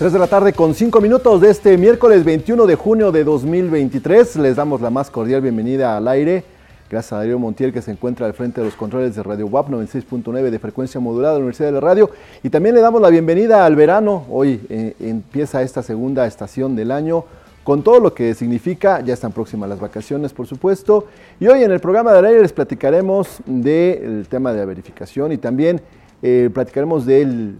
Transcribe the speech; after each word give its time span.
3 0.00 0.14
de 0.14 0.18
la 0.18 0.28
tarde 0.28 0.54
con 0.54 0.74
5 0.74 0.98
minutos 1.02 1.42
de 1.42 1.50
este 1.50 1.76
miércoles 1.76 2.24
21 2.24 2.64
de 2.64 2.74
junio 2.74 3.12
de 3.12 3.22
2023. 3.22 4.36
Les 4.36 4.56
damos 4.56 4.80
la 4.80 4.88
más 4.88 5.10
cordial 5.10 5.42
bienvenida 5.42 5.94
al 5.94 6.08
aire. 6.08 6.42
Gracias 6.88 7.12
a 7.12 7.16
Darío 7.16 7.38
Montiel 7.38 7.70
que 7.70 7.82
se 7.82 7.90
encuentra 7.90 8.24
al 8.24 8.32
frente 8.32 8.62
de 8.62 8.68
los 8.68 8.76
controles 8.76 9.14
de 9.14 9.22
Radio 9.22 9.46
WAP 9.48 9.68
96.9 9.68 10.48
de 10.48 10.58
frecuencia 10.58 11.02
modulada 11.02 11.34
de 11.34 11.40
la 11.40 11.42
Universidad 11.42 11.68
de 11.68 11.72
la 11.72 11.80
Radio. 11.80 12.08
Y 12.42 12.48
también 12.48 12.76
le 12.76 12.80
damos 12.80 13.02
la 13.02 13.10
bienvenida 13.10 13.66
al 13.66 13.76
verano. 13.76 14.24
Hoy 14.30 14.62
eh, 14.70 14.96
empieza 15.00 15.60
esta 15.60 15.82
segunda 15.82 16.26
estación 16.26 16.74
del 16.74 16.92
año 16.92 17.26
con 17.62 17.82
todo 17.82 18.00
lo 18.00 18.14
que 18.14 18.32
significa. 18.32 19.02
Ya 19.02 19.12
están 19.12 19.32
próximas 19.32 19.68
las 19.68 19.80
vacaciones, 19.80 20.32
por 20.32 20.46
supuesto. 20.46 21.08
Y 21.38 21.46
hoy 21.46 21.62
en 21.62 21.72
el 21.72 21.80
programa 21.80 22.14
del 22.14 22.24
aire 22.24 22.40
les 22.40 22.54
platicaremos 22.54 23.42
del 23.44 24.26
tema 24.30 24.54
de 24.54 24.60
la 24.60 24.64
verificación 24.64 25.30
y 25.30 25.36
también 25.36 25.82
eh, 26.22 26.50
platicaremos 26.52 27.06
del 27.06 27.56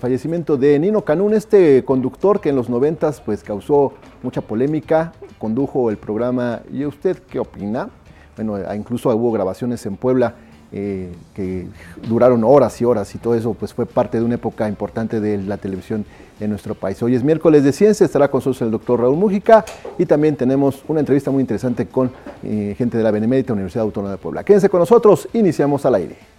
fallecimiento 0.00 0.56
de 0.56 0.78
Nino 0.78 1.02
Canún, 1.02 1.34
este 1.34 1.84
conductor 1.84 2.40
que 2.40 2.48
en 2.48 2.56
los 2.56 2.68
noventas 2.68 3.20
pues 3.20 3.42
causó 3.42 3.94
mucha 4.22 4.40
polémica, 4.40 5.12
condujo 5.38 5.90
el 5.90 5.96
programa 5.96 6.62
¿Y 6.72 6.84
usted 6.84 7.18
qué 7.30 7.38
opina? 7.38 7.90
Bueno, 8.36 8.58
incluso 8.74 9.14
hubo 9.14 9.30
grabaciones 9.30 9.84
en 9.86 9.96
Puebla 9.96 10.34
eh, 10.74 11.12
que 11.34 11.66
duraron 12.08 12.44
horas 12.44 12.80
y 12.80 12.84
horas 12.86 13.14
y 13.14 13.18
todo 13.18 13.34
eso 13.34 13.52
pues 13.52 13.74
fue 13.74 13.84
parte 13.84 14.18
de 14.18 14.24
una 14.24 14.36
época 14.36 14.66
importante 14.68 15.20
de 15.20 15.36
la 15.36 15.58
televisión 15.58 16.06
en 16.40 16.48
nuestro 16.48 16.74
país. 16.74 17.02
Hoy 17.02 17.14
es 17.14 17.22
miércoles 17.22 17.62
de 17.62 17.72
ciencia, 17.72 18.06
estará 18.06 18.28
con 18.28 18.38
nosotros 18.38 18.62
el 18.62 18.70
doctor 18.70 19.00
Raúl 19.00 19.16
Mújica 19.16 19.64
y 19.98 20.06
también 20.06 20.34
tenemos 20.34 20.82
una 20.88 21.00
entrevista 21.00 21.30
muy 21.30 21.42
interesante 21.42 21.86
con 21.86 22.10
eh, 22.42 22.74
gente 22.76 22.96
de 22.96 23.04
la 23.04 23.10
Benemérita 23.10 23.52
Universidad 23.52 23.84
Autónoma 23.84 24.12
de 24.12 24.18
Puebla. 24.18 24.44
Quédense 24.44 24.70
con 24.70 24.80
nosotros, 24.80 25.28
iniciamos 25.34 25.84
al 25.84 25.94
aire. 25.96 26.31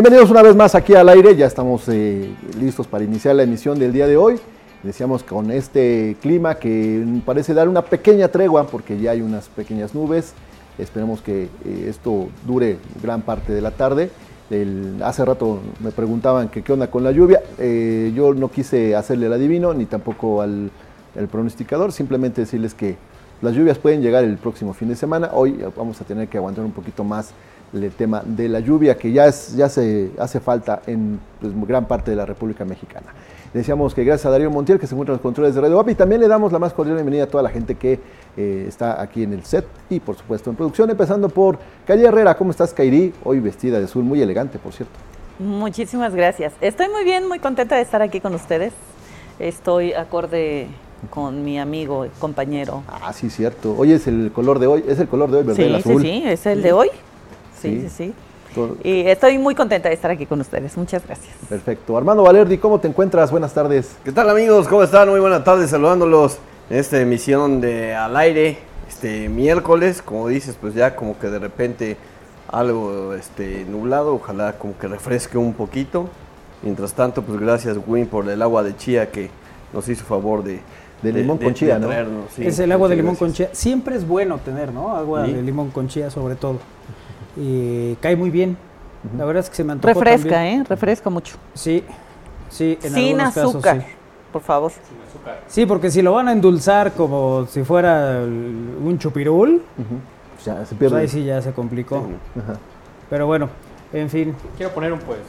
Bienvenidos 0.00 0.30
una 0.30 0.42
vez 0.42 0.54
más 0.54 0.76
aquí 0.76 0.94
al 0.94 1.08
aire, 1.08 1.34
ya 1.34 1.46
estamos 1.46 1.88
eh, 1.88 2.32
listos 2.60 2.86
para 2.86 3.02
iniciar 3.02 3.34
la 3.34 3.42
emisión 3.42 3.80
del 3.80 3.92
día 3.92 4.06
de 4.06 4.16
hoy. 4.16 4.38
Decíamos 4.84 5.24
con 5.24 5.50
este 5.50 6.16
clima 6.22 6.54
que 6.54 7.04
parece 7.26 7.52
dar 7.52 7.68
una 7.68 7.82
pequeña 7.82 8.28
tregua 8.28 8.68
porque 8.68 9.00
ya 9.00 9.10
hay 9.10 9.22
unas 9.22 9.48
pequeñas 9.48 9.96
nubes. 9.96 10.34
Esperemos 10.78 11.20
que 11.20 11.48
eh, 11.64 11.86
esto 11.88 12.28
dure 12.46 12.78
gran 13.02 13.22
parte 13.22 13.52
de 13.52 13.60
la 13.60 13.72
tarde. 13.72 14.12
hace 15.02 15.24
rato 15.24 15.58
me 15.80 15.90
preguntaban 15.90 16.48
qué 16.48 16.72
onda 16.72 16.88
con 16.88 17.02
la 17.02 17.10
lluvia. 17.10 17.42
Eh, 17.58 18.12
yo 18.14 18.34
no 18.34 18.52
quise 18.52 18.94
hacerle 18.94 19.26
el 19.26 19.32
adivino 19.32 19.74
ni 19.74 19.86
tampoco 19.86 20.42
al 20.42 20.70
pronosticador, 21.28 21.90
simplemente 21.90 22.42
decirles 22.42 22.72
que 22.72 22.96
las 23.42 23.52
lluvias 23.52 23.78
pueden 23.78 24.00
llegar 24.00 24.22
el 24.22 24.36
próximo 24.36 24.74
fin 24.74 24.90
de 24.90 24.94
semana. 24.94 25.30
Hoy 25.32 25.58
vamos 25.76 26.00
a 26.00 26.04
tener 26.04 26.28
que 26.28 26.38
aguantar 26.38 26.64
un 26.64 26.72
poquito 26.72 27.02
más 27.02 27.32
el 27.72 27.90
tema 27.92 28.22
de 28.24 28.48
la 28.48 28.60
lluvia 28.60 28.96
que 28.96 29.12
ya, 29.12 29.26
es, 29.26 29.54
ya 29.54 29.68
se 29.68 30.10
hace 30.18 30.40
falta 30.40 30.82
en 30.86 31.20
pues, 31.40 31.52
gran 31.66 31.86
parte 31.86 32.10
de 32.10 32.16
la 32.16 32.26
República 32.26 32.64
Mexicana. 32.64 33.06
Decíamos 33.52 33.94
que 33.94 34.04
gracias 34.04 34.26
a 34.26 34.30
Darío 34.30 34.50
Montiel 34.50 34.78
que 34.78 34.86
se 34.86 34.94
encuentra 34.94 35.12
en 35.12 35.16
los 35.16 35.22
controles 35.22 35.54
de 35.54 35.60
Radio 35.60 35.76
WAP 35.76 35.90
y 35.90 35.94
también 35.94 36.20
le 36.20 36.28
damos 36.28 36.52
la 36.52 36.58
más 36.58 36.74
cordial 36.74 36.96
bienvenida 36.96 37.24
a 37.24 37.26
toda 37.26 37.42
la 37.42 37.48
gente 37.48 37.76
que 37.76 37.98
eh, 38.36 38.66
está 38.68 39.00
aquí 39.00 39.22
en 39.22 39.32
el 39.32 39.44
set 39.44 39.64
y 39.88 40.00
por 40.00 40.16
supuesto 40.16 40.50
en 40.50 40.56
producción, 40.56 40.90
empezando 40.90 41.28
por 41.28 41.58
Calle 41.86 42.06
Herrera. 42.06 42.36
¿Cómo 42.36 42.50
estás, 42.50 42.74
Kairi? 42.74 43.14
Hoy 43.24 43.40
vestida 43.40 43.78
de 43.78 43.86
azul, 43.86 44.04
muy 44.04 44.20
elegante, 44.20 44.58
por 44.58 44.72
cierto. 44.72 44.94
Muchísimas 45.38 46.14
gracias. 46.14 46.52
Estoy 46.60 46.88
muy 46.88 47.04
bien, 47.04 47.26
muy 47.26 47.38
contenta 47.38 47.76
de 47.76 47.82
estar 47.82 48.02
aquí 48.02 48.20
con 48.20 48.34
ustedes. 48.34 48.72
Estoy 49.38 49.92
acorde 49.94 50.66
con 51.10 51.44
mi 51.44 51.58
amigo, 51.58 52.06
compañero. 52.18 52.82
Ah, 52.88 53.12
sí, 53.12 53.30
cierto. 53.30 53.74
Hoy 53.78 53.92
es 53.92 54.06
el 54.08 54.30
color 54.32 54.58
de 54.58 54.66
hoy, 54.66 54.84
es 54.86 54.98
el 54.98 55.08
color 55.08 55.30
de 55.30 55.38
hoy, 55.38 55.44
¿verdad? 55.44 55.64
Sí, 55.64 55.74
azul. 55.74 56.02
sí, 56.02 56.08
sí, 56.08 56.28
es 56.28 56.44
el 56.44 56.62
de 56.62 56.72
hoy. 56.72 56.88
Sí, 57.60 57.80
sí, 57.82 57.88
sí. 57.88 58.14
Y 58.82 59.02
estoy 59.02 59.38
muy 59.38 59.54
contenta 59.54 59.88
de 59.88 59.94
estar 59.94 60.10
aquí 60.10 60.26
con 60.26 60.40
ustedes. 60.40 60.76
Muchas 60.76 61.04
gracias. 61.06 61.34
Perfecto. 61.48 61.96
Armando 61.96 62.22
Valerdi, 62.22 62.58
¿cómo 62.58 62.80
te 62.80 62.88
encuentras? 62.88 63.30
Buenas 63.30 63.54
tardes. 63.54 63.96
¿Qué 64.04 64.12
tal 64.12 64.28
amigos? 64.30 64.66
¿Cómo 64.66 64.82
están? 64.82 65.08
Muy 65.08 65.20
buenas 65.20 65.44
tardes, 65.44 65.70
saludándolos 65.70 66.38
en 66.70 66.78
esta 66.78 67.00
emisión 67.00 67.60
de 67.60 67.94
Al 67.94 68.16
Aire, 68.16 68.58
este 68.88 69.28
miércoles, 69.28 70.02
como 70.02 70.28
dices, 70.28 70.56
pues 70.60 70.74
ya 70.74 70.96
como 70.96 71.18
que 71.18 71.28
de 71.28 71.38
repente 71.38 71.96
algo 72.48 73.14
este, 73.14 73.64
nublado, 73.64 74.14
ojalá 74.14 74.54
como 74.54 74.76
que 74.78 74.88
refresque 74.88 75.38
un 75.38 75.52
poquito. 75.52 76.08
Mientras 76.62 76.94
tanto, 76.94 77.22
pues 77.22 77.38
gracias 77.38 77.78
Win 77.86 78.06
por 78.06 78.28
el 78.28 78.42
agua 78.42 78.62
de 78.64 78.76
chía 78.76 79.10
que 79.10 79.30
nos 79.72 79.88
hizo 79.88 80.04
favor 80.04 80.42
de, 80.42 80.60
de 81.02 81.12
limón 81.12 81.38
con 81.38 81.54
chía, 81.54 81.78
¿no? 81.78 81.90
es 82.38 82.58
el 82.58 82.72
agua 82.72 82.88
de 82.88 82.96
limón 82.96 83.14
con 83.14 83.32
chía. 83.32 83.50
Siempre 83.52 83.94
es 83.94 84.08
bueno 84.08 84.38
tener, 84.38 84.72
¿no? 84.72 84.96
Agua 84.96 85.22
de 85.22 85.42
limón 85.42 85.70
con 85.70 85.86
chía 85.86 86.10
sobre 86.10 86.34
todo 86.34 86.58
y 87.36 87.94
cae 87.96 88.16
muy 88.16 88.30
bien. 88.30 88.56
La 89.16 89.24
verdad 89.24 89.44
es 89.44 89.50
que 89.50 89.56
se 89.56 89.64
me 89.64 89.72
antojó 89.72 89.94
Refresca, 89.94 90.48
¿eh? 90.48 90.64
Refresca 90.68 91.08
mucho. 91.10 91.36
Sí, 91.54 91.84
sí, 92.48 92.78
en 92.82 92.92
Sin 92.92 93.20
azúcar, 93.20 93.84
por 94.32 94.42
favor. 94.42 94.72
Sin 94.72 94.96
azúcar. 95.08 95.40
Sí, 95.46 95.66
porque 95.66 95.90
si 95.90 96.02
lo 96.02 96.12
van 96.12 96.28
a 96.28 96.32
endulzar 96.32 96.92
como 96.92 97.46
si 97.46 97.62
fuera 97.62 98.20
un 98.20 98.96
chupirul, 98.98 99.62
ya 100.44 100.64
se 100.66 100.74
pierde. 100.74 100.94
Pues 100.96 101.02
ahí 101.02 101.08
sí 101.08 101.24
ya 101.24 101.40
se 101.40 101.52
complicó. 101.52 102.06
Pero 103.08 103.26
bueno, 103.26 103.48
en 103.92 104.10
fin. 104.10 104.34
Quiero 104.56 104.72
poner 104.74 104.92
un 104.92 104.98
pues. 105.00 105.20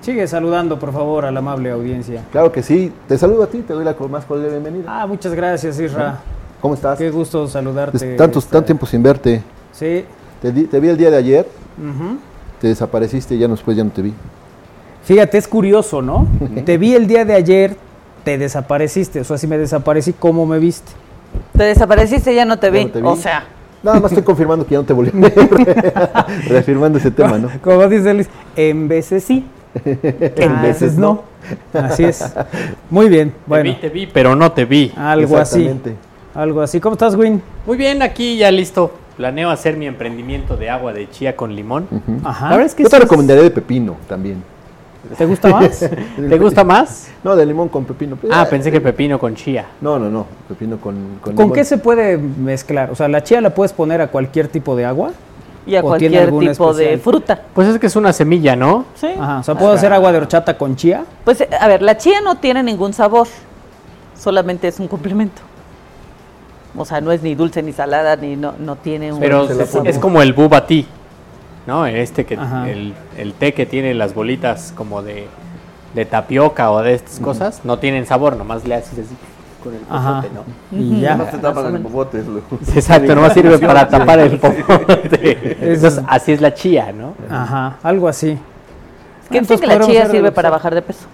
Sigue 0.00 0.26
saludando, 0.28 0.78
por 0.78 0.92
favor, 0.92 1.24
a 1.24 1.30
la 1.30 1.40
amable 1.40 1.70
audiencia. 1.70 2.22
Claro 2.30 2.52
que 2.52 2.62
sí. 2.62 2.92
Te 3.08 3.18
saludo 3.18 3.42
a 3.42 3.46
ti, 3.48 3.62
te 3.62 3.72
doy 3.72 3.84
la 3.84 3.96
más 4.08 4.24
cordial 4.26 4.50
bienvenida. 4.50 4.84
Ah, 4.86 5.06
muchas 5.06 5.34
gracias, 5.34 5.80
Isra. 5.80 6.20
¿Cómo 6.60 6.74
estás? 6.74 6.98
Qué 6.98 7.10
gusto 7.10 7.48
saludarte. 7.48 8.16
Tantos, 8.16 8.46
tanto 8.46 8.66
tiempo 8.66 8.86
sin 8.86 9.02
verte. 9.02 9.42
Sí, 9.72 10.04
te, 10.42 10.80
vi 10.80 10.88
el 10.88 10.96
día 10.96 11.10
de 11.10 11.16
ayer, 11.16 11.46
te 12.60 12.68
desapareciste 12.68 13.34
y 13.34 13.38
ya 13.38 13.48
después 13.48 13.76
ya 13.76 13.84
no 13.84 13.90
te 13.90 14.02
vi. 14.02 14.14
Fíjate, 15.04 15.38
es 15.38 15.48
curioso, 15.48 16.02
¿no? 16.02 16.28
te 16.64 16.78
vi 16.78 16.94
el 16.94 17.06
día 17.06 17.24
de 17.24 17.34
ayer, 17.34 17.76
te 18.24 18.38
desapareciste. 18.38 19.20
O 19.20 19.24
sea, 19.24 19.38
si 19.38 19.46
me 19.46 19.58
desaparecí, 19.58 20.12
¿cómo 20.12 20.46
me 20.46 20.58
viste? 20.58 20.92
Te 21.56 21.64
desapareciste, 21.64 22.34
ya 22.34 22.44
no 22.44 22.58
te 22.58 22.70
vi. 22.70 22.90
O 23.02 23.16
sea. 23.16 23.44
Nada 23.80 24.00
más 24.00 24.10
estoy 24.10 24.24
confirmando 24.24 24.66
que 24.66 24.72
ya 24.72 24.78
no 24.78 24.84
te 24.84 24.92
volví 24.92 25.10
a 25.14 25.20
ver. 25.20 26.26
Reafirmando 26.48 26.98
ese 26.98 27.12
tema, 27.12 27.38
¿no? 27.38 27.48
Como 27.62 27.86
dice 27.86 28.12
Luis, 28.12 28.28
en 28.56 28.88
veces 28.88 29.22
sí, 29.22 29.46
en 29.84 30.62
veces 30.62 30.98
no. 30.98 31.22
Así 31.72 32.02
es. 32.02 32.24
Muy 32.90 33.08
bien. 33.08 33.32
Bueno. 33.46 33.62
Te 33.64 33.70
vi, 33.70 33.80
te 33.80 33.88
vi, 33.88 34.06
pero 34.12 34.34
no 34.34 34.50
te 34.50 34.64
vi. 34.64 34.92
Algo 34.96 35.36
así. 35.36 35.70
Algo 36.34 36.60
así. 36.60 36.80
¿Cómo 36.80 36.94
estás, 36.94 37.14
Win? 37.14 37.40
Muy 37.66 37.76
bien, 37.76 38.02
aquí 38.02 38.36
ya 38.36 38.50
listo 38.50 38.92
planeo 39.18 39.50
hacer 39.50 39.76
mi 39.76 39.86
emprendimiento 39.86 40.56
de 40.56 40.70
agua 40.70 40.92
de 40.92 41.10
chía 41.10 41.34
con 41.34 41.54
limón. 41.54 41.88
Ajá. 42.24 42.56
La 42.56 42.64
es 42.64 42.72
que 42.72 42.84
Yo 42.84 42.88
te 42.88 43.00
recomendaré 43.00 43.42
de 43.42 43.50
pepino 43.50 43.96
también. 44.08 44.42
¿Te 45.16 45.26
gusta 45.26 45.48
más? 45.48 45.80
¿Te 46.16 46.38
gusta 46.38 46.62
más? 46.62 47.10
No, 47.24 47.34
de 47.34 47.44
limón 47.44 47.68
con 47.68 47.84
pepino. 47.84 48.16
Ah, 48.30 48.46
pensé 48.48 48.70
que 48.70 48.80
pepino 48.80 49.18
con 49.18 49.34
chía. 49.34 49.66
No, 49.80 49.98
no, 49.98 50.08
no, 50.08 50.24
pepino 50.46 50.76
con, 50.78 51.18
con, 51.20 51.34
¿Con 51.34 51.52
qué 51.52 51.64
se 51.64 51.78
puede 51.78 52.16
mezclar? 52.16 52.92
O 52.92 52.94
sea, 52.94 53.08
¿la 53.08 53.24
chía 53.24 53.40
la 53.40 53.50
puedes 53.50 53.72
poner 53.72 54.00
a 54.00 54.06
cualquier 54.06 54.46
tipo 54.46 54.76
de 54.76 54.84
agua? 54.84 55.10
Y 55.66 55.74
a 55.74 55.82
cualquier 55.82 56.30
tipo 56.38 56.72
de 56.72 56.98
fruta. 56.98 57.42
Pues 57.54 57.66
es 57.66 57.78
que 57.80 57.88
es 57.88 57.96
una 57.96 58.12
semilla, 58.12 58.54
¿no? 58.54 58.84
Sí. 58.94 59.08
Ajá, 59.18 59.40
o 59.40 59.42
sea, 59.42 59.56
¿puedo 59.56 59.72
hacer 59.72 59.92
agua 59.92 60.12
de 60.12 60.18
horchata 60.18 60.56
con 60.56 60.76
chía? 60.76 61.04
Pues, 61.24 61.44
a 61.60 61.66
ver, 61.66 61.82
la 61.82 61.96
chía 61.96 62.20
no 62.20 62.36
tiene 62.36 62.62
ningún 62.62 62.92
sabor, 62.92 63.26
solamente 64.16 64.68
es 64.68 64.78
un 64.78 64.86
complemento. 64.86 65.47
O 66.78 66.84
sea, 66.84 67.00
no 67.00 67.12
es 67.12 67.22
ni 67.22 67.34
dulce 67.34 67.62
ni 67.62 67.72
salada, 67.72 68.16
ni 68.16 68.36
no, 68.36 68.54
no 68.58 68.76
tiene 68.76 69.12
un... 69.12 69.20
Pero 69.20 69.48
es, 69.84 69.98
como 69.98 70.22
el 70.22 70.32
buba 70.32 70.66
tea, 70.66 70.84
¿no? 71.66 71.86
Este 71.86 72.24
que, 72.24 72.34
el, 72.34 72.94
el, 73.16 73.34
té 73.34 73.52
que 73.52 73.66
tiene 73.66 73.94
las 73.94 74.14
bolitas 74.14 74.72
como 74.76 75.02
de, 75.02 75.26
de 75.94 76.04
tapioca 76.04 76.70
o 76.70 76.82
de 76.82 76.94
estas 76.94 77.20
cosas, 77.20 77.60
no 77.64 77.78
tienen 77.78 78.06
sabor, 78.06 78.36
nomás 78.36 78.66
le 78.66 78.76
haces 78.76 78.98
así 78.98 79.16
con 79.62 79.74
el 79.74 79.80
popote, 79.80 80.30
¿no? 80.34 80.78
Y 80.78 81.00
ya. 81.00 81.16
No 81.16 81.24
te 81.24 81.38
tapan 81.38 81.74
el 81.74 81.82
popote. 81.82 82.22
Exacto, 82.74 83.14
nomás 83.14 83.32
sirve 83.32 83.58
para 83.66 83.88
tapar 83.88 84.20
el 84.20 84.38
popote. 84.38 85.56
Entonces, 85.60 86.02
así 86.06 86.32
es 86.32 86.40
la 86.40 86.54
chía, 86.54 86.92
¿no? 86.92 87.14
Ajá, 87.30 87.76
algo 87.82 88.08
así. 88.08 88.38
Es 89.30 89.46
que, 89.46 89.56
que 89.56 89.66
la 89.66 89.80
chía 89.80 90.06
sirve 90.06 90.32
para 90.32 90.50
bajar 90.50 90.74
de 90.74 90.82
peso. 90.82 91.06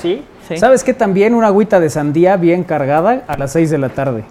¿Sí? 0.00 0.24
¿Sabes 0.56 0.84
qué? 0.84 0.92
También 0.92 1.34
una 1.34 1.46
agüita 1.46 1.80
de 1.80 1.88
sandía 1.88 2.36
bien 2.36 2.64
cargada 2.64 3.22
a 3.26 3.36
las 3.38 3.52
6 3.52 3.70
de 3.70 3.78
la 3.78 3.88
tarde. 3.88 4.24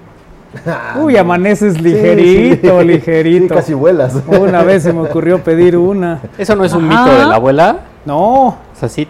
Uy, 1.02 1.18
amaneces 1.18 1.82
ligerito, 1.82 2.82
ligerito. 2.84 3.56
casi 3.56 3.74
vuelas. 3.74 4.16
Una 4.28 4.64
vez 4.64 4.84
se 4.84 4.94
me 4.94 5.02
ocurrió 5.02 5.44
pedir 5.44 5.78
una. 5.78 6.22
¿Eso 6.38 6.56
no 6.56 6.66
es 6.66 6.74
un 6.74 6.88
mito 6.88 7.06
de 7.06 7.26
la 7.26 7.36
abuela? 7.36 7.80
No, 8.06 8.58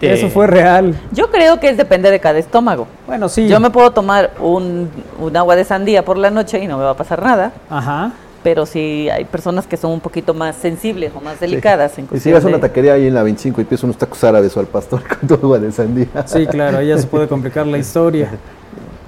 eso 0.01 0.29
fue 0.29 0.47
real. 0.47 0.99
Yo 1.13 1.29
creo 1.31 1.59
que 1.59 1.69
es 1.69 1.77
depende 1.77 2.11
de 2.11 2.19
cada 2.19 2.39
estómago. 2.39 2.87
Bueno, 3.07 3.29
sí. 3.29 3.47
Yo 3.47 3.59
me 3.59 3.69
puedo 3.69 3.91
tomar 3.91 4.31
un, 4.39 4.89
agua 5.33 5.55
de 5.55 5.63
sandía 5.63 6.03
por 6.03 6.17
la 6.17 6.29
noche 6.29 6.59
y 6.59 6.67
no 6.67 6.77
me 6.77 6.83
va 6.83 6.91
a 6.91 6.97
pasar 6.97 7.23
nada. 7.23 7.53
Ajá. 7.69 8.11
Pero 8.43 8.65
si 8.65 9.07
hay 9.09 9.23
personas 9.23 9.67
que 9.67 9.77
son 9.77 9.91
un 9.91 9.99
poquito 9.99 10.33
más 10.33 10.55
sensibles 10.55 11.13
o 11.15 11.21
más 11.21 11.39
delicadas. 11.39 11.97
En 11.97 12.07
y 12.11 12.19
si 12.19 12.31
vas 12.31 12.43
a 12.43 12.47
una 12.47 12.59
taquería 12.59 12.93
ahí 12.93 13.07
en 13.07 13.13
la 13.13 13.23
25 13.23 13.61
y 13.61 13.63
pides 13.63 13.83
unos 13.83 13.97
tacos 13.97 14.21
árabes 14.23 14.57
o 14.57 14.59
al 14.59 14.65
pastor 14.65 15.03
con 15.07 15.27
tu 15.27 15.35
agua 15.35 15.59
de 15.59 15.71
sandía. 15.71 16.07
Sí, 16.25 16.45
claro, 16.47 16.79
ahí 16.79 16.87
ya 16.87 16.97
se 16.97 17.07
puede 17.07 17.27
complicar 17.27 17.65
la 17.67 17.77
historia. 17.77 18.31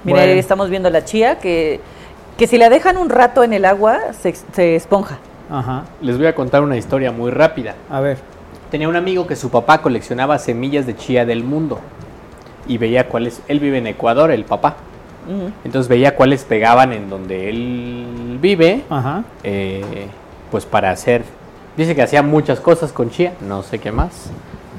Mira, 0.04 0.24
estamos 0.24 0.70
viendo 0.70 0.88
la 0.88 1.04
chía 1.04 1.38
que, 1.38 1.80
que 2.36 2.46
si 2.46 2.58
la 2.58 2.68
dejan 2.68 2.96
un 2.96 3.10
rato 3.10 3.44
en 3.44 3.52
el 3.52 3.64
agua 3.64 4.12
se, 4.20 4.34
se 4.52 4.76
esponja. 4.76 5.18
Ajá. 5.50 5.84
Les 6.00 6.16
voy 6.16 6.26
a 6.26 6.34
contar 6.34 6.62
una 6.62 6.76
historia 6.76 7.12
muy 7.12 7.30
rápida. 7.30 7.74
A 7.90 8.00
ver. 8.00 8.18
Tenía 8.70 8.88
un 8.88 8.96
amigo 8.96 9.26
que 9.26 9.36
su 9.36 9.50
papá 9.50 9.82
coleccionaba 9.82 10.38
semillas 10.38 10.86
de 10.86 10.96
chía 10.96 11.24
del 11.24 11.44
mundo 11.44 11.78
y 12.66 12.78
veía 12.78 13.08
cuáles, 13.08 13.40
él 13.46 13.60
vive 13.60 13.78
en 13.78 13.86
Ecuador, 13.86 14.30
el 14.30 14.44
papá. 14.44 14.76
Entonces 15.64 15.88
veía 15.88 16.16
cuáles 16.16 16.44
pegaban 16.44 16.92
en 16.92 17.08
donde 17.08 17.48
él 17.48 18.38
vive, 18.42 18.82
eh, 19.42 20.06
pues 20.50 20.66
para 20.66 20.90
hacer, 20.90 21.24
dice 21.78 21.94
que 21.94 22.02
hacía 22.02 22.22
muchas 22.22 22.60
cosas 22.60 22.92
con 22.92 23.08
chía, 23.10 23.32
no 23.40 23.62
sé 23.62 23.78
qué 23.78 23.90
más, 23.90 24.30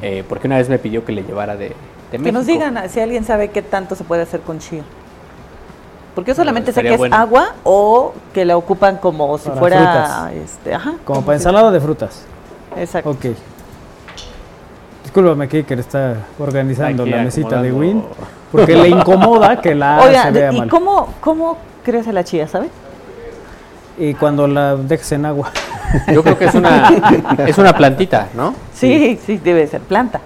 eh, 0.04 0.24
porque 0.30 0.46
una 0.46 0.58
vez 0.58 0.70
me 0.70 0.78
pidió 0.78 1.04
que 1.04 1.14
le 1.14 1.24
llevara 1.24 1.56
de, 1.56 1.72
de 2.12 2.20
Que 2.20 2.32
nos 2.32 2.46
digan 2.46 2.78
si 2.90 3.00
alguien 3.00 3.24
sabe 3.24 3.48
qué 3.50 3.64
tanto 3.64 3.96
se 3.96 4.04
puede 4.04 4.22
hacer 4.22 4.42
con 4.42 4.60
chía. 4.60 4.84
Porque 6.16 6.32
yo 6.32 6.36
solamente 6.36 6.72
sé 6.72 6.82
que 6.82 6.94
es 6.94 7.02
agua 7.12 7.56
o 7.66 8.14
que 8.34 8.46
la 8.46 8.56
ocupan 8.56 8.98
como 8.98 9.38
si 9.38 9.50
fuera... 9.52 10.32
Este, 10.34 10.74
ajá, 10.74 10.94
como, 11.04 11.22
para 11.22 11.38
ensalada 11.38 11.70
de 11.72 11.82
frutas. 11.82 12.24
Exacto. 12.78 13.10
Ok. 13.10 13.26
Discúlpame, 15.04 15.48
Kiker 15.48 15.80
está 15.80 16.16
organizando 16.40 17.06
la 17.06 17.22
mesita 17.22 17.62
de 17.62 17.72
Win 17.72 18.04
porque 18.52 18.76
le 18.76 18.90
incomoda 18.90 19.60
que 19.62 19.76
la 19.76 20.00
Oiga, 20.02 20.24
se 20.24 20.32
vea 20.32 20.54
¿y 20.54 20.68
cómo, 20.68 21.10
cómo 21.20 21.58
crece 21.84 22.14
la 22.14 22.24
chía, 22.24 22.48
sabe? 22.48 22.70
Y 23.98 24.14
cuando 24.14 24.48
la 24.48 24.76
dejes 24.76 25.12
en 25.14 25.26
agua. 25.26 25.52
Yo 26.14 26.24
creo 26.24 26.38
que 26.38 26.46
es 26.46 26.56
una, 26.56 26.90
es 27.48 27.58
una 27.58 27.76
plantita, 27.76 28.28
¿no? 28.34 28.54
Sí, 28.74 29.20
sí, 29.26 29.38
debe 29.38 29.68
ser 29.68 29.82
planta. 29.82 30.20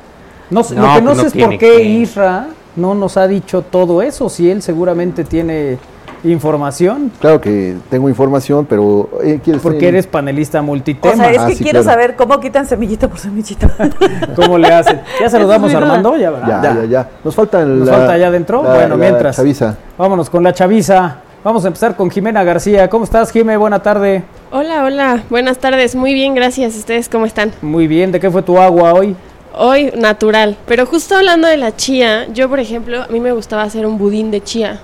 No, 0.50 0.62
lo 0.62 0.68
que 0.68 1.01
no, 1.01 1.13
pues 1.13 1.31
sé 1.31 1.39
es 1.39 1.45
por 1.45 1.57
qué 1.57 1.83
Isra 1.83 2.47
no 2.79 2.95
nos 2.95 3.17
ha 3.17 3.27
dicho 3.27 3.61
todo 3.61 4.01
eso, 4.01 4.29
si 4.29 4.49
él 4.49 4.61
seguramente 4.61 5.23
tiene 5.23 5.77
información. 6.23 7.11
Claro 7.19 7.39
que 7.39 7.75
tengo 7.89 8.09
información, 8.09 8.65
pero... 8.65 9.09
Eh, 9.23 9.39
Porque 9.61 9.87
eres 9.87 10.07
panelista 10.07 10.61
multitema. 10.61 11.13
O 11.13 11.17
sea, 11.17 11.31
es 11.31 11.39
ah, 11.39 11.47
que 11.47 11.55
quiero 11.55 11.83
saber 11.83 12.15
cómo 12.15 12.39
quitan 12.39 12.65
semillita 12.65 13.07
por 13.07 13.19
semillita. 13.19 13.69
¿Cómo 14.35 14.57
le 14.57 14.67
hacen? 14.67 15.01
¿Ya 15.19 15.29
saludamos 15.29 15.73
a 15.73 15.77
Armando? 15.77 16.17
Ya, 16.17 16.31
ya, 16.45 16.61
ya, 16.61 16.85
ya, 16.85 17.09
Nos 17.23 17.35
falta 17.35 17.61
el, 17.61 17.79
Nos 17.79 17.89
falta 17.89 18.13
allá 18.13 18.27
adentro. 18.27 18.63
bueno, 18.63 18.97
mientras. 18.97 19.35
Chaviza. 19.37 19.77
Vámonos 19.97 20.29
con 20.29 20.43
la 20.43 20.53
chaviza. 20.53 21.17
Vamos 21.43 21.63
a 21.63 21.67
empezar 21.67 21.95
con 21.95 22.11
Jimena 22.11 22.43
García. 22.43 22.89
¿Cómo 22.89 23.05
estás, 23.05 23.31
Jimé? 23.31 23.55
Buena 23.55 23.81
tarde. 23.81 24.23
Hola, 24.51 24.83
hola. 24.83 25.23
Buenas 25.29 25.57
tardes. 25.57 25.95
Muy 25.95 26.13
bien, 26.13 26.35
gracias. 26.35 26.75
¿Ustedes 26.75 27.07
cómo 27.07 27.25
están? 27.25 27.53
Muy 27.61 27.87
bien. 27.87 28.11
¿De 28.11 28.19
qué 28.19 28.29
fue 28.29 28.41
tu 28.41 28.59
agua 28.59 28.93
hoy? 28.93 29.15
Hoy, 29.53 29.91
natural. 29.97 30.57
Pero 30.67 30.85
justo 30.85 31.15
hablando 31.15 31.47
de 31.47 31.57
la 31.57 31.75
chía, 31.75 32.27
yo, 32.33 32.49
por 32.49 32.59
ejemplo, 32.59 33.03
a 33.03 33.07
mí 33.07 33.19
me 33.19 33.31
gustaba 33.31 33.63
hacer 33.63 33.85
un 33.85 33.97
budín 33.97 34.31
de 34.31 34.41
chía. 34.41 34.79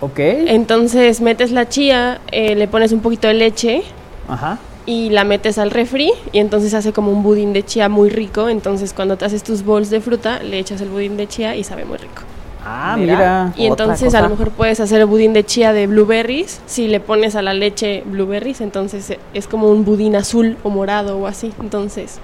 Ok. 0.00 0.18
Entonces 0.18 1.20
metes 1.20 1.52
la 1.52 1.68
chía, 1.68 2.20
eh, 2.32 2.56
le 2.56 2.66
pones 2.66 2.90
un 2.92 3.00
poquito 3.00 3.28
de 3.28 3.34
leche. 3.34 3.82
Ajá. 4.28 4.58
Y 4.84 5.10
la 5.10 5.22
metes 5.22 5.58
al 5.58 5.70
refri 5.70 6.10
y 6.32 6.40
entonces 6.40 6.74
hace 6.74 6.92
como 6.92 7.12
un 7.12 7.22
budín 7.22 7.52
de 7.52 7.64
chía 7.64 7.88
muy 7.88 8.10
rico. 8.10 8.48
Entonces 8.48 8.92
cuando 8.92 9.16
te 9.16 9.24
haces 9.24 9.44
tus 9.44 9.64
bols 9.64 9.90
de 9.90 10.00
fruta, 10.00 10.42
le 10.42 10.58
echas 10.58 10.80
el 10.80 10.88
budín 10.88 11.16
de 11.16 11.28
chía 11.28 11.54
y 11.54 11.62
sabe 11.62 11.84
muy 11.84 11.98
rico. 11.98 12.22
Ah, 12.66 12.96
mira. 12.98 13.52
Y 13.56 13.66
entonces 13.66 14.12
a 14.14 14.22
lo 14.22 14.30
mejor 14.30 14.50
puedes 14.50 14.80
hacer 14.80 15.00
el 15.00 15.06
budín 15.06 15.32
de 15.32 15.44
chía 15.44 15.72
de 15.72 15.86
blueberries. 15.86 16.60
Si 16.66 16.88
le 16.88 16.98
pones 16.98 17.36
a 17.36 17.42
la 17.42 17.54
leche 17.54 18.02
blueberries, 18.04 18.60
entonces 18.60 19.16
es 19.34 19.46
como 19.46 19.68
un 19.68 19.84
budín 19.84 20.16
azul 20.16 20.56
o 20.64 20.70
morado 20.70 21.16
o 21.18 21.28
así. 21.28 21.52
Entonces... 21.60 22.18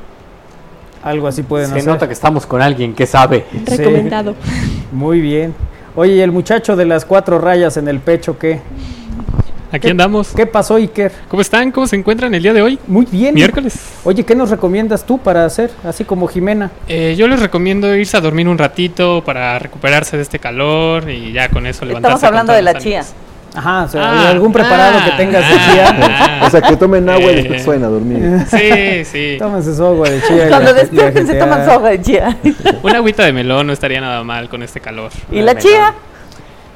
Algo 1.03 1.29
así 1.29 1.43
pueden 1.43 1.71
Se 1.71 1.83
nota 1.83 2.07
que 2.07 2.13
estamos 2.13 2.47
con 2.47 2.61
alguien 2.61 2.95
que 2.95 3.07
sabe. 3.07 3.47
Recomendado. 3.65 4.35
Muy 4.93 5.21
bien. 5.21 5.55
Oye, 5.95 6.15
¿y 6.15 6.21
el 6.21 6.33
muchacho 6.33 6.77
de 6.77 6.85
las 6.85 7.05
cuatro 7.05 7.39
rayas 7.39 7.77
en 7.77 7.89
el 7.89 8.01
pecho 8.01 8.39
qué? 8.39 8.61
Aquí 9.71 9.89
andamos. 9.89 10.29
¿Qué 10.35 10.47
pasó, 10.47 10.77
Iker? 10.77 11.13
¿Cómo 11.29 11.43
están? 11.43 11.71
¿Cómo 11.73 11.87
se 11.87 11.97
encuentran 11.97 12.35
el 12.35 12.43
día 12.43 12.55
de 12.55 12.63
hoy? 12.63 12.79
Muy 12.87 13.05
bien. 13.05 13.35
Miércoles. 13.35 13.79
Oye, 14.05 14.25
¿qué 14.25 14.35
nos 14.35 14.49
recomiendas 14.49 15.05
tú 15.05 15.19
para 15.19 15.45
hacer, 15.45 15.71
así 15.85 16.05
como 16.05 16.27
Jimena? 16.27 16.71
Eh, 16.89 17.15
yo 17.19 17.29
les 17.29 17.41
recomiendo 17.41 17.95
irse 17.95 18.17
a 18.17 18.21
dormir 18.21 18.49
un 18.49 18.57
ratito 18.57 19.23
para 19.25 19.59
recuperarse 19.59 20.17
de 20.17 20.23
este 20.23 20.39
calor 20.39 21.11
y 21.11 21.33
ya 21.33 21.51
con 21.51 21.67
eso 21.67 21.85
levantarse. 21.85 22.15
Estamos 22.15 22.25
hablando 22.25 22.53
de 22.55 22.63
la 22.63 22.79
chía. 22.79 23.05
Ajá, 23.59 23.83
o 23.83 23.89
sea, 23.89 24.03
ah, 24.03 24.31
algún 24.31 24.53
preparado 24.53 25.01
que 25.05 25.11
tengas 25.17 25.49
de 25.49 25.55
chía. 25.57 25.97
Ah. 26.01 26.47
o 26.47 26.51
sea, 26.51 26.63
que 26.63 26.77
tomen 26.77 27.09
agua 27.09 27.33
y 27.33 27.35
después 27.35 27.65
suena 27.65 27.89
a 27.89 27.91
dormir. 27.91 28.47
Sí, 28.49 29.05
sí. 29.05 29.37
Tómense 29.37 29.75
su 29.75 29.85
agua 29.85 30.09
de 30.09 30.23
chía. 30.23 30.49
Cuando 30.49 30.73
despierten 30.73 31.27
se 31.27 31.35
toman 31.35 31.65
su 31.65 31.71
agua 31.73 31.91
de 31.91 32.01
chía. 32.01 32.37
Una 32.85 32.99
agüita 32.99 33.25
de 33.25 33.33
melón 33.33 33.67
no 33.67 33.73
estaría 33.73 34.01
nada 34.01 34.23
mal 34.23 34.49
con 34.49 34.63
este 34.63 34.81
calor. 34.81 35.11
¿Y 35.33 35.41
la 35.41 35.59
chía? 35.59 35.93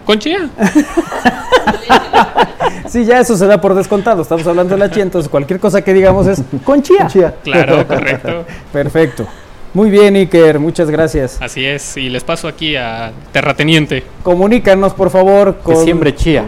Con 0.05 0.19
chía. 0.19 0.49
sí, 2.88 3.04
ya 3.04 3.21
eso 3.21 3.37
se 3.37 3.47
da 3.47 3.61
por 3.61 3.76
descontado. 3.76 4.23
Estamos 4.23 4.45
hablando 4.49 4.75
de 4.75 4.80
la 4.80 4.90
chía, 4.90 5.04
entonces 5.04 5.30
cualquier 5.30 5.61
cosa 5.61 5.83
que 5.83 5.95
digamos 5.95 6.26
es 6.26 6.42
con 6.64 6.83
chía. 6.83 7.07
Claro, 7.45 7.85
correcto. 7.87 8.45
Perfecto. 8.73 9.28
Muy 9.73 9.88
bien, 9.88 10.16
Iker, 10.16 10.59
muchas 10.59 10.90
gracias. 10.90 11.40
Así 11.40 11.64
es, 11.64 11.97
y 11.97 12.11
les 12.11 12.25
paso 12.25 12.49
aquí 12.49 12.75
a 12.75 13.12
Terrateniente. 13.30 14.02
Comunícanos, 14.25 14.95
por 14.95 15.11
favor. 15.11 15.59
Con... 15.62 15.76
Que 15.76 15.85
siembre 15.85 16.14
chía. 16.14 16.45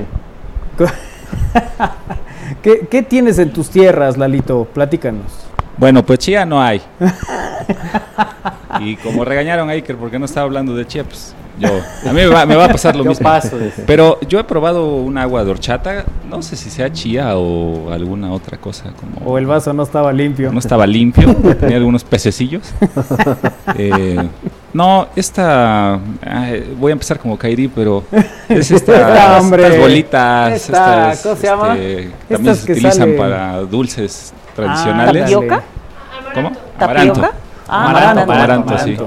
¿Qué, 2.62 2.86
¿Qué 2.90 3.02
tienes 3.02 3.38
en 3.38 3.52
tus 3.52 3.70
tierras, 3.70 4.16
Lalito? 4.16 4.64
Platícanos. 4.72 5.46
Bueno, 5.76 6.04
pues 6.04 6.20
chía 6.20 6.44
no 6.44 6.62
hay. 6.62 6.80
y 8.80 8.96
como 8.96 9.24
regañaron 9.24 9.68
a 9.68 9.72
Iker 9.72 9.96
porque 9.96 10.18
no 10.18 10.24
estaba 10.26 10.44
hablando 10.44 10.74
de 10.74 10.86
chía, 10.86 11.04
pues 11.04 11.34
yo, 11.58 11.68
a 11.68 12.12
mí 12.12 12.20
me 12.20 12.26
va, 12.26 12.64
a 12.64 12.68
pasar 12.68 12.96
lo 12.96 13.04
mismo. 13.04 13.28
Pero 13.86 14.18
yo 14.28 14.40
he 14.40 14.44
probado 14.44 14.96
un 14.96 15.16
agua 15.18 15.44
de 15.44 15.50
horchata, 15.50 16.04
no 16.28 16.42
sé 16.42 16.56
si 16.56 16.70
sea 16.70 16.92
chía 16.92 17.36
o 17.36 17.92
alguna 17.92 18.32
otra 18.32 18.58
cosa. 18.58 18.92
Como, 18.98 19.30
o 19.30 19.38
el 19.38 19.46
vaso 19.46 19.72
no 19.72 19.84
estaba 19.84 20.12
limpio. 20.12 20.52
No 20.52 20.58
estaba 20.58 20.86
limpio, 20.86 21.34
tenía 21.60 21.76
algunos 21.76 22.02
pececillos. 22.04 22.62
Eh, 23.76 24.28
no, 24.72 25.08
esta. 25.14 26.00
voy 26.78 26.90
a 26.90 26.94
empezar 26.94 27.18
como 27.18 27.38
Kairi, 27.38 27.68
pero. 27.68 28.04
Es 28.48 28.70
esta, 28.70 29.38
estas 29.38 29.78
bolitas. 29.78 30.52
estas, 30.54 31.22
¿Cómo 31.22 31.36
se 31.36 31.46
llama? 31.46 31.76
Este, 31.76 32.10
también 32.28 32.56
se 32.56 32.72
utilizan 32.72 33.16
para 33.16 33.60
dulces 33.60 34.34
tradicionales. 34.56 35.22
Ah, 35.22 35.26
¿Tapioca? 35.26 35.62
¿Cómo? 36.34 36.52
Amaranto. 36.78 37.22
Ah, 37.68 37.90
amaranto, 37.90 38.32
amaranto, 38.32 38.78
sí 38.78 38.98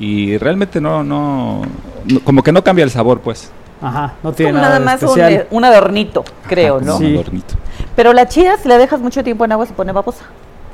y 0.00 0.38
realmente 0.38 0.80
no, 0.80 1.04
no, 1.04 1.62
como 2.24 2.42
que 2.42 2.50
no 2.50 2.64
cambia 2.64 2.84
el 2.84 2.90
sabor, 2.90 3.20
pues. 3.20 3.50
Ajá, 3.82 4.14
no 4.22 4.32
tiene 4.32 4.52
nada, 4.52 4.78
nada 4.78 4.80
más 4.80 5.02
un, 5.50 5.64
adornito, 5.64 6.24
creo, 6.48 6.80
¿no? 6.80 6.98
Sí. 6.98 7.04
Un 7.04 7.14
adornito. 7.14 7.54
Pero 7.94 8.12
la 8.12 8.26
chía, 8.26 8.56
si 8.56 8.68
la 8.68 8.78
dejas 8.78 9.00
mucho 9.00 9.22
tiempo 9.22 9.44
en 9.44 9.52
agua, 9.52 9.66
se 9.66 9.74
pone 9.74 9.92
babosa. 9.92 10.24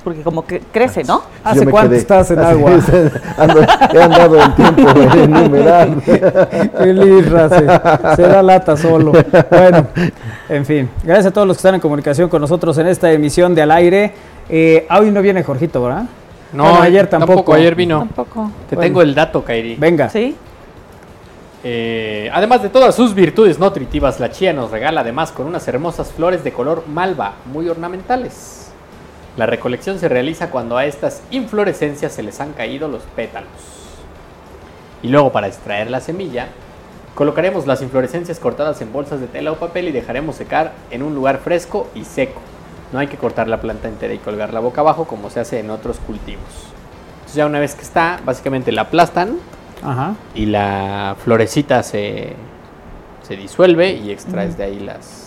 Porque 0.02 0.22
como 0.22 0.46
que 0.46 0.60
crece, 0.60 1.02
¿no? 1.02 1.22
¿Hace 1.42 1.66
cuánto 1.66 1.96
estás 1.96 2.30
en 2.30 2.38
agua? 2.38 2.70
he 3.92 4.02
andado 4.02 4.40
en 4.40 4.54
tiempo 4.54 4.88
en 5.12 5.36
humedad. 5.36 5.88
Feliz, 6.78 7.26
se, 7.26 8.16
se 8.16 8.22
da 8.22 8.42
lata 8.42 8.76
solo. 8.76 9.12
Bueno, 9.50 9.88
en 10.48 10.64
fin. 10.64 10.88
Gracias 11.02 11.26
a 11.26 11.30
todos 11.32 11.48
los 11.48 11.56
que 11.56 11.60
están 11.60 11.74
en 11.74 11.80
comunicación 11.80 12.28
con 12.28 12.40
nosotros 12.40 12.78
en 12.78 12.86
esta 12.86 13.10
emisión 13.10 13.56
de 13.56 13.62
Al 13.62 13.72
Aire. 13.72 14.12
Eh, 14.48 14.86
hoy 14.96 15.10
no 15.10 15.22
viene 15.22 15.42
Jorgito, 15.42 15.82
¿verdad? 15.82 16.04
No, 16.52 16.80
ayer 16.80 17.06
tampoco. 17.08 17.54
Ayer 17.54 17.74
vino. 17.74 18.00
Tampoco. 18.00 18.50
Te 18.68 18.76
tengo 18.76 19.02
el 19.02 19.14
dato, 19.14 19.44
Kairi. 19.44 19.76
Venga. 19.76 20.08
Sí. 20.08 20.36
Eh, 21.64 22.30
además 22.32 22.62
de 22.62 22.68
todas 22.68 22.94
sus 22.94 23.14
virtudes 23.14 23.58
nutritivas, 23.58 24.20
la 24.20 24.30
chía 24.30 24.52
nos 24.52 24.70
regala 24.70 25.00
además 25.00 25.32
con 25.32 25.46
unas 25.46 25.66
hermosas 25.66 26.12
flores 26.12 26.44
de 26.44 26.52
color 26.52 26.84
malva, 26.86 27.32
muy 27.46 27.68
ornamentales. 27.68 28.70
La 29.36 29.46
recolección 29.46 29.98
se 29.98 30.08
realiza 30.08 30.50
cuando 30.50 30.76
a 30.76 30.86
estas 30.86 31.22
inflorescencias 31.30 32.12
se 32.12 32.22
les 32.22 32.40
han 32.40 32.52
caído 32.52 32.88
los 32.88 33.02
pétalos. 33.02 33.50
Y 35.02 35.08
luego 35.08 35.32
para 35.32 35.48
extraer 35.48 35.90
la 35.90 36.00
semilla, 36.00 36.48
colocaremos 37.14 37.66
las 37.66 37.82
inflorescencias 37.82 38.38
cortadas 38.38 38.80
en 38.80 38.92
bolsas 38.92 39.20
de 39.20 39.26
tela 39.26 39.52
o 39.52 39.56
papel 39.56 39.88
y 39.88 39.92
dejaremos 39.92 40.36
secar 40.36 40.72
en 40.90 41.02
un 41.02 41.14
lugar 41.14 41.38
fresco 41.38 41.88
y 41.94 42.04
seco. 42.04 42.40
No 42.92 42.98
hay 42.98 43.08
que 43.08 43.16
cortar 43.16 43.48
la 43.48 43.60
planta 43.60 43.88
entera 43.88 44.14
y 44.14 44.18
colgar 44.18 44.52
la 44.52 44.60
boca 44.60 44.80
abajo 44.80 45.04
como 45.04 45.30
se 45.30 45.40
hace 45.40 45.60
en 45.60 45.70
otros 45.70 45.98
cultivos. 45.98 46.44
Entonces 47.16 47.34
ya 47.36 47.46
una 47.46 47.58
vez 47.58 47.74
que 47.74 47.82
está, 47.82 48.20
básicamente 48.24 48.72
la 48.72 48.82
aplastan 48.82 49.36
y 50.34 50.46
la 50.46 51.16
florecita 51.22 51.82
se, 51.82 52.34
se 53.22 53.36
disuelve 53.36 53.92
y 53.92 54.10
extraes 54.10 54.56
de 54.56 54.64
ahí 54.64 54.80
las 54.80 55.26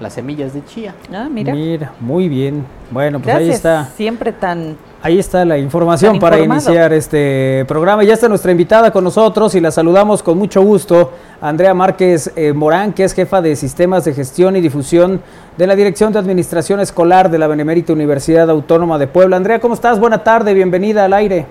las 0.00 0.14
semillas 0.14 0.52
de 0.52 0.64
chía. 0.64 0.94
Ah, 1.14 1.28
mira. 1.30 1.54
Mira, 1.54 1.92
muy 2.00 2.28
bien. 2.28 2.66
Bueno, 2.90 3.20
pues 3.20 3.34
ahí 3.34 3.50
está. 3.50 3.86
Siempre 3.96 4.32
tan 4.32 4.76
Ahí 5.04 5.18
está 5.18 5.44
la 5.44 5.58
información 5.58 6.20
para 6.20 6.38
iniciar 6.38 6.92
este 6.92 7.64
programa. 7.66 8.04
Ya 8.04 8.14
está 8.14 8.28
nuestra 8.28 8.52
invitada 8.52 8.92
con 8.92 9.02
nosotros 9.02 9.52
y 9.56 9.60
la 9.60 9.72
saludamos 9.72 10.22
con 10.22 10.38
mucho 10.38 10.62
gusto. 10.62 11.10
Andrea 11.40 11.74
Márquez 11.74 12.30
eh, 12.36 12.52
Morán, 12.52 12.92
que 12.92 13.02
es 13.02 13.12
jefa 13.12 13.42
de 13.42 13.56
Sistemas 13.56 14.04
de 14.04 14.14
Gestión 14.14 14.54
y 14.54 14.60
Difusión 14.60 15.20
de 15.58 15.66
la 15.66 15.74
Dirección 15.74 16.12
de 16.12 16.20
Administración 16.20 16.78
Escolar 16.78 17.32
de 17.32 17.38
la 17.38 17.48
Benemérita 17.48 17.92
Universidad 17.92 18.48
Autónoma 18.48 18.96
de 18.96 19.08
Puebla. 19.08 19.36
Andrea, 19.36 19.58
¿cómo 19.58 19.74
estás? 19.74 19.98
Buena 19.98 20.22
tarde, 20.22 20.54
bienvenida 20.54 21.04
al 21.04 21.14
aire. 21.14 21.46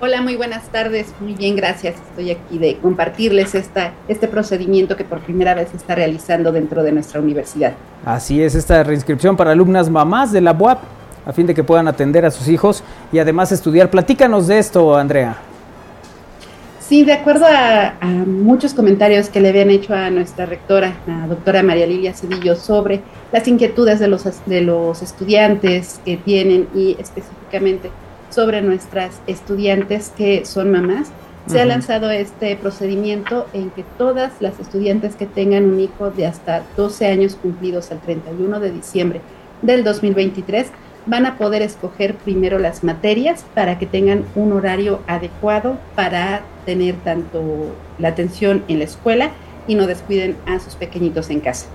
Hola, 0.00 0.22
muy 0.22 0.36
buenas 0.36 0.66
tardes. 0.70 1.12
Muy 1.20 1.34
bien, 1.34 1.56
gracias. 1.56 1.96
Estoy 1.96 2.30
aquí 2.30 2.56
de 2.56 2.78
compartirles 2.78 3.54
esta, 3.54 3.92
este 4.08 4.28
procedimiento 4.28 4.96
que 4.96 5.04
por 5.04 5.20
primera 5.20 5.52
vez 5.54 5.68
se 5.68 5.76
está 5.76 5.94
realizando 5.94 6.52
dentro 6.52 6.82
de 6.82 6.92
nuestra 6.92 7.20
universidad. 7.20 7.74
Así 8.06 8.42
es, 8.42 8.54
esta 8.54 8.82
reinscripción 8.82 9.36
para 9.36 9.52
alumnas 9.52 9.90
mamás 9.90 10.32
de 10.32 10.40
la 10.40 10.52
UAP 10.52 10.78
a 11.30 11.32
fin 11.32 11.46
de 11.46 11.54
que 11.54 11.62
puedan 11.62 11.86
atender 11.86 12.26
a 12.26 12.30
sus 12.32 12.48
hijos 12.48 12.82
y 13.12 13.20
además 13.20 13.52
estudiar. 13.52 13.88
Platícanos 13.88 14.48
de 14.48 14.58
esto, 14.58 14.96
Andrea. 14.96 15.36
Sí, 16.80 17.04
de 17.04 17.12
acuerdo 17.12 17.46
a, 17.48 17.94
muchos 18.26 18.74
comentarios 18.74 19.28
que 19.28 19.40
le 19.40 19.50
habían 19.50 19.70
hecho 19.70 19.94
a 19.94 20.10
nuestra 20.10 20.44
rectora, 20.44 20.94
la 21.06 21.28
doctora 21.28 21.62
María 21.62 21.86
Lilia 21.86 22.14
Cedillo, 22.14 22.56
sobre 22.56 23.00
las 23.30 23.46
inquietudes 23.46 24.00
de 24.00 24.08
los, 24.08 24.24
de 24.44 24.60
los 24.60 25.02
estudiantes 25.02 26.00
que 26.04 26.16
tienen 26.16 26.66
y 26.74 26.96
específicamente 26.98 27.92
sobre 28.28 28.60
nuestras 28.60 29.20
estudiantes 29.28 30.12
que 30.16 30.44
son 30.44 30.72
mamás, 30.72 31.12
se 31.46 31.60
ha 31.60 31.64
lanzado 31.64 32.10
este 32.10 32.56
procedimiento 32.56 33.46
en 33.52 33.70
que 33.70 33.84
todas 33.98 34.32
las 34.40 34.58
estudiantes 34.58 35.14
que 35.14 35.26
tengan 35.26 35.64
un 35.64 35.78
hijo 35.78 36.10
de 36.10 36.26
hasta 36.26 36.64
12 36.76 37.06
años 37.06 37.36
cumplidos 37.40 37.92
al 37.92 38.00
31 38.00 38.58
de 38.58 38.72
diciembre 38.72 39.20
del 39.62 39.84
2023 39.84 40.66
van 41.10 41.26
a 41.26 41.36
poder 41.36 41.60
escoger 41.60 42.14
primero 42.14 42.58
las 42.58 42.84
materias 42.84 43.44
para 43.54 43.78
que 43.78 43.86
tengan 43.86 44.24
un 44.36 44.52
horario 44.52 45.00
adecuado 45.08 45.76
para 45.96 46.42
tener 46.64 46.94
tanto 47.04 47.42
la 47.98 48.08
atención 48.08 48.62
en 48.68 48.78
la 48.78 48.84
escuela 48.84 49.30
y 49.66 49.74
no 49.74 49.88
descuiden 49.88 50.36
a 50.46 50.60
sus 50.60 50.76
pequeñitos 50.76 51.28
en 51.30 51.40
casa. 51.40 51.66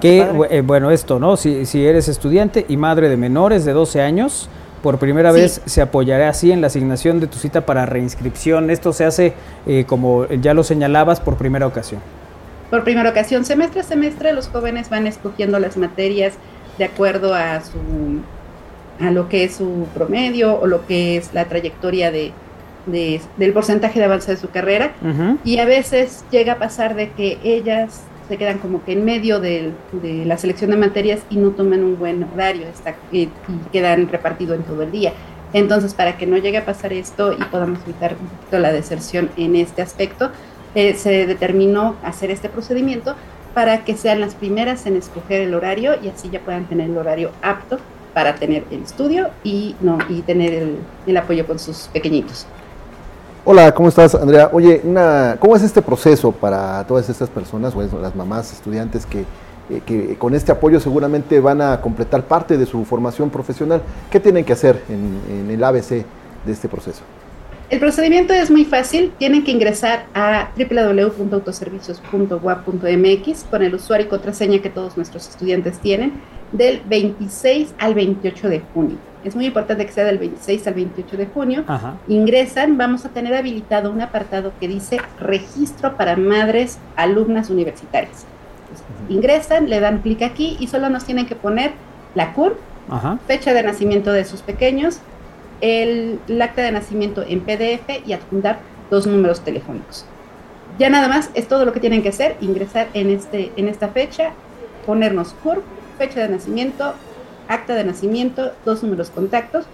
Que, 0.00 0.24
eh, 0.50 0.60
bueno, 0.60 0.92
esto, 0.92 1.18
¿no? 1.18 1.36
Si, 1.36 1.66
si 1.66 1.84
eres 1.84 2.06
estudiante 2.06 2.66
y 2.68 2.76
madre 2.76 3.08
de 3.08 3.16
menores 3.16 3.64
de 3.64 3.72
12 3.72 4.00
años, 4.00 4.48
por 4.82 4.98
primera 4.98 5.32
vez 5.32 5.60
se 5.64 5.80
apoyará 5.80 6.28
así 6.28 6.52
en 6.52 6.60
la 6.60 6.68
asignación 6.68 7.18
de 7.18 7.26
tu 7.26 7.38
cita 7.38 7.66
para 7.66 7.86
reinscripción. 7.86 8.70
Esto 8.70 8.92
se 8.92 9.06
hace, 9.06 9.32
eh, 9.66 9.84
como 9.88 10.28
ya 10.28 10.54
lo 10.54 10.62
señalabas, 10.62 11.18
por 11.18 11.36
primera 11.36 11.66
ocasión. 11.66 12.00
Por 12.70 12.84
primera 12.84 13.10
ocasión, 13.10 13.44
semestre 13.46 13.80
a 13.80 13.84
semestre, 13.84 14.32
los 14.34 14.48
jóvenes 14.48 14.90
van 14.90 15.06
escogiendo 15.06 15.58
las 15.58 15.78
materias 15.78 16.34
de 16.78 16.84
acuerdo 16.84 17.34
a 17.34 17.60
su 17.60 17.78
a 19.00 19.10
lo 19.10 19.28
que 19.28 19.44
es 19.44 19.56
su 19.56 19.86
promedio 19.94 20.58
o 20.58 20.66
lo 20.66 20.86
que 20.86 21.16
es 21.16 21.32
la 21.32 21.44
trayectoria 21.44 22.10
de, 22.10 22.32
del 22.86 23.52
porcentaje 23.52 23.98
de 23.98 24.04
avance 24.04 24.30
de 24.30 24.36
su 24.36 24.50
carrera 24.50 24.92
y 25.44 25.58
a 25.58 25.64
veces 25.64 26.24
llega 26.30 26.54
a 26.54 26.58
pasar 26.58 26.94
de 26.96 27.10
que 27.10 27.38
ellas 27.44 28.02
se 28.28 28.36
quedan 28.36 28.58
como 28.58 28.84
que 28.84 28.92
en 28.92 29.04
medio 29.04 29.40
de, 29.40 29.72
la 30.02 30.36
selección 30.36 30.70
de 30.70 30.76
materias 30.76 31.20
y 31.30 31.36
no 31.36 31.50
toman 31.50 31.82
un 31.82 31.98
buen 31.98 32.24
horario 32.24 32.66
está, 32.66 32.94
y, 33.10 33.28
quedan 33.72 34.08
repartidos 34.08 34.58
en 34.58 34.64
todo 34.64 34.82
el 34.82 34.90
día. 34.90 35.12
Entonces, 35.54 35.94
para 35.94 36.18
que 36.18 36.26
no 36.26 36.36
llegue 36.36 36.58
a 36.58 36.66
pasar 36.66 36.92
esto 36.92 37.32
y 37.32 37.42
podamos 37.44 37.78
evitar 37.84 38.16
un 38.20 38.28
poquito 38.28 38.58
la 38.58 38.70
deserción 38.70 39.30
en 39.38 39.56
este 39.56 39.80
aspecto, 39.80 40.30
eh, 40.74 40.92
se 40.92 41.26
determinó 41.26 41.96
hacer 42.02 42.30
este 42.30 42.50
procedimiento 42.50 43.14
para 43.54 43.84
que 43.84 43.96
sean 43.96 44.20
las 44.20 44.34
primeras 44.34 44.86
en 44.86 44.96
escoger 44.96 45.42
el 45.42 45.54
horario 45.54 45.92
y 46.02 46.08
así 46.08 46.30
ya 46.30 46.40
puedan 46.40 46.66
tener 46.66 46.90
el 46.90 46.96
horario 46.96 47.30
apto 47.42 47.78
para 48.14 48.34
tener 48.34 48.64
el 48.70 48.82
estudio 48.82 49.28
y, 49.44 49.76
no, 49.80 49.98
y 50.08 50.22
tener 50.22 50.76
el, 51.06 51.16
apoyo 51.16 51.46
con 51.46 51.58
sus 51.58 51.88
pequeñitos. 51.92 52.46
Hola, 53.44 53.72
¿cómo 53.72 53.88
estás, 53.88 54.14
Andrea? 54.14 54.50
Oye, 54.52 54.80
una, 54.84 55.36
¿cómo 55.38 55.56
es 55.56 55.62
este 55.62 55.80
proceso 55.80 56.32
para 56.32 56.84
todas 56.86 57.08
estas 57.08 57.30
personas, 57.30 57.74
o 57.74 58.00
las 58.00 58.14
mamás, 58.14 58.52
estudiantes 58.52 59.06
que, 59.06 59.20
eh, 59.70 59.80
que, 59.86 60.16
con 60.18 60.34
este 60.34 60.52
apoyo 60.52 60.80
seguramente 60.80 61.40
van 61.40 61.62
a 61.62 61.80
completar 61.80 62.24
parte 62.24 62.58
de 62.58 62.66
su 62.66 62.84
formación 62.84 63.30
profesional? 63.30 63.80
¿Qué 64.10 64.20
tienen 64.20 64.44
que 64.44 64.52
hacer 64.52 64.82
en 64.88 65.50
el 65.50 65.64
ABC 65.64 66.04
de 66.44 66.52
este 66.52 66.68
proceso? 66.68 67.02
El 67.70 67.80
procedimiento 67.80 68.32
es 68.32 68.50
muy 68.50 68.64
fácil, 68.64 69.12
tienen 69.18 69.44
que 69.44 69.50
ingresar 69.50 70.06
a 70.14 70.48
www.autoservicios.gua.mx 70.56 73.44
con 73.44 73.62
el 73.62 73.74
usuario 73.74 74.06
y 74.06 74.08
contraseña 74.08 74.62
que 74.62 74.70
todos 74.70 74.96
nuestros 74.96 75.28
estudiantes 75.28 75.78
tienen 75.78 76.14
del 76.50 76.80
26 76.88 77.74
al 77.78 77.92
28 77.92 78.48
de 78.48 78.62
junio. 78.72 78.96
Es 79.22 79.36
muy 79.36 79.44
importante 79.44 79.84
que 79.84 79.92
sea 79.92 80.06
del 80.06 80.16
26 80.16 80.66
al 80.66 80.74
28 80.74 81.16
de 81.18 81.26
junio. 81.26 81.62
Ingresan, 82.08 82.78
vamos 82.78 83.04
a 83.04 83.10
tener 83.10 83.34
habilitado 83.34 83.90
un 83.90 84.00
apartado 84.00 84.52
que 84.58 84.66
dice 84.66 85.02
registro 85.20 85.94
para 85.98 86.16
madres 86.16 86.78
alumnas 86.96 87.50
universitarias. 87.50 88.24
ingresan, 89.10 89.68
le 89.68 89.80
dan 89.80 90.00
clic 90.00 90.22
aquí 90.22 90.56
y 90.58 90.68
solo 90.68 90.88
nos 90.88 91.04
tienen 91.04 91.26
que 91.26 91.34
poner 91.34 91.72
la 92.14 92.32
CUR, 92.32 92.56
fecha 93.26 93.52
de 93.52 93.62
nacimiento 93.62 94.10
de 94.10 94.24
sus 94.24 94.40
pequeños, 94.40 95.02
el, 95.60 96.20
acta 96.40 96.62
de 96.62 96.72
nacimiento 96.72 97.24
en 97.26 97.40
PDF 97.40 98.06
y 98.06 98.12
adjuntar 98.12 98.60
dos 98.90 99.06
números 99.06 99.40
telefónicos. 99.40 100.04
Ya 100.78 100.90
nada 100.90 101.08
más 101.08 101.30
es 101.34 101.48
todo 101.48 101.64
lo 101.64 101.72
que 101.72 101.80
tienen 101.80 102.02
que 102.02 102.10
hacer, 102.10 102.36
ingresar 102.40 102.88
en, 102.94 103.10
este, 103.10 103.52
en 103.56 103.68
esta 103.68 103.88
fecha, 103.88 104.32
ponernos 104.86 105.34
CURP, 105.42 105.62
fecha 105.98 106.20
de 106.20 106.28
nacimiento, 106.28 106.94
acta 107.48 107.74
de 107.74 107.84
nacimiento, 107.84 108.52
dos 108.64 108.82
números 108.82 109.10
contactos 109.10 109.66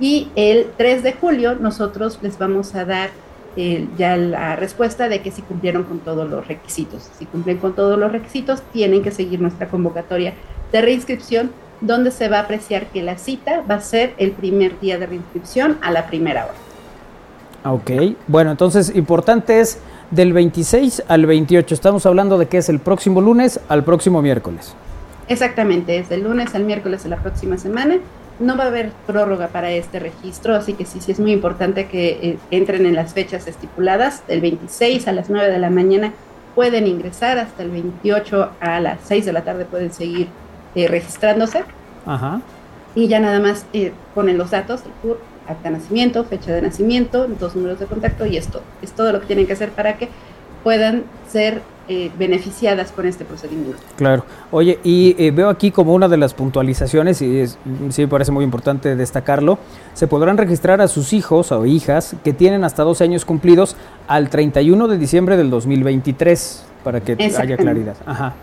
y 0.00 0.28
el 0.34 0.70
3 0.76 1.02
de 1.02 1.12
julio 1.12 1.54
nosotros 1.54 2.18
les 2.22 2.38
vamos 2.38 2.74
a 2.74 2.84
dar 2.84 3.10
eh, 3.56 3.88
ya 3.98 4.16
la 4.16 4.56
respuesta 4.56 5.08
de 5.08 5.20
que 5.22 5.30
si 5.30 5.42
cumplieron 5.42 5.84
con 5.84 5.98
todos 6.00 6.28
los 6.28 6.46
requisitos. 6.46 7.10
Si 7.18 7.26
cumplen 7.26 7.58
con 7.58 7.74
todos 7.74 7.98
los 7.98 8.10
requisitos, 8.10 8.62
tienen 8.72 9.02
que 9.02 9.10
seguir 9.10 9.40
nuestra 9.40 9.68
convocatoria 9.68 10.34
de 10.72 10.80
reinscripción 10.80 11.50
donde 11.80 12.10
se 12.10 12.28
va 12.28 12.38
a 12.38 12.42
apreciar 12.42 12.86
que 12.86 13.02
la 13.02 13.16
cita 13.18 13.62
va 13.70 13.76
a 13.76 13.80
ser 13.80 14.14
el 14.18 14.32
primer 14.32 14.78
día 14.80 14.98
de 14.98 15.06
reinscripción 15.06 15.78
a 15.82 15.90
la 15.90 16.06
primera 16.06 16.44
hora. 16.44 16.54
Ok, 17.64 17.90
bueno, 18.26 18.50
entonces 18.50 18.94
importante 18.94 19.60
es 19.60 19.78
del 20.10 20.32
26 20.32 21.04
al 21.08 21.26
28. 21.26 21.74
Estamos 21.74 22.06
hablando 22.06 22.38
de 22.38 22.46
que 22.46 22.58
es 22.58 22.68
el 22.68 22.78
próximo 22.78 23.20
lunes 23.20 23.60
al 23.68 23.84
próximo 23.84 24.22
miércoles. 24.22 24.74
Exactamente, 25.28 25.98
es 25.98 26.08
del 26.08 26.24
lunes 26.24 26.54
al 26.54 26.64
miércoles 26.64 27.02
de 27.04 27.10
la 27.10 27.16
próxima 27.16 27.58
semana. 27.58 27.98
No 28.40 28.56
va 28.56 28.64
a 28.64 28.66
haber 28.68 28.90
prórroga 29.06 29.48
para 29.48 29.70
este 29.70 29.98
registro, 29.98 30.56
así 30.56 30.72
que 30.72 30.86
sí, 30.86 31.00
sí 31.00 31.12
es 31.12 31.20
muy 31.20 31.32
importante 31.32 31.86
que 31.86 32.08
eh, 32.22 32.38
entren 32.50 32.86
en 32.86 32.94
las 32.94 33.12
fechas 33.12 33.46
estipuladas. 33.46 34.26
Del 34.26 34.40
26 34.40 35.06
a 35.06 35.12
las 35.12 35.28
9 35.28 35.52
de 35.52 35.58
la 35.58 35.68
mañana 35.68 36.14
pueden 36.54 36.86
ingresar, 36.86 37.38
hasta 37.38 37.62
el 37.62 37.70
28 37.70 38.50
a 38.60 38.80
las 38.80 38.98
6 39.04 39.26
de 39.26 39.32
la 39.32 39.44
tarde 39.44 39.66
pueden 39.66 39.92
seguir 39.92 40.28
eh, 40.74 40.88
registrándose. 40.88 41.64
Ajá. 42.06 42.40
Y 42.94 43.08
ya 43.08 43.20
nada 43.20 43.40
más 43.40 43.66
eh, 43.72 43.92
ponen 44.14 44.38
los 44.38 44.50
datos, 44.50 44.82
el 45.04 45.16
acta 45.46 45.70
de 45.70 45.78
nacimiento, 45.78 46.24
fecha 46.24 46.52
de 46.52 46.62
nacimiento, 46.62 47.26
dos 47.26 47.56
números 47.56 47.78
de 47.80 47.86
contacto 47.86 48.26
y 48.26 48.36
esto. 48.36 48.62
Es 48.82 48.92
todo 48.92 49.12
lo 49.12 49.20
que 49.20 49.26
tienen 49.26 49.46
que 49.46 49.52
hacer 49.52 49.70
para 49.70 49.96
que 49.96 50.08
puedan 50.62 51.04
ser 51.28 51.62
eh, 51.88 52.10
beneficiadas 52.18 52.92
con 52.92 53.06
este 53.06 53.24
procedimiento. 53.24 53.78
Claro. 53.96 54.24
Oye, 54.50 54.78
y 54.84 55.30
veo 55.30 55.48
aquí 55.48 55.70
como 55.70 55.94
una 55.94 56.08
de 56.08 56.18
las 56.18 56.34
puntualizaciones, 56.34 57.20
y 57.22 57.46
sí 57.46 58.02
me 58.02 58.08
parece 58.08 58.30
muy 58.30 58.44
importante 58.44 58.94
destacarlo, 58.94 59.58
se 59.94 60.06
podrán 60.06 60.36
registrar 60.36 60.80
a 60.80 60.88
sus 60.88 61.12
hijos 61.12 61.50
o 61.50 61.66
hijas 61.66 62.14
que 62.22 62.32
tienen 62.32 62.62
hasta 62.62 62.84
12 62.84 63.04
años 63.04 63.24
cumplidos 63.24 63.76
al 64.06 64.28
31 64.28 64.86
de 64.86 64.98
diciembre 64.98 65.36
del 65.36 65.50
2023, 65.50 66.64
para 66.84 67.00
que 67.00 67.12
haya 67.12 67.56
claridad. 67.56 67.96
Ajá. 68.06 68.34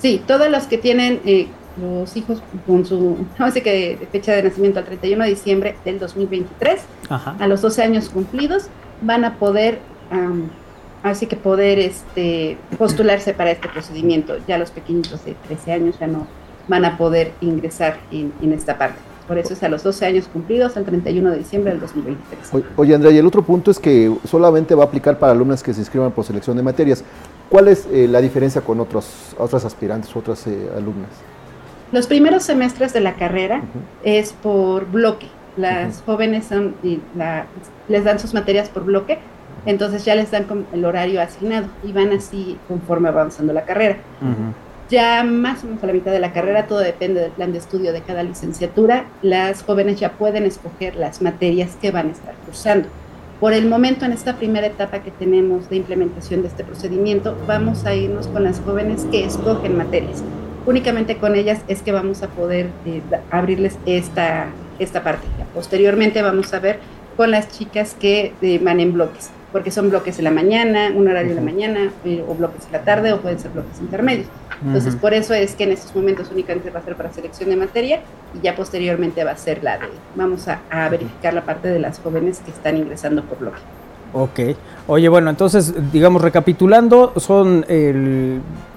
Sí, 0.00 0.22
todos 0.26 0.48
los 0.50 0.64
que 0.64 0.78
tienen 0.78 1.20
eh, 1.24 1.48
los 1.80 2.16
hijos 2.16 2.42
con 2.66 2.84
su, 2.84 3.26
no 3.38 3.50
sé 3.50 3.62
qué 3.62 4.08
fecha 4.10 4.32
de 4.32 4.42
nacimiento 4.44 4.78
al 4.78 4.84
31 4.84 5.24
de 5.24 5.30
diciembre 5.30 5.76
del 5.84 5.98
2023, 5.98 6.80
a 7.08 7.46
los 7.46 7.62
12 7.62 7.82
años 7.82 8.08
cumplidos, 8.08 8.68
van 9.02 9.24
a 9.24 9.34
poder, 9.36 9.78
así 11.02 11.26
que 11.26 11.36
poder 11.36 11.78
este, 11.78 12.58
postularse 12.76 13.32
para 13.34 13.50
este 13.50 13.68
procedimiento. 13.68 14.36
Ya 14.46 14.58
los 14.58 14.70
pequeñitos 14.70 15.24
de 15.24 15.34
13 15.34 15.72
años 15.72 15.98
ya 15.98 16.06
no 16.06 16.26
van 16.68 16.84
a 16.84 16.96
poder 16.98 17.32
ingresar 17.40 17.98
en, 18.10 18.52
esta 18.52 18.76
parte. 18.76 18.98
Por 19.28 19.36
eso 19.36 19.52
es 19.52 19.62
a 19.62 19.68
los 19.68 19.82
12 19.82 20.06
años 20.06 20.26
cumplidos, 20.32 20.78
al 20.78 20.84
31 20.84 21.30
de 21.32 21.38
diciembre 21.38 21.72
del 21.72 21.80
2023. 21.80 22.64
Oye, 22.76 22.94
Andrea, 22.94 23.12
y 23.12 23.18
el 23.18 23.26
otro 23.26 23.42
punto 23.42 23.70
es 23.70 23.78
que 23.78 24.10
solamente 24.24 24.74
va 24.74 24.84
a 24.84 24.86
aplicar 24.86 25.18
para 25.18 25.32
alumnas 25.32 25.62
que 25.62 25.74
se 25.74 25.80
inscriban 25.80 26.10
por 26.12 26.24
selección 26.24 26.56
de 26.56 26.62
materias. 26.62 27.04
¿Cuál 27.50 27.68
es 27.68 27.86
eh, 27.92 28.08
la 28.08 28.22
diferencia 28.22 28.62
con 28.62 28.80
otros, 28.80 29.36
otras 29.38 29.66
aspirantes, 29.66 30.16
otras 30.16 30.46
eh, 30.46 30.70
alumnas? 30.74 31.10
Los 31.92 32.06
primeros 32.06 32.42
semestres 32.42 32.94
de 32.94 33.00
la 33.00 33.16
carrera 33.16 33.62
es 34.02 34.32
por 34.32 34.86
bloque. 34.90 35.26
Las 35.58 36.02
jóvenes 36.06 36.46
son, 36.46 36.74
les 37.88 38.04
dan 38.04 38.18
sus 38.18 38.32
materias 38.32 38.70
por 38.70 38.84
bloque, 38.84 39.18
entonces 39.66 40.04
ya 40.04 40.14
les 40.14 40.30
dan 40.30 40.46
el 40.72 40.84
horario 40.84 41.20
asignado 41.20 41.66
y 41.82 41.92
van 41.92 42.12
así 42.12 42.58
conforme 42.66 43.08
avanzando 43.08 43.52
la 43.52 43.64
carrera. 43.64 43.96
Ya 44.90 45.22
más 45.22 45.62
o 45.62 45.66
menos 45.66 45.82
a 45.82 45.86
la 45.86 45.92
mitad 45.92 46.12
de 46.12 46.18
la 46.18 46.32
carrera, 46.32 46.66
todo 46.66 46.78
depende 46.78 47.20
del 47.20 47.32
plan 47.32 47.52
de 47.52 47.58
estudio 47.58 47.92
de 47.92 48.00
cada 48.00 48.22
licenciatura, 48.22 49.04
las 49.20 49.62
jóvenes 49.62 50.00
ya 50.00 50.12
pueden 50.12 50.44
escoger 50.44 50.96
las 50.96 51.20
materias 51.20 51.76
que 51.80 51.90
van 51.90 52.08
a 52.08 52.12
estar 52.12 52.34
cursando. 52.46 52.88
Por 53.38 53.52
el 53.52 53.68
momento, 53.68 54.04
en 54.06 54.12
esta 54.12 54.36
primera 54.36 54.66
etapa 54.66 55.00
que 55.00 55.10
tenemos 55.10 55.68
de 55.68 55.76
implementación 55.76 56.40
de 56.40 56.48
este 56.48 56.64
procedimiento, 56.64 57.36
vamos 57.46 57.84
a 57.84 57.94
irnos 57.94 58.26
con 58.28 58.44
las 58.44 58.60
jóvenes 58.60 59.06
que 59.10 59.24
escogen 59.24 59.76
materias. 59.76 60.24
Únicamente 60.66 61.18
con 61.18 61.36
ellas 61.36 61.60
es 61.68 61.82
que 61.82 61.92
vamos 61.92 62.22
a 62.22 62.28
poder 62.28 62.70
eh, 62.84 63.00
abrirles 63.30 63.78
esta, 63.86 64.46
esta 64.78 65.04
parte. 65.04 65.26
Posteriormente 65.54 66.22
vamos 66.22 66.52
a 66.54 66.60
ver 66.60 66.80
con 67.16 67.30
las 67.30 67.48
chicas 67.48 67.94
que 67.98 68.32
eh, 68.40 68.60
van 68.62 68.80
en 68.80 68.92
bloques, 68.92 69.30
porque 69.52 69.70
son 69.70 69.90
bloques 69.90 70.18
en 70.18 70.24
la 70.24 70.30
mañana, 70.30 70.92
un 70.94 71.08
horario 71.08 71.30
de 71.30 71.36
la 71.36 71.42
mañana, 71.42 71.90
eh, 72.04 72.24
o 72.26 72.34
bloques 72.34 72.66
en 72.66 72.72
la 72.72 72.82
tarde, 72.82 73.12
o 73.12 73.20
pueden 73.20 73.38
ser 73.38 73.50
bloques 73.50 73.80
intermedios. 73.80 74.26
Entonces, 74.64 74.96
por 74.96 75.14
eso 75.14 75.34
es 75.34 75.54
que 75.54 75.64
en 75.64 75.72
estos 75.72 75.94
momentos 75.94 76.30
únicamente 76.32 76.70
va 76.70 76.80
a 76.80 76.82
ser 76.82 76.96
para 76.96 77.12
selección 77.12 77.48
de 77.48 77.56
materia 77.56 78.00
y 78.34 78.42
ya 78.42 78.56
posteriormente 78.56 79.22
va 79.22 79.30
a 79.30 79.36
ser 79.36 79.62
la 79.62 79.78
de, 79.78 79.86
vamos 80.16 80.48
a, 80.48 80.88
verificar 80.88 81.32
la 81.32 81.44
parte 81.44 81.68
de 81.68 81.78
las 81.78 82.00
jóvenes 82.00 82.40
que 82.44 82.50
están 82.50 82.76
ingresando 82.76 83.22
por 83.22 83.38
bloque. 83.38 83.58
Ok. 84.12 84.56
Oye, 84.88 85.08
bueno, 85.08 85.30
entonces, 85.30 85.72
digamos, 85.92 86.22
recapitulando, 86.22 87.12
son 87.18 87.64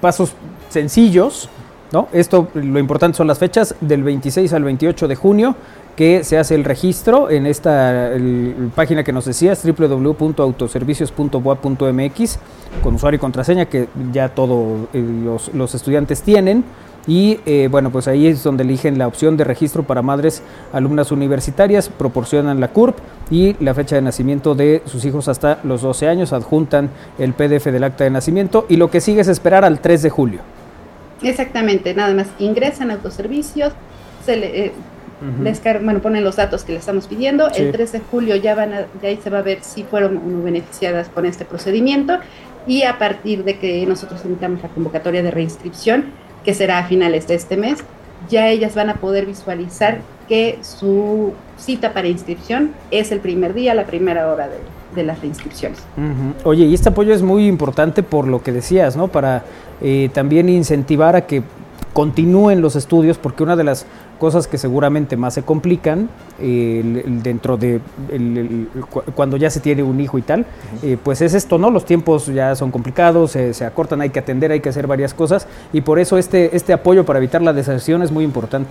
pasos 0.00 0.34
sencillos, 0.68 1.48
¿no? 1.90 2.08
Esto, 2.12 2.48
lo 2.54 2.78
importante 2.78 3.16
son 3.16 3.26
las 3.26 3.38
fechas 3.38 3.74
del 3.80 4.04
26 4.04 4.52
al 4.52 4.62
28 4.62 5.08
de 5.08 5.16
junio 5.16 5.56
que 5.96 6.22
se 6.24 6.38
hace 6.38 6.54
el 6.54 6.64
registro 6.64 7.30
en 7.30 7.46
esta 7.46 8.10
página 8.74 9.04
que 9.04 9.12
nos 9.12 9.26
decías, 9.26 9.62
www.autoservicios.boa.mx, 9.64 12.38
con 12.82 12.94
usuario 12.94 13.16
y 13.16 13.20
contraseña 13.20 13.66
que 13.66 13.88
ya 14.12 14.30
todos 14.30 14.88
eh, 14.92 15.38
los, 15.54 15.74
estudiantes 15.74 16.22
tienen. 16.22 16.64
Y 17.06 17.38
eh, 17.46 17.68
bueno, 17.68 17.90
pues 17.90 18.06
ahí 18.06 18.28
es 18.28 18.44
donde 18.44 18.62
eligen 18.62 18.96
la 18.96 19.08
opción 19.08 19.36
de 19.36 19.42
registro 19.42 19.82
para 19.82 20.02
madres 20.02 20.40
alumnas 20.72 21.10
universitarias, 21.10 21.88
proporcionan 21.88 22.60
la 22.60 22.68
CURP 22.68 22.96
y 23.28 23.56
la 23.62 23.74
fecha 23.74 23.96
de 23.96 24.02
nacimiento 24.02 24.54
de 24.54 24.82
sus 24.86 25.04
hijos 25.04 25.26
hasta 25.26 25.58
los 25.64 25.82
12 25.82 26.06
años, 26.06 26.32
adjuntan 26.32 26.90
el 27.18 27.32
PDF 27.32 27.64
del 27.66 27.82
acta 27.82 28.04
de 28.04 28.10
nacimiento 28.10 28.66
y 28.68 28.76
lo 28.76 28.88
que 28.88 29.00
sigue 29.00 29.20
es 29.20 29.26
esperar 29.26 29.64
al 29.64 29.80
3 29.80 30.02
de 30.02 30.10
julio. 30.10 30.42
Exactamente, 31.22 31.92
nada 31.92 32.14
más 32.14 32.28
ingresan 32.38 32.92
a 32.92 32.94
autoservicios, 32.94 33.72
se 34.24 34.36
le, 34.36 34.66
eh, 34.66 34.72
bueno, 35.82 36.00
ponen 36.00 36.24
los 36.24 36.36
datos 36.36 36.64
que 36.64 36.72
le 36.72 36.78
estamos 36.78 37.06
pidiendo. 37.06 37.48
El 37.50 37.72
3 37.72 37.92
de 37.92 38.00
julio 38.00 38.36
ya 38.36 38.54
van 38.54 38.72
a, 38.72 38.86
ahí 39.02 39.18
se 39.22 39.30
va 39.30 39.38
a 39.38 39.42
ver 39.42 39.58
si 39.62 39.84
fueron 39.84 40.44
beneficiadas 40.44 41.08
con 41.08 41.26
este 41.26 41.44
procedimiento 41.44 42.18
y 42.66 42.82
a 42.82 42.98
partir 42.98 43.44
de 43.44 43.58
que 43.58 43.84
nosotros 43.86 44.24
invitamos 44.24 44.62
la 44.62 44.68
convocatoria 44.68 45.22
de 45.22 45.30
reinscripción, 45.30 46.06
que 46.44 46.54
será 46.54 46.78
a 46.78 46.84
finales 46.84 47.26
de 47.26 47.34
este 47.34 47.56
mes, 47.56 47.84
ya 48.28 48.48
ellas 48.48 48.74
van 48.74 48.88
a 48.88 48.94
poder 48.94 49.26
visualizar 49.26 50.00
que 50.28 50.58
su 50.62 51.32
cita 51.58 51.92
para 51.92 52.08
inscripción 52.08 52.72
es 52.90 53.12
el 53.12 53.20
primer 53.20 53.54
día, 53.54 53.74
la 53.74 53.84
primera 53.84 54.28
hora 54.28 54.48
de, 54.48 55.02
las 55.02 55.20
reinscripciones. 55.20 55.82
Oye, 56.44 56.66
y 56.66 56.74
este 56.74 56.90
apoyo 56.90 57.14
es 57.14 57.22
muy 57.22 57.46
importante 57.46 58.02
por 58.02 58.28
lo 58.28 58.42
que 58.42 58.52
decías, 58.52 58.94
¿no? 58.94 59.08
Para 59.08 59.42
eh, 59.80 60.10
también 60.12 60.50
incentivar 60.50 61.16
a 61.16 61.26
que 61.26 61.42
continúen 61.92 62.60
los 62.60 62.76
estudios, 62.76 63.18
porque 63.18 63.42
una 63.42 63.56
de 63.56 63.64
las 63.64 63.86
cosas 64.22 64.46
que 64.46 64.56
seguramente 64.56 65.16
más 65.16 65.34
se 65.34 65.42
complican 65.42 66.08
dentro 66.38 67.56
de 67.56 67.80
cuando 69.16 69.36
ya 69.36 69.50
se 69.50 69.58
tiene 69.58 69.82
un 69.82 70.00
hijo 70.00 70.16
y 70.16 70.22
tal, 70.22 70.46
eh, 70.84 70.96
pues 71.02 71.22
es 71.22 71.34
esto, 71.34 71.58
¿no? 71.58 71.72
Los 71.72 71.84
tiempos 71.84 72.26
ya 72.26 72.54
son 72.54 72.70
complicados, 72.70 73.32
se 73.32 73.64
acortan, 73.64 74.00
hay 74.00 74.10
que 74.10 74.20
atender, 74.20 74.52
hay 74.52 74.60
que 74.60 74.68
hacer 74.68 74.86
varias 74.86 75.12
cosas 75.12 75.48
y 75.72 75.80
por 75.80 75.98
eso 75.98 76.18
este, 76.18 76.54
este 76.54 76.72
apoyo 76.72 77.04
para 77.04 77.18
evitar 77.18 77.42
la 77.42 77.52
deserción 77.52 78.00
es 78.00 78.12
muy 78.12 78.22
importante. 78.22 78.70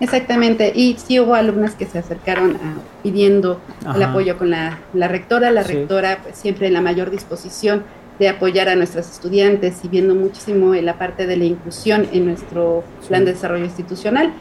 Exactamente, 0.00 0.72
y 0.74 0.96
sí 0.98 1.20
hubo 1.20 1.36
alumnas 1.36 1.76
que 1.76 1.86
se 1.86 2.00
acercaron 2.00 2.58
pidiendo 3.04 3.60
el 3.94 4.02
apoyo 4.02 4.36
con 4.36 4.50
la, 4.50 4.80
rectora, 4.94 5.52
la 5.52 5.62
rectora 5.62 6.18
pues, 6.24 6.34
siempre 6.36 6.66
en 6.66 6.72
la 6.72 6.80
mayor 6.80 7.12
disposición 7.12 7.84
de 8.18 8.28
apoyar 8.28 8.68
a 8.68 8.76
nuestros 8.76 9.10
estudiantes 9.10 9.84
y 9.84 9.88
viendo 9.88 10.14
muchísimo 10.14 10.74
en 10.74 10.86
la 10.86 10.98
parte 10.98 11.26
de 11.26 11.36
la 11.36 11.44
inclusión 11.44 12.06
en 12.12 12.26
nuestro 12.26 12.84
plan 13.08 13.24
de 13.24 13.32
desarrollo 13.32 13.64
institucional. 13.64 14.32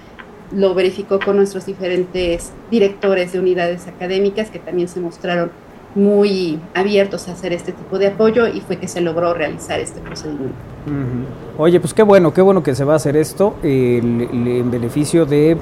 Lo 0.52 0.76
verificó 0.76 1.20
con 1.20 1.38
nuestros 1.38 1.66
diferentes 1.66 2.52
directores 2.70 3.34
de 3.34 3.40
unidades 3.40 3.88
académicas 3.88 4.52
que 4.52 4.60
también 4.60 4.88
se 4.88 5.00
mostraron 5.00 5.52
muy 5.96 6.60
abiertos 6.74 7.28
a 7.28 7.34
hacer 7.34 7.54
este 7.54 7.72
tipo 7.72 8.00
de 8.00 8.08
apoyo 8.08 8.48
y 8.48 8.62
fue 8.62 8.78
que 8.78 8.88
se 8.88 9.02
logró 9.02 9.34
realizar 9.34 9.80
este 9.80 10.00
procedimiento. 10.02 10.56
Oye, 11.58 11.80
pues 11.80 11.94
qué 11.94 12.04
bueno, 12.04 12.34
qué 12.34 12.42
bueno 12.42 12.64
que 12.64 12.76
se 12.76 12.84
va 12.84 12.94
a 12.94 12.96
hacer 12.96 13.16
esto 13.16 13.56
en 13.64 14.70
beneficio 14.72 15.26
de 15.26 15.52
eh, 15.52 15.58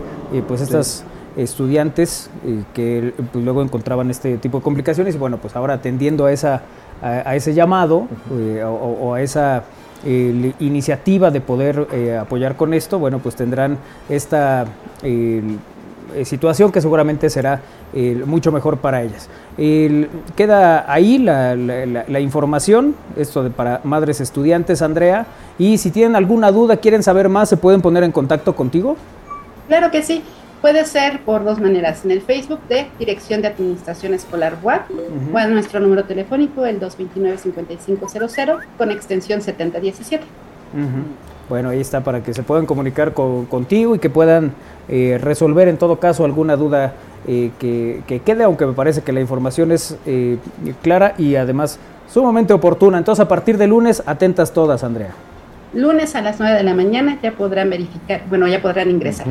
pues 0.48 0.62
estas 0.62 1.04
estudiantes 1.38 2.30
eh, 2.46 2.64
que 2.74 3.14
pues, 3.32 3.44
luego 3.44 3.62
encontraban 3.62 4.10
este 4.10 4.38
tipo 4.38 4.58
de 4.60 4.64
complicaciones 4.64 5.16
y 5.16 5.18
bueno, 5.18 5.38
pues 5.38 5.56
ahora 5.56 5.76
atendiendo 5.76 6.26
a 6.26 6.32
esa 6.32 6.64
a, 7.02 7.36
ese 7.36 7.54
llamado 7.54 8.08
eh, 8.32 8.64
o, 8.64 9.14
a 9.14 9.22
esa 9.22 9.64
eh, 10.06 10.54
iniciativa 10.60 11.32
de 11.32 11.42
poder 11.42 11.88
eh, 11.92 12.18
apoyar 12.18 12.56
con 12.56 12.74
esto, 12.74 13.00
bueno, 13.00 13.20
pues 13.20 13.36
tendrán 13.36 13.78
esta 14.10 14.66
situación 16.24 16.72
que 16.72 16.82
seguramente 16.82 17.30
será 17.30 17.62
mucho 18.26 18.52
mejor 18.52 18.78
para 18.78 19.02
ellas. 19.02 19.30
queda 20.36 20.92
ahí 20.92 21.18
la, 21.18 22.20
información, 22.20 22.96
esto 23.18 23.44
de, 23.44 23.50
para 23.50 23.82
madres 23.84 24.22
estudiantes, 24.22 24.82
Andrea, 24.82 25.26
y 25.58 25.78
si 25.78 25.90
tienen 25.90 26.16
alguna 26.16 26.52
duda, 26.52 26.78
quieren 26.78 27.02
saber 27.02 27.30
más, 27.30 27.50
¿se 27.50 27.58
pueden 27.58 27.82
poner 27.82 28.04
en 28.04 28.12
contacto 28.12 28.56
contigo? 28.56 28.96
Claro 29.68 29.90
que 29.90 30.04
sí. 30.04 30.22
Puede 30.62 30.86
ser 30.86 31.22
por 31.22 31.44
dos 31.44 31.60
maneras, 31.60 32.06
en 32.06 32.12
el 32.12 32.22
Facebook 32.22 32.60
de 32.70 32.86
Dirección 33.00 33.42
de 33.42 33.48
Administración 33.48 34.14
Escolar 34.14 34.60
WAP 34.62 34.92
o 35.34 35.40
en 35.40 35.54
nuestro 35.54 35.80
número 35.80 36.04
telefónico, 36.04 36.68
el 36.68 36.80
229-5500, 36.80 38.60
con 38.78 38.92
extensión 38.92 39.42
7017. 39.42 40.24
Bueno, 41.50 41.70
ahí 41.70 41.82
está 41.82 42.04
para 42.04 42.22
que 42.22 42.34
se 42.36 42.44
puedan 42.44 42.68
comunicar 42.68 43.14
contigo 43.14 43.96
y 43.96 44.00
que 44.00 44.12
puedan 44.12 44.52
eh, 44.88 45.20
resolver 45.22 45.68
en 45.68 45.78
todo 45.78 46.00
caso 46.00 46.26
alguna 46.26 46.56
duda 46.56 46.94
eh, 47.28 47.50
que, 47.60 48.22
quede, 48.24 48.44
aunque 48.44 48.68
me 48.68 48.74
parece 48.74 49.02
que 49.02 49.12
la 49.12 49.20
información 49.20 49.72
es 49.72 49.98
eh, 50.06 50.38
clara 50.84 51.16
y 51.18 51.36
además 51.38 51.80
sumamente 52.08 52.54
oportuna. 52.54 53.00
Entonces, 53.00 53.26
a 53.26 53.28
partir 53.28 53.58
de 53.58 53.66
lunes, 53.66 54.04
atentas 54.06 54.54
todas, 54.54 54.84
Andrea. 54.84 55.10
Lunes 55.74 56.16
a 56.16 56.22
las 56.22 56.40
9 56.40 56.58
de 56.58 56.64
la 56.64 56.76
mañana 56.76 57.18
ya 57.24 57.32
podrán 57.32 57.70
verificar, 57.70 58.22
bueno, 58.30 58.48
ya 58.48 58.62
podrán 58.62 58.92
ingresar. 58.92 59.26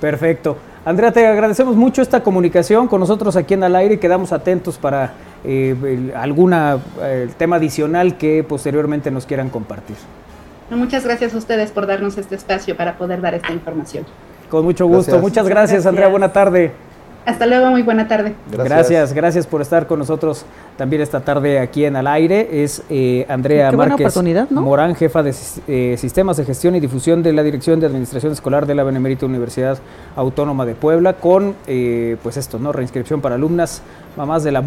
Perfecto. 0.00 0.56
Andrea, 0.84 1.12
te 1.12 1.26
agradecemos 1.26 1.76
mucho 1.76 2.00
esta 2.00 2.22
comunicación 2.22 2.88
con 2.88 3.00
nosotros 3.00 3.36
aquí 3.36 3.54
en 3.54 3.64
Al 3.64 3.76
Aire 3.76 3.94
y 3.94 3.98
quedamos 3.98 4.32
atentos 4.32 4.78
para 4.78 5.12
eh, 5.44 6.12
algún 6.16 6.54
eh, 6.54 7.28
tema 7.36 7.56
adicional 7.56 8.16
que 8.16 8.42
posteriormente 8.42 9.10
nos 9.10 9.26
quieran 9.26 9.50
compartir. 9.50 9.96
Muchas 10.70 11.04
gracias 11.04 11.34
a 11.34 11.38
ustedes 11.38 11.70
por 11.72 11.86
darnos 11.86 12.16
este 12.16 12.36
espacio 12.36 12.76
para 12.76 12.96
poder 12.96 13.20
dar 13.20 13.34
esta 13.34 13.52
información. 13.52 14.06
Con 14.48 14.64
mucho 14.64 14.86
gusto. 14.86 15.18
Muchas 15.18 15.48
gracias, 15.48 15.84
Andrea. 15.84 16.08
Buena 16.08 16.32
tarde. 16.32 16.72
Hasta 17.26 17.46
luego, 17.46 17.70
muy 17.70 17.82
buena 17.82 18.08
tarde. 18.08 18.34
Gracias. 18.50 19.12
gracias, 19.12 19.46
por 19.46 19.60
estar 19.60 19.86
con 19.86 19.98
nosotros 19.98 20.44
también 20.76 21.02
esta 21.02 21.20
tarde 21.20 21.58
aquí 21.58 21.84
en 21.84 21.96
Al 21.96 22.06
Aire. 22.06 22.62
Es 22.62 22.82
eh, 22.88 23.26
Andrea 23.28 23.70
Márquez 23.72 24.14
Morán, 24.50 24.94
jefa 24.94 25.22
de 25.22 25.34
eh, 25.68 25.96
Sistemas 25.98 26.38
de 26.38 26.44
Gestión 26.44 26.74
y 26.76 26.80
Difusión 26.80 27.22
de 27.22 27.32
la 27.32 27.42
Dirección 27.42 27.78
de 27.80 27.86
Administración 27.86 28.32
Escolar 28.32 28.66
de 28.66 28.74
la 28.74 28.84
Benemérita 28.84 29.26
Universidad 29.26 29.78
Autónoma 30.16 30.64
de 30.64 30.74
Puebla, 30.74 31.14
con 31.14 31.54
eh, 31.66 32.16
pues 32.22 32.36
esto, 32.36 32.58
¿no? 32.58 32.72
Reinscripción 32.72 33.20
para 33.20 33.34
alumnas, 33.34 33.82
mamás 34.16 34.42
de 34.42 34.52
la 34.52 34.60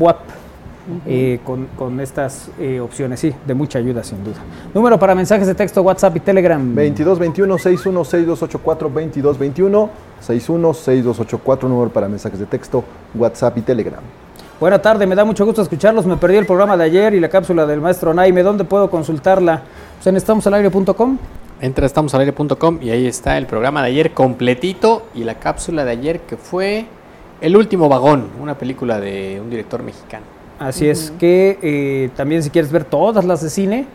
BUAP. 0.88 1.43
con, 1.43 1.67
con, 1.78 2.00
estas 2.00 2.50
opciones, 2.82 3.19
sí, 3.19 3.34
de 3.46 3.54
mucha 3.54 3.80
ayuda 3.80 4.04
sin 4.04 4.24
duda. 4.24 4.38
Número 4.74 5.00
para 5.00 5.15
mensajes 5.15 5.48
de 5.48 5.56
texto, 5.56 5.82
WhatsApp 5.82 6.15
y 6.17 6.19
Telegram. 6.19 6.62
2221 6.62 7.58
616284 7.58 8.89
2221 8.89 9.89
616284, 10.19 11.69
número 11.69 11.91
para 11.91 12.08
mensajes 12.08 12.39
de 12.39 12.46
texto, 12.46 12.84
WhatsApp 13.13 13.58
y 13.58 13.62
Telegram. 13.62 14.04
Buena 14.60 14.82
tarde, 14.82 15.06
me 15.06 15.15
da 15.15 15.26
mucho 15.26 15.46
gusto 15.46 15.62
escucharlos. 15.62 16.06
Me 16.06 16.15
perdí 16.15 16.38
el 16.38 16.46
programa 16.46 16.78
de 16.78 16.86
ayer 16.86 17.13
y 17.13 17.19
la 17.19 17.28
cápsula 17.28 17.65
del 17.65 17.82
maestro 17.82 18.13
Naime. 18.13 18.43
¿Dónde 18.43 18.63
puedo 18.63 18.89
consultarla? 18.89 19.63
Pues 19.98 20.08
en 20.08 20.15
estamosalaire.com. 20.15 21.17
Entra 21.60 21.86
a 21.86 21.88
estamosalaire.com 21.88 22.80
y 22.82 22.89
ahí 22.89 23.06
está 23.06 23.38
el 23.38 23.46
programa 23.46 23.82
de 23.82 23.89
ayer 23.89 24.13
completito 24.13 25.08
y 25.15 25.24
la 25.24 25.36
cápsula 25.36 25.84
de 25.84 25.91
ayer 25.91 26.19
que 26.22 26.38
fue 26.38 26.86
El 27.41 27.58
último 27.58 27.89
vagón, 27.89 28.30
una 28.39 28.58
película 28.58 29.02
de 29.02 29.41
un 29.41 29.50
director 29.50 29.84
mexicano. 29.84 30.33
Así 30.63 30.88
es, 30.88 31.12
que 31.19 31.60
eh, 31.62 32.10
también 32.15 32.41
si 32.43 32.49
quieres 32.49 32.71
ver 32.71 32.86
todas 32.86 33.26
las 33.26 33.41
de 33.41 33.49
cine, 33.49 33.86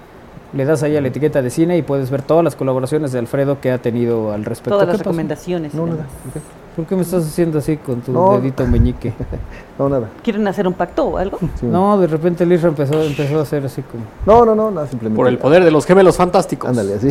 le 0.53 0.65
das 0.65 0.83
ahí 0.83 0.97
a 0.97 1.01
la 1.01 1.09
etiqueta 1.09 1.43
de 1.43 1.51
cine 1.51 1.77
y 1.77 1.83
puedes 1.83 2.11
ver 2.11 2.23
todas 2.23 2.45
las 2.45 2.57
colaboraciones 2.57 3.13
de 3.13 3.19
Alfredo 3.19 3.61
que 3.61 3.71
ha 3.71 3.79
tenido 3.79 4.33
al 4.33 4.45
respecto. 4.45 4.71
Todas 4.71 4.89
las 4.89 4.99
recomendaciones. 4.99 5.73
¿Por 6.77 6.87
qué 6.87 6.95
me 6.95 7.03
estás 7.03 7.27
haciendo 7.27 7.59
así 7.59 7.77
con 7.77 8.03
tu 8.03 8.13
dedito 8.35 8.65
meñique? 8.65 9.13
no, 9.79 9.89
nada. 9.89 10.11
¿Quieren 10.23 10.47
hacer 10.47 10.69
un 10.69 10.75
pacto 10.75 11.07
o 11.07 11.19
algo? 11.19 11.39
No, 11.61 11.99
de 11.99 12.07
repente 12.07 12.45
el 12.45 12.53
empezó, 12.53 13.03
empezó 13.03 13.41
a 13.41 13.43
hacer 13.43 13.65
así 13.67 13.83
como... 13.83 14.05
No, 14.25 14.45
no, 14.45 14.55
no, 14.55 14.71
nada, 14.71 14.87
simplemente... 14.87 15.17
Por 15.17 15.27
el 15.27 15.39
poder 15.39 15.65
de 15.65 15.73
los 15.73 15.85
gemelos 15.85 16.17
fantásticos. 16.17 16.71
Ándale, 16.71 16.95
así. 16.95 17.09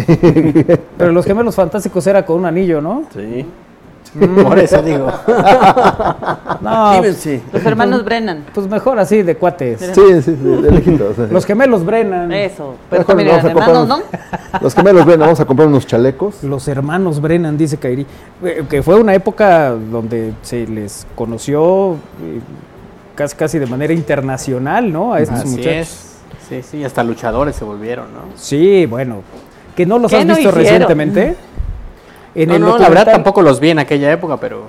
Pero 0.98 1.12
los 1.12 1.26
gemelos 1.26 1.54
fantásticos 1.54 2.08
era 2.08 2.26
con 2.26 2.40
un 2.40 2.46
anillo, 2.46 2.80
¿no? 2.80 3.04
Sí. 3.14 3.46
Por 4.44 4.60
eso 4.60 4.82
digo. 4.82 5.08
no, 6.62 7.02
Los 7.02 7.66
hermanos 7.66 8.04
Brennan. 8.04 8.46
Pues 8.54 8.68
mejor 8.68 9.00
así, 9.00 9.24
de 9.24 9.36
cuates. 9.36 9.80
Sí, 9.94 10.22
sí, 10.22 10.32
de, 10.32 10.72
lejitos. 10.72 11.18
Los 11.32 11.46
gemelos 11.46 11.86
Brennan. 11.86 12.32
Eso. 12.32 12.76
Pero 12.90 13.06
hermanos, 13.08 13.88
¿no? 13.88 14.00
Los 14.62 14.74
gemelos 14.74 15.06
Brennan, 15.06 15.28
vamos 15.28 15.40
a 15.40 15.46
comprar 15.46 15.68
unos 15.68 15.86
chalecos. 15.86 16.44
Los 16.44 16.68
hermanos 16.68 17.22
Brennan, 17.22 17.58
dice 17.58 17.78
Kairi. 17.78 18.06
Eh, 18.44 18.66
que 18.70 18.84
fue 18.84 18.96
una 18.96 19.14
época 19.14 19.72
donde 19.72 20.34
se 20.42 20.68
les 20.68 21.08
conoció 21.16 21.94
eh, 21.94 22.40
casi, 23.16 23.36
casi 23.36 23.60
de 23.60 23.66
manera 23.66 23.94
internacional, 23.94 24.92
¿no? 24.92 25.14
A 25.14 25.22
estos 25.22 25.46
muchachos. 25.46 25.72
Es. 25.72 26.08
Sí, 26.50 26.62
sí, 26.64 26.84
hasta 26.84 27.04
luchadores 27.04 27.56
se 27.56 27.66
volvieron, 27.66 28.14
¿no? 28.14 28.22
Sí, 28.36 28.86
bueno. 28.86 29.22
¿Que 29.76 29.86
no 29.86 30.00
los 30.00 30.12
has 30.14 30.26
visto 30.26 30.50
recientemente? 30.50 31.36
No, 32.46 32.60
no, 32.60 32.78
la 32.78 32.90
verdad 32.90 33.12
tampoco 33.12 33.42
los 33.42 33.60
vi 33.60 33.72
en 33.72 33.80
aquella 33.80 34.12
época, 34.12 34.38
pero... 34.38 34.66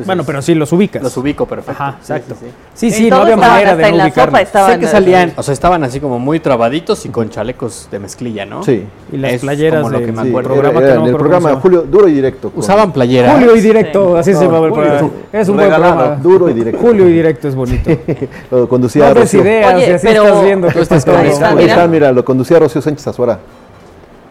Pues 0.00 0.06
bueno, 0.06 0.24
pero 0.24 0.40
sí 0.40 0.54
los 0.54 0.72
ubicas. 0.72 1.02
Los 1.02 1.14
ubico 1.18 1.44
perfecto. 1.44 1.72
Ajá, 1.82 1.96
exacto. 2.00 2.34
Sí, 2.72 2.90
sí, 2.90 3.10
no 3.10 3.16
había 3.16 3.36
manera 3.36 3.76
de 3.76 3.92
no 3.92 4.04
ubicarlos. 4.04 4.48
Sé 4.48 4.78
que 4.78 4.86
salían, 4.86 5.34
o 5.36 5.42
sea, 5.42 5.52
estaban 5.52 5.84
así 5.84 6.00
como 6.00 6.18
muy 6.18 6.40
trabaditos 6.40 7.04
y 7.04 7.10
con 7.10 7.28
chalecos 7.28 7.86
de 7.90 7.98
mezclilla, 7.98 8.46
¿no? 8.46 8.62
Sí. 8.62 8.86
Y 9.12 9.16
las 9.18 9.40
playeras 9.40 9.82
como 9.82 9.90
lo 9.90 10.06
que 10.06 10.12
me 10.12 10.22
acuerdo. 10.22 10.54
Programa 10.54 10.80
que 10.80 10.94
no 10.94 11.06
el 11.06 11.16
programa 11.16 11.54
Julio 11.56 11.82
Duro 11.82 12.08
y 12.08 12.12
Directo. 12.12 12.50
Usaban 12.54 12.92
playeras. 12.92 13.34
Julio 13.34 13.56
y 13.56 13.60
Directo, 13.60 14.16
así 14.16 14.32
se 14.32 14.44
llama 14.44 14.66
el 14.66 14.72
programa. 14.72 15.10
Es 15.32 15.48
un 15.48 15.56
buen 15.56 15.68
programa. 15.68 16.16
Duro 16.22 16.48
y 16.48 16.54
Directo. 16.54 16.80
Julio 16.80 17.08
y 17.08 17.12
Directo 17.12 17.48
es 17.48 17.54
bonito. 17.54 17.90
lo 18.50 18.68
conducía 18.68 19.08
no 19.08 19.14
Rocío. 19.14 19.42
ideas, 19.42 19.74
Oye, 19.74 19.94
así 19.94 20.06
pero... 20.06 20.24
estás 20.24 20.44
viendo. 20.44 20.68
Ahí 21.58 21.66
está, 21.66 21.86
mira, 21.88 22.12
lo 22.12 22.24
conducía 22.24 22.58
Rocío 22.58 22.80
Sánchez 22.80 23.06
Azuara. 23.08 23.38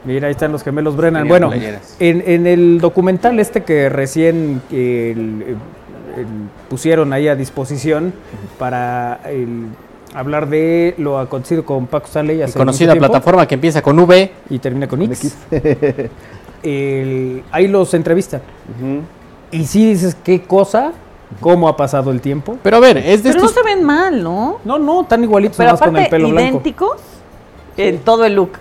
Mira, 0.05 0.27
ahí 0.27 0.31
están 0.31 0.51
los 0.51 0.63
gemelos 0.63 0.95
Brennan. 0.95 1.27
bueno, 1.27 1.51
en, 1.99 2.47
el 2.47 2.79
documental 2.79 3.39
este 3.39 3.63
que 3.63 3.89
recién 3.89 4.61
pusieron 6.69 7.11
ahí 7.13 7.27
a 7.27 7.35
disposición 7.35 8.13
para 8.57 9.19
hablar 10.13 10.49
de 10.49 10.95
lo 10.97 11.19
acontecido 11.19 11.65
con 11.65 11.87
Paco 11.87 12.07
Stanley. 12.07 12.41
Hace 12.41 12.57
conocida 12.57 12.95
plataforma 12.95 13.47
que 13.47 13.55
empieza 13.55 13.81
con 13.81 13.99
V 13.99 14.31
y 14.49 14.59
termina 14.59 14.87
con 14.87 15.01
X. 15.01 15.37
ahí 16.63 17.67
los 17.67 17.93
entrevistan. 17.93 18.41
Y 19.51 19.65
sí 19.65 19.89
dices, 19.89 20.15
¿qué 20.23 20.41
cosa? 20.41 20.93
¿Cómo 21.39 21.67
ha 21.67 21.77
pasado 21.77 22.11
el 22.11 22.21
tiempo? 22.21 22.57
Pero 22.63 22.77
a 22.77 22.79
ver, 22.79 22.97
es 22.97 23.21
de 23.23 23.31
Pero 23.31 23.43
no 23.43 23.49
se 23.49 23.61
ven 23.63 23.83
mal, 23.83 24.23
¿no? 24.23 24.59
No, 24.65 24.79
no, 24.79 25.05
tan 25.05 25.23
igualitos 25.23 25.57
Pero 25.57 25.77
con 25.77 25.95
el 25.95 26.09
pelo 26.09 26.29
idénticos 26.29 26.99
en 27.77 27.99
todo 27.99 28.25
el 28.25 28.33
look 28.33 28.53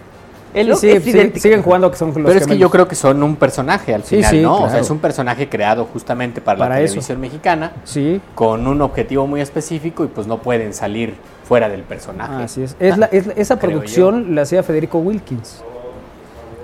sí, 0.77 1.01
siguen 1.37 1.63
jugando 1.63 1.91
que 1.91 1.97
son 1.97 2.09
los 2.09 2.17
Pero 2.17 2.33
es 2.33 2.47
que 2.47 2.59
yo 2.59 2.71
creo 2.71 2.89
que 2.89 2.95
son 2.95 3.23
un 3.23 3.37
personaje 3.37 3.95
al 3.95 4.03
final, 4.03 4.43
¿no? 4.43 4.63
O 4.65 4.71
sea, 4.71 4.81
es 4.81 4.91
un 4.91 4.99
personaje 4.99 5.49
creado 5.49 5.85
justamente 5.85 6.41
para, 6.41 6.59
la 6.69 6.75
televisión 6.77 7.21
mexicana, 7.21 7.73
sí. 7.85 8.21
con 8.35 8.67
un 8.67 8.81
objetivo 8.83 9.27
muy 9.27 9.41
específico 9.41 10.05
y 10.05 10.09
pues 10.09 10.27
no 10.27 10.39
pueden 10.39 10.75
salir 10.75 11.15
fuera 11.45 11.69
del 11.69 11.83
personaje. 11.83 12.45
Así 12.45 12.63
es. 12.63 12.77
es, 12.79 12.99
la, 12.99 13.07
esa 13.07 13.59
producción 13.59 14.35
la 14.35 14.43
hacía 14.43 14.63
Federico 14.63 14.99
Wilkins. 14.99 15.63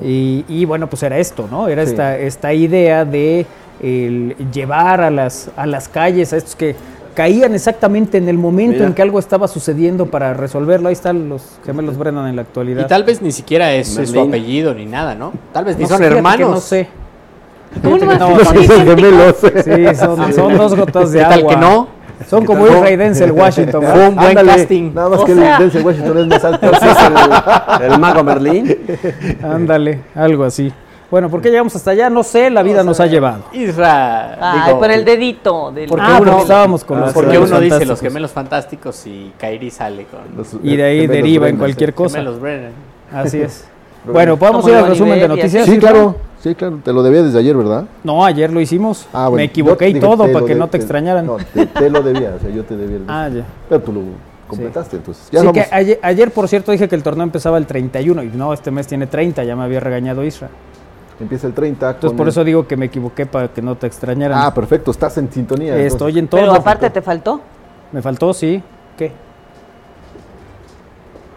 Y, 0.02 0.64
bueno, 0.64 0.88
pues 0.88 1.02
era 1.02 1.18
esto, 1.18 1.48
¿no? 1.50 1.68
Era 1.68 1.82
esta, 1.82 2.18
esta 2.18 2.52
idea 2.52 3.04
de 3.04 3.46
llevar 3.80 5.00
a 5.00 5.10
las, 5.10 5.50
a 5.56 5.66
las 5.66 5.88
calles 5.88 6.32
a 6.32 6.36
estos 6.36 6.56
que 6.56 6.74
caían 7.14 7.54
exactamente 7.54 8.18
en 8.18 8.28
el 8.28 8.36
momento 8.36 8.84
en 8.84 8.92
que 8.92 9.02
algo 9.02 9.18
estaba 9.18 9.48
sucediendo 9.48 10.06
para 10.06 10.34
resolverlo. 10.34 10.88
Ahí 10.88 10.92
están 10.92 11.28
los 11.28 11.58
gemelos 11.64 11.96
Brennan 11.96 12.28
en 12.28 12.36
la 12.36 12.42
actualidad. 12.42 12.84
Y 12.84 12.88
tal 12.88 13.04
vez 13.04 13.22
ni 13.22 13.32
siquiera 13.32 13.72
es, 13.72 13.88
su 13.88 14.20
apellido 14.20 14.74
ni 14.74 14.86
nada, 14.86 15.14
¿no? 15.14 15.32
Tal 15.52 15.64
vez 15.64 15.78
ni 15.78 15.86
son 15.86 16.02
hermanos. 16.02 16.50
No 16.50 16.60
sé. 16.60 16.88
No, 17.82 17.98
son 17.98 18.56
gemelos. 18.68 19.36
Sí, 19.64 19.96
son, 19.96 20.56
dos 20.56 20.76
gotas 20.76 21.12
de 21.12 21.24
agua. 21.24 21.34
Tal 21.36 21.46
que 21.48 21.56
no? 21.56 21.88
Son 22.28 22.46
como 22.46 22.66
Israel 22.66 22.98
Denzel 22.98 23.32
Washington. 23.32 23.82
Fue 23.82 24.08
un 24.08 24.16
buen 24.16 24.34
casting. 24.34 24.94
Nada 24.94 25.08
más 25.08 25.24
que 25.24 25.32
el 25.32 25.40
Denzel 25.40 25.84
Washington 25.84 26.18
es 26.18 26.26
más 26.26 26.44
alto. 26.44 26.70
es 26.70 27.82
el, 27.82 27.92
el 27.92 27.98
mago 27.98 28.22
Merlín. 28.22 28.76
Ándale, 29.42 30.00
algo 30.14 30.44
así. 30.44 30.72
Bueno, 31.14 31.30
¿por 31.30 31.40
qué 31.40 31.48
llegamos 31.48 31.76
hasta 31.76 31.92
allá? 31.92 32.10
No 32.10 32.24
sé, 32.24 32.50
la 32.50 32.64
vida 32.64 32.82
nos 32.82 32.98
ha 32.98 33.06
llevado. 33.06 33.44
Isra. 33.52 34.64
Ay, 34.64 34.74
por 34.74 34.90
el 34.90 35.04
dedito. 35.04 35.70
Del... 35.70 35.88
Porque 35.88 36.04
ah, 36.04 36.18
uno, 36.20 36.40
estábamos 36.40 36.82
con 36.82 36.98
los 36.98 37.12
Porque 37.12 37.38
uno 37.38 37.60
dice 37.60 37.86
los 37.86 38.00
gemelos 38.00 38.32
fantásticos 38.32 39.06
y 39.06 39.30
Kairi 39.38 39.70
sale 39.70 40.06
con. 40.06 40.36
Los, 40.36 40.56
y 40.60 40.74
de 40.74 40.82
ahí 40.82 41.06
deriva 41.06 41.48
en 41.48 41.56
cualquier 41.56 41.94
cosa. 41.94 42.18
Gemelos 42.18 42.40
Brennan. 42.40 42.72
Así 43.12 43.40
es. 43.40 43.64
bueno, 44.04 44.36
¿podemos 44.36 44.66
ir 44.66 44.74
al 44.74 44.88
resumen 44.88 45.20
de 45.20 45.28
noticias? 45.28 45.66
Sí, 45.66 45.78
claro. 45.78 46.16
Sí, 46.40 46.52
claro. 46.56 46.80
Te 46.82 46.92
lo 46.92 47.04
debía 47.04 47.22
desde 47.22 47.38
ayer, 47.38 47.56
¿verdad? 47.56 47.84
No, 48.02 48.24
ayer 48.24 48.52
lo 48.52 48.60
hicimos. 48.60 49.06
Ah, 49.12 49.28
bueno, 49.28 49.36
Me 49.36 49.44
equivoqué 49.44 49.90
y 49.90 50.00
todo 50.00 50.32
para 50.32 50.44
que 50.44 50.56
no 50.56 50.66
te 50.66 50.78
extrañaran. 50.78 51.26
No, 51.26 51.36
te, 51.36 51.90
lo 51.90 52.02
debía. 52.02 52.34
O 52.36 52.40
sea, 52.40 52.50
yo 52.50 52.64
te 52.64 52.76
debía 52.76 52.96
el 52.96 53.04
Ah, 53.06 53.28
ya. 53.32 53.44
Pero 53.68 53.80
tú 53.82 53.92
lo 53.92 54.00
completaste, 54.48 54.96
entonces. 54.96 55.28
Ya 55.30 55.42
sí, 55.42 55.52
que 55.52 55.64
ayer, 55.70 56.00
ayer, 56.02 56.32
por 56.32 56.48
cierto, 56.48 56.72
dije 56.72 56.88
que 56.88 56.96
el 56.96 57.04
torneo 57.04 57.22
empezaba 57.22 57.56
el 57.56 57.66
31 57.66 58.24
y 58.24 58.26
no, 58.30 58.52
este 58.52 58.72
mes 58.72 58.88
tiene 58.88 59.06
30. 59.06 59.44
Ya 59.44 59.54
me 59.54 59.62
había 59.62 59.78
regañado 59.78 60.24
Isra. 60.24 60.50
Empieza 61.20 61.46
el 61.46 61.54
30. 61.54 61.90
Entonces, 61.90 62.16
por 62.16 62.28
eso 62.28 62.42
digo 62.42 62.66
que 62.66 62.76
me 62.76 62.86
equivoqué 62.86 63.26
para 63.26 63.48
que 63.48 63.62
no 63.62 63.76
te 63.76 63.86
extrañaran. 63.86 64.38
Ah, 64.40 64.52
perfecto, 64.52 64.90
estás 64.90 65.16
en 65.18 65.30
sintonía. 65.30 65.76
Estoy 65.76 66.18
en 66.18 66.28
todo. 66.28 66.40
Pero 66.40 66.54
aparte, 66.54 66.90
¿te 66.90 67.02
faltó? 67.02 67.40
Me 67.92 68.02
faltó, 68.02 68.34
sí. 68.34 68.62
¿Qué? 68.96 69.12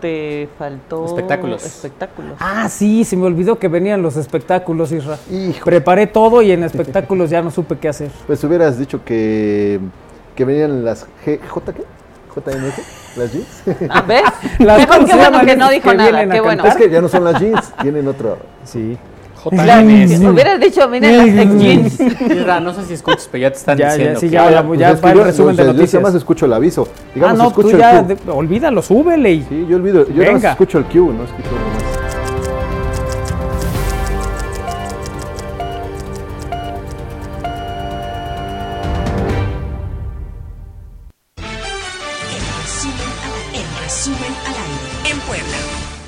Te 0.02 0.50
faltó. 0.58 1.06
Espectáculos. 1.06 1.64
Espectáculos. 1.64 2.34
Ah, 2.40 2.68
sí, 2.70 3.04
se 3.04 3.16
me 3.16 3.26
olvidó 3.26 3.58
que 3.58 3.68
venían 3.68 4.02
los 4.02 4.16
espectáculos, 4.18 4.92
Isra. 4.92 5.18
Preparé 5.64 6.08
todo 6.08 6.42
y 6.42 6.52
en 6.52 6.64
espectáculos 6.64 7.30
ya 7.30 7.42
no 7.42 7.52
supe 7.52 7.78
qué 7.78 7.90
hacer. 7.90 8.12
Pues 8.26 8.44
hubieras 8.44 8.78
dicho 8.78 9.04
que, 9.04 9.80
que 10.36 10.46
venían 10.46 10.84
las 10.84 11.08
G, 11.26 11.40
¿J 11.48 11.74
qué? 11.74 11.84
JMG, 12.36 13.18
las 13.18 13.34
jeans. 13.34 13.64
¿A 13.90 14.02
ver? 14.02 14.24
Las 14.60 14.80
Mejor 14.80 15.06
que 15.06 15.16
bueno 15.16 15.46
que 15.46 15.56
no 15.56 15.70
dijo 15.70 15.94
nada, 15.94 16.30
qué 16.30 16.42
bueno. 16.42 16.66
Es 16.66 16.76
que 16.76 16.90
ya 16.90 17.02
no 17.02 17.08
son 17.08 17.24
las 17.24 17.40
jeans, 17.40 17.74
tienen 17.82 18.08
otro. 18.08 18.38
Sí. 18.64 18.98
JNS. 19.50 20.20
Hubieras 20.22 20.60
dicho, 20.60 20.88
mira 20.90 21.12
las 21.12 21.58
jeans. 21.58 22.00
no 22.62 22.74
sé 22.74 22.86
si 22.86 22.94
escuchas, 22.94 23.28
pero 23.32 23.44
ya 23.44 23.52
te 23.52 23.58
están 23.58 23.78
ya, 23.78 23.90
diciendo. 23.94 24.14
Ya, 24.14 24.20
sí, 24.20 24.30
ya, 24.30 24.50
ya, 24.50 24.76
ya 24.76 24.90
pues 24.90 25.00
para 25.00 25.20
el 25.20 25.26
resumen 25.26 25.56
de 25.56 25.64
noticias. 25.66 25.92
Yo 25.92 26.02
más 26.02 26.16
escucho 26.16 26.46
el 26.46 26.54
aviso. 26.54 26.88
Digamos, 27.14 27.40
ah, 27.40 27.44
no, 27.44 27.50
escucho 27.50 27.70
tú 27.70 27.78
ya, 27.78 28.00
el 28.00 28.18
Q. 28.18 28.32
olvídalo, 28.32 28.82
súbele. 28.82 29.44
Sí, 29.48 29.66
yo 29.70 29.78
olvido, 29.78 30.08
yo 30.10 30.32
no 30.32 30.38
escucho 30.38 30.78
el 30.80 30.86
Q, 30.86 31.14
no 31.14 31.24
escucho 31.24 31.50
más. 31.52 31.87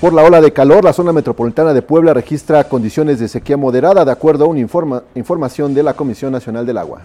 Por 0.01 0.13
la 0.13 0.23
ola 0.23 0.39
de 0.39 0.53
calor, 0.53 0.85
la 0.85 0.93
zona 0.93 1.11
metropolitana 1.11 1.73
de 1.73 1.81
Puebla 1.81 2.13
registra 2.13 2.63
condiciones 2.63 3.19
de 3.19 3.27
sequía 3.27 3.57
moderada, 3.57 4.05
de 4.05 4.11
acuerdo 4.13 4.45
a 4.45 4.47
una 4.47 4.61
información 4.61 5.73
de 5.73 5.83
la 5.83 5.93
Comisión 5.93 6.31
Nacional 6.31 6.65
del 6.65 6.77
Agua. 6.77 7.01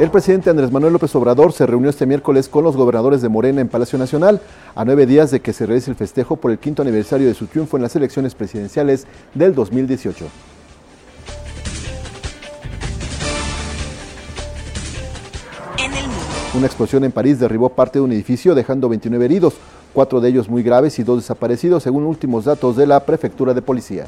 El 0.00 0.10
presidente 0.10 0.50
Andrés 0.50 0.72
Manuel 0.72 0.94
López 0.94 1.14
Obrador 1.14 1.52
se 1.52 1.68
reunió 1.68 1.88
este 1.88 2.06
miércoles 2.06 2.48
con 2.48 2.64
los 2.64 2.76
gobernadores 2.76 3.22
de 3.22 3.28
Morena 3.28 3.60
en 3.60 3.68
Palacio 3.68 4.00
Nacional, 4.00 4.40
a 4.74 4.84
nueve 4.84 5.06
días 5.06 5.30
de 5.30 5.38
que 5.38 5.52
se 5.52 5.64
realice 5.64 5.92
el 5.92 5.96
festejo 5.96 6.34
por 6.34 6.50
el 6.50 6.58
quinto 6.58 6.82
aniversario 6.82 7.28
de 7.28 7.34
su 7.34 7.46
triunfo 7.46 7.76
en 7.76 7.84
las 7.84 7.94
elecciones 7.94 8.34
presidenciales 8.34 9.06
del 9.32 9.54
2018. 9.54 10.26
Una 16.56 16.66
explosión 16.66 17.02
en 17.02 17.10
París 17.10 17.40
derribó 17.40 17.68
parte 17.70 17.98
de 17.98 18.04
un 18.04 18.12
edificio 18.12 18.54
dejando 18.54 18.88
29 18.88 19.24
heridos, 19.24 19.54
cuatro 19.92 20.20
de 20.20 20.28
ellos 20.28 20.48
muy 20.48 20.62
graves 20.62 20.96
y 21.00 21.02
dos 21.02 21.18
desaparecidos 21.18 21.82
según 21.82 22.04
últimos 22.04 22.44
datos 22.44 22.76
de 22.76 22.86
la 22.86 23.00
prefectura 23.00 23.52
de 23.52 23.60
policía. 23.60 24.06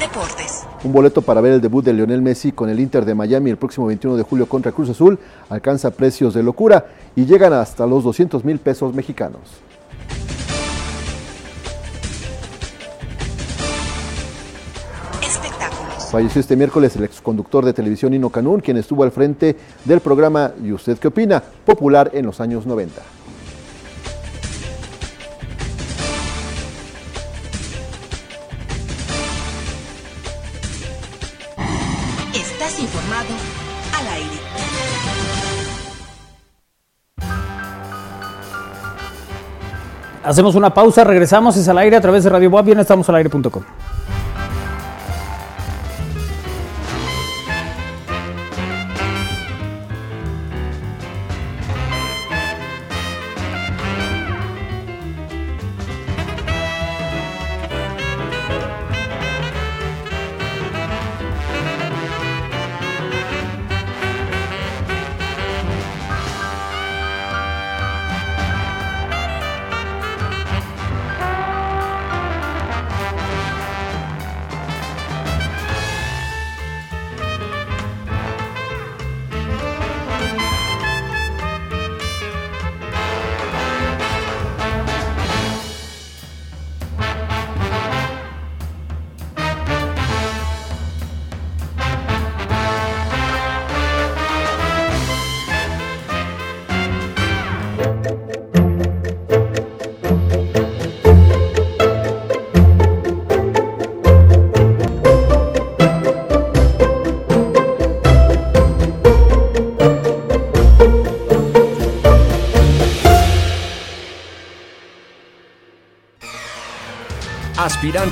Deportes. 0.00 0.64
Un 0.82 0.92
boleto 0.92 1.22
para 1.22 1.40
ver 1.40 1.52
el 1.52 1.60
debut 1.60 1.84
de 1.84 1.92
Lionel 1.92 2.20
Messi 2.20 2.50
con 2.50 2.68
el 2.68 2.80
Inter 2.80 3.04
de 3.04 3.14
Miami 3.14 3.50
el 3.50 3.58
próximo 3.58 3.86
21 3.86 4.16
de 4.16 4.24
julio 4.24 4.48
contra 4.48 4.72
Cruz 4.72 4.90
Azul 4.90 5.20
alcanza 5.48 5.92
precios 5.92 6.34
de 6.34 6.42
locura 6.42 6.86
y 7.14 7.26
llegan 7.26 7.52
hasta 7.52 7.86
los 7.86 8.02
200 8.02 8.44
mil 8.44 8.58
pesos 8.58 8.92
mexicanos. 8.92 9.62
Falleció 16.12 16.40
este 16.42 16.56
miércoles 16.56 16.94
el 16.94 17.04
exconductor 17.04 17.64
de 17.64 17.72
televisión 17.72 18.12
Ino 18.12 18.28
Canún, 18.28 18.60
quien 18.60 18.76
estuvo 18.76 19.02
al 19.02 19.12
frente 19.12 19.56
del 19.86 20.00
programa 20.00 20.52
¿Y 20.62 20.70
usted 20.70 20.98
qué 20.98 21.08
opina? 21.08 21.42
popular 21.64 22.10
en 22.12 22.26
los 22.26 22.38
años 22.38 22.66
90. 22.66 23.00
Estás 32.34 32.78
informado 32.78 33.32
al 33.98 34.06
aire. 34.08 34.36
Hacemos 40.22 40.54
una 40.56 40.74
pausa, 40.74 41.04
regresamos, 41.04 41.56
es 41.56 41.66
al 41.68 41.78
aire 41.78 41.96
a 41.96 42.02
través 42.02 42.22
de 42.22 42.28
Radio 42.28 42.50
Boab, 42.50 42.66
bien 42.66 42.80
estamos 42.80 43.08
al 43.08 43.14
aire.com. 43.14 43.62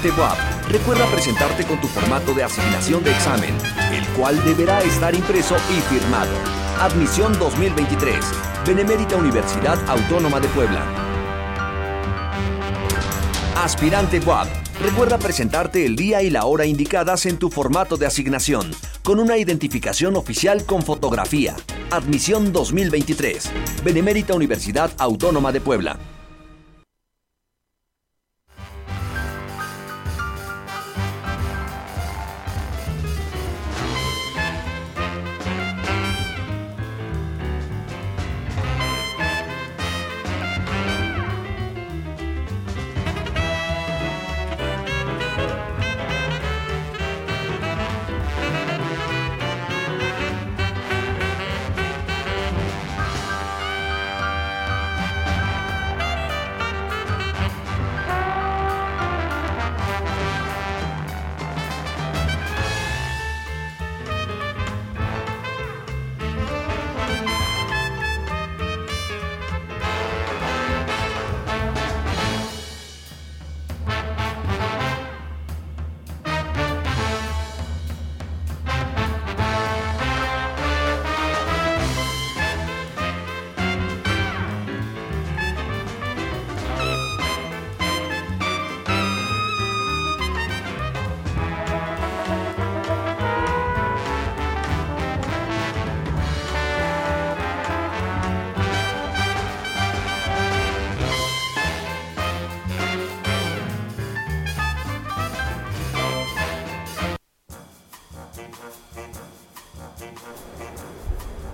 Aspirante 0.00 0.18
WAP, 0.18 0.68
recuerda 0.70 1.06
presentarte 1.10 1.66
con 1.66 1.78
tu 1.78 1.86
formato 1.86 2.32
de 2.32 2.42
asignación 2.42 3.04
de 3.04 3.10
examen, 3.10 3.54
el 3.92 4.06
cual 4.16 4.42
deberá 4.46 4.80
estar 4.80 5.14
impreso 5.14 5.54
y 5.68 5.80
firmado. 5.92 6.32
Admisión 6.80 7.38
2023. 7.38 8.16
Benemérita 8.66 9.16
Universidad 9.16 9.78
Autónoma 9.90 10.40
de 10.40 10.48
Puebla. 10.48 10.82
Aspirante 13.56 14.20
WAP, 14.20 14.48
recuerda 14.80 15.18
presentarte 15.18 15.84
el 15.84 15.96
día 15.96 16.22
y 16.22 16.30
la 16.30 16.46
hora 16.46 16.64
indicadas 16.64 17.26
en 17.26 17.36
tu 17.36 17.50
formato 17.50 17.98
de 17.98 18.06
asignación, 18.06 18.70
con 19.02 19.20
una 19.20 19.36
identificación 19.36 20.16
oficial 20.16 20.64
con 20.64 20.82
fotografía. 20.82 21.56
Admisión 21.90 22.54
2023. 22.54 23.50
Benemérita 23.84 24.32
Universidad 24.32 24.90
Autónoma 24.96 25.52
de 25.52 25.60
Puebla. 25.60 25.98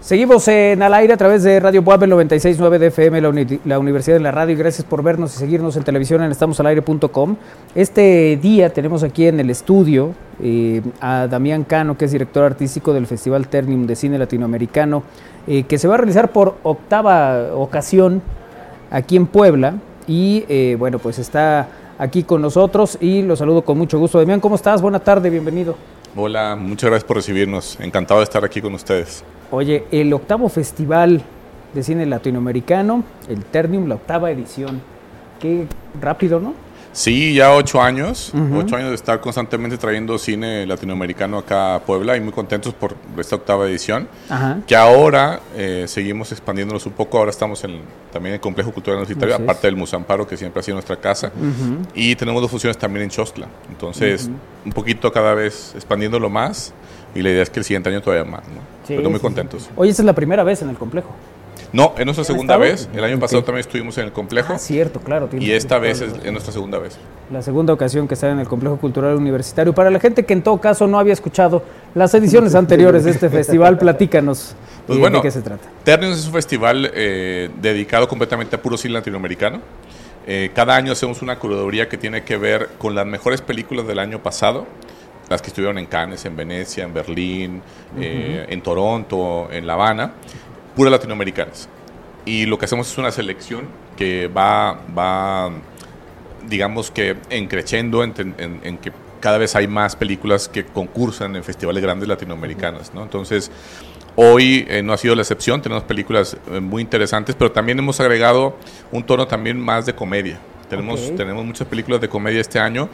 Seguimos 0.07 0.47
en 0.47 0.85
al 0.85 0.95
aire 0.95 1.15
a 1.15 1.17
través 1.17 1.43
de 1.43 1.59
Radio 1.59 1.83
Puebla 1.83 2.07
969 2.07 2.79
de 2.79 2.87
FM, 2.87 3.21
la, 3.65 3.79
Universidad 3.81 4.15
de 4.15 4.23
la 4.23 4.31
Radio. 4.31 4.57
Gracias 4.57 4.87
por 4.87 5.03
vernos 5.03 5.35
y 5.35 5.39
seguirnos 5.39 5.77
en 5.77 5.83
televisión 5.83 6.23
en 6.23 6.31
estamosalaire.com. 6.31 7.37
Este 7.75 8.39
día 8.41 8.73
tenemos 8.73 9.03
aquí 9.03 9.27
en 9.27 9.41
el 9.41 9.51
estudio 9.51 10.15
eh, 10.41 10.81
a 11.01 11.27
Damián 11.27 11.65
Cano, 11.65 11.99
que 11.99 12.05
es 12.05 12.13
director 12.13 12.45
artístico 12.45 12.95
del 12.95 13.09
Festival 13.09 13.49
Ternium 13.49 13.89
de 13.89 13.97
Cine 13.97 14.17
Latinoamericano, 14.17 15.03
eh, 15.49 15.65
que 15.65 15.77
se 15.77 15.89
va 15.89 15.95
a 15.95 15.97
realizar 15.97 16.31
por 16.31 16.57
octava 16.63 17.53
ocasión 17.57 18.23
aquí 18.93 19.17
en 19.17 19.27
Puebla. 19.27 19.75
Y 20.07 20.45
eh, 20.49 20.77
bueno, 20.79 21.01
pues 21.01 21.19
está 21.19 21.67
aquí 21.99 22.23
con 22.23 22.41
nosotros 22.43 22.97
y 23.01 23.23
lo 23.23 23.35
saludo 23.35 23.63
con 23.63 23.77
mucho 23.77 23.99
gusto. 23.99 24.21
Damián, 24.21 24.39
¿cómo 24.39 24.55
estás? 24.55 24.81
Buena 24.81 25.01
tarde, 25.01 25.31
bienvenido. 25.31 25.77
Hola, 26.15 26.55
muchas 26.55 26.91
gracias 26.91 27.09
por 27.09 27.17
recibirnos. 27.17 27.77
Encantado 27.81 28.21
de 28.21 28.25
estar 28.25 28.45
aquí 28.45 28.61
con 28.61 28.73
ustedes. 28.73 29.25
Oye, 29.51 29.85
el 29.91 30.13
octavo 30.13 30.49
festival 30.49 31.23
de 31.73 31.83
cine 31.83 32.07
latinoamericano, 32.07 33.05
el 33.29 33.45
Ternium, 33.45 33.89
la 33.89 33.97
octava 33.97 34.31
edición. 34.31 34.81
Qué 35.41 35.67
rápido, 36.01 36.41
¿no? 36.41 36.67
Sí, 36.97 37.35
ya 37.35 37.53
ocho 37.53 37.83
años, 37.83 38.33
ocho 38.55 38.75
años 38.75 38.89
de 38.89 38.95
estar 38.95 39.21
constantemente 39.21 39.77
trayendo 39.77 40.17
cine 40.17 40.65
latinoamericano 40.65 41.37
acá 41.37 41.75
a 41.75 41.81
Puebla 41.81 42.17
y 42.17 42.23
muy 42.23 42.33
contentos 42.33 42.73
por 42.73 42.95
esta 43.19 43.37
octava 43.37 43.69
edición, 43.69 44.09
que 44.67 44.75
ahora 44.75 45.41
eh, 45.55 45.85
seguimos 45.89 46.33
expandiéndonos 46.33 46.87
un 46.87 46.95
poco, 46.95 47.19
ahora 47.19 47.31
estamos 47.31 47.63
en, 47.65 47.83
también 48.11 48.31
en 48.31 48.35
el 48.37 48.41
Complejo 48.41 48.73
Cultural 48.73 48.97
Universitario, 48.97 49.37
aparte 49.37 49.67
del 49.67 49.77
Musamparo, 49.77 50.27
que 50.27 50.39
siempre 50.39 50.61
ha 50.61 50.63
sido 50.63 50.77
nuestra 50.77 50.97
casa, 50.97 51.31
y 51.95 52.17
tenemos 52.17 52.41
dos 52.41 52.51
funciones 52.51 52.79
también 52.79 53.03
en 53.05 53.11
Chostla, 53.11 53.47
entonces 53.69 54.31
un 54.65 54.73
poquito 54.73 55.13
cada 55.13 55.35
vez 55.35 55.73
expandiéndolo 55.75 56.31
más 56.31 56.73
y 57.15 57.21
la 57.21 57.29
idea 57.29 57.43
es 57.43 57.51
que 57.51 57.59
el 57.59 57.65
siguiente 57.67 57.91
año 57.91 58.01
todavía 58.01 58.25
más, 58.25 58.43
¿no? 58.49 58.76
Pero 58.87 59.11
muy 59.11 59.21
contentos. 59.21 59.69
Hoy 59.77 59.89
esta 59.89 60.03
es 60.03 60.07
la 60.07 60.15
primera 60.15 60.45
vez 60.45 60.63
en 60.63 60.71
el 60.71 60.77
complejo. 60.77 61.11
No, 61.73 61.95
es 61.99 62.05
nuestra 62.05 62.25
segunda 62.25 62.57
vez. 62.57 62.89
El 62.95 63.05
año 63.05 63.19
pasado 63.19 63.43
también 63.43 63.61
estuvimos 63.61 63.99
en 63.99 64.05
el 64.05 64.13
complejo. 64.13 64.53
Ah, 64.53 64.59
cierto, 64.59 65.01
claro. 65.01 65.29
Y 65.39 65.51
esta 65.51 65.79
vez 65.79 66.01
es, 66.01 66.33
nuestra 66.33 66.53
segunda 66.53 66.79
vez. 66.79 66.97
La 67.31 67.43
segunda 67.43 67.73
ocasión 67.73 68.07
que 68.07 68.15
está 68.15 68.31
en 68.31 68.39
el 68.39 68.47
complejo 68.47 68.77
cultural 68.77 69.17
universitario. 69.17 69.75
Para 69.75 69.91
la 69.91 69.99
gente 69.99 70.25
que 70.25 70.33
en 70.33 70.43
todo 70.43 70.61
caso 70.61 70.87
no 70.87 70.99
había 70.99 71.13
escuchado 71.13 71.63
las 71.95 72.15
ediciones 72.15 72.55
anteriores 72.55 73.05
de 73.05 73.11
este 73.11 73.29
festival, 73.29 73.79
platícanos 73.79 74.55
pues 74.87 74.99
bueno, 74.99 75.19
de 75.19 75.23
qué 75.23 75.31
se 75.31 75.43
trata. 75.43 75.69
Ternius 75.85 76.19
es 76.19 76.27
un 76.27 76.33
festival 76.33 76.91
eh, 76.95 77.51
dedicado 77.61 78.07
completamente 78.07 78.57
a 78.57 78.63
puro 78.63 78.77
cine 78.77 78.95
latinoamericano. 78.95 79.61
Eh, 80.27 80.51
cada 80.55 80.77
año 80.77 80.93
hacemos 80.93 81.23
una 81.23 81.39
curaduría 81.39 81.89
que 81.89 81.97
tiene 81.97 82.23
que 82.25 82.37
ver 82.37 82.71
con 82.79 82.95
las 82.95 83.07
mejores 83.07 83.43
películas 83.43 83.87
del 83.87 83.99
año 83.99 84.23
pasado 84.23 84.67
las 85.29 85.43
que 85.43 85.49
estuvieron 85.49 85.79
en 85.79 85.87
Cannes, 85.87 86.25
en 86.25 86.37
Venecia, 86.37 86.85
en 86.85 86.95
Berlín, 86.95 87.63
eh, 87.99 88.47
en 88.49 88.63
Toronto, 88.63 89.49
en 89.51 89.67
La 89.67 89.75
Habana, 89.75 90.13
puras 90.75 90.93
latinoamericanas. 90.93 91.69
Y 92.25 92.47
lo 92.47 92.59
que 92.59 92.65
hacemos 92.65 92.91
es 92.91 92.99
una 92.99 93.11
selección 93.11 93.69
que 93.97 94.29
va, 94.29 94.81
va 94.97 95.51
digamos 96.49 96.91
que 96.91 97.17
encrechendo 97.31 98.03
en, 98.05 98.15
en, 98.63 98.79
que 98.79 98.93
cada 99.21 99.39
vez 99.39 99.57
hay 99.57 99.67
más 99.67 99.97
películas 99.97 100.49
que 100.49 100.65
concursan 100.65 101.35
en 101.37 101.43
festivales 101.43 101.83
grandes 101.83 102.09
latinoamericanos, 102.09 102.93
¿no? 102.95 103.03
Entonces, 103.03 103.51
hoy 104.15 104.67
eh, 104.69 104.83
no 104.83 104.93
ha 104.93 104.99
sido 104.99 105.15
la 105.15 105.23
excepción, 105.23 105.63
tenemos 105.63 105.85
películas 105.85 106.37
eh, 106.51 106.61
muy 106.61 106.83
interesantes, 106.83 107.35
pero 107.35 107.51
también 107.51 107.79
hemos 107.79 107.99
agregado 108.01 108.57
un 108.93 109.05
tono 109.05 109.27
también 109.27 109.59
más 109.59 109.87
de 109.87 109.95
comedia. 109.95 110.39
Tenemos, 110.69 111.15
tenemos 111.17 111.45
muchas 111.45 111.67
películas 111.67 112.01
de 112.01 112.09
comedia 112.09 112.41
este 112.41 112.59
año, 112.59 112.89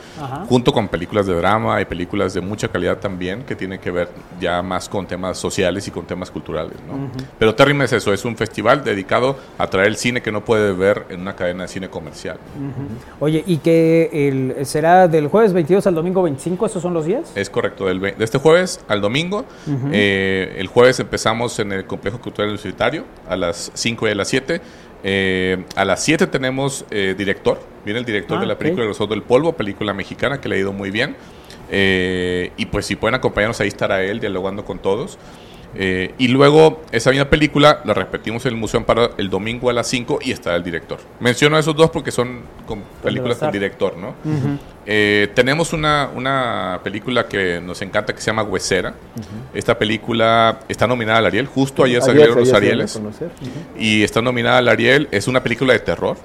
junto 0.49 0.73
con 0.73 0.89
películas 0.89 1.27
de 1.27 1.35
drama 1.35 1.81
y 1.81 1.85
películas 1.85 2.35
de 2.35 2.41
mucha 2.41 2.69
calidad 2.69 2.99
también, 2.99 3.43
que 3.45 3.57
tienen 3.57 3.79
que 3.81 3.91
ver 3.91 4.09
ya 4.41 4.63
más 4.63 4.89
con 4.89 5.07
temas 5.07 5.39
sociales 5.39 5.87
y 5.89 5.91
con 5.91 6.05
temas 6.05 6.31
culturales. 6.31 6.77
¿no? 6.87 7.11
Pero 7.39 7.55
Terrim 7.55 7.83
es 7.83 7.93
eso, 7.93 8.13
es 8.13 8.25
un 8.25 8.37
festival 8.37 8.85
dedicado 8.85 9.37
a 9.59 9.67
traer 9.69 9.89
el 9.89 9.97
cine 9.97 10.23
que 10.23 10.33
no 10.33 10.45
puede 10.45 10.73
ver 10.73 11.07
en 11.09 11.21
una 11.21 11.35
cadena 11.35 11.63
de 11.63 11.69
cine 11.69 11.89
comercial. 11.89 12.39
Oye, 13.21 13.43
¿y 13.47 13.59
que 13.59 14.11
el, 14.13 14.67
será 14.67 15.09
del 15.09 15.29
jueves 15.29 15.53
22 15.53 15.87
al 15.87 15.95
domingo 15.95 16.23
25? 16.23 16.67
¿Esos 16.67 16.83
son 16.83 16.95
los 16.95 17.07
días? 17.07 17.33
Es 17.35 17.51
correcto, 17.51 17.87
del, 17.87 18.01
de 18.01 18.15
este 18.19 18.39
jueves 18.39 18.81
al 18.89 19.01
domingo. 19.01 19.45
Eh, 19.93 20.57
el 20.59 20.67
jueves 20.67 21.01
empezamos 21.01 21.59
en 21.59 21.73
el 21.73 21.87
Complejo 21.87 22.21
Cultural 22.21 22.49
Universitario 22.49 23.05
a 23.29 23.37
las 23.37 23.71
5 23.75 24.09
y 24.09 24.11
a 24.11 24.15
las 24.15 24.29
7 24.29 24.61
eh, 25.03 25.65
a 25.75 25.85
las 25.85 26.03
7 26.05 26.27
tenemos 26.29 26.85
eh, 26.91 27.15
director. 27.17 27.61
Viene 27.85 27.99
el 28.01 28.07
director 28.07 28.39
de 28.39 28.45
ah, 28.45 28.49
la 28.49 28.59
película 28.59 28.85
El 28.85 29.09
del 29.09 29.23
Polvo, 29.23 29.55
película 29.55 29.93
mexicana 29.93 30.41
que 30.41 30.49
le 30.49 30.57
ha 30.57 30.59
ido 30.59 30.73
muy 30.73 30.91
bien. 30.91 31.17
Eh, 31.71 32.53
y 32.57 32.67
pues 32.67 32.87
si 32.87 32.97
pueden 32.97 33.15
acompañarnos, 33.15 33.61
ahí 33.61 33.69
estará 33.69 34.03
él 34.03 34.21
dialogando 34.21 34.65
con 34.65 34.79
todos. 34.79 35.19
Eh, 35.75 36.15
y 36.19 36.29
luego 36.29 36.83
esa 36.93 37.11
misma 37.11 37.31
película 37.31 37.81
la 37.85 37.95
repetimos 37.95 38.45
en 38.45 38.53
el 38.53 38.59
Museo 38.59 38.79
Amparo 38.81 39.17
el 39.17 39.31
domingo 39.31 39.71
a 39.71 39.73
las 39.73 39.87
5 39.89 40.19
y 40.23 40.33
está 40.33 40.55
el 40.55 40.63
director. 40.63 40.99
Menciono 41.21 41.59
esos 41.59 41.75
dos 41.75 41.91
porque 41.91 42.11
son 42.11 42.41
películas 43.03 43.39
con 43.39 43.51
director, 43.51 43.97
¿no? 43.97 44.15
Eh, 44.85 45.31
tenemos 45.35 45.73
una, 45.73 46.11
una, 46.15 46.81
película 46.83 47.27
que 47.27 47.61
nos 47.61 47.81
encanta 47.83 48.13
que 48.13 48.21
se 48.21 48.27
llama 48.27 48.43
Huesera. 48.43 48.95
Esta 49.55 49.79
película 49.79 50.61
está 50.69 50.87
nominada 50.87 51.19
al 51.19 51.27
Ariel, 51.27 51.47
justo 51.47 51.85
ayer 51.85 52.03
salieron 52.03 52.39
los 52.39 52.53
Arieles. 52.53 53.01
Y 53.79 54.03
está 54.03 54.21
nominada 54.21 54.59
al 54.59 54.69
Ariel, 54.69 55.09
es 55.11 55.29
una 55.29 55.43
película 55.43 55.73
de 55.73 55.79
terror 55.79 56.17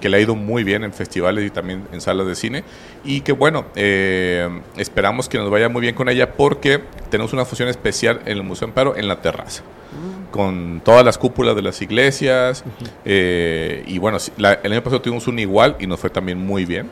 que 0.00 0.08
le 0.08 0.16
ha 0.16 0.20
ido 0.20 0.34
muy 0.34 0.64
bien 0.64 0.84
en 0.84 0.92
festivales 0.92 1.46
y 1.46 1.50
también 1.50 1.84
en 1.92 2.00
salas 2.00 2.26
de 2.26 2.34
cine. 2.34 2.64
Y 3.04 3.20
que 3.22 3.32
bueno, 3.32 3.66
eh, 3.76 4.48
esperamos 4.76 5.28
que 5.28 5.38
nos 5.38 5.50
vaya 5.50 5.68
muy 5.68 5.82
bien 5.82 5.94
con 5.94 6.08
ella 6.08 6.32
porque 6.32 6.82
tenemos 7.10 7.32
una 7.32 7.44
función 7.44 7.68
especial 7.68 8.20
en 8.26 8.38
el 8.38 8.42
Museo 8.42 8.68
Amparo 8.68 8.96
en 8.96 9.08
la 9.08 9.20
terraza. 9.20 9.62
Mm. 9.62 10.30
Con 10.30 10.82
todas 10.84 11.04
las 11.04 11.16
cúpulas 11.16 11.56
de 11.56 11.62
las 11.62 11.80
iglesias. 11.80 12.62
Eh, 13.04 13.82
y 13.86 13.98
bueno, 13.98 14.18
el 14.36 14.72
año 14.72 14.82
pasado 14.82 15.00
tuvimos 15.00 15.26
un 15.26 15.38
igual 15.38 15.76
y 15.80 15.86
nos 15.86 15.98
fue 15.98 16.10
también 16.10 16.38
muy 16.38 16.66
bien. 16.66 16.90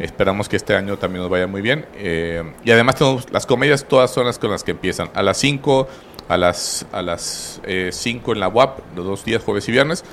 Esperamos 0.00 0.48
que 0.48 0.56
este 0.56 0.74
año 0.74 0.96
también 0.96 1.22
nos 1.22 1.30
vaya 1.30 1.46
muy 1.46 1.60
bien. 1.60 1.84
Eh, 1.96 2.42
y 2.64 2.70
además 2.70 2.96
tenemos 2.96 3.30
las 3.30 3.44
comedias, 3.44 3.84
todas 3.86 4.10
son 4.10 4.24
las 4.24 4.38
con 4.38 4.50
las 4.50 4.64
que 4.64 4.70
empiezan. 4.70 5.10
A 5.14 5.22
las 5.22 5.36
5 5.36 5.86
a 6.28 6.36
las 6.36 6.86
a 6.92 7.02
las 7.02 7.60
5 7.64 7.66
eh, 7.66 8.34
en 8.34 8.40
la 8.40 8.48
UAP, 8.48 8.80
los 8.96 9.04
dos 9.04 9.24
días, 9.24 9.42
jueves 9.42 9.68
y 9.68 9.72
viernes. 9.72 10.04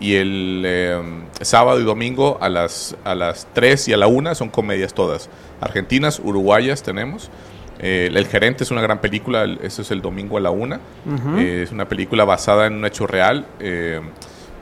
Y 0.00 0.14
el 0.14 0.62
em, 0.64 1.22
sábado 1.40 1.80
y 1.80 1.84
domingo 1.84 2.38
a 2.40 2.48
las, 2.48 2.96
a 3.04 3.14
las 3.14 3.46
3 3.54 3.88
y 3.88 3.92
a 3.92 3.96
la 3.96 4.06
1 4.06 4.34
son 4.34 4.48
comedias 4.48 4.94
todas. 4.94 5.28
Argentinas, 5.60 6.20
uruguayas 6.22 6.82
tenemos. 6.82 7.30
Eh, 7.78 8.10
el 8.12 8.26
gerente 8.26 8.64
es 8.64 8.70
una 8.70 8.82
gran 8.82 9.00
película, 9.00 9.44
eso 9.62 9.82
es 9.82 9.90
el 9.90 10.02
domingo 10.02 10.36
a 10.36 10.40
la 10.40 10.50
1. 10.50 10.78
Eh, 11.38 11.62
es 11.64 11.72
una 11.72 11.88
película 11.88 12.24
basada 12.24 12.66
en 12.66 12.74
un 12.74 12.84
hecho 12.84 13.06
real. 13.06 13.46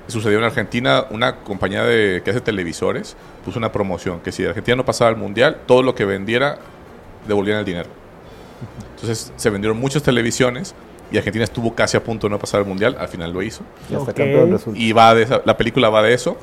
sucedió 0.06 0.38
en 0.38 0.44
Argentina, 0.44 1.04
una 1.10 1.36
compañía 1.36 1.84
de, 1.84 2.22
que 2.24 2.30
hace 2.30 2.40
televisores 2.40 3.16
puso 3.44 3.58
una 3.58 3.72
promoción 3.72 4.20
que 4.20 4.32
si 4.32 4.44
Argentina 4.44 4.76
no 4.76 4.84
pasaba 4.84 5.10
al 5.10 5.16
mundial, 5.16 5.58
todo 5.66 5.82
lo 5.82 5.94
que 5.94 6.04
vendiera 6.04 6.58
devolvían 7.26 7.58
el 7.58 7.64
dinero. 7.64 7.88
Entonces 8.94 9.32
se 9.36 9.50
vendieron 9.50 9.78
muchas 9.78 10.02
televisiones 10.02 10.74
y 11.10 11.16
Argentina 11.16 11.44
estuvo 11.44 11.74
casi 11.74 11.96
a 11.96 12.04
punto 12.04 12.26
de 12.26 12.32
no 12.32 12.38
pasar 12.38 12.60
al 12.60 12.66
mundial, 12.66 12.96
al 12.98 13.08
final 13.08 13.32
lo 13.32 13.42
hizo. 13.42 13.62
Y, 14.74 14.92
va 14.92 15.14
de 15.14 15.40
la 15.44 15.56
película 15.56 15.88
va 15.88 16.02
de 16.02 16.12
eso, 16.14 16.36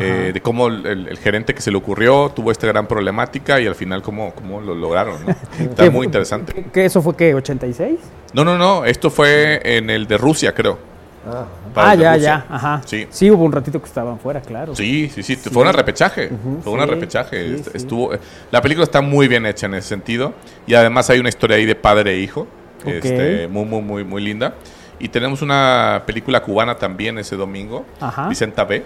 eh, 0.00 0.30
de 0.32 0.40
cómo 0.40 0.68
el, 0.68 1.18
gerente 1.18 1.54
que 1.54 1.60
se 1.60 1.70
le 1.70 1.76
ocurrió 1.76 2.30
tuvo 2.34 2.50
esta 2.50 2.66
gran 2.66 2.86
problemática 2.86 3.60
y 3.60 3.66
al 3.66 3.74
final 3.74 4.02
cómo, 4.02 4.32
cómo 4.34 4.60
lo 4.60 4.74
lograron. 4.74 5.16
Está 5.58 5.90
muy 5.90 6.06
interesante. 6.06 6.66
¿Qué, 6.72 6.84
¿Eso 6.84 7.02
fue 7.02 7.16
qué? 7.16 7.34
¿86? 7.34 7.96
No, 8.32 8.44
no, 8.44 8.56
no, 8.56 8.84
esto 8.84 9.10
fue 9.10 9.60
en 9.64 9.90
el 9.90 10.06
de 10.06 10.18
Rusia, 10.18 10.54
creo. 10.54 10.78
Ah, 11.24 11.46
ah 11.76 11.94
ya, 11.94 12.16
ya, 12.16 12.46
ajá. 12.48 12.82
Sí. 12.84 13.06
sí. 13.10 13.30
hubo 13.30 13.44
un 13.44 13.52
ratito 13.52 13.80
que 13.80 13.86
estaban 13.86 14.18
fuera, 14.18 14.40
claro. 14.40 14.74
Sí, 14.74 15.08
sí, 15.14 15.22
sí, 15.22 15.36
fue 15.36 15.62
un 15.62 15.72
repechaje, 15.72 16.30
fue 16.62 16.72
un 16.72 16.86
repechaje. 16.88 17.54
Estuvo, 17.74 18.10
la 18.50 18.60
película 18.60 18.84
está 18.84 19.00
muy 19.00 19.28
bien 19.28 19.46
hecha 19.46 19.66
en 19.66 19.74
ese 19.74 19.88
sentido 19.88 20.34
y 20.66 20.74
además 20.74 21.10
hay 21.10 21.20
una 21.20 21.28
historia 21.28 21.56
ahí 21.56 21.66
de 21.66 21.76
padre 21.76 22.14
e 22.14 22.18
hijo 22.18 22.48
este, 22.86 23.48
muy, 23.48 23.64
muy, 23.64 23.82
muy, 23.82 24.04
muy 24.04 24.22
linda. 24.22 24.54
Y 25.02 25.08
tenemos 25.08 25.42
una 25.42 26.04
película 26.06 26.40
cubana 26.44 26.76
también 26.76 27.18
ese 27.18 27.34
domingo, 27.34 27.84
Vicenta 28.28 28.64
B. 28.64 28.84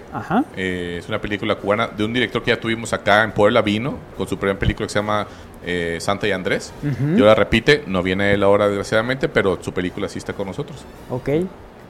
Eh, 0.55 0.95
es 0.97 1.07
una 1.07 1.21
película 1.21 1.53
cubana 1.53 1.87
de 1.95 2.03
un 2.03 2.11
director 2.11 2.41
que 2.41 2.49
ya 2.49 2.59
tuvimos 2.59 2.91
acá 2.91 3.23
en 3.23 3.31
Puebla, 3.31 3.61
vino 3.61 3.93
con 4.17 4.27
su 4.27 4.35
primera 4.35 4.57
película 4.57 4.87
que 4.87 4.93
se 4.93 4.97
llama 4.97 5.27
eh, 5.63 5.99
Santa 6.01 6.27
y 6.27 6.31
Andrés. 6.31 6.73
Yo 7.15 7.23
la 7.23 7.35
repite, 7.35 7.83
no 7.85 8.01
viene 8.01 8.33
él 8.33 8.41
ahora 8.41 8.67
desgraciadamente, 8.67 9.29
pero 9.29 9.59
su 9.61 9.71
película 9.71 10.09
sí 10.09 10.17
está 10.17 10.33
con 10.33 10.47
nosotros. 10.47 10.83
Ok. 11.11 11.29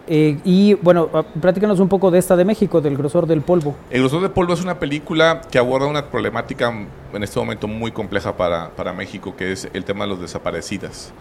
Eh, 0.10 0.40
y 0.44 0.74
bueno, 0.74 1.10
ah, 1.14 1.24
platícanos 1.40 1.80
un 1.80 1.88
poco 1.88 2.12
de 2.12 2.20
esta 2.20 2.36
de 2.36 2.44
México, 2.44 2.82
del 2.82 2.98
grosor 2.98 3.28
del 3.28 3.40
polvo. 3.42 3.76
El 3.90 4.02
grosor 4.02 4.22
del 4.22 4.32
polvo 4.32 4.54
es 4.54 4.62
una 4.62 4.78
película 4.78 5.40
que 5.50 5.58
aborda 5.58 5.88
una 5.88 6.06
problemática 6.06 6.74
en 7.14 7.24
este 7.24 7.40
momento 7.40 7.70
muy 7.70 7.92
compleja 7.92 8.36
para, 8.36 8.72
para 8.72 8.92
México, 8.92 9.36
que 9.38 9.54
es 9.54 9.70
el 9.74 9.86
tema 9.86 10.04
de 10.04 10.10
los 10.10 10.20
desaparecidas. 10.20 11.14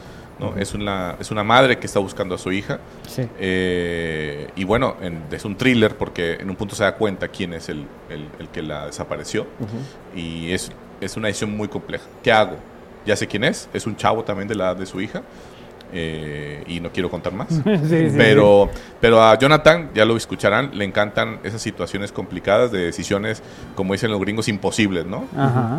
Es, 0.57 0.75
una, 0.75 1.17
es 1.19 1.31
una 1.31 1.43
madre 1.43 1.79
que 1.79 1.87
está 1.87 1.99
buscando 1.99 2.35
a 2.35 2.39
su 2.39 2.53
hija. 2.53 2.79
Eh, 3.39 4.51
y 4.55 4.65
bueno, 4.65 4.97
es 5.31 5.45
un 5.45 5.57
thriller 5.57 5.97
porque 5.97 6.35
en 6.35 6.51
un 6.51 6.57
punto 6.57 6.75
se 6.75 6.85
da 6.85 6.95
cuenta 6.95 7.29
quién 7.29 7.55
es 7.55 7.69
el, 7.69 7.87
el, 8.11 8.49
que 8.49 8.63
la 8.63 8.87
desapareció. 8.87 9.47
Y 10.15 10.53
es, 10.53 10.71
es 11.01 11.17
una 11.17 11.29
decisión 11.29 11.57
muy 11.57 11.69
compleja. 11.69 12.05
¿Qué 12.23 12.33
hago? 12.33 12.57
Ya 13.07 13.17
sé 13.17 13.27
quién 13.27 13.45
es, 13.45 13.69
es 13.73 13.87
un 13.87 13.97
chavo 13.97 14.25
también 14.25 14.49
de 14.49 14.55
la 14.55 14.65
edad 14.65 14.77
de 14.77 14.87
su 14.87 15.01
hija. 15.01 15.23
Eh, 15.93 16.65
y 16.67 16.81
no 16.81 16.91
quiero 16.91 17.11
contar 17.11 17.33
más. 17.33 17.49
pero, 18.17 18.71
pero 19.01 19.23
a 19.23 19.39
Jonathan, 19.39 19.91
ya 19.95 20.05
lo 20.05 20.17
escucharán, 20.17 20.77
le 20.77 20.85
encantan 20.85 21.39
esas 21.45 21.63
situaciones 21.63 22.13
complicadas 22.13 22.73
de 22.73 22.81
decisiones, 22.81 23.43
como 23.75 23.93
dicen 23.93 24.11
los 24.11 24.21
gringos, 24.21 24.49
imposibles, 24.49 25.07
¿no? 25.07 25.25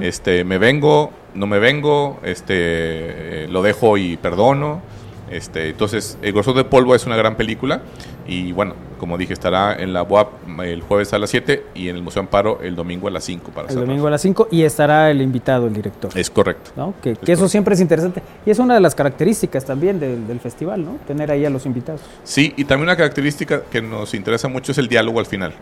Este, 0.02 0.44
me 0.44 0.58
vengo, 0.58 1.12
no 1.34 1.48
me 1.48 1.60
vengo, 1.60 2.20
este, 2.24 2.56
eh, 2.56 3.48
lo 3.50 3.62
dejo 3.62 3.98
y 3.98 4.18
perdono. 4.18 4.82
Este, 5.30 5.70
entonces, 5.70 6.18
El 6.22 6.34
grosor 6.34 6.56
de 6.56 6.64
polvo 6.64 6.96
es 6.96 7.06
una 7.06 7.18
gran 7.18 7.36
película 7.36 7.82
y 8.28 8.52
bueno, 8.52 8.76
como 8.98 9.18
dije, 9.18 9.34
estará 9.34 9.76
en 9.76 9.94
la 9.94 10.04
UAP 10.04 10.30
el 10.62 10.82
jueves 10.82 11.14
a 11.14 11.20
las 11.20 11.30
7 11.30 11.66
y 11.76 11.90
en 11.90 11.96
el 11.96 12.02
Museo 12.02 12.22
Amparo 12.22 12.60
el 12.62 12.76
domingo 12.76 13.08
a 13.08 13.12
las 13.12 13.24
5. 13.26 13.52
Para 13.52 13.70
el 13.70 13.76
domingo 13.76 14.08
a 14.08 14.12
las 14.12 14.22
5 14.22 14.50
y 14.52 14.64
estará 14.64 15.12
el 15.12 15.22
invitado, 15.22 15.68
el 15.68 15.74
director. 15.74 16.12
Es 16.18 16.30
correcto. 16.30 16.94
Que, 17.02 17.16
eso 17.28 17.48
siempre 17.48 17.76
es 17.76 17.82
interesante. 17.82 18.22
Y 18.46 18.52
es 18.52 18.60
una 18.60 18.74
de 18.74 18.80
las 18.80 18.96
características 18.96 19.66
también 19.66 20.00
del, 20.00 20.40
festival, 20.40 20.84
¿no? 20.84 20.98
Tener 21.08 21.32
ahí 21.32 21.46
a 21.46 21.50
los 21.50 21.66
invitados. 21.66 22.02
Sí, 22.24 22.54
y 22.58 22.66
también 22.66 22.84
una 22.84 22.96
característica 22.96 23.64
que 23.64 23.82
nos 23.82 24.14
interesa 24.14 24.48
mucho 24.48 24.72
es 24.72 24.78
el 24.78 24.88
diálogo 24.88 25.20
al 25.20 25.26
final. 25.26 25.54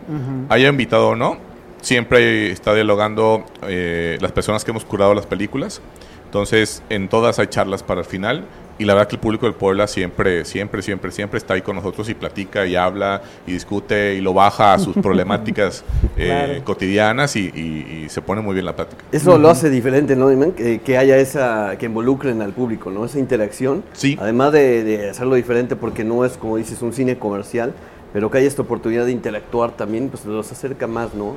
Haya 0.48 0.68
invitado 0.68 1.08
o 1.08 1.16
no, 1.16 1.38
siempre 1.80 2.50
está 2.50 2.74
dialogando 2.74 3.44
eh, 3.66 4.18
las 4.20 4.32
personas 4.32 4.64
que 4.64 4.70
hemos 4.70 4.84
curado 4.84 5.14
las 5.14 5.26
películas. 5.26 5.80
Entonces, 6.26 6.82
en 6.90 7.08
todas 7.08 7.38
hay 7.38 7.46
charlas 7.46 7.82
para 7.82 8.00
el 8.00 8.06
final 8.06 8.44
y 8.78 8.84
la 8.84 8.94
verdad 8.94 9.08
que 9.08 9.16
el 9.16 9.20
público 9.20 9.46
del 9.46 9.54
Puebla 9.54 9.86
siempre, 9.86 10.44
siempre, 10.44 10.82
siempre, 10.82 11.10
siempre 11.10 11.38
está 11.38 11.54
ahí 11.54 11.62
con 11.62 11.76
nosotros 11.76 12.08
y 12.08 12.14
platica 12.14 12.66
y 12.66 12.76
habla 12.76 13.22
y 13.46 13.52
discute 13.52 14.14
y 14.14 14.20
lo 14.20 14.34
baja 14.34 14.74
a 14.74 14.78
sus 14.78 14.94
problemáticas 15.02 15.84
eh, 16.16 16.60
cotidianas 16.64 17.36
y, 17.36 18.06
se 18.08 18.22
pone 18.22 18.40
muy 18.40 18.54
bien 18.54 18.64
la 18.64 18.76
plática. 18.76 19.04
Eso 19.10 19.36
lo 19.36 19.50
hace 19.50 19.68
diferente, 19.68 20.14
¿no, 20.14 20.28
Que, 20.54 20.98
haya 20.98 21.18
esa, 21.18 21.76
que 21.78 21.86
involucren 21.86 22.40
al 22.40 22.52
público, 22.52 22.90
¿no? 22.90 23.04
Esa 23.04 23.18
interacción. 23.18 23.82
Sí. 23.92 24.16
Además 24.20 24.52
de, 24.52 24.84
de 24.84 25.10
hacerlo 25.10 25.34
diferente 25.34 25.76
porque 25.76 26.04
no 26.04 26.24
es, 26.24 26.36
como 26.36 26.56
dices, 26.56 26.80
un 26.82 26.92
cine 26.92 27.18
comercial, 27.18 27.74
pero 28.12 28.30
que 28.30 28.38
haya 28.38 28.48
esta 28.48 28.62
oportunidad 28.62 29.06
de 29.06 29.12
interactuar 29.12 29.72
también, 29.72 30.08
pues 30.08 30.24
los 30.24 30.50
acerca 30.52 30.86
más, 30.86 31.14
¿no? 31.14 31.34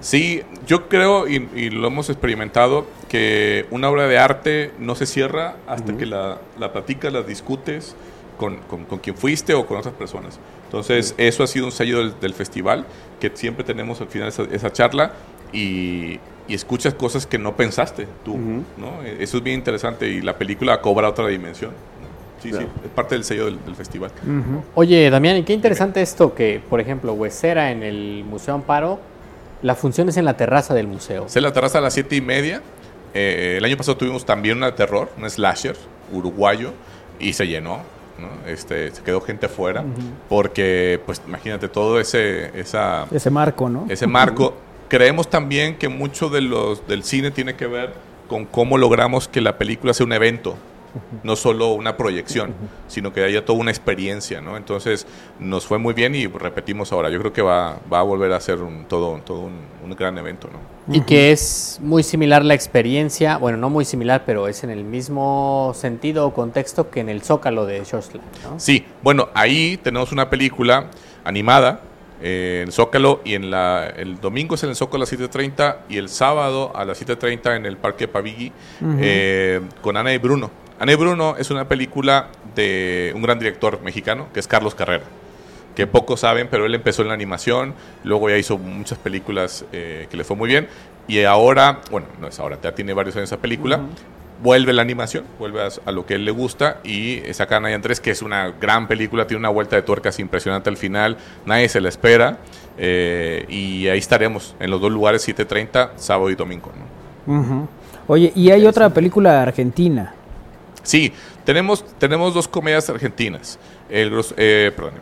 Sí, 0.00 0.42
yo 0.66 0.88
creo, 0.88 1.26
y, 1.28 1.70
lo 1.70 1.86
hemos 1.86 2.10
experimentado, 2.10 2.86
que 3.08 3.66
una 3.70 3.88
obra 3.88 4.06
de 4.06 4.18
arte 4.18 4.72
no 4.78 4.94
se 4.94 5.06
cierra 5.06 5.56
hasta 5.66 5.96
que 5.96 6.06
la, 6.06 6.38
la 6.58 6.72
platicas, 6.72 7.12
la 7.12 7.22
discutes 7.22 7.94
con, 8.38 8.58
con, 8.68 8.98
quien 8.98 9.16
fuiste 9.16 9.54
o 9.54 9.66
con 9.66 9.78
otras 9.78 9.94
personas. 9.94 10.38
Entonces, 10.64 11.14
eso 11.18 11.42
ha 11.44 11.46
sido 11.46 11.66
un 11.66 11.72
sello 11.72 12.10
del, 12.10 12.34
festival, 12.34 12.86
que 13.20 13.30
siempre 13.34 13.64
tenemos 13.64 14.00
al 14.00 14.08
final 14.08 14.28
esa, 14.28 14.42
esa 14.44 14.72
charla 14.72 15.12
y, 15.52 16.18
y 16.46 16.54
escuchas 16.54 16.94
cosas 16.94 17.26
que 17.26 17.38
no 17.38 17.56
pensaste 17.56 18.06
tú, 18.24 18.36
¿no? 18.36 19.02
Eso 19.18 19.38
es 19.38 19.42
bien 19.42 19.58
interesante 19.58 20.08
y 20.08 20.20
la 20.20 20.36
película 20.36 20.80
cobra 20.80 21.08
otra 21.08 21.26
dimensión. 21.28 21.70
Sí, 22.42 22.52
sí, 22.52 22.58
es 22.58 22.90
parte 22.94 23.14
del 23.14 23.24
sello 23.24 23.46
del, 23.46 23.74
festival. 23.74 24.10
Oye, 24.74 25.08
Damián, 25.08 25.38
y 25.38 25.44
qué 25.44 25.54
interesante 25.54 26.02
esto 26.02 26.34
que, 26.34 26.60
por 26.68 26.78
ejemplo, 26.78 27.14
Huesera 27.14 27.70
en 27.70 27.82
el 27.82 28.22
Museo 28.28 28.54
Amparo, 28.54 29.00
la 29.64 29.74
función 29.74 30.10
es 30.10 30.18
en 30.18 30.26
la 30.26 30.36
terraza 30.36 30.74
del 30.74 30.86
museo. 30.86 31.24
Es 31.24 31.36
en 31.36 31.42
la 31.42 31.52
terraza 31.52 31.78
a 31.78 31.80
las 31.80 31.94
siete 31.94 32.14
y 32.16 32.20
media. 32.20 32.60
Eh, 33.14 33.54
el 33.56 33.64
año 33.64 33.78
pasado 33.78 33.96
tuvimos 33.96 34.26
también 34.26 34.58
una 34.58 34.66
de 34.66 34.72
terror, 34.72 35.10
un 35.16 35.28
slasher 35.28 35.74
uruguayo, 36.12 36.72
y 37.18 37.32
se 37.32 37.46
llenó. 37.46 37.80
¿no? 38.18 38.28
Este, 38.46 38.90
se 38.90 39.02
quedó 39.02 39.20
gente 39.22 39.46
afuera 39.46 39.82
porque, 40.28 41.00
pues, 41.04 41.20
imagínate 41.26 41.68
todo 41.68 41.98
ese, 41.98 42.56
esa, 42.60 43.06
ese 43.10 43.30
marco, 43.30 43.68
¿no? 43.68 43.86
Ese 43.88 44.06
marco. 44.06 44.54
Creemos 44.88 45.28
también 45.30 45.78
que 45.78 45.88
mucho 45.88 46.28
de 46.28 46.42
los, 46.42 46.86
del 46.86 47.02
cine 47.02 47.30
tiene 47.30 47.56
que 47.56 47.66
ver 47.66 47.94
con 48.28 48.44
cómo 48.44 48.76
logramos 48.76 49.28
que 49.28 49.40
la 49.40 49.56
película 49.56 49.94
sea 49.94 50.04
un 50.04 50.12
evento 50.12 50.56
no 51.22 51.36
solo 51.36 51.72
una 51.72 51.96
proyección, 51.96 52.54
sino 52.88 53.12
que 53.12 53.24
haya 53.24 53.44
toda 53.44 53.58
una 53.58 53.70
experiencia, 53.70 54.40
¿no? 54.40 54.56
Entonces 54.56 55.06
nos 55.38 55.66
fue 55.66 55.78
muy 55.78 55.94
bien 55.94 56.14
y 56.14 56.26
repetimos 56.26 56.92
ahora. 56.92 57.10
Yo 57.10 57.18
creo 57.20 57.32
que 57.32 57.42
va, 57.42 57.78
va 57.92 58.00
a 58.00 58.02
volver 58.02 58.32
a 58.32 58.40
ser 58.40 58.62
un, 58.62 58.86
todo, 58.86 59.20
todo 59.24 59.40
un, 59.40 59.74
gran 59.96 60.18
evento, 60.18 60.48
¿no? 60.52 60.94
Y 60.94 61.02
que 61.02 61.30
es 61.30 61.78
muy 61.80 62.02
similar 62.02 62.44
la 62.44 62.54
experiencia, 62.54 63.36
bueno, 63.36 63.58
no 63.58 63.70
muy 63.70 63.84
similar, 63.84 64.24
pero 64.26 64.48
es 64.48 64.64
en 64.64 64.70
el 64.70 64.82
mismo 64.82 65.72
sentido 65.74 66.26
o 66.26 66.34
contexto 66.34 66.90
que 66.90 67.00
en 67.00 67.08
el 67.08 67.22
Zócalo 67.22 67.64
de 67.64 67.84
Shostland, 67.84 68.26
¿no? 68.42 68.58
Sí, 68.58 68.84
bueno, 69.02 69.28
ahí 69.34 69.76
tenemos 69.76 70.10
una 70.10 70.28
película 70.28 70.90
animada 71.22 71.80
eh, 72.26 72.62
en 72.64 72.72
Zócalo 72.72 73.20
y 73.24 73.34
en 73.34 73.50
la, 73.50 73.86
el 73.86 74.20
domingo 74.20 74.54
es 74.54 74.62
en 74.62 74.70
el 74.70 74.76
Zócalo 74.76 75.04
a 75.04 75.06
las 75.06 75.12
7.30 75.12 75.76
y 75.90 75.98
el 75.98 76.08
sábado 76.08 76.72
a 76.74 76.84
las 76.84 77.04
7.30 77.04 77.56
en 77.56 77.66
el 77.66 77.76
Parque 77.76 78.08
Pavigui 78.08 78.50
eh, 78.98 79.60
con 79.82 79.96
Ana 79.96 80.12
y 80.14 80.18
Bruno. 80.18 80.50
Ana 80.78 80.96
Bruno 80.96 81.36
es 81.38 81.50
una 81.50 81.68
película 81.68 82.28
de 82.54 83.12
un 83.14 83.22
gran 83.22 83.38
director 83.38 83.80
mexicano, 83.82 84.26
que 84.34 84.40
es 84.40 84.48
Carlos 84.48 84.74
Carrera, 84.74 85.04
que 85.76 85.86
pocos 85.86 86.20
saben, 86.20 86.48
pero 86.50 86.66
él 86.66 86.74
empezó 86.74 87.02
en 87.02 87.08
la 87.08 87.14
animación, 87.14 87.74
luego 88.02 88.28
ya 88.28 88.36
hizo 88.36 88.58
muchas 88.58 88.98
películas 88.98 89.64
eh, 89.72 90.08
que 90.10 90.16
le 90.16 90.24
fue 90.24 90.36
muy 90.36 90.48
bien, 90.48 90.66
y 91.06 91.22
ahora, 91.22 91.80
bueno, 91.92 92.08
no 92.20 92.26
es 92.26 92.38
ahora, 92.40 92.58
ya 92.60 92.74
tiene 92.74 92.92
varios 92.92 93.14
años 93.14 93.28
esa 93.28 93.40
película, 93.40 93.80
vuelve 94.42 94.72
la 94.72 94.82
animación, 94.82 95.24
vuelve 95.38 95.60
a, 95.62 95.92
lo 95.92 96.06
que 96.06 96.14
él 96.14 96.24
le 96.24 96.32
gusta, 96.32 96.78
y 96.82 97.20
saca 97.32 97.60
Naya 97.60 97.76
Andrés, 97.76 98.00
que 98.00 98.10
es 98.10 98.20
una 98.20 98.50
gran 98.50 98.88
película, 98.88 99.28
tiene 99.28 99.38
una 99.38 99.50
vuelta 99.50 99.76
de 99.76 99.82
tuercas 99.82 100.18
impresionante 100.18 100.70
al 100.70 100.76
final, 100.76 101.18
nadie 101.46 101.68
se 101.68 101.80
la 101.80 101.88
espera, 101.88 102.38
eh, 102.78 103.46
y 103.48 103.86
ahí 103.86 103.98
estaremos 103.98 104.56
en 104.58 104.72
los 104.72 104.80
dos 104.80 104.90
lugares, 104.90 105.26
7.30, 105.26 105.90
sábado 105.96 106.30
y 106.30 106.34
domingo. 106.34 106.72
Oye, 108.08 108.32
y 108.34 108.50
hay 108.50 108.66
otra 108.66 108.90
película 108.90 109.40
argentina 109.40 110.14
Sí, 110.84 111.12
tenemos, 111.44 111.84
tenemos 111.98 112.32
dos 112.32 112.46
comedias 112.46 112.88
argentinas. 112.88 113.58
El, 113.90 114.12
eh, 114.36 114.72
perdón, 114.74 114.94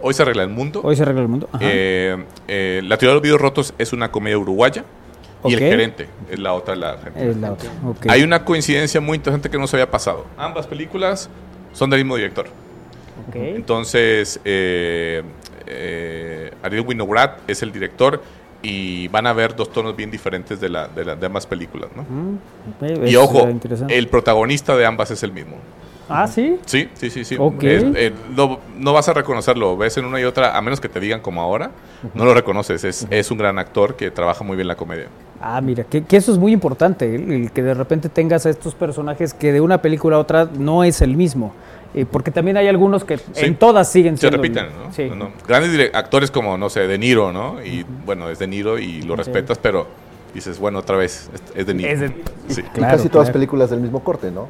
Hoy 0.00 0.14
se 0.14 0.22
arregla 0.22 0.42
el 0.42 0.48
mundo. 0.48 0.80
Hoy 0.82 0.96
se 0.96 1.02
arregla 1.02 1.22
el 1.22 1.28
mundo. 1.28 1.48
Eh, 1.60 2.24
eh, 2.48 2.80
la 2.84 2.96
teoría 2.96 3.10
de 3.10 3.14
los 3.14 3.22
videos 3.22 3.40
rotos 3.40 3.74
es 3.78 3.92
una 3.92 4.10
comedia 4.10 4.38
uruguaya. 4.38 4.84
Y 5.44 5.54
el 5.54 5.58
gerente 5.58 6.06
es 6.30 6.38
la 6.38 6.52
otra, 6.52 6.76
la 6.76 6.90
argentina. 6.92 7.56
Hay 8.08 8.22
una 8.22 8.44
coincidencia 8.44 9.00
muy 9.00 9.16
interesante 9.16 9.48
que 9.48 9.58
no 9.58 9.66
se 9.66 9.76
había 9.76 9.90
pasado. 9.90 10.26
Ambas 10.36 10.66
películas 10.66 11.30
son 11.72 11.88
del 11.90 12.00
mismo 12.00 12.16
director. 12.16 12.46
Entonces, 13.32 14.40
eh, 14.44 15.22
Ariel 16.62 16.84
Winograd 16.86 17.38
es 17.46 17.62
el 17.62 17.72
director 17.72 18.22
y 18.62 19.08
van 19.08 19.26
a 19.26 19.32
ver 19.32 19.56
dos 19.56 19.72
tonos 19.72 19.96
bien 19.96 20.10
diferentes 20.10 20.60
de, 20.60 20.68
la, 20.68 20.88
de, 20.88 21.04
la, 21.04 21.16
de 21.16 21.26
ambas 21.26 21.46
películas. 21.46 21.90
¿no? 21.94 22.02
Mm, 22.02 23.06
y 23.06 23.16
ojo, 23.16 23.48
el 23.88 24.08
protagonista 24.08 24.76
de 24.76 24.86
ambas 24.86 25.10
es 25.10 25.22
el 25.22 25.32
mismo. 25.32 25.56
Ah, 26.10 26.26
sí. 26.26 26.58
Sí, 26.66 26.88
sí, 26.94 27.08
sí. 27.08 27.24
sí. 27.24 27.36
Eh, 27.62 28.12
no, 28.34 28.92
vas 28.92 29.08
a 29.08 29.12
reconocerlo. 29.12 29.76
Ves 29.76 29.96
en 29.96 30.04
una 30.04 30.20
y 30.20 30.24
otra, 30.24 30.56
a 30.56 30.60
menos 30.60 30.80
que 30.80 30.88
te 30.88 30.98
digan 30.98 31.20
como 31.20 31.40
ahora, 31.40 31.70
no 32.14 32.24
lo 32.24 32.34
reconoces. 32.34 32.82
Es, 32.82 33.06
es, 33.10 33.30
un 33.30 33.38
gran 33.38 33.58
actor 33.60 33.94
que 33.94 34.10
trabaja 34.10 34.42
muy 34.42 34.56
bien 34.56 34.66
la 34.66 34.74
comedia. 34.74 35.06
Ah, 35.40 35.60
mira, 35.60 35.84
que, 35.84 36.02
que 36.02 36.16
eso 36.16 36.32
es 36.32 36.38
muy 36.38 36.52
importante, 36.52 37.14
el 37.14 37.52
que 37.52 37.62
de 37.62 37.74
repente 37.74 38.08
tengas 38.08 38.44
a 38.44 38.50
estos 38.50 38.74
personajes 38.74 39.32
que 39.32 39.52
de 39.52 39.60
una 39.60 39.80
película 39.80 40.16
a 40.16 40.18
otra 40.18 40.48
no 40.52 40.82
es 40.82 41.00
el 41.00 41.16
mismo 41.16 41.54
porque 42.10 42.30
también 42.30 42.56
hay 42.56 42.68
algunos 42.68 43.04
que 43.04 43.18
en 43.36 43.56
todas 43.56 43.90
siguen 43.90 44.16
siendo. 44.16 44.38
Se 44.38 44.42
repiten, 44.42 45.18
¿no? 45.18 45.32
Grandes 45.46 45.90
actores 45.92 46.30
como, 46.30 46.56
no 46.56 46.70
sé, 46.70 46.86
De 46.86 46.98
Niro, 46.98 47.32
¿no? 47.32 47.64
Y 47.64 47.84
bueno, 48.06 48.30
es 48.30 48.38
De 48.38 48.46
Niro 48.46 48.78
y 48.78 49.02
lo 49.02 49.16
respetas, 49.16 49.58
pero 49.58 49.86
dices, 50.32 50.58
bueno, 50.58 50.78
otra 50.78 50.96
vez, 50.96 51.30
es 51.54 51.66
De 51.66 51.74
Niro. 51.74 52.12
Sí. 52.48 52.62
y 52.76 52.80
casi 52.80 53.08
todas 53.08 53.30
películas 53.30 53.70
del 53.70 53.80
mismo 53.80 54.04
corte, 54.04 54.30
¿no? 54.30 54.48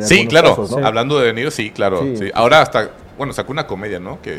sí, 0.00 0.26
claro. 0.26 0.66
Hablando 0.82 1.18
de 1.18 1.26
De 1.26 1.32
Niro, 1.34 1.50
sí, 1.50 1.70
claro. 1.70 2.02
Ahora 2.32 2.62
hasta, 2.62 2.90
bueno, 3.18 3.34
sacó 3.34 3.52
una 3.52 3.66
comedia, 3.66 4.00
¿no? 4.00 4.20
Que, 4.22 4.38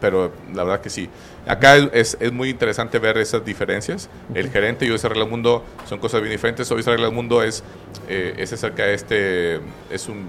pero 0.00 0.32
la 0.52 0.64
verdad 0.64 0.80
que 0.80 0.90
sí. 0.90 1.08
Acá 1.46 1.76
es, 1.76 2.16
es, 2.20 2.32
muy 2.32 2.50
interesante 2.50 2.98
ver 2.98 3.18
esas 3.18 3.44
diferencias. 3.44 4.08
El 4.34 4.50
gerente 4.50 4.84
y 4.84 4.90
Hoy 4.90 4.98
se 4.98 5.06
arregla 5.06 5.24
el 5.24 5.30
mundo 5.30 5.62
son 5.88 6.00
cosas 6.00 6.20
bien 6.20 6.32
diferentes. 6.32 6.70
Hoy 6.72 6.82
se 6.82 6.90
arregla 6.90 7.08
el 7.08 7.14
mundo 7.14 7.42
es, 7.42 7.62
eh, 8.08 8.34
es 8.36 8.52
acerca 8.52 8.84
de 8.84 8.94
este, 8.94 9.60
es 9.90 10.08
un 10.08 10.26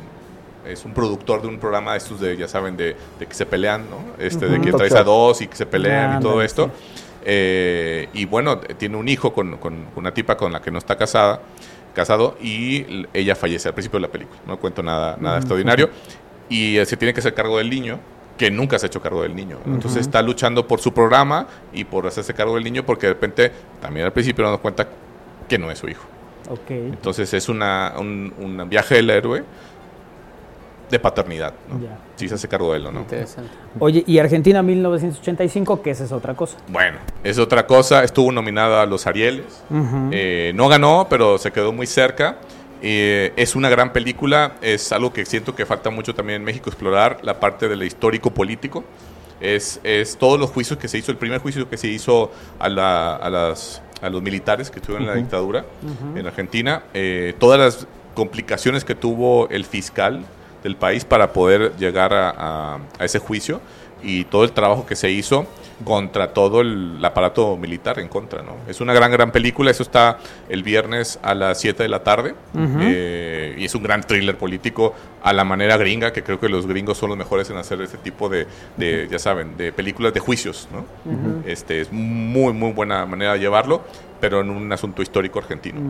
es 0.67 0.85
un 0.85 0.93
productor 0.93 1.41
de 1.41 1.47
un 1.47 1.59
programa 1.59 1.91
de 1.91 1.97
estos 1.97 2.19
de, 2.19 2.37
ya 2.37 2.47
saben, 2.47 2.77
de, 2.77 2.95
que 3.19 3.33
se 3.33 3.45
pelean, 3.45 3.85
¿no? 3.89 4.23
Este, 4.23 4.47
de 4.47 4.61
que 4.61 4.71
traes 4.71 4.93
a 4.93 5.03
dos 5.03 5.41
y 5.41 5.47
que 5.47 5.55
se 5.55 5.65
pelean 5.65 6.19
y 6.19 6.23
todo 6.23 6.41
esto. 6.41 6.71
Eh, 7.25 8.09
y 8.13 8.25
bueno, 8.25 8.59
tiene 8.59 8.97
un 8.97 9.07
hijo 9.07 9.33
con, 9.33 9.57
una 9.95 10.13
tipa 10.13 10.35
con 10.37 10.51
la 10.51 10.61
que 10.61 10.71
no 10.71 10.77
está 10.77 10.97
casada, 10.97 11.41
casado, 11.93 12.37
y 12.41 13.05
ella 13.13 13.35
fallece 13.35 13.69
al 13.69 13.73
principio 13.73 13.99
de 13.99 14.07
la 14.07 14.11
película. 14.11 14.39
No 14.45 14.57
cuento 14.57 14.83
nada, 14.83 15.17
nada 15.19 15.37
extraordinario. 15.37 15.89
Y 16.49 16.77
se 16.85 16.97
tiene 16.97 17.13
que 17.13 17.19
hacer 17.19 17.33
cargo 17.33 17.57
del 17.57 17.69
niño, 17.69 17.99
que 18.37 18.51
nunca 18.51 18.77
se 18.79 18.85
ha 18.85 18.87
hecho 18.87 19.01
cargo 19.01 19.21
del 19.21 19.35
niño. 19.35 19.59
Entonces 19.65 20.01
está 20.01 20.21
luchando 20.21 20.67
por 20.67 20.79
su 20.79 20.93
programa 20.93 21.47
y 21.71 21.83
por 21.83 22.07
hacerse 22.07 22.33
cargo 22.33 22.55
del 22.55 22.63
niño, 22.63 22.85
porque 22.85 23.07
de 23.07 23.13
repente, 23.13 23.51
también 23.81 24.05
al 24.05 24.13
principio 24.13 24.43
nos 24.43 24.51
damos 24.51 24.61
cuenta 24.61 24.87
que 25.47 25.57
no 25.57 25.71
es 25.71 25.79
su 25.79 25.87
hijo. 25.87 26.03
Okay. 26.49 26.87
Entonces 26.87 27.33
es 27.33 27.47
una, 27.47 27.93
un, 27.97 28.33
un 28.37 28.69
viaje 28.69 28.95
del 28.95 29.09
héroe 29.09 29.43
de 30.93 30.99
paternidad. 30.99 31.53
¿no? 31.67 31.79
Sí 32.15 32.29
se 32.29 32.35
hace 32.35 32.47
cargo 32.47 32.71
de 32.71 32.77
él, 32.77 32.83
¿no? 32.83 33.01
Interesante. 33.01 33.49
Oye, 33.79 34.03
¿y 34.05 34.19
Argentina 34.19 34.61
1985 34.61 35.81
qué 35.81 35.89
es 35.89 36.01
esa 36.01 36.15
otra 36.15 36.35
cosa? 36.35 36.57
Bueno, 36.67 36.99
es 37.23 37.39
otra 37.39 37.65
cosa. 37.65 38.03
Estuvo 38.03 38.31
nominada 38.31 38.83
a 38.83 38.85
los 38.85 39.07
Arieles. 39.07 39.63
Eh, 40.11 40.51
no 40.55 40.69
ganó, 40.69 41.07
pero 41.09 41.37
se 41.39 41.51
quedó 41.51 41.73
muy 41.73 41.87
cerca. 41.87 42.37
Eh, 42.83 43.33
es 43.35 43.55
una 43.55 43.69
gran 43.69 43.91
película. 43.91 44.53
Es 44.61 44.91
algo 44.91 45.11
que 45.11 45.25
siento 45.25 45.55
que 45.55 45.65
falta 45.65 45.89
mucho 45.89 46.13
también 46.13 46.41
en 46.41 46.45
México 46.45 46.69
explorar, 46.69 47.17
la 47.23 47.39
parte 47.39 47.67
del 47.67 47.81
histórico 47.81 48.31
político. 48.31 48.83
Es, 49.41 49.79
es 49.83 50.15
todos 50.17 50.39
los 50.39 50.51
juicios 50.51 50.77
que 50.77 50.87
se 50.87 50.99
hizo, 50.99 51.11
el 51.11 51.17
primer 51.17 51.41
juicio 51.41 51.67
que 51.67 51.77
se 51.77 51.87
hizo 51.87 52.31
a, 52.59 52.69
la, 52.69 53.15
a, 53.15 53.29
las, 53.31 53.81
a 54.01 54.09
los 54.09 54.21
militares 54.21 54.69
que 54.69 54.77
estuvieron 54.77 55.07
en 55.07 55.09
la 55.09 55.19
dictadura 55.19 55.65
en 56.15 56.25
Argentina, 56.25 56.83
eh, 56.93 57.33
todas 57.39 57.59
las 57.59 57.87
complicaciones 58.13 58.85
que 58.85 58.95
tuvo 58.95 59.49
el 59.49 59.65
fiscal 59.65 60.23
del 60.63 60.75
país 60.75 61.05
para 61.05 61.33
poder 61.33 61.73
llegar 61.77 62.11
a, 62.13 62.79
ese 62.99 63.19
juicio 63.19 63.61
y 64.01 64.25
todo 64.25 64.43
el 64.43 64.51
trabajo 64.51 64.85
que 64.85 64.95
se 64.95 65.11
hizo 65.11 65.45
contra 65.83 66.33
todo 66.33 66.61
el, 66.61 66.99
aparato 67.03 67.57
militar 67.57 67.99
en 67.99 68.07
contra. 68.07 68.41
¿no? 68.41 68.55
Es 68.67 68.79
una 68.81 68.93
gran, 68.93 69.11
gran 69.11 69.31
película. 69.31 69.71
Eso 69.71 69.83
está 69.83 70.17
el 70.49 70.63
viernes 70.63 71.19
a 71.21 71.33
las 71.33 71.59
7 71.59 71.83
de 71.83 71.89
la 71.89 72.03
tarde. 72.03 72.35
Eh, 72.55 73.55
y 73.57 73.65
es 73.65 73.75
un 73.75 73.83
gran 73.83 74.01
thriller 74.01 74.37
político 74.37 74.93
a 75.21 75.33
la 75.33 75.43
manera 75.43 75.77
gringa, 75.77 76.13
que 76.13 76.23
creo 76.23 76.39
que 76.39 76.49
los 76.49 76.67
gringos 76.67 76.97
son 76.97 77.09
los 77.09 77.17
mejores 77.17 77.49
en 77.49 77.57
hacer 77.57 77.81
este 77.81 77.97
tipo 77.97 78.29
de, 78.29 78.47
ya 79.09 79.19
saben, 79.19 79.57
de 79.57 79.71
películas 79.71 80.13
de 80.13 80.19
juicios. 80.19 80.67
¿no? 80.71 80.85
este, 81.45 81.81
es 81.81 81.91
muy, 81.91 82.53
muy 82.53 82.71
buena 82.71 83.05
manera 83.05 83.33
de 83.33 83.39
llevarlo 83.39 83.81
pero 84.23 84.39
en 84.39 84.49
un 84.51 84.71
asunto 84.71 85.01
histórico 85.01 85.39
argentino. 85.39 85.81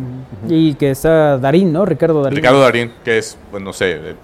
Y 0.50 0.74
que 0.74 0.90
está 0.90 1.38
Darín, 1.38 1.72
¿no? 1.72 1.86
Ricardo 1.86 2.24
Darín. 2.24 2.36
Ricardo 2.36 2.62
Darín, 2.62 2.92
que 3.06 3.20
es, 3.20 3.38
pues 3.52 3.62
no 3.62 3.72
sé, 3.74 4.16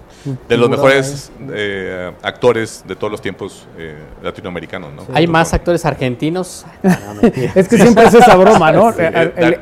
de 0.48 0.56
los 0.56 0.68
mejores 0.68 1.32
eh, 1.52 2.12
actores 2.22 2.84
de 2.86 2.96
todos 2.96 3.10
los 3.10 3.20
tiempos 3.20 3.66
eh, 3.78 3.96
latinoamericanos, 4.22 4.92
¿no? 4.92 5.06
¿Hay 5.12 5.26
más 5.26 5.52
actores 5.54 5.84
argentinos? 5.84 6.66
es 7.54 7.68
que 7.68 7.78
siempre 7.78 8.04
es 8.04 8.14
esa 8.14 8.36
broma, 8.36 8.72
¿no? 8.72 8.92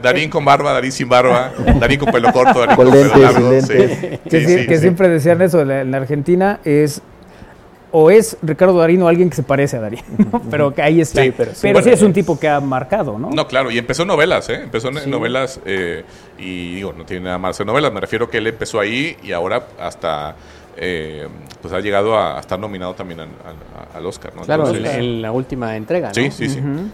Darín 0.03 0.31
con 0.31 0.45
barba, 0.45 0.73
Darín 0.73 0.93
sin 0.93 1.09
barba, 1.09 1.53
Darín 1.79 1.99
con 1.99 2.11
pelo 2.11 2.33
corto, 2.33 2.61
Darín 2.61 2.77
con, 2.77 2.91
pelo 2.91 3.17
largo. 3.17 3.51
que, 4.29 4.79
siempre 4.79 5.09
decían 5.09 5.41
eso, 5.43 5.61
en 5.61 5.91
la 5.91 5.97
Argentina 5.97 6.61
es 6.65 7.03
o 7.91 8.11
es 8.11 8.37
Ricardo 8.43 8.79
Darín 8.79 9.03
o 9.03 9.09
alguien 9.09 9.31
que 9.31 9.37
se 9.37 9.43
parece 9.43 9.77
a 9.77 9.81
Darín, 9.81 10.03
pero 10.51 10.75
que 10.75 10.83
ahí 10.83 11.01
está. 11.01 11.23
pero 11.37 11.55
sí, 11.55 11.91
es 11.91 12.03
un 12.03 12.13
tipo 12.13 12.39
que 12.39 12.49
ha 12.49 12.61
marcado, 12.61 13.19
¿no? 13.19 13.31
No, 13.31 13.47
claro, 13.47 13.71
y 13.71 13.79
empezó 13.79 14.05
novelas, 14.05 14.49
¿eh? 14.49 14.63
Empezó 14.63 14.89
en 14.89 15.11
novelas 15.11 15.61
eh, 15.65 16.05
y 16.39 16.77
digo, 16.77 16.93
no 16.93 17.05
tiene 17.05 17.25
nada 17.25 17.39
más 17.39 17.59
en 17.61 17.67
novelas, 17.67 17.93
me 17.93 18.01
refiero 18.01 18.29
que 18.29 18.39
él 18.39 18.47
empezó 18.47 18.81
ahí 18.81 19.17
y 19.23 19.33
ahora 19.33 19.67
hasta... 19.81 20.37
Eh, 20.81 21.27
pues 21.61 21.75
ha 21.75 21.81
llegado 21.81 22.17
a, 22.17 22.39
estar 22.39 22.57
nominado 22.57 22.95
también 22.95 23.19
al 23.19 24.07
Oscar, 24.07 24.33
¿no? 24.37 24.43
Claro, 24.43 24.73
en, 24.73 25.21
la 25.21 25.33
última 25.33 25.75
entrega, 25.75 26.09
¿no? 26.09 26.15
Sí, 26.15 26.31
sí, 26.31 26.49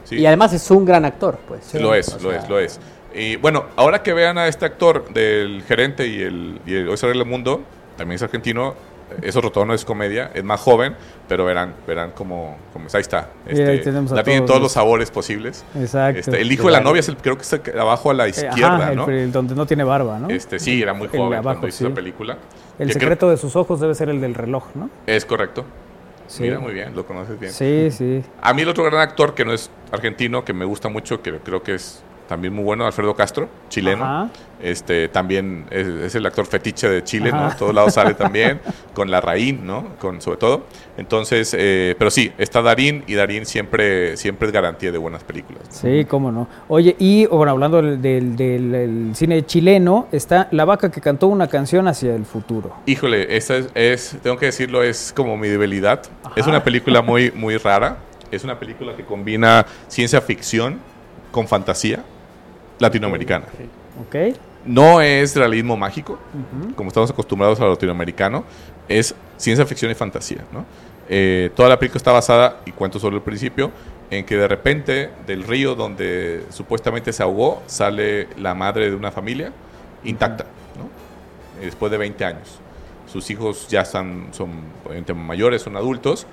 sí, 0.04 0.16
Y 0.16 0.24
además 0.24 0.54
es 0.54 0.70
un 0.70 0.86
gran 0.86 1.04
actor, 1.04 1.38
pues. 1.46 1.74
lo 1.74 1.94
es, 1.94 2.22
lo 2.22 2.32
es, 2.32 2.48
lo 2.48 2.58
es. 2.58 2.80
Y 3.14 3.36
bueno, 3.36 3.66
ahora 3.76 4.02
que 4.02 4.12
vean 4.12 4.38
a 4.38 4.48
este 4.48 4.64
actor 4.64 5.12
del 5.12 5.62
gerente 5.64 6.06
y 6.06 6.20
el, 6.22 6.60
y 6.66 6.74
el 6.74 6.88
Hoy 6.88 6.98
el 7.02 7.24
Mundo, 7.26 7.62
también 7.96 8.16
es 8.16 8.22
argentino, 8.22 8.74
es 9.22 9.36
otro 9.36 9.50
tono, 9.50 9.74
es 9.74 9.84
comedia, 9.84 10.30
es 10.34 10.44
más 10.44 10.60
joven, 10.60 10.96
pero 11.28 11.44
verán, 11.44 11.74
verán 11.86 12.12
cómo, 12.12 12.56
ahí 12.92 13.00
está. 13.00 13.30
Este, 13.46 13.92
la 13.92 14.22
tienen 14.22 14.46
todos 14.46 14.60
los 14.60 14.72
sabores 14.72 15.10
posibles. 15.10 15.64
Exacto. 15.76 16.20
Este, 16.20 16.40
el 16.40 16.50
hijo 16.50 16.66
de 16.66 16.72
la 16.72 16.80
novia 16.80 17.00
es 17.00 17.08
el, 17.08 17.16
creo 17.16 17.36
que 17.36 17.42
está 17.42 17.60
abajo 17.80 18.10
a 18.10 18.14
la 18.14 18.26
eh, 18.26 18.30
izquierda, 18.30 18.94
¿no? 18.94 19.08
El, 19.08 19.32
donde 19.32 19.54
no 19.54 19.66
tiene 19.66 19.84
barba, 19.84 20.18
¿no? 20.18 20.28
Este, 20.28 20.58
sí, 20.58 20.82
era 20.82 20.94
muy 20.94 21.08
joven 21.08 21.42
cuando 21.42 21.68
hizo 21.68 21.88
la 21.88 21.94
película. 21.94 22.38
El 22.78 22.92
secreto 22.92 23.30
de 23.30 23.36
sus 23.36 23.56
ojos 23.56 23.80
debe 23.80 23.94
ser 23.94 24.08
el 24.08 24.20
del 24.20 24.34
reloj, 24.34 24.64
¿no? 24.74 24.90
Es 25.06 25.24
correcto. 25.24 25.64
Mira, 26.40 26.58
muy 26.58 26.72
bien, 26.72 26.94
lo 26.94 27.06
conoces 27.06 27.38
bien. 27.38 27.52
Sí, 27.52 27.90
sí. 27.90 28.24
A 28.40 28.54
mí 28.54 28.62
el 28.62 28.68
otro 28.68 28.84
gran 28.84 29.00
actor 29.00 29.34
que 29.34 29.44
no 29.44 29.52
es 29.52 29.70
argentino, 29.92 30.44
que 30.44 30.52
me 30.52 30.64
gusta 30.64 30.88
mucho, 30.88 31.22
que 31.22 31.38
creo 31.38 31.62
que 31.62 31.74
es 31.74 32.02
también 32.28 32.54
muy 32.54 32.64
bueno, 32.64 32.86
Alfredo 32.86 33.14
Castro, 33.14 33.48
chileno. 33.68 34.30
Este 34.64 35.08
también 35.08 35.66
es, 35.70 36.14
el 36.14 36.24
actor 36.24 36.46
fetiche 36.46 36.88
de 36.88 37.04
Chile, 37.04 37.30
¿no? 37.30 37.54
todos 37.58 37.74
lados 37.74 37.94
sale 37.94 38.14
también, 38.14 38.60
con 38.94 39.10
la 39.10 39.20
Raín, 39.20 39.66
¿no? 39.66 39.96
Con, 39.98 40.22
sobre 40.22 40.38
todo. 40.38 40.64
Entonces, 40.96 41.54
eh, 41.58 41.94
pero 41.98 42.10
sí, 42.10 42.32
está 42.38 42.62
Darín 42.62 43.04
y 43.06 43.14
Darín 43.14 43.44
siempre, 43.44 44.16
siempre 44.16 44.46
es 44.46 44.52
garantía 44.52 44.90
de 44.90 44.96
buenas 44.96 45.22
películas. 45.22 45.62
Sí, 45.68 46.06
cómo 46.06 46.32
no. 46.32 46.48
Oye, 46.68 46.96
y 46.98 47.26
bueno, 47.26 47.52
hablando 47.52 47.82
del, 47.82 48.36
del, 48.36 49.10
cine 49.14 49.44
chileno, 49.44 50.08
está 50.12 50.48
La 50.50 50.64
vaca 50.64 50.90
que 50.90 51.00
cantó 51.00 51.26
una 51.26 51.48
canción 51.48 51.86
hacia 51.86 52.14
el 52.14 52.24
futuro. 52.24 52.74
Híjole, 52.86 53.36
esta 53.36 53.58
es, 53.74 54.16
tengo 54.22 54.38
que 54.38 54.46
decirlo, 54.46 54.82
es 54.82 55.12
como 55.14 55.36
mi 55.36 55.48
debilidad. 55.48 56.02
Es 56.36 56.46
una 56.46 56.64
película 56.64 57.02
muy, 57.02 57.30
muy 57.32 57.58
rara. 57.58 57.98
Es 58.30 58.44
una 58.44 58.58
película 58.58 58.96
que 58.96 59.04
combina 59.04 59.66
ciencia 59.88 60.20
ficción 60.20 60.78
con 61.30 61.46
fantasía 61.46 62.02
latinoamericana. 62.78 63.46
Ok. 64.06 64.36
No 64.66 65.00
es 65.00 65.36
realismo 65.36 65.76
mágico, 65.76 66.18
como 66.74 66.88
estamos 66.88 67.10
acostumbrados 67.10 67.60
a 67.60 67.64
lo 67.64 67.70
latinoamericano, 67.70 68.44
es 68.88 69.14
ciencia 69.36 69.66
ficción 69.66 69.90
y 69.90 69.94
fantasía. 69.94 70.44
¿no? 70.52 70.64
Eh, 71.08 71.50
toda 71.54 71.68
la 71.68 71.78
película 71.78 71.98
está 71.98 72.12
basada, 72.12 72.60
y 72.64 72.72
cuento 72.72 72.98
solo 72.98 73.16
el 73.16 73.22
principio, 73.22 73.70
en 74.10 74.24
que 74.24 74.36
de 74.36 74.48
repente 74.48 75.10
del 75.26 75.44
río 75.44 75.74
donde 75.74 76.44
supuestamente 76.50 77.12
se 77.12 77.22
ahogó 77.22 77.62
sale 77.66 78.28
la 78.38 78.54
madre 78.54 78.90
de 78.90 78.96
una 78.96 79.10
familia 79.10 79.52
intacta, 80.04 80.44
¿no? 80.78 80.88
después 81.64 81.90
de 81.92 81.98
20 81.98 82.24
años. 82.24 82.58
Sus 83.10 83.30
hijos 83.30 83.68
ya 83.68 83.82
están, 83.82 84.28
son 84.32 84.50
mayores, 85.14 85.62
son 85.62 85.76
adultos, 85.76 86.26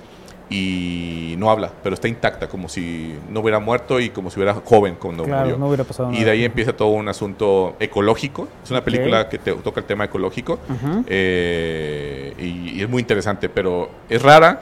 y 0.52 1.34
no 1.38 1.50
habla, 1.50 1.70
pero 1.82 1.94
está 1.94 2.08
intacta, 2.08 2.48
como 2.48 2.68
si 2.68 3.14
no 3.30 3.40
hubiera 3.40 3.58
muerto 3.58 3.98
y 4.00 4.10
como 4.10 4.30
si 4.30 4.38
hubiera 4.38 4.54
joven 4.54 4.96
cuando 5.00 5.24
murió. 5.24 5.56
No 5.56 5.68
hubiera 5.68 5.84
pasado 5.84 6.12
y 6.12 6.22
de 6.22 6.30
ahí 6.30 6.44
empieza 6.44 6.74
todo 6.74 6.88
un 6.88 7.08
asunto 7.08 7.74
ecológico. 7.80 8.48
Es 8.62 8.70
una 8.70 8.84
película 8.84 9.28
que 9.28 9.38
te, 9.38 9.52
toca 9.54 9.80
el 9.80 9.86
tema 9.86 10.04
ecológico 10.04 10.58
eh, 11.06 12.34
y, 12.38 12.82
es 12.82 12.88
muy 12.88 13.00
interesante, 13.00 13.48
pero 13.48 13.90
es 14.08 14.22
rara. 14.22 14.60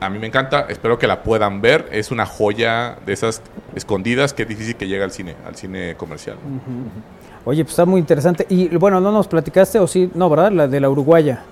A 0.00 0.10
mí 0.10 0.18
me 0.18 0.26
encanta, 0.26 0.66
espero 0.68 0.98
que 0.98 1.06
la 1.06 1.22
puedan 1.22 1.60
ver. 1.60 1.88
Es 1.90 2.10
una 2.10 2.26
joya 2.26 2.96
de 3.04 3.12
esas 3.12 3.42
escondidas 3.74 4.34
que 4.34 4.42
es 4.42 4.48
difícil 4.48 4.76
que 4.76 4.86
llegue 4.86 5.02
al 5.02 5.12
cine, 5.12 5.34
al 5.46 5.56
cine 5.56 5.96
comercial. 5.96 6.36
Oye, 7.44 7.64
pues 7.64 7.72
está 7.72 7.84
muy 7.84 8.00
interesante. 8.00 8.46
Y 8.48 8.68
bueno, 8.76 9.00
¿no 9.00 9.10
nos 9.10 9.26
platicaste 9.26 9.78
o 9.78 9.86
sí? 9.86 10.10
No, 10.14 10.28
¿verdad? 10.28 10.52
La 10.52 10.68
de 10.68 10.80
la 10.80 10.90
Uruguaya. 10.90 11.42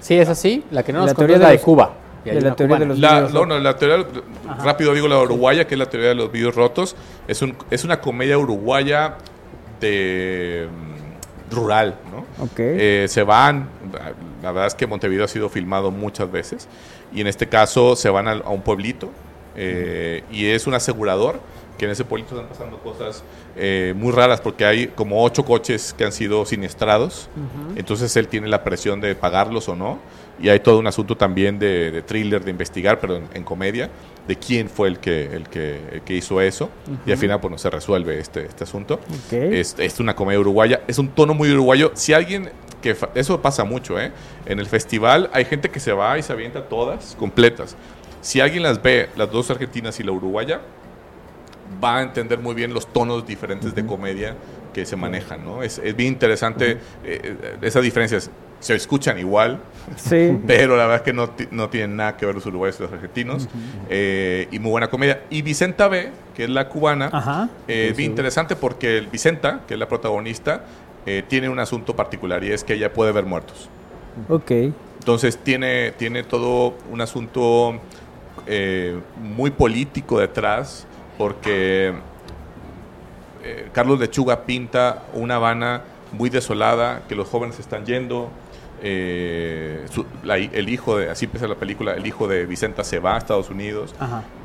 Sí, 0.00 0.14
es 0.14 0.28
así. 0.28 0.62
La 0.70 0.82
que 0.82 0.92
no 0.92 1.00
nos 1.00 1.08
la 1.08 1.14
teoría 1.14 1.38
de 1.38 1.44
la 1.44 1.50
de 1.50 1.58
Cuba 1.58 2.05
de 2.34 2.40
la 2.40 2.54
teoría 2.54 2.78
de 2.78 2.86
los 2.86 2.98
la, 2.98 3.22
no, 3.22 3.46
no, 3.46 3.58
la 3.58 3.76
teoría, 3.76 4.06
rápido 4.62 4.94
digo 4.94 5.08
la 5.08 5.18
uruguaya, 5.18 5.66
que 5.66 5.74
es 5.74 5.78
la 5.78 5.88
teoría 5.88 6.10
de 6.10 6.14
los 6.14 6.30
vídeos 6.30 6.54
rotos. 6.54 6.96
Es, 7.28 7.42
un, 7.42 7.56
es 7.70 7.84
una 7.84 8.00
comedia 8.00 8.38
uruguaya 8.38 9.16
de 9.80 10.68
mm, 10.70 11.54
rural, 11.54 11.96
¿no? 12.10 12.44
Okay. 12.46 12.76
Eh, 12.78 13.06
se 13.08 13.22
van, 13.22 13.68
la 14.42 14.52
verdad 14.52 14.66
es 14.66 14.74
que 14.74 14.86
Montevideo 14.86 15.24
ha 15.24 15.28
sido 15.28 15.48
filmado 15.48 15.90
muchas 15.90 16.30
veces, 16.30 16.68
y 17.12 17.20
en 17.20 17.26
este 17.26 17.48
caso 17.48 17.96
se 17.96 18.10
van 18.10 18.28
a, 18.28 18.34
un 18.48 18.62
pueblito, 18.62 19.10
eh, 19.56 20.22
y 20.30 20.46
es 20.46 20.66
un 20.66 20.74
asegurador 20.74 21.40
que 21.78 21.84
en 21.84 21.90
ese 21.90 22.04
pueblito 22.04 22.34
están 22.34 22.48
pasando 22.48 22.78
cosas 22.78 23.22
eh, 23.54 23.92
muy 23.96 24.10
raras 24.12 24.40
porque 24.40 24.64
hay 24.64 24.86
como 24.88 25.22
ocho 25.22 25.44
coches 25.44 25.94
que 25.96 26.04
han 26.04 26.12
sido 26.12 26.44
siniestrados, 26.46 27.28
entonces 27.76 28.16
él 28.16 28.28
tiene 28.28 28.48
la 28.48 28.64
presión 28.64 29.00
de 29.00 29.14
pagarlos 29.14 29.68
o 29.68 29.76
no, 29.76 29.98
y 30.40 30.48
hay 30.48 30.60
todo 30.60 30.78
un 30.78 30.86
asunto 30.86 31.16
también 31.16 31.58
de, 31.58 32.02
thriller, 32.06 32.44
de 32.44 32.50
investigar, 32.50 33.00
pero 33.00 33.22
en, 33.32 33.44
comedia, 33.44 33.90
de 34.26 34.36
quién 34.36 34.68
fue 34.68 34.88
el 34.88 34.98
que, 34.98 35.26
el 35.26 35.48
que, 35.48 36.02
que 36.04 36.14
hizo 36.14 36.40
eso, 36.40 36.70
y 37.06 37.12
al 37.12 37.18
final 37.18 37.40
pues 37.40 37.50
no 37.50 37.58
se 37.58 37.70
resuelve 37.70 38.18
este, 38.18 38.44
este 38.44 38.64
asunto. 38.64 39.00
Es, 39.30 39.76
es 39.78 40.00
una 40.00 40.14
comedia 40.14 40.40
uruguaya, 40.40 40.82
es 40.86 40.98
un 40.98 41.08
tono 41.08 41.34
muy 41.34 41.50
uruguayo, 41.50 41.92
si 41.94 42.12
alguien 42.12 42.50
que 42.82 42.96
eso 43.14 43.40
pasa 43.40 43.64
mucho, 43.64 43.98
¿eh? 43.98 44.12
En 44.44 44.58
el 44.58 44.66
festival 44.66 45.30
hay 45.32 45.44
gente 45.44 45.70
que 45.70 45.80
se 45.80 45.92
va 45.92 46.18
y 46.18 46.22
se 46.22 46.32
avienta 46.32 46.68
todas 46.68 47.16
completas. 47.18 47.76
Si 48.20 48.40
alguien 48.40 48.62
las 48.62 48.82
ve, 48.82 49.08
las 49.16 49.30
dos 49.30 49.50
argentinas 49.50 49.98
y 49.98 50.02
la 50.02 50.12
uruguaya, 50.12 50.60
va 51.82 51.98
a 51.98 52.02
entender 52.02 52.38
muy 52.38 52.54
bien 52.54 52.72
los 52.74 52.92
tonos 52.92 53.26
diferentes 53.26 53.74
de 53.74 53.84
comedia 53.84 54.36
que 54.72 54.84
se 54.86 54.96
manejan, 54.96 55.44
¿no? 55.44 55.62
Es, 55.62 55.80
bien 55.96 56.12
interesante 56.12 56.72
eh, 56.72 56.78
eh, 57.04 57.56
esas 57.62 57.82
diferencias. 57.82 58.30
Se 58.60 58.74
escuchan 58.74 59.18
igual, 59.18 59.60
sí. 59.96 60.38
pero 60.46 60.76
la 60.76 60.84
verdad 60.84 60.96
es 60.96 61.02
que 61.02 61.12
no, 61.12 61.30
no 61.50 61.68
tienen 61.68 61.96
nada 61.96 62.16
que 62.16 62.26
ver 62.26 62.34
los 62.34 62.46
uruguayos 62.46 62.78
y 62.78 62.82
los 62.82 62.92
argentinos. 62.92 63.48
Eh, 63.88 64.48
y 64.50 64.58
muy 64.58 64.70
buena 64.70 64.88
comedia. 64.88 65.22
Y 65.30 65.42
Vicenta 65.42 65.88
B, 65.88 66.10
que 66.34 66.44
es 66.44 66.50
la 66.50 66.68
cubana, 66.68 67.50
es 67.68 67.96
bien 67.96 68.10
interesante 68.10 68.56
porque 68.56 69.06
Vicenta, 69.10 69.60
que 69.66 69.74
es 69.74 69.80
la 69.80 69.88
protagonista, 69.88 70.64
tiene 71.28 71.48
un 71.48 71.58
asunto 71.58 71.94
particular 71.94 72.42
y 72.42 72.50
es 72.50 72.64
que 72.64 72.74
ella 72.74 72.92
puede 72.92 73.12
ver 73.12 73.24
muertos. 73.26 73.68
Ok. 74.28 74.50
Entonces 74.98 75.38
tiene, 75.38 75.92
tiene 75.92 76.24
todo 76.24 76.74
un 76.90 77.00
asunto 77.00 77.80
muy 79.20 79.50
político 79.50 80.18
detrás 80.18 80.86
porque 81.18 81.94
eh, 83.46 83.68
Carlos 83.72 84.00
Lechuga 84.00 84.44
pinta 84.44 85.04
una 85.14 85.36
Habana 85.36 85.82
muy 86.12 86.30
desolada, 86.30 87.02
que 87.08 87.14
los 87.14 87.28
jóvenes 87.28 87.58
están 87.58 87.84
yendo. 87.86 88.28
Eh, 88.82 89.86
el 90.24 90.68
hijo 90.68 90.98
de, 90.98 91.10
así 91.10 91.24
empieza 91.24 91.48
la 91.48 91.54
película, 91.54 91.94
el 91.94 92.06
hijo 92.06 92.28
de 92.28 92.46
Vicenta 92.46 92.84
se 92.84 92.98
va 92.98 93.14
a 93.14 93.18
Estados 93.18 93.50
Unidos 93.50 93.94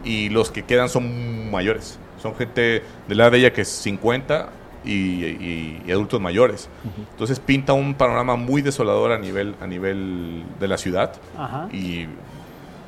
y 0.04 0.30
los 0.30 0.52
que 0.52 0.64
quedan 0.64 0.90
son 0.90 1.52
mayores, 1.52 2.00
son 2.22 2.36
gente 2.36 2.84
de 3.08 3.16
la 3.16 3.24
edad 3.24 3.32
de 3.34 3.38
ella 3.40 3.54
que 3.54 3.62
es 3.62 3.68
50 3.68 4.50
y, 4.86 5.92
adultos 5.92 6.22
mayores. 6.22 6.70
Entonces 7.12 7.40
pinta 7.40 7.74
un 7.74 7.94
panorama 7.94 8.36
muy 8.36 8.62
desolador 8.62 9.12
a 9.12 9.20
nivel, 9.20 9.56
a 9.62 9.68
nivel 9.68 10.44
de 10.60 10.68
la 10.68 10.78
ciudad 10.78 11.14
y 11.72 12.06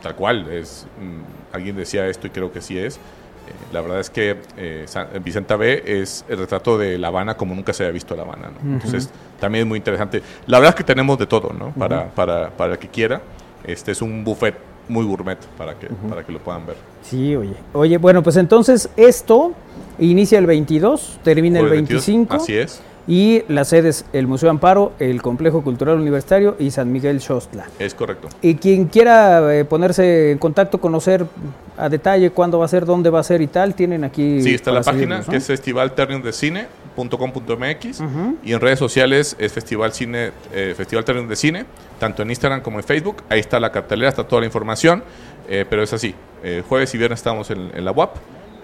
tal 0.02 0.16
cual, 0.16 0.50
es, 0.52 0.86
mm, 1.00 1.56
alguien 1.56 1.76
decía 1.76 2.08
esto 2.08 2.28
y 2.28 2.30
creo 2.30 2.52
que 2.52 2.62
sí 2.62 2.78
es, 2.78 3.00
la 3.72 3.82
verdad 3.82 3.99
es 3.99 4.10
que 4.10 4.38
eh, 4.58 4.86
Vicenta 5.24 5.56
B 5.56 5.84
es 5.86 6.26
el 6.30 6.38
retrato 6.38 6.78
de 6.78 6.97
La 6.97 7.08
Habana 7.08 7.36
como 7.36 7.56
nunca 7.56 7.74
se 7.74 7.84
había 7.84 7.93
visto 7.93 8.16
La 8.16 8.24
Habana. 8.24 8.51
Entonces, 8.64 9.10
también 9.39 9.64
es 9.64 9.68
muy 9.68 9.78
interesante. 9.78 10.22
La 10.47 10.60
verdad 10.60 10.72
es 10.72 10.76
que 10.76 10.84
tenemos 10.84 11.18
de 11.18 11.26
todo, 11.26 11.51
¿no? 11.54 11.72
Para, 11.72 12.10
para, 12.10 12.49
para 12.51 12.74
el 12.74 12.80
que 12.80 12.88
quiera. 12.88 13.22
Este 13.66 13.91
es 13.91 14.01
un 14.01 14.24
buffet 14.24 14.56
muy 14.89 15.06
gourmet 15.06 15.38
para 15.58 15.76
que, 15.76 15.88
para 15.88 16.24
que 16.24 16.32
lo 16.32 16.39
puedan 16.39 16.66
ver. 16.66 16.76
Sí, 17.01 17.36
oye. 17.36 17.56
Oye, 17.74 17.97
bueno, 17.97 18.22
pues 18.22 18.36
entonces 18.36 18.89
esto 18.97 19.54
inicia 19.99 20.39
el 20.39 20.45
22, 20.45 21.20
termina 21.24 21.60
el 21.60 21.70
25. 21.70 22.36
así 22.36 22.56
es. 22.56 22.82
Y 23.06 23.43
las 23.49 23.68
sedes, 23.68 24.06
el 24.14 24.28
Museo 24.28 24.49
Amparo, 24.49 24.93
el 24.97 25.22
Complejo 25.22 25.62
Cultural 25.62 25.99
Universitario 25.99 26.56
y 26.58 26.72
San 26.72 26.89
Miguel 26.91 27.20
Xostla. 27.20 27.66
Es 27.78 27.93
correcto. 27.93 28.30
Y 28.41 28.56
quien 28.56 28.86
quiera 28.86 29.54
eh, 29.54 29.66
ponerse 29.66 30.32
en 30.32 30.38
contacto, 30.38 30.80
conocer 30.80 31.26
a 31.78 31.89
detalle 31.89 32.30
cuándo 32.30 32.60
va 32.60 32.66
a 32.66 32.70
ser, 32.70 32.86
dónde 32.86 33.10
va 33.10 33.20
a 33.20 33.24
ser 33.24 33.41
y 33.41 33.47
tal, 33.47 33.76
tienen 33.76 34.06
aquí. 34.06 34.41
Sí, 34.41 34.54
está 34.54 34.72
la 34.72 34.84
página 34.84 35.22
que 35.22 35.36
es 35.36 35.45
festivalterniumdecine.com.mx 35.45 38.01
y 38.43 38.54
en 38.54 38.62
redes 38.62 38.80
sociales 38.80 39.36
es 39.38 39.51
Festival 39.51 39.91
Cine, 39.91 40.32
eh, 40.54 40.74
Festival 40.78 41.04
Ternium 41.04 41.28
de 41.28 41.36
Cine, 41.36 41.66
tanto 41.99 42.22
en 42.22 42.30
Instagram 42.30 42.62
como 42.62 42.80
en 42.80 42.86
Facebook. 42.86 43.18
Ahí 43.28 43.41
está 43.41 43.60
la 43.60 43.74
cartelera, 43.74 44.08
está 44.10 44.26
toda 44.26 44.39
la 44.41 44.45
información, 44.45 45.04
eh, 45.49 45.66
pero 45.70 45.84
es 45.84 45.91
así. 45.91 46.16
jueves 46.70 46.93
y 46.93 46.97
viernes 46.97 47.20
estamos 47.20 47.51
en, 47.51 47.70
en 47.74 47.84
la 47.84 47.91
UAP 47.91 48.16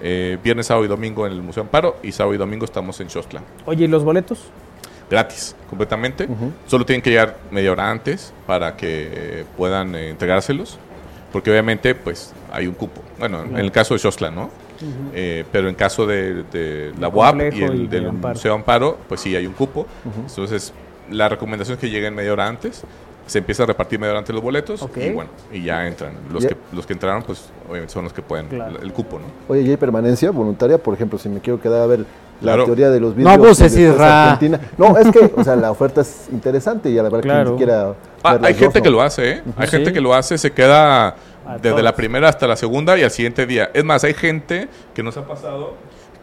eh, 0.02 0.38
viernes, 0.43 0.68
sábado 0.68 0.86
y 0.86 0.88
domingo 0.88 1.26
en 1.28 1.34
el 1.34 1.41
Museo 1.41 1.64
Amparo 1.64 1.97
y 2.04 2.12
sábado 2.12 2.34
y 2.34 2.38
domingo 2.38 2.66
estamos 2.66 3.00
en 3.00 3.10
Xostla. 3.10 3.41
Oye, 3.66 3.86
¿y 3.86 3.88
los 3.88 4.04
boletos? 4.04 4.39
Gratis, 5.10 5.56
completamente. 5.70 6.28
Solo 6.68 6.86
tienen 6.86 7.02
que 7.02 7.10
llegar 7.10 7.38
media 7.50 7.72
hora 7.72 7.89
antes 7.89 8.34
para 8.45 8.76
que 8.76 9.45
puedan 9.58 9.95
eh, 9.95 10.10
entregárselos, 10.10 10.78
porque 11.32 11.50
obviamente 11.50 11.95
pues 11.95 12.34
hay 12.52 12.68
un 12.68 12.76
cupo. 12.76 13.02
Bueno, 13.18 13.43
en 13.43 13.58
el 13.58 13.72
caso 13.72 13.95
de 13.95 14.00
Xostla, 14.00 14.30
¿no? 14.30 14.52
Eh, 15.14 15.45
pero 15.52 15.68
en 15.68 15.76
caso 15.76 16.06
de, 16.06 16.93
la 17.00 17.10
UAP 17.10 17.54
y 17.54 17.64
el 17.64 17.89
del 17.89 18.12
Museo 18.14 18.54
Amparo, 18.54 18.97
pues 19.08 19.22
sí 19.22 19.36
hay 19.36 19.47
un 19.47 19.54
cupo. 19.54 19.88
Entonces, 20.28 20.74
la 21.10 21.28
recomendación 21.28 21.76
es 21.76 21.82
que 21.82 21.89
lleguen 21.89 22.14
media 22.14 22.32
hora 22.32 22.47
antes 22.47 22.84
se 23.30 23.38
empieza 23.38 23.64
a 23.64 23.66
repartir 23.68 24.00
medio 24.00 24.12
durante 24.12 24.34
los 24.34 24.42
boletos 24.42 24.86
y 24.96 25.10
bueno, 25.12 25.30
y 25.52 25.64
ya 25.64 25.86
entran. 25.86 26.14
Los, 26.32 26.46
que, 26.46 26.58
los 26.72 26.86
que 26.86 26.94
entraron, 26.94 27.24
pues 27.24 27.50
obviamente 27.68 27.94
son 27.94 28.04
los 28.04 28.14
que 28.14 28.22
pueden, 28.22 28.48
el, 28.82 28.92
cupo, 28.92 29.20
¿no? 29.20 29.26
Oye, 29.48 29.62
¿y 29.62 29.70
hay 29.70 29.78
permanencia 29.78 30.32
voluntaria? 30.32 30.78
Por 30.78 30.96
ejemplo, 30.96 31.20
si 31.20 31.30
me 31.30 31.40
quiero 31.40 31.62
quedar 31.62 31.82
a 31.82 31.86
ver 31.86 32.06
la 32.42 32.56
teoría 32.64 32.90
de 32.90 33.00
los 33.00 33.16
vidrios. 33.16 33.38
No 33.38 33.44
abuses, 33.44 34.00
Argentina. 34.00 34.60
No, 34.78 34.98
es 34.98 35.12
que, 35.12 35.32
o 35.36 35.44
sea, 35.44 35.56
la 35.56 35.72
oferta 35.72 36.02
es 36.02 36.28
interesante 36.32 36.90
y 36.90 36.98
a 36.98 37.04
la 37.04 37.10
verdad 37.10 37.44
que 37.44 37.44
ni 37.44 37.52
siquiera... 37.52 37.94
Ah, 38.24 38.40
hay 38.42 38.54
gente 38.54 38.82
que 38.82 38.90
lo 38.90 39.02
hace, 39.02 39.32
¿eh? 39.32 39.44
Hay 39.56 39.68
gente 39.68 39.94
que 39.94 40.02
lo 40.02 40.14
hace, 40.14 40.38
se 40.38 40.52
queda 40.52 41.16
desde 41.62 41.82
la 41.82 41.96
primera 41.96 42.30
hasta 42.30 42.48
la 42.48 42.56
segunda 42.56 42.98
y 42.98 43.04
al 43.04 43.12
siguiente 43.12 43.46
día. 43.46 43.70
Es 43.74 43.84
más, 43.84 44.04
hay 44.04 44.14
gente 44.14 44.68
que 44.94 45.04
nos 45.04 45.18
ha 45.18 45.26
pasado 45.26 45.74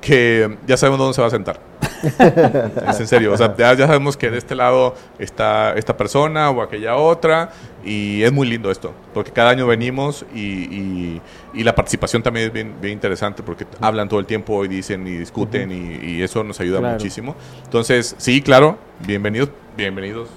que 0.07 0.57
ya 0.69 0.77
sabemos 0.77 1.01
dónde 1.01 1.15
se 1.15 1.21
va 1.21 1.27
a 1.27 1.31
sentar. 1.31 1.59
es 2.89 3.01
en 3.01 3.09
serio, 3.09 3.33
o 3.33 3.37
sea, 3.37 3.57
ya, 3.57 3.77
sabemos 3.77 4.17
que 4.17 4.31
de 4.31 4.39
este 4.39 4.55
lado 4.55 4.95
está 5.19 5.73
esta 5.75 5.97
persona 5.97 6.51
o 6.51 6.63
aquella 6.63 6.95
otra 6.95 7.51
y 7.85 8.23
es 8.23 8.33
muy 8.33 8.47
lindo 8.47 8.71
esto, 8.71 8.93
porque 9.13 9.33
cada 9.33 9.51
año 9.51 9.67
venimos 9.67 10.25
y, 10.33 11.21
y, 11.55 11.65
la 11.65 11.75
participación 11.75 12.23
también 12.23 12.47
es 12.47 12.53
bien, 12.53 12.75
bien, 12.81 12.93
interesante 12.93 13.43
porque 13.43 13.67
hablan 13.81 14.09
todo 14.09 14.21
el 14.21 14.27
tiempo 14.27 14.65
y 14.65 14.69
dicen 14.69 15.05
y 15.09 15.17
discuten 15.17 15.73
y, 15.73 16.23
eso 16.23 16.45
nos 16.45 16.61
ayuda 16.61 16.81
muchísimo. 16.81 17.35
Entonces, 17.65 18.15
sí, 18.19 18.43
claro, 18.43 18.79
bienvenidos, 19.07 19.49
bienvenidos 19.77 20.29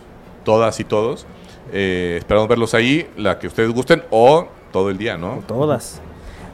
todas 0.43 0.79
y 0.79 0.83
todos. 0.83 1.27
Eh, 1.71 2.15
esperamos 2.17 2.47
verlos 2.47 2.73
ahí, 2.73 3.07
la 3.17 3.37
que 3.37 3.45
ustedes 3.45 3.69
gusten 3.69 4.03
o 4.09 4.47
todo 4.71 4.89
el 4.89 4.97
día, 4.97 5.17
¿no? 5.17 5.43
Todas. 5.47 6.01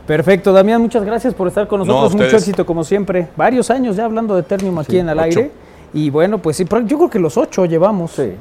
Perfecto, 0.07 0.53
Damián, 0.53 0.81
muchas 0.81 1.03
gracias 1.03 1.33
por 1.33 1.47
estar 1.47 1.67
con 1.67 1.79
nosotros. 1.79 2.13
Mucho 2.13 2.37
éxito 2.37 2.65
como 2.65 2.83
siempre. 2.83 3.27
Varios 3.35 3.71
años 3.71 3.95
ya 3.95 4.05
hablando 4.05 4.35
de 4.35 4.43
Ternium 4.43 4.77
aquí 4.79 4.99
en 4.99 5.09
el 5.09 5.19
aire. 5.19 5.51
Y 5.93 6.09
bueno, 6.09 6.37
pues 6.37 6.57
sí, 6.57 6.65
yo 6.85 6.97
creo 6.97 7.09
que 7.09 7.19
los 7.19 7.37
ocho 7.37 7.65
llevamos 7.65 8.11
sí. 8.11 8.33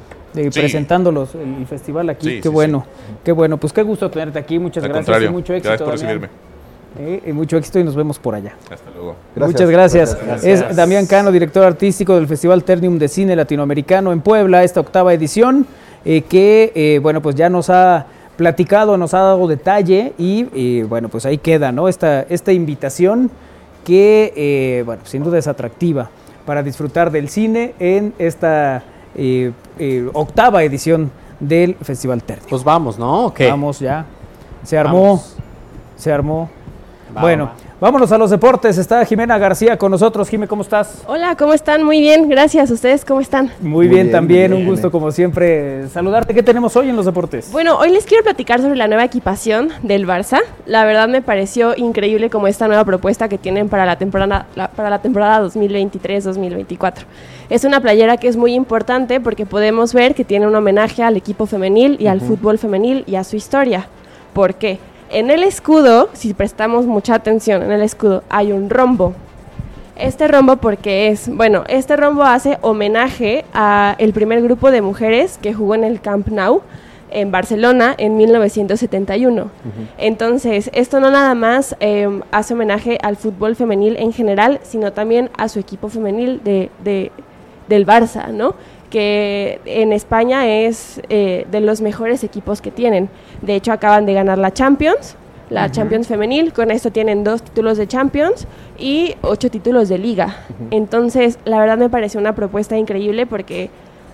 presentándolos 0.53 1.35
el 1.35 1.67
festival 1.67 2.11
aquí. 2.11 2.41
qué 2.41 2.49
bueno, 2.49 2.85
qué 3.23 3.33
bueno. 3.33 3.57
Pues 3.57 3.73
qué 3.73 3.83
gusto 3.83 4.11
tenerte 4.11 4.39
aquí. 4.39 4.59
Muchas 4.59 4.85
gracias 4.85 5.23
y 5.23 5.29
mucho 5.29 5.55
éxito. 5.55 5.69
Gracias 5.69 5.89
por 5.89 5.93
recibirme. 5.93 6.29
Eh, 6.97 7.33
mucho 7.33 7.57
éxito 7.57 7.81
y 7.81 7.85
nos 7.85 7.97
vemos 7.97 8.19
por 8.19 8.35
allá. 8.35 8.55
Hasta 8.71 8.91
luego. 8.91 9.17
Muchas 9.35 9.71
gracias. 9.71 10.17
Es 10.43 10.77
Damián 10.77 11.07
Cano, 11.07 11.33
director 11.33 11.65
artístico 11.65 12.15
del 12.15 12.29
Festival 12.29 12.63
Ternium 12.63 12.99
de 12.99 13.09
Cine 13.09 13.35
Latinoamericano 13.35 14.13
en 14.13 14.21
Puebla, 14.21 14.63
esta 14.63 14.81
octava 14.81 15.13
edición, 15.13 15.67
eh, 16.05 16.23
que 16.23 16.73
eh, 16.75 17.01
bueno, 17.03 17.21
pues 17.21 17.35
ya 17.35 17.49
nos 17.49 17.71
ha 17.71 18.07
platicado, 18.37 18.97
nos 18.97 19.15
ha 19.15 19.21
dado 19.21 19.47
detalle 19.47 20.13
y 20.19 20.83
bueno, 20.83 21.09
pues 21.09 21.27
ahí 21.27 21.39
queda, 21.39 21.73
¿no? 21.73 21.89
Esta, 21.89 22.23
esta 22.23 22.53
invitación 22.53 23.31
que, 23.85 24.33
eh, 24.35 24.83
bueno, 24.85 25.03
sin 25.05 25.23
duda 25.23 25.39
es 25.39 25.47
atractiva 25.47 26.11
para 26.45 26.63
disfrutar 26.63 27.11
del 27.11 27.29
cine 27.29 27.75
en 27.79 28.15
esta 28.19 28.83
eh, 29.15 29.53
eh, 29.79 30.09
octava 30.13 30.65
edición 30.65 31.13
del 31.39 31.77
Festival 31.77 32.23
Terni. 32.23 32.47
Pues 32.49 32.65
vamos, 32.65 32.99
¿no? 32.99 33.33
Vamos 33.39 33.79
ya. 33.79 34.07
Se 34.65 34.79
armó, 34.79 35.23
se 35.97 36.13
armó. 36.13 36.49
bueno, 37.21 37.51
Vámonos 37.85 38.11
a 38.13 38.17
los 38.17 38.31
deportes. 38.31 38.79
Está 38.79 39.05
Jimena 39.05 39.37
García 39.37 39.77
con 39.77 39.91
nosotros. 39.91 40.27
Jimena, 40.31 40.49
¿cómo 40.49 40.63
estás? 40.63 41.03
Hola, 41.07 41.37
¿cómo 41.37 41.53
están? 41.53 41.83
Muy 41.83 42.01
bien, 42.01 42.31
gracias. 42.31 42.71
¿Ustedes 42.71 43.05
cómo 43.05 43.21
están? 43.21 43.53
Muy, 43.61 43.89
bien, 43.89 44.11
también. 44.11 44.55
Un 44.55 44.65
gusto, 44.65 44.91
como 44.91 45.11
siempre, 45.11 45.87
saludarte. 45.89 46.33
¿Qué 46.33 46.43
tenemos 46.43 46.75
hoy 46.77 46.89
en 46.89 46.97
los 46.97 47.05
deportes? 47.05 47.53
Bueno, 47.53 47.77
hoy 47.77 47.91
les 47.91 48.07
quiero 48.07 48.25
platicar 48.25 48.63
sobre 48.63 48.77
la 48.77 48.89
nueva 48.89 49.05
equipación 49.05 49.69
del 49.83 50.07
Barça. 50.07 50.41
La 50.65 50.87
verdad 50.87 51.09
me 51.09 51.21
pareció 51.21 51.77
increíble 51.77 52.31
como 52.31 52.47
esta 52.47 52.69
nueva 52.69 52.87
propuesta 52.87 53.29
que 53.29 53.37
tienen 53.37 53.69
para 53.69 53.85
la 53.85 53.99
temporada, 53.99 54.47
para 54.75 54.89
la 54.89 55.03
temporada 55.03 55.47
2023-2024. 55.47 57.05
Es 57.51 57.65
una 57.65 57.83
playera 57.83 58.17
que 58.17 58.29
es 58.29 58.39
muy 58.39 58.55
importante 58.55 59.21
porque 59.21 59.45
podemos 59.45 59.93
ver 59.93 60.15
que 60.15 60.25
tiene 60.25 60.47
un 60.47 60.55
homenaje 60.55 61.03
al 61.03 61.19
equipo 61.19 61.45
femenil 61.45 61.99
y 62.01 62.07
al 62.07 62.23
fútbol 62.23 62.57
femenil 62.57 63.05
y 63.07 63.17
a 63.17 63.25
su 63.25 63.37
historia. 63.37 63.89
¿Por 64.33 64.55
qué? 64.55 64.79
En 65.15 65.31
el 65.31 65.45
escudo, 65.45 66.09
si 66.13 66.35
prestamos 66.35 66.87
mucha 66.87 67.15
atención, 67.15 67.63
en 67.63 67.71
el 67.71 67.83
escudo 67.83 68.25
hay 68.31 68.51
un 68.51 68.69
rombo. 68.69 69.15
Este 69.95 70.27
rombo 70.27 70.57
porque 70.57 71.07
es, 71.07 71.29
bueno, 71.29 71.63
este 71.69 71.97
rombo 71.97 72.25
hace 72.25 72.59
homenaje 72.63 73.45
a 73.55 73.95
el 74.01 74.13
primer 74.13 74.43
grupo 74.43 74.73
de 74.73 74.83
mujeres 74.83 75.39
que 75.41 75.55
jugó 75.55 75.77
en 75.77 75.85
el 75.85 76.01
Camp 76.01 76.27
Nou 76.27 76.63
en 77.13 77.31
Barcelona 77.31 77.95
en 77.97 78.17
1971. 78.17 79.51
Entonces, 79.99 80.69
esto 80.75 80.99
no 80.99 81.13
nada 81.13 81.37
más 81.37 81.77
em, 81.79 82.23
hace 82.33 82.55
homenaje 82.55 82.99
al 83.01 83.15
fútbol 83.15 83.55
femenil 83.55 83.97
en 83.99 84.13
general, 84.13 84.59
sino 84.65 84.93
también 84.93 85.31
a 85.39 85.49
su 85.49 85.61
equipo 85.61 85.89
femenil 85.91 86.43
de, 86.43 86.71
del 87.69 87.87
Barça, 87.87 88.33
¿no? 88.33 88.57
Que 88.95 89.61
en 89.65 89.93
España 89.93 90.47
es 90.47 91.03
eh, 91.09 91.49
de 91.51 91.59
los 91.59 91.81
mejores 91.81 92.23
equipos 92.23 92.61
que 92.61 92.71
tienen. 92.71 93.09
De 93.43 93.57
hecho, 93.57 93.73
acaban 93.73 94.07
de 94.07 94.15
ganar 94.15 94.39
la 94.39 94.53
Champions, 94.53 95.17
la 95.51 95.69
Champions 95.69 96.07
femenil, 96.07 96.53
con 96.53 96.71
esto 96.71 96.93
tienen 96.93 97.25
dos 97.25 97.43
títulos 97.43 97.77
de 97.77 97.89
Champions 97.89 98.47
y 98.79 99.17
ocho 99.23 99.51
títulos 99.51 99.89
de 99.89 99.99
liga. 99.99 100.37
Entonces, 100.71 101.41
la 101.45 101.59
verdad 101.59 101.77
me 101.77 101.91
parece 101.91 102.19
una 102.19 102.37
propuesta 102.37 102.79
increíble 102.79 103.27
porque 103.27 103.69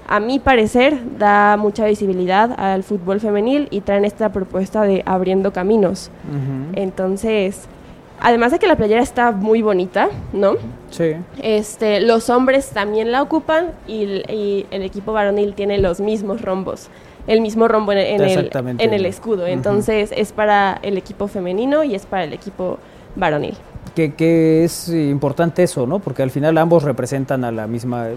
a 0.09 0.19
mi 0.19 0.39
parecer 0.39 0.97
da 1.19 1.59
mucha 1.59 1.85
visibilidad 1.85 2.59
al 2.59 2.83
fútbol 2.83 3.21
femenil 3.21 3.69
y 3.71 3.83
traen 3.83 4.07
esta 4.07 4.31
propuesta 4.31 4.81
de 4.85 5.03
abriendo 5.05 5.53
caminos. 5.53 6.11
Entonces, 6.75 7.69
además 8.21 8.53
de 8.53 8.59
que 8.59 8.67
la 8.67 8.77
playera 8.77 9.03
está 9.03 9.33
muy 9.33 9.63
bonita, 9.63 10.09
¿no? 10.33 10.55
Sí. 10.91 11.15
Este, 11.43 12.01
los 12.01 12.31
hombres 12.31 12.71
también 12.71 13.13
la 13.13 13.23
ocupan 13.23 13.73
y, 13.87 14.67
el 14.71 14.83
equipo 14.83 15.13
varonil 15.13 15.55
tiene 15.55 15.79
los 15.79 16.01
mismos 16.01 16.43
rombos, 16.43 16.89
el 17.27 17.41
mismo 17.41 17.69
rombo 17.69 17.93
en, 17.93 18.21
el, 18.21 18.51
en 18.79 18.95
el 18.95 19.07
escudo. 19.07 19.47
Entonces 19.47 20.13
es 20.17 20.33
para 20.33 20.79
el 20.83 20.99
equipo 20.99 21.29
femenino 21.29 21.85
y 21.85 21.95
es 21.95 22.07
para 22.07 22.25
el 22.25 22.33
equipo 22.33 22.79
varonil. 23.17 23.55
Que, 23.95 24.65
es 24.65 24.89
importante 24.89 25.63
eso, 25.63 25.87
¿no? 25.87 25.99
Porque 25.99 26.23
al 26.23 26.31
final 26.31 26.57
ambos 26.59 26.85
representan 26.85 27.45
a 27.45 27.53
la 27.53 27.67
misma 27.67 28.09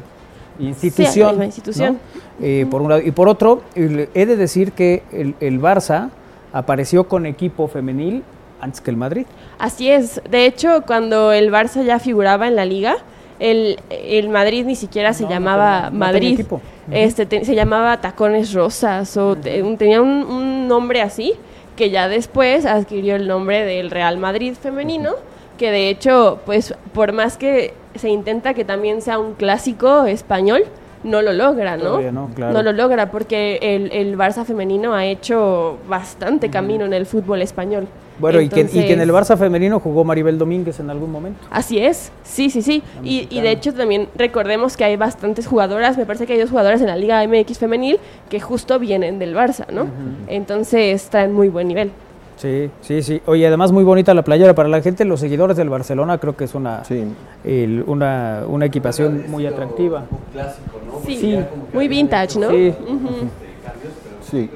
institución. 0.60 1.38
Sí, 1.38 1.44
institución. 1.44 2.00
Eh, 2.42 2.66
por 2.70 2.82
un 2.82 2.90
lado. 2.90 3.02
Y 3.02 3.12
por 3.12 3.28
otro, 3.28 3.64
he 3.76 4.26
de 4.26 4.36
decir 4.36 4.72
que 4.72 5.04
el, 5.12 5.36
el 5.40 5.60
Barça 5.60 6.10
apareció 6.54 7.08
con 7.08 7.26
equipo 7.26 7.68
femenil 7.68 8.24
antes 8.64 8.82
que 8.82 8.92
el 8.92 8.98
Madrid. 8.98 9.26
Así 9.60 9.90
es. 9.90 10.22
De 10.30 10.46
hecho, 10.46 10.84
cuando 10.88 11.32
el 11.32 11.52
Barça 11.52 11.84
ya 11.84 12.00
figuraba 12.00 12.48
en 12.48 12.56
la 12.56 12.66
liga, 12.66 12.98
el, 13.40 13.80
el 13.90 14.30
Madrid 14.30 14.66
ni 14.66 14.76
siquiera 14.76 15.14
se 15.14 15.28
llamaba 15.28 15.90
Madrid. 15.92 16.46
este 16.92 17.44
se 17.44 17.56
llamaba 17.56 18.00
Tacones 18.00 18.54
Rosas 18.54 19.18
o 19.18 19.36
tenía 19.36 20.02
un, 20.02 20.68
nombre 20.68 21.02
así 21.02 21.34
que 21.76 21.90
ya 21.90 22.08
después 22.08 22.66
adquirió 22.66 23.16
el 23.16 23.28
nombre 23.28 23.66
del 23.66 23.90
Real 23.90 24.18
Madrid 24.18 24.54
femenino, 24.54 25.16
que 25.58 25.72
de 25.72 25.90
hecho, 25.90 26.40
pues 26.46 26.76
por 26.94 27.14
más 27.14 27.36
que 27.38 27.74
se 27.96 28.10
intenta 28.10 28.54
que 28.54 28.64
también 28.64 29.02
sea 29.02 29.18
un 29.18 29.34
clásico 29.34 30.06
español, 30.06 30.64
no 31.04 31.22
lo 31.22 31.34
logra, 31.34 31.76
¿no? 31.76 32.00
No, 32.02 32.64
lo 32.64 32.72
logra 32.72 33.10
porque 33.10 33.58
el, 33.62 33.92
el, 33.92 34.18
Barça 34.18 34.46
femenino 34.46 34.94
ha 34.94 35.06
hecho 35.06 35.80
bastante 35.90 36.50
camino 36.50 36.86
en 36.86 36.94
el 36.94 37.06
fútbol 37.06 37.42
español. 37.42 37.88
Bueno, 38.20 38.42
y, 38.42 38.50
que, 38.50 38.62
en 38.62 39.02
el 39.02 39.12
Barça 39.12 39.38
femenino 39.38 39.80
jugó 39.80 40.04
Maribel 40.04 40.38
Domínguez 40.38 40.80
en 40.80 40.90
algún 40.90 41.12
momento. 41.12 41.40
Así 41.50 41.80
es, 41.80 42.12
sí, 42.24 42.50
sí, 42.50 42.62
sí. 42.62 42.84
Y, 43.04 43.28
y, 43.30 43.42
de 43.42 43.52
hecho 43.52 43.74
también 43.74 44.08
recordemos 44.16 44.78
que 44.78 44.84
hay 44.84 44.98
bastantes 44.98 45.48
jugadoras, 45.48 45.98
me 45.98 46.06
parece 46.06 46.26
que 46.26 46.34
hay 46.34 46.40
dos 46.40 46.50
jugadoras 46.50 46.82
en 46.82 46.88
la 46.88 46.96
Liga 46.96 47.26
MX 47.28 47.58
femenil 47.58 48.00
que 48.30 48.40
justo 48.40 48.80
vienen 48.80 49.20
del 49.20 49.36
Barça, 49.36 49.68
¿no? 49.72 49.88
Entonces 50.28 51.10
traen 51.10 51.34
muy 51.34 51.50
buen 51.50 51.68
nivel. 51.68 51.92
Sí, 52.38 52.70
sí, 52.82 53.02
sí. 53.04 53.22
Oye, 53.26 53.48
además 53.48 53.72
muy 53.72 53.84
bonita 53.84 54.14
la 54.14 54.24
playera. 54.24 54.54
Para 54.54 54.68
la 54.68 54.82
gente, 54.82 55.06
los 55.06 55.20
seguidores 55.20 55.56
del 55.56 55.70
Barcelona, 55.70 56.18
creo 56.18 56.36
que 56.36 56.46
es 56.46 56.56
una, 56.56 56.84
una, 57.86 58.44
una, 58.48 58.66
equipación 58.66 59.30
muy 59.30 59.46
atractiva. 59.46 60.06
Clásico, 60.34 60.82
¿no? 60.86 61.02
Sí, 61.06 61.40
muy 61.74 61.88
vintage, 61.88 62.40
¿no? 62.40 62.50
Sí. 62.50 62.74
sí. 64.30 64.50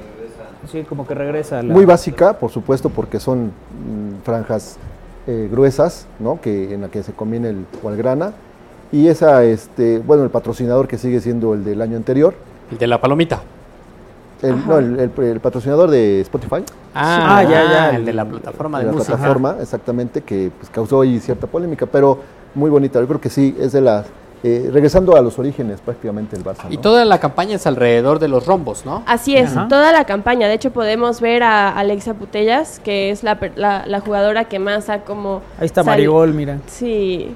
Sí, 0.72 0.84
como 0.84 1.08
que 1.08 1.14
regresa. 1.14 1.64
Muy 1.64 1.86
básica, 1.86 2.34
por 2.34 2.52
supuesto, 2.52 2.90
porque 2.90 3.20
son 3.20 3.46
mm, 3.48 4.24
franjas 4.24 4.78
eh, 5.28 5.48
gruesas, 5.52 6.08
¿no? 6.20 6.40
Que, 6.42 6.74
en 6.74 6.82
la 6.82 6.88
que 6.90 7.04
se 7.04 7.14
conviene 7.14 7.50
el 7.50 7.66
Walgrana. 7.82 8.34
Y 8.92 9.08
esa, 9.08 9.44
este, 9.44 10.00
bueno, 10.00 10.24
el 10.24 10.30
patrocinador 10.30 10.88
que 10.88 10.98
sigue 10.98 11.20
siendo 11.20 11.54
el 11.54 11.64
del 11.64 11.82
año 11.82 11.98
anterior. 11.98 12.34
El 12.72 12.78
de 12.78 12.88
la 12.88 13.02
palomita. 13.02 13.42
El, 14.42 14.68
no, 14.68 14.78
el, 14.78 15.40
patrocinador 15.42 15.90
de 15.90 16.22
Spotify. 16.22 16.64
Ah, 16.94 17.44
ya, 17.44 17.64
ya, 17.64 17.90
el 17.96 18.06
de 18.06 18.14
la 18.14 18.24
plataforma 18.24 18.80
de, 18.80 18.86
la 18.86 18.92
plataforma, 18.92 19.56
exactamente, 19.60 20.22
que 20.22 20.52
pues, 20.58 20.70
causó 20.70 21.02
ahí 21.02 21.20
cierta 21.20 21.48
polémica, 21.48 21.88
pero 21.88 22.20
muy 22.54 22.70
bonita. 22.70 23.00
Yo 23.00 23.08
creo 23.08 23.20
que 23.20 23.32
sí, 23.32 23.56
es 23.60 23.72
de 23.72 23.82
las 23.82 24.06
eh, 24.44 24.70
regresando 24.72 25.16
a 25.16 25.22
los 25.22 25.40
orígenes 25.40 25.82
prácticamente 25.82 26.36
el 26.36 26.44
Barça. 26.44 26.68
Y 26.70 26.78
toda 26.78 27.06
la 27.06 27.20
campaña 27.20 27.56
es 27.56 27.66
alrededor 27.66 28.20
de 28.20 28.28
los 28.28 28.46
rombos, 28.46 28.86
¿no? 28.86 29.04
Así 29.08 29.36
es, 29.36 29.54
toda 29.68 29.92
la 29.92 30.06
campaña. 30.06 30.48
De 30.48 30.54
hecho, 30.54 30.72
podemos 30.72 31.22
ver 31.22 31.44
a 31.44 31.70
Alexa 31.70 32.14
Putellas, 32.14 32.80
que 32.80 33.10
es 33.10 33.24
la, 33.24 33.40
la, 33.56 34.00
jugadora 34.00 34.46
que 34.46 34.60
más 34.60 34.90
ha 34.90 35.00
como... 35.00 35.42
Ahí 35.60 35.66
está 35.66 35.84
Marigol, 35.84 36.34
mira. 36.34 36.60
Sí, 36.68 37.36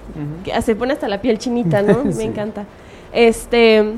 se 0.62 0.76
pone 0.76 0.93
hasta 0.93 1.08
la 1.08 1.22
piel 1.22 1.39
chinita, 1.39 1.82
¿no? 1.82 2.04
Me 2.16 2.24
encanta. 2.24 2.66
Este, 3.12 3.93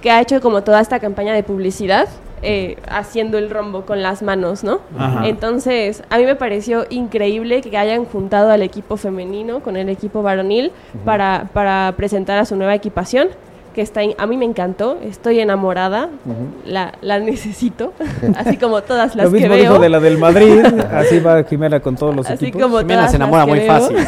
que 0.00 0.10
ha 0.10 0.20
hecho 0.20 0.40
como 0.40 0.62
toda 0.62 0.80
esta 0.80 0.98
campaña 1.00 1.34
de 1.34 1.42
publicidad 1.42 2.08
eh, 2.42 2.76
haciendo 2.88 3.38
el 3.38 3.50
rombo 3.50 3.82
con 3.82 4.02
las 4.02 4.22
manos, 4.22 4.64
¿no? 4.64 4.80
Entonces, 5.24 6.02
a 6.10 6.18
mí 6.18 6.24
me 6.24 6.36
pareció 6.36 6.86
increíble 6.90 7.60
que 7.60 7.76
hayan 7.76 8.04
juntado 8.04 8.50
al 8.50 8.62
equipo 8.62 8.96
femenino 8.96 9.60
con 9.60 9.76
el 9.76 9.88
equipo 9.88 10.22
varonil 10.22 10.72
para, 11.04 11.48
para 11.52 11.94
presentar 11.96 12.38
a 12.38 12.44
su 12.44 12.56
nueva 12.56 12.74
equipación 12.74 13.28
que 13.72 13.80
está 13.80 14.00
a 14.18 14.26
mí 14.26 14.36
me 14.36 14.44
encantó, 14.44 14.98
estoy 15.02 15.40
enamorada, 15.40 16.08
la, 16.64 16.92
la, 17.00 17.18
necesito, 17.18 17.92
así 18.36 18.56
como 18.56 18.82
todas 18.82 19.16
las 19.16 19.26
Lo 19.26 19.30
mismo 19.30 19.48
que 19.48 19.54
veo. 19.54 19.70
Dijo 19.70 19.78
de 19.78 19.88
la 19.88 20.00
del 20.00 20.18
Madrid, 20.18 20.64
así 20.92 21.20
va 21.20 21.42
Jimena 21.44 21.80
con 21.80 21.96
todos 21.96 22.14
los 22.14 22.28
así 22.28 22.52
Como 22.52 22.78
Jimena 22.78 23.08
se 23.08 23.16
enamora 23.16 23.46
muy 23.46 23.60
fácil. 23.60 23.96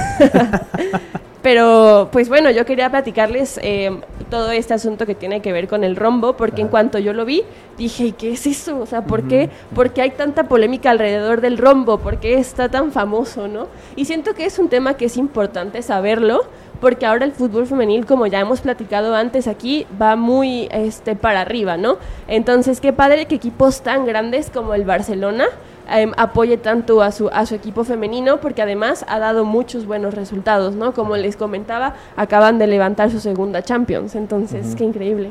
Pero, 1.44 2.08
pues 2.10 2.30
bueno, 2.30 2.50
yo 2.50 2.64
quería 2.64 2.88
platicarles 2.88 3.60
eh, 3.62 3.90
todo 4.30 4.50
este 4.50 4.72
asunto 4.72 5.04
que 5.04 5.14
tiene 5.14 5.42
que 5.42 5.52
ver 5.52 5.68
con 5.68 5.84
el 5.84 5.94
rombo, 5.94 6.38
porque 6.38 6.62
en 6.62 6.68
cuanto 6.68 6.98
yo 6.98 7.12
lo 7.12 7.26
vi, 7.26 7.42
dije, 7.76 8.04
¿y 8.04 8.12
qué 8.12 8.32
es 8.32 8.46
eso? 8.46 8.80
O 8.80 8.86
sea, 8.86 9.04
¿por, 9.04 9.28
qué, 9.28 9.50
¿por 9.74 9.92
qué 9.92 10.00
hay 10.00 10.12
tanta 10.12 10.44
polémica 10.44 10.90
alrededor 10.90 11.42
del 11.42 11.58
rombo? 11.58 11.98
¿Por 11.98 12.18
qué 12.18 12.38
está 12.38 12.70
tan 12.70 12.92
famoso, 12.92 13.46
no? 13.46 13.66
Y 13.94 14.06
siento 14.06 14.32
que 14.34 14.46
es 14.46 14.58
un 14.58 14.70
tema 14.70 14.96
que 14.96 15.04
es 15.04 15.18
importante 15.18 15.82
saberlo, 15.82 16.44
porque 16.80 17.06
ahora 17.06 17.24
el 17.24 17.32
fútbol 17.32 17.66
femenil, 17.66 18.06
como 18.06 18.26
ya 18.26 18.40
hemos 18.40 18.60
platicado 18.60 19.14
antes 19.14 19.46
aquí, 19.46 19.86
va 20.00 20.16
muy 20.16 20.68
este, 20.70 21.16
para 21.16 21.40
arriba, 21.42 21.76
¿no? 21.76 21.98
Entonces, 22.28 22.80
qué 22.80 22.92
padre 22.92 23.26
que 23.26 23.34
equipos 23.34 23.82
tan 23.82 24.06
grandes 24.06 24.50
como 24.50 24.74
el 24.74 24.84
Barcelona 24.84 25.46
Em, 25.86 26.12
apoye 26.16 26.56
tanto 26.56 27.02
a 27.02 27.12
su, 27.12 27.28
a 27.28 27.44
su 27.44 27.54
equipo 27.54 27.84
femenino 27.84 28.40
porque 28.40 28.62
además 28.62 29.04
ha 29.06 29.18
dado 29.18 29.44
muchos 29.44 29.84
buenos 29.84 30.14
resultados, 30.14 30.74
¿no? 30.74 30.94
Como 30.94 31.16
les 31.16 31.36
comentaba, 31.36 31.94
acaban 32.16 32.58
de 32.58 32.66
levantar 32.66 33.10
su 33.10 33.20
segunda 33.20 33.62
Champions, 33.62 34.14
entonces, 34.14 34.74
qué 34.76 34.84
increíble. 34.84 35.30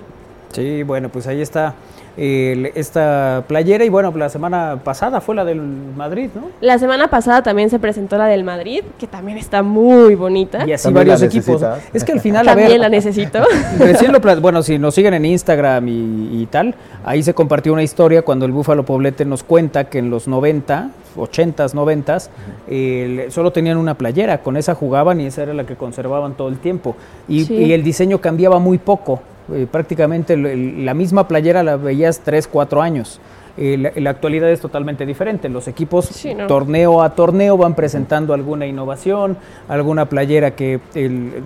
Sí, 0.51 0.83
bueno, 0.83 1.09
pues 1.09 1.25
ahí 1.25 1.41
está 1.41 1.73
esta 2.15 3.43
playera 3.47 3.83
y 3.85 3.89
bueno, 3.89 4.13
la 4.15 4.29
semana 4.29 4.79
pasada 4.83 5.19
fue 5.19 5.35
la 5.35 5.45
del 5.45 5.61
Madrid, 5.61 6.29
¿no? 6.35 6.49
La 6.61 6.77
semana 6.77 7.09
pasada 7.09 7.41
también 7.41 7.69
se 7.69 7.79
presentó 7.79 8.17
la 8.17 8.27
del 8.27 8.43
Madrid, 8.43 8.83
que 8.99 9.07
también 9.07 9.37
está 9.37 9.63
muy 9.63 10.15
bonita. 10.15 10.65
Y 10.67 10.73
así 10.73 10.91
varios 10.91 11.21
equipos. 11.21 11.63
Es 11.93 12.03
que 12.03 12.11
al 12.11 12.19
final, 12.19 12.45
también 12.45 12.79
la 12.79 12.89
necesito. 12.89 13.39
bueno, 14.41 14.61
si 14.63 14.77
nos 14.77 14.95
siguen 14.95 15.13
en 15.15 15.25
Instagram 15.25 15.87
y, 15.87 16.47
tal, 16.51 16.75
ahí 17.03 17.23
se 17.23 17.33
compartió 17.33 17.73
una 17.73 17.83
historia 17.83 18.21
cuando 18.21 18.45
el 18.45 18.51
Búfalo 18.51 18.83
Poblete 18.85 19.25
nos 19.25 19.43
cuenta 19.43 19.85
que 19.85 19.99
en 19.99 20.09
los 20.09 20.27
90, 20.27 20.89
80s, 21.15 21.73
90s, 21.73 23.29
solo 23.29 23.51
tenían 23.51 23.77
una 23.77 23.95
playera, 23.95 24.41
con 24.41 24.57
esa 24.57 24.75
jugaban 24.75 25.21
y 25.21 25.27
esa 25.27 25.43
era 25.43 25.53
la 25.53 25.65
que 25.65 25.75
conservaban 25.75 26.33
todo 26.35 26.49
el 26.49 26.59
tiempo. 26.59 26.95
Y, 27.27 27.51
y 27.53 27.73
el 27.73 27.83
diseño 27.83 28.19
cambiaba 28.19 28.59
muy 28.59 28.77
poco. 28.77 29.21
Eh, 29.51 29.67
prácticamente 29.69 30.37
la 30.37 30.93
misma 30.93 31.27
playera 31.27 31.63
la 31.63 31.75
veías 31.75 32.21
3, 32.21 32.47
4 32.47 32.81
años. 32.81 33.19
Eh, 33.55 33.91
la, 33.97 34.09
actualidad 34.09 34.49
es 34.49 34.61
totalmente 34.61 35.05
diferente. 35.05 35.49
Los 35.49 35.67
equipos 35.67 36.09
torneo 36.47 37.03
a 37.03 37.11
torneo 37.13 37.55
van 37.57 37.75
presentando 37.75 38.33
alguna 38.33 38.65
innovación, 38.65 39.37
alguna 39.67 40.05
playera 40.05 40.55
que 40.55 40.79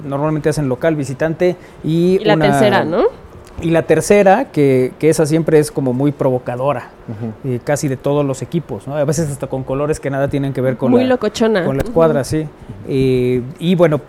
normalmente 0.05 0.49
hacen 0.49 0.69
local, 0.69 0.95
visitante 0.95 1.57
y, 1.83 2.19
la 2.19 2.37
tercera, 2.37 2.85
¿no? 2.85 3.05
Y 3.61 3.71
la 3.71 3.83
tercera, 3.83 4.45
que, 4.51 4.93
esa 4.99 5.25
siempre 5.25 5.59
es 5.59 5.71
como 5.71 5.93
muy 5.93 6.11
provocadora, 6.11 6.89
eh, 7.43 7.59
casi 7.63 7.87
de 7.87 7.97
todos 7.97 8.25
los 8.25 8.41
equipos, 8.41 8.87
¿no? 8.87 8.95
A 8.95 9.03
veces 9.03 9.29
hasta 9.29 9.47
con 9.47 9.63
colores 9.63 9.99
que 9.99 10.09
nada 10.09 10.27
tienen 10.27 10.53
que 10.53 10.61
ver 10.61 10.77
con, 10.77 10.91
muy 10.91 11.03
la, 11.03 11.09
locochona. 11.09 11.65
con 11.65 11.77
la 11.77 11.83
escuadra, 11.83 12.23
sí. 12.23 12.47
y 12.87 13.75
bueno, 13.75 13.99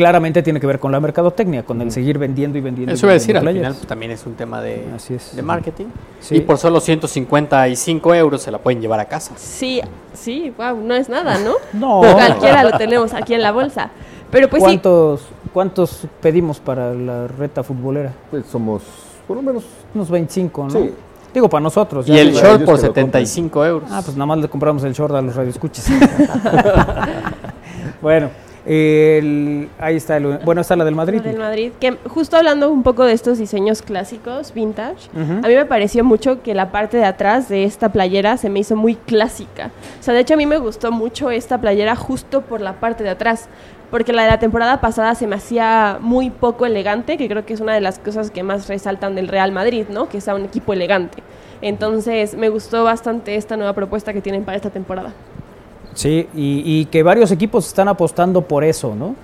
claramente 0.00 0.42
tiene 0.42 0.58
que 0.60 0.66
ver 0.66 0.78
con 0.78 0.92
la 0.92 0.98
mercadotecnia, 0.98 1.62
con 1.62 1.78
el 1.82 1.92
seguir 1.92 2.16
vendiendo 2.16 2.56
y 2.56 2.62
vendiendo. 2.62 2.94
Eso 2.94 3.04
iba 3.04 3.10
a 3.10 3.14
decir, 3.14 3.36
al 3.36 3.46
final 3.46 3.76
también 3.86 4.10
es 4.10 4.24
un 4.24 4.32
tema 4.32 4.62
de, 4.62 4.86
de 5.34 5.42
marketing. 5.42 5.88
Y 6.30 6.40
por 6.40 6.56
solo 6.56 6.80
155 6.80 8.14
euros 8.14 8.40
se 8.40 8.50
la 8.50 8.56
pueden 8.56 8.80
llevar 8.80 8.98
a 8.98 9.04
casa. 9.04 9.32
Sí, 9.36 9.82
sí, 10.14 10.54
wow, 10.56 10.80
no 10.82 10.94
es 10.94 11.10
nada, 11.10 11.36
¿no? 11.38 11.56
no. 11.74 12.00
Cualquiera 12.14 12.64
lo 12.64 12.78
tenemos 12.78 13.12
aquí 13.12 13.34
en 13.34 13.42
la 13.42 13.52
bolsa. 13.52 13.90
Pero 14.30 14.48
pues 14.48 14.62
¿Cuántos, 14.62 15.20
¿Cuántos 15.52 16.06
pedimos 16.20 16.60
para 16.60 16.94
la 16.94 17.26
reta 17.26 17.62
futbolera? 17.62 18.12
Pues 18.30 18.46
somos 18.46 18.82
por 19.26 19.36
lo 19.36 19.42
menos 19.42 19.64
unos 19.94 20.10
25, 20.10 20.64
¿no? 20.64 20.70
Sí. 20.70 20.94
Digo, 21.32 21.48
para 21.48 21.62
nosotros. 21.62 22.08
Y 22.08 22.18
el 22.18 22.32
short 22.32 22.64
por 22.64 22.78
75 22.78 23.64
euros. 23.64 23.88
Ah, 23.92 24.02
pues 24.04 24.16
nada 24.16 24.26
más 24.26 24.38
le 24.38 24.48
compramos 24.48 24.82
el 24.84 24.92
short 24.92 25.14
a 25.14 25.22
los 25.22 25.36
radioescuchas. 25.36 25.88
bueno, 28.02 28.30
ahí 28.66 29.96
está, 29.96 30.16
el, 30.16 30.38
bueno, 30.44 30.60
está 30.60 30.76
la 30.76 30.84
del 30.84 30.94
Madrid. 30.94 31.20
La 31.24 31.30
del 31.30 31.38
Madrid, 31.38 31.72
que 31.80 31.96
justo 32.08 32.36
hablando 32.36 32.70
un 32.70 32.82
poco 32.82 33.04
de 33.04 33.12
estos 33.12 33.38
diseños 33.38 33.82
clásicos, 33.82 34.52
vintage, 34.52 35.08
a 35.14 35.48
mí 35.48 35.54
me 35.54 35.66
pareció 35.66 36.04
mucho 36.04 36.42
que 36.42 36.54
la 36.54 36.72
parte 36.72 36.96
de 36.96 37.04
atrás 37.04 37.48
de 37.48 37.64
esta 37.64 37.90
playera 37.90 38.36
se 38.36 38.50
me 38.50 38.60
hizo 38.60 38.76
muy 38.76 38.96
clásica. 38.96 39.70
O 39.98 40.02
sea, 40.02 40.14
de 40.14 40.20
hecho 40.20 40.34
a 40.34 40.36
mí 40.36 40.46
me 40.46 40.58
gustó 40.58 40.92
mucho 40.92 41.30
esta 41.30 41.60
playera 41.60 41.96
justo 41.96 42.42
por 42.42 42.60
la 42.60 42.74
parte 42.74 43.04
de 43.04 43.10
atrás, 43.10 43.48
porque 43.90 44.12
la 44.12 44.22
de 44.22 44.28
la 44.28 44.38
temporada 44.38 44.80
pasada 44.80 45.14
se 45.14 45.26
me 45.26 45.36
hacía 45.36 45.98
muy 46.00 46.30
poco 46.30 46.66
elegante, 46.66 47.16
que 47.16 47.28
creo 47.28 47.44
que 47.44 47.54
es 47.54 47.60
una 47.60 47.74
de 47.74 47.80
las 47.80 47.98
cosas 47.98 48.30
que 48.30 48.42
más 48.42 48.68
resaltan 48.68 49.14
del 49.14 49.28
Real 49.28 49.52
Madrid, 49.52 49.86
¿no? 49.90 50.08
Que 50.08 50.20
sea 50.20 50.34
un 50.34 50.44
equipo 50.44 50.72
elegante. 50.72 51.22
Entonces 51.60 52.36
me 52.36 52.48
gustó 52.48 52.84
bastante 52.84 53.36
esta 53.36 53.56
nueva 53.56 53.72
propuesta 53.72 54.12
que 54.12 54.20
tienen 54.20 54.44
para 54.44 54.56
esta 54.56 54.70
temporada. 54.70 55.12
Sí, 55.94 56.28
y, 56.34 56.84
que 56.86 57.02
varios 57.02 57.32
equipos 57.32 57.66
están 57.66 57.88
apostando 57.88 58.42
por 58.42 58.64
eso, 58.64 58.94
¿no? 58.94 59.16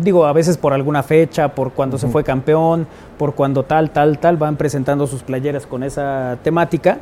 digo, 0.00 0.24
a 0.24 0.32
veces 0.32 0.56
por 0.56 0.72
alguna 0.72 1.02
fecha, 1.02 1.54
por 1.54 1.72
cuando 1.72 1.98
se 1.98 2.08
fue 2.08 2.24
campeón, 2.24 2.86
por 3.18 3.34
cuando 3.34 3.64
tal, 3.64 3.90
tal, 3.90 4.18
tal, 4.18 4.38
van 4.38 4.56
presentando 4.56 5.06
sus 5.06 5.22
playeras 5.22 5.66
con 5.66 5.82
esa 5.82 6.38
temática. 6.42 6.98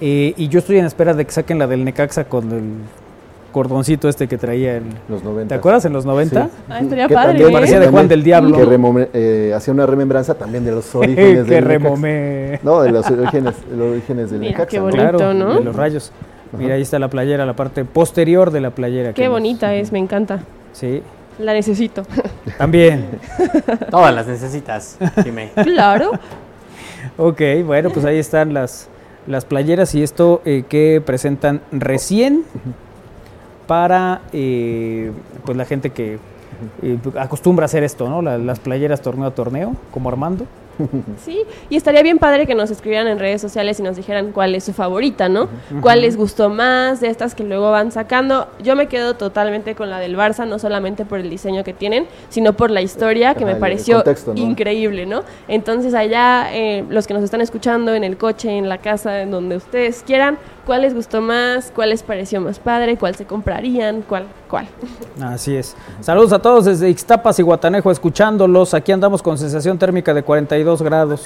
Eh, 0.00 0.34
y 0.36 0.48
yo 0.48 0.58
estoy 0.58 0.78
en 0.78 0.84
espera 0.84 1.14
de 1.14 1.24
que 1.24 1.30
saquen 1.30 1.60
la 1.60 1.66
del 1.66 1.84
Necaxa 1.84 2.24
con 2.24 2.50
el 2.50 2.72
cordoncito 3.52 4.08
este 4.08 4.26
que 4.26 4.38
traía 4.38 4.76
en 4.76 4.84
los 5.08 5.22
90. 5.22 5.48
¿Te 5.48 5.54
acuerdas 5.54 5.84
en 5.84 5.92
los 5.92 6.04
90? 6.04 6.48
Ah, 6.68 6.80
estaría 6.80 7.08
padre. 7.08 7.46
¿eh? 7.46 7.52
parecía 7.52 7.78
de 7.78 7.88
Juan 7.88 8.08
del 8.08 8.24
Diablo. 8.24 8.56
Que 8.56 9.08
eh, 9.12 9.52
hacía 9.54 9.72
una 9.72 9.86
remembranza 9.86 10.34
también 10.34 10.64
de 10.64 10.72
los 10.72 10.92
orígenes 10.94 11.46
que 11.46 11.60
remomé. 11.60 12.58
No, 12.62 12.82
de 12.82 12.90
los 12.90 13.08
orígenes, 13.08 13.54
los 13.70 13.92
orígenes 13.92 14.30
del 14.30 14.40
Necaxa. 14.40 14.66
Qué 14.66 14.80
bonito, 14.80 15.34
¿no? 15.34 15.54
De 15.54 15.64
los 15.64 15.76
rayos. 15.76 16.12
Mira, 16.58 16.74
ahí 16.74 16.82
está 16.82 16.98
la 16.98 17.08
playera, 17.08 17.46
la 17.46 17.56
parte 17.56 17.84
posterior 17.84 18.50
de 18.50 18.60
la 18.60 18.70
playera. 18.70 19.12
Qué 19.12 19.28
bonita 19.28 19.74
es, 19.74 19.92
me 19.92 19.98
encanta. 19.98 20.40
Sí. 20.72 21.02
La 21.38 21.54
necesito. 21.54 22.02
También. 22.58 23.06
Todas 23.90 24.14
las 24.14 24.26
necesitas, 24.26 24.98
dime. 25.24 25.50
Claro. 25.62 26.12
ok, 27.16 27.40
bueno, 27.64 27.90
pues 27.90 28.04
ahí 28.04 28.18
están 28.18 28.52
las, 28.52 28.88
las 29.26 29.44
playeras 29.44 29.94
y 29.94 30.02
esto 30.02 30.42
eh, 30.44 30.64
que 30.68 31.02
presentan 31.04 31.62
recién 31.72 32.44
para 33.66 34.22
eh, 34.32 35.12
pues 35.44 35.56
la 35.56 35.64
gente 35.64 35.90
que 35.90 36.18
eh, 36.82 36.98
acostumbra 37.18 37.64
a 37.64 37.66
hacer 37.66 37.82
esto, 37.82 38.08
¿no? 38.08 38.22
las 38.22 38.60
playeras 38.60 39.00
torneo 39.02 39.26
a 39.26 39.30
torneo, 39.32 39.74
como 39.90 40.08
Armando. 40.08 40.46
Sí, 41.24 41.42
y 41.70 41.76
estaría 41.76 42.02
bien 42.02 42.18
padre 42.18 42.46
que 42.46 42.54
nos 42.54 42.70
escribieran 42.70 43.06
en 43.06 43.18
redes 43.18 43.40
sociales 43.40 43.78
y 43.78 43.82
nos 43.82 43.96
dijeran 43.96 44.32
cuál 44.32 44.54
es 44.54 44.64
su 44.64 44.72
favorita, 44.72 45.28
¿no? 45.28 45.48
¿Cuál 45.80 46.00
les 46.00 46.16
gustó 46.16 46.48
más 46.48 47.00
de 47.00 47.08
estas 47.08 47.34
que 47.34 47.44
luego 47.44 47.70
van 47.70 47.92
sacando? 47.92 48.48
Yo 48.62 48.74
me 48.76 48.86
quedo 48.86 49.14
totalmente 49.14 49.74
con 49.74 49.90
la 49.90 49.98
del 49.98 50.16
Barça, 50.16 50.46
no 50.46 50.58
solamente 50.58 51.04
por 51.04 51.20
el 51.20 51.30
diseño 51.30 51.64
que 51.64 51.72
tienen, 51.72 52.06
sino 52.28 52.54
por 52.54 52.70
la 52.70 52.82
historia 52.82 53.34
que 53.34 53.44
me 53.44 53.56
pareció 53.56 54.02
increíble, 54.34 55.06
¿no? 55.06 55.22
Entonces 55.48 55.94
allá, 55.94 56.48
eh, 56.52 56.84
los 56.88 57.06
que 57.06 57.14
nos 57.14 57.22
están 57.22 57.40
escuchando 57.40 57.94
en 57.94 58.04
el 58.04 58.16
coche, 58.16 58.50
en 58.50 58.68
la 58.68 58.78
casa, 58.78 59.22
en 59.22 59.30
donde 59.30 59.56
ustedes 59.56 60.02
quieran, 60.04 60.38
¿cuál 60.66 60.82
les 60.82 60.94
gustó 60.94 61.20
más? 61.20 61.72
¿Cuál 61.74 61.90
les 61.90 62.02
pareció 62.02 62.40
más 62.40 62.58
padre? 62.58 62.96
¿Cuál 62.96 63.14
se 63.14 63.24
comprarían? 63.24 64.02
¿Cuál? 64.02 64.26
¿Cuál? 64.48 64.68
Así 65.20 65.56
es. 65.56 65.76
Saludos 66.00 66.32
a 66.32 66.38
todos 66.38 66.64
desde 66.64 66.88
Ixtapas 66.90 67.38
y 67.38 67.42
Guatanejo 67.42 67.90
escuchándolos. 67.90 68.74
Aquí 68.74 68.92
andamos 68.92 69.22
con 69.22 69.38
sensación 69.38 69.78
térmica 69.78 70.14
de 70.14 70.22
42 70.22 70.82
grados. 70.82 71.24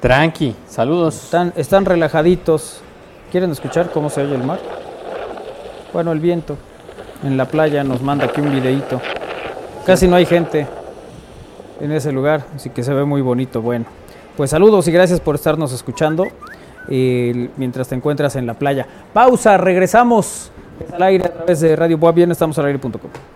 Tranqui, 0.00 0.54
saludos. 0.68 1.24
Están, 1.24 1.52
están 1.56 1.84
relajaditos. 1.84 2.80
¿Quieren 3.30 3.50
escuchar 3.50 3.90
cómo 3.90 4.10
se 4.10 4.22
oye 4.22 4.34
el 4.34 4.44
mar? 4.44 4.60
Bueno, 5.92 6.12
el 6.12 6.20
viento. 6.20 6.56
En 7.24 7.36
la 7.36 7.46
playa 7.46 7.82
nos 7.82 8.02
manda 8.02 8.26
aquí 8.26 8.40
un 8.40 8.52
videíto. 8.52 9.00
Casi 9.84 10.06
no 10.06 10.16
hay 10.16 10.26
gente 10.26 10.66
en 11.80 11.92
ese 11.92 12.12
lugar, 12.12 12.44
así 12.54 12.70
que 12.70 12.82
se 12.82 12.92
ve 12.92 13.04
muy 13.04 13.22
bonito. 13.22 13.62
Bueno, 13.62 13.86
pues 14.36 14.50
saludos 14.50 14.86
y 14.88 14.92
gracias 14.92 15.20
por 15.20 15.34
estarnos 15.34 15.72
escuchando 15.72 16.24
mientras 16.88 17.88
te 17.88 17.94
encuentras 17.94 18.36
en 18.36 18.46
la 18.46 18.54
playa. 18.54 18.86
Pausa, 19.12 19.56
regresamos 19.56 20.50
al 20.92 21.02
aire 21.02 21.26
a 21.26 21.32
través 21.32 21.60
de 21.60 21.74
Radio 21.76 21.98
Boa 21.98 22.12
Bien, 22.12 22.30
estamos 22.30 22.58
al 22.58 22.66
aire.com. 22.66 23.35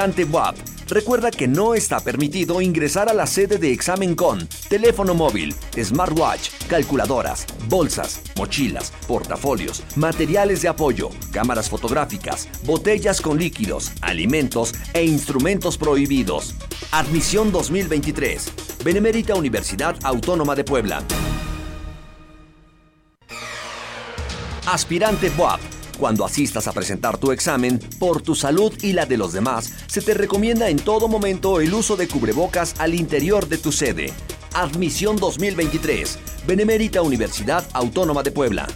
Aspirante 0.00 0.24
WAP. 0.24 0.56
Recuerda 0.88 1.30
que 1.30 1.46
no 1.46 1.74
está 1.74 2.00
permitido 2.00 2.62
ingresar 2.62 3.10
a 3.10 3.12
la 3.12 3.26
sede 3.26 3.58
de 3.58 3.70
examen 3.70 4.14
con 4.14 4.48
teléfono 4.70 5.14
móvil, 5.14 5.54
smartwatch, 5.76 6.48
calculadoras, 6.70 7.46
bolsas, 7.68 8.22
mochilas, 8.34 8.92
portafolios, 9.06 9.82
materiales 9.96 10.62
de 10.62 10.68
apoyo, 10.68 11.10
cámaras 11.32 11.68
fotográficas, 11.68 12.48
botellas 12.64 13.20
con 13.20 13.38
líquidos, 13.38 13.92
alimentos 14.00 14.74
e 14.94 15.04
instrumentos 15.04 15.76
prohibidos. 15.76 16.54
Admisión 16.92 17.52
2023. 17.52 18.78
Benemérita 18.82 19.34
Universidad 19.34 19.96
Autónoma 20.02 20.54
de 20.54 20.64
Puebla. 20.64 21.02
Aspirante 24.66 25.30
WAP 25.36 25.60
cuando 26.00 26.24
asistas 26.24 26.66
a 26.66 26.72
presentar 26.72 27.18
tu 27.18 27.30
examen, 27.30 27.78
por 27.98 28.22
tu 28.22 28.34
salud 28.34 28.72
y 28.82 28.94
la 28.94 29.04
de 29.04 29.18
los 29.18 29.34
demás, 29.34 29.70
se 29.86 30.00
te 30.00 30.14
recomienda 30.14 30.70
en 30.70 30.78
todo 30.78 31.06
momento 31.08 31.60
el 31.60 31.74
uso 31.74 31.94
de 31.96 32.08
cubrebocas 32.08 32.74
al 32.78 32.94
interior 32.94 33.46
de 33.48 33.58
tu 33.58 33.70
sede. 33.70 34.12
Admisión 34.54 35.16
2023. 35.16 36.18
Benemérita 36.46 37.02
Universidad 37.02 37.64
Autónoma 37.74 38.22
de 38.22 38.32
Puebla. 38.32 38.66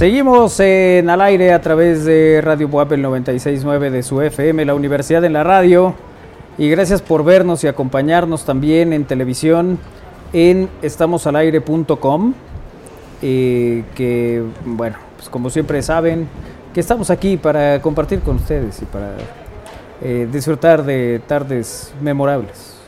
Seguimos 0.00 0.58
en 0.60 1.10
al 1.10 1.20
aire 1.20 1.52
a 1.52 1.60
través 1.60 2.06
de 2.06 2.40
Radio 2.42 2.68
Buap 2.68 2.90
el 2.92 3.04
96.9 3.04 3.90
de 3.90 4.02
su 4.02 4.22
FM, 4.22 4.64
la 4.64 4.72
Universidad 4.72 5.22
en 5.26 5.34
la 5.34 5.44
Radio. 5.44 5.92
Y 6.56 6.70
gracias 6.70 7.02
por 7.02 7.22
vernos 7.22 7.64
y 7.64 7.66
acompañarnos 7.66 8.46
también 8.46 8.94
en 8.94 9.04
televisión 9.04 9.78
en 10.32 10.70
estamosalaire.com. 10.80 12.32
Eh, 13.20 13.84
que, 13.94 14.42
bueno, 14.64 14.96
pues 15.16 15.28
como 15.28 15.50
siempre 15.50 15.82
saben, 15.82 16.28
que 16.72 16.80
estamos 16.80 17.10
aquí 17.10 17.36
para 17.36 17.82
compartir 17.82 18.20
con 18.20 18.36
ustedes 18.36 18.80
y 18.80 18.86
para 18.86 19.12
eh, 20.00 20.26
disfrutar 20.32 20.82
de 20.82 21.20
tardes 21.26 21.92
memorables. 22.00 22.79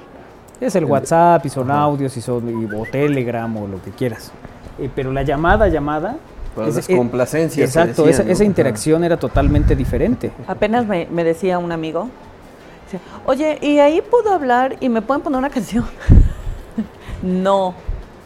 Es 0.59 0.75
el, 0.75 0.85
WhatsApp 0.85 1.45
y 1.45 1.49
son 1.49 1.71
audios 1.71 2.15
y 2.17 2.21
son 2.21 2.69
o 2.73 2.83
Telegram 2.91 3.55
o 3.57 3.67
lo 3.67 3.81
que 3.81 3.91
quieras. 3.91 4.31
Eh, 4.79 4.89
pero 4.93 5.11
la 5.11 5.23
llamada, 5.23 5.67
llamada. 5.67 6.17
Pues 6.55 6.77
es, 6.77 6.87
complacencia. 6.87 7.63
Exacto, 7.63 8.07
esa, 8.07 8.43
interacción 8.43 9.03
era 9.03 9.17
totalmente 9.17 9.75
diferente. 9.75 10.31
Apenas 10.47 10.87
me, 10.87 11.07
me 11.11 11.23
decía 11.23 11.59
un 11.59 11.71
amigo, 11.71 12.09
oye, 13.25 13.57
¿y 13.61 13.79
ahí 13.79 14.01
puedo 14.01 14.33
hablar 14.33 14.77
y 14.79 14.89
me 14.89 15.01
pueden 15.01 15.21
poner 15.21 15.37
una 15.39 15.49
canción? 15.49 15.85
no, 17.21 17.75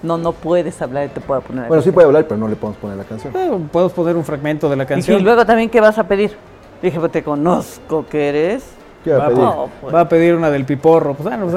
no, 0.04 0.18
no 0.18 0.32
puedes 0.32 0.82
hablar 0.82 1.06
y 1.06 1.10
te 1.10 1.22
puedo 1.22 1.42
poner. 1.42 1.68
Bueno, 1.68 1.84
sí 1.84 1.92
puede 1.92 2.08
hablar, 2.08 2.26
pero 2.28 2.38
no 2.38 2.48
le 2.48 2.56
podemos 2.56 2.80
poner 2.80 2.98
la 2.98 3.04
canción. 3.04 3.36
Eh, 3.36 3.52
puedo 3.72 3.90
poner 3.90 4.16
un 4.16 4.26
fragmento 4.26 4.70
de 4.70 4.76
la 4.76 4.86
canción. 4.86 5.20
Y 5.20 5.24
luego 5.24 5.46
también, 5.46 5.70
¿qué 5.70 5.80
vas 5.80 5.98
a 5.98 6.08
pedir? 6.08 6.36
Dije, 6.82 7.00
pues 7.00 7.12
te 7.12 7.24
conozco 7.24 8.06
que 8.08 8.30
eres. 8.30 8.64
¿Qué 9.04 9.12
va, 9.14 9.26
a 9.26 9.30
pedir? 9.30 9.50
Pues. 9.82 9.96
va 9.96 10.00
a 10.02 10.10
pedir 10.10 10.36
una 10.36 10.50
del 10.50 10.66
piporro. 10.66 11.14
Pues 11.14 11.28
bueno, 11.28 11.48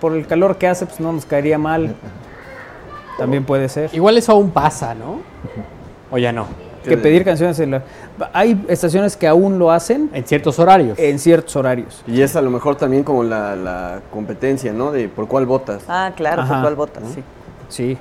por 0.00 0.14
el 0.14 0.26
calor 0.26 0.56
que 0.56 0.68
hace, 0.68 0.86
pues 0.86 1.00
no 1.00 1.12
nos 1.12 1.24
caería 1.24 1.58
mal. 1.58 1.94
También 3.18 3.44
puede 3.44 3.68
ser. 3.68 3.90
Igual 3.92 4.18
eso 4.18 4.32
aún 4.32 4.50
pasa, 4.50 4.94
¿no? 4.94 5.20
O 6.10 6.18
ya 6.18 6.32
no. 6.32 6.46
Que 6.82 6.96
pedir 6.96 7.24
canciones 7.24 7.60
en 7.60 7.70
la... 7.70 7.82
Hay 8.32 8.64
estaciones 8.68 9.16
que 9.16 9.28
aún 9.28 9.58
lo 9.58 9.70
hacen. 9.70 10.10
En 10.12 10.26
ciertos 10.26 10.58
horarios. 10.58 10.98
En 10.98 11.20
ciertos 11.20 11.54
horarios. 11.54 12.02
Y 12.08 12.22
es 12.22 12.34
a 12.34 12.42
lo 12.42 12.50
mejor 12.50 12.74
también 12.74 13.04
como 13.04 13.22
la, 13.22 14.00
competencia, 14.10 14.72
¿no? 14.72 14.90
De 14.90 15.08
por 15.08 15.28
cuál 15.28 15.46
votas. 15.46 15.84
Ah, 15.88 16.12
claro, 16.16 16.44
por 16.44 16.60
cuál 16.60 16.74
votas, 16.74 17.04
sí. 17.14 17.22
Sí, 17.72 17.96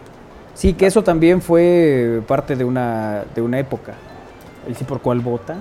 sí, 0.54 0.74
que 0.74 0.86
eso 0.86 1.02
también 1.02 1.42
fue 1.42 2.22
parte 2.28 2.58
de 2.58 2.66
una, 2.66 3.24
de 3.34 3.42
una 3.42 3.58
época. 3.58 3.94
El 4.68 4.76
sí 4.76 4.84
por 4.84 5.00
cuál 5.00 5.22
vota 5.22 5.56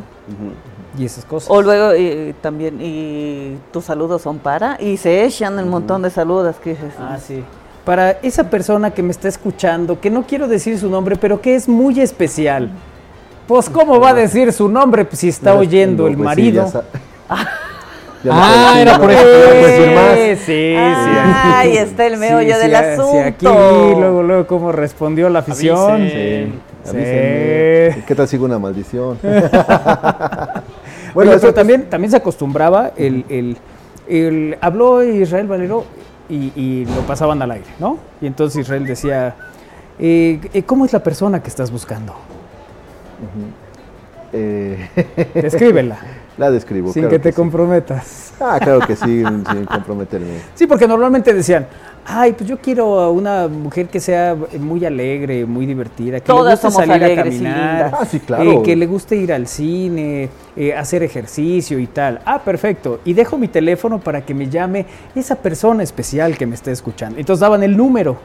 y 0.99 1.05
esas 1.05 1.25
cosas. 1.25 1.49
O 1.49 1.63
luego 1.63 1.93
también, 2.41 2.81
y 2.81 3.57
tus 3.73 3.85
saludos 3.85 4.23
son 4.23 4.39
para, 4.39 4.77
y 4.81 4.97
se 4.97 5.25
echan 5.25 5.59
el 5.61 5.67
montón 5.67 6.03
de 6.03 6.11
saludos 6.11 6.57
que 6.57 6.71
dices. 6.71 6.93
Ah, 6.99 7.19
sí. 7.25 7.45
Para 7.85 8.11
esa 8.11 8.51
persona 8.51 8.91
que 8.91 9.03
me 9.03 9.13
está 9.13 9.29
escuchando, 9.29 10.01
que 10.01 10.11
no 10.11 10.25
quiero 10.27 10.49
decir 10.49 10.77
su 10.77 10.91
nombre, 10.91 11.15
pero 11.15 11.41
que 11.41 11.55
es 11.55 11.69
muy 11.69 12.01
especial. 12.01 12.71
Pues, 13.47 13.71
¿cómo 13.71 14.01
va 14.01 14.11
a 14.11 14.15
decir 14.15 14.53
su 14.53 14.69
nombre 14.69 15.07
si 15.13 15.29
está 15.29 15.55
oyendo 15.55 16.09
el 16.09 16.17
pues 16.17 16.39
marido? 18.29 18.45
ah, 18.45 18.75
era 18.81 18.99
por 18.99 19.11
eso. 19.11 20.37
Sí, 20.37 20.37
sí, 20.37 20.45
sí. 20.47 20.75
Ahí 20.77 21.77
está 21.77 22.07
el 22.07 22.19
meollo 22.19 22.59
del 22.59 22.75
asunto. 22.75 23.13
Sí, 23.13 23.19
aquí, 23.19 23.47
luego, 23.47 24.23
luego, 24.23 24.47
cómo 24.47 24.73
respondió 24.73 25.29
la 25.29 25.41
afición. 25.41 26.09
Sí. 26.09 26.53
¿Qué 26.85 28.15
tal 28.17 28.29
sigue 28.29 28.45
una 28.45 28.59
maldición? 28.59 29.19
bueno, 31.15 31.33
eso 31.33 31.53
también, 31.53 31.89
también 31.91 32.11
se 32.11 32.17
acostumbraba 32.17 32.93
el, 32.97 33.25
el, 33.29 33.57
el 34.09 34.59
habló 34.61 35.03
Israel 35.03 35.47
Valero 35.47 35.85
y, 36.29 36.53
y, 36.57 36.85
lo 36.87 37.03
pasaban 37.03 37.43
al 37.43 37.51
aire, 37.51 37.67
¿no? 37.79 37.99
Y 38.21 38.27
entonces 38.27 38.61
Israel 38.61 38.87
decía, 38.87 39.35
eh, 39.99 40.41
eh 40.53 40.63
¿cómo 40.63 40.85
es 40.85 40.93
la 40.93 41.03
persona 41.03 41.43
que 41.43 41.49
estás 41.49 41.71
buscando? 41.71 42.15
eh... 44.33 44.89
Descríbela. 45.35 45.99
La 46.41 46.51
describo. 46.51 46.91
Sin 46.91 47.07
que 47.07 47.19
te 47.19 47.35
comprometas. 47.35 48.33
Ah, 48.41 48.59
claro 48.59 48.81
que 48.81 48.97
sí, 48.97 49.23
sin 49.23 49.67
comprometerme. 49.67 50.39
Sí, 50.55 50.67
porque 50.67 50.89
normalmente 50.89 51.35
decían, 51.35 51.67
ay, 52.07 52.33
pues 52.33 52.49
yo 52.49 52.57
quiero 52.57 52.99
a 52.99 53.11
una 53.11 53.47
mujer 53.47 53.89
que 53.89 54.01
sea 54.01 54.35
muy 54.59 54.83
alegre, 54.87 55.45
muy 55.45 55.67
divertida, 55.67 56.19
que 56.21 56.33
le 56.33 56.39
guste 56.39 56.71
salir 56.71 57.05
a 57.05 57.15
caminar, 57.15 57.93
ah, 57.93 58.07
sí, 58.07 58.21
claro. 58.21 58.53
Eh, 58.53 58.63
que 58.63 58.75
le 58.75 58.87
guste 58.87 59.17
ir 59.17 59.35
al 59.35 59.47
cine, 59.47 60.31
eh, 60.57 60.75
hacer 60.75 61.03
ejercicio 61.03 61.79
y 61.79 61.87
tal. 61.89 62.23
Ah, 62.25 62.41
perfecto. 62.43 63.01
Y 63.05 63.13
dejo 63.13 63.37
mi 63.37 63.49
teléfono 63.49 64.01
para 64.01 64.25
que 64.25 64.33
me 64.33 64.49
llame 64.49 64.87
esa 65.15 65.37
persona 65.37 65.83
especial 65.83 66.39
que 66.39 66.47
me 66.47 66.55
esté 66.55 66.73
escuchando. 66.73 67.19
Entonces 67.19 67.41
daban 67.41 67.63
el 67.63 67.77
número. 67.77 68.17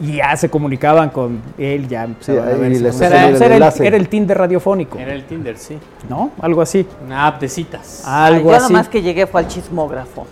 Y 0.00 0.16
ya 0.16 0.36
se 0.36 0.48
comunicaban 0.48 1.10
con 1.10 1.40
él, 1.58 1.88
ya 1.88 2.08
sí, 2.20 2.32
a 2.32 2.42
ver 2.42 2.72
era, 2.72 3.68
era, 3.68 3.96
el, 3.96 4.08
Tinder 4.08 4.36
radiofónico. 4.36 4.98
Era 4.98 5.12
el 5.12 5.24
Tinder, 5.24 5.56
sí. 5.56 5.78
¿No? 6.08 6.32
Algo 6.40 6.60
así. 6.62 6.86
Una 7.04 7.28
app 7.28 7.40
de 7.40 7.48
citas. 7.48 8.02
Algo 8.04 8.50
Ay, 8.50 8.58
yo 8.58 8.64
así. 8.64 8.72
más 8.72 8.88
que 8.88 9.00
llegué 9.00 9.26
fue 9.26 9.42
al 9.42 9.48
chismógrafo. 9.48 10.26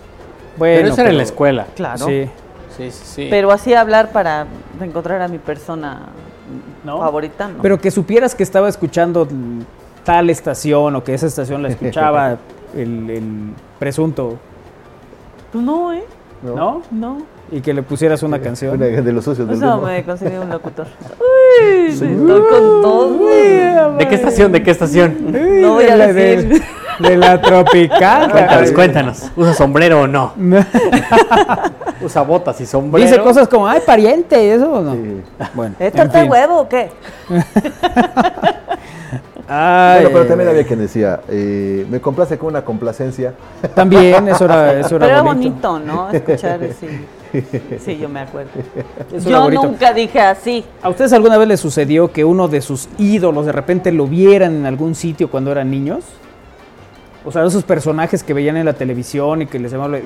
Bueno, 0.57 0.81
pero 0.81 0.93
eso 0.93 1.01
era 1.01 1.09
en 1.09 1.17
la 1.17 1.23
escuela. 1.23 1.67
Claro. 1.75 2.05
Sí. 2.05 2.29
Sí, 2.77 2.91
sí, 2.91 3.27
Pero 3.29 3.51
así 3.51 3.73
hablar 3.73 4.11
para 4.11 4.47
encontrar 4.81 5.21
a 5.21 5.29
mi 5.29 5.37
persona 5.37 6.07
favorita, 6.85 7.47
¿no? 7.47 7.61
Pero 7.61 7.79
que 7.79 7.89
supieras 7.89 8.35
que 8.35 8.43
estaba 8.43 8.67
escuchando 8.67 9.27
tal 10.03 10.29
estación 10.29 10.95
o 10.95 11.03
que 11.03 11.13
esa 11.13 11.27
estación 11.27 11.63
la 11.63 11.69
escuchaba 11.69 12.37
el, 12.75 13.53
presunto. 13.79 14.37
Tú 15.53 15.61
no, 15.61 15.93
¿eh? 15.93 16.03
¿No? 16.43 16.81
No. 16.91 17.34
Y 17.51 17.61
que 17.61 17.73
le 17.73 17.83
pusieras 17.83 18.23
una 18.23 18.39
canción. 18.41 18.79
de 18.79 19.13
los 19.13 19.23
socios 19.23 19.47
del 19.47 19.59
No, 19.59 19.81
me 19.81 20.03
conseguí 20.03 20.35
un 20.37 20.49
locutor. 20.49 20.87
Uy, 21.19 21.87
estoy 21.93 22.15
con 22.17 22.81
todo. 22.81 23.19
¿De 23.97 24.07
qué 24.07 24.15
estación? 24.15 24.51
¿De 24.51 24.63
qué 24.63 24.71
estación? 24.71 25.61
No 25.61 25.75
voy 25.75 25.85
a 25.85 25.97
decir. 25.97 26.61
De 26.99 27.17
la 27.17 27.41
tropical. 27.41 28.31
Cuéntanos, 28.31 28.71
cuéntanos. 28.71 29.31
¿Usa 29.35 29.53
sombrero 29.53 30.01
o 30.01 30.07
no? 30.07 30.33
Usa 32.01 32.21
botas 32.21 32.59
y 32.61 32.65
sombrero. 32.65 33.05
Dice 33.05 33.21
cosas 33.21 33.47
como, 33.47 33.67
ay, 33.67 33.81
pariente, 33.85 34.53
eso 34.53 34.71
o 34.71 34.81
no. 34.81 34.95
Bueno. 35.53 35.75
¿Es 35.79 35.91
torta 35.93 36.21
de 36.21 36.29
huevo 36.29 36.61
o 36.61 36.69
qué? 36.69 36.89
Ay, 39.47 40.03
bueno, 40.03 40.09
pero 40.13 40.25
también 40.27 40.49
había 40.49 40.65
quien 40.65 40.79
decía, 40.79 41.19
eh, 41.29 41.85
me 41.89 42.01
complace 42.01 42.37
con 42.37 42.49
una 42.49 42.65
complacencia. 42.65 43.33
También, 43.75 44.27
eso 44.27 44.45
era, 44.45 44.73
eso 44.79 44.95
era, 44.95 45.05
pero 45.05 45.23
bonito. 45.23 45.79
¿no? 45.79 46.09
Escuchar 46.11 46.59
así. 46.63 47.05
Sí, 47.79 47.97
yo 47.97 48.09
me 48.09 48.21
acuerdo. 48.21 48.51
yo 49.25 49.49
nunca 49.49 49.93
dije 49.93 50.19
así. 50.19 50.63
¿A 50.81 50.89
ustedes 50.89 51.13
alguna 51.13 51.37
vez 51.37 51.47
les 51.47 51.59
sucedió 51.59 52.11
que 52.11 52.23
uno 52.23 52.47
de 52.47 52.61
sus 52.61 52.87
ídolos 52.97 53.45
de 53.45 53.51
repente 53.51 53.91
lo 53.91 54.07
vieran 54.07 54.55
en 54.55 54.65
algún 54.65 54.95
sitio 54.95 55.29
cuando 55.29 55.51
eran 55.51 55.69
niños? 55.69 56.03
O 57.25 57.31
sea, 57.31 57.43
esos 57.45 57.63
personajes 57.63 58.23
que 58.23 58.33
veían 58.33 58.57
en 58.57 58.65
la 58.65 58.73
televisión 58.73 59.41
y 59.41 59.45
que 59.47 59.59
les 59.59 59.71
llamaban... 59.71 60.01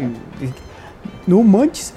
No 1.28 1.44
manches, 1.44 1.94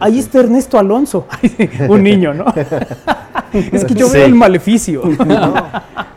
ahí 0.00 0.18
está 0.18 0.40
Ernesto 0.40 0.78
Alonso. 0.78 1.26
Un 1.88 2.02
niño, 2.02 2.34
¿no? 2.34 2.46
es 3.52 3.84
que 3.84 3.94
yo 3.94 4.10
veo 4.10 4.26
el 4.26 4.34
maleficio. 4.34 5.02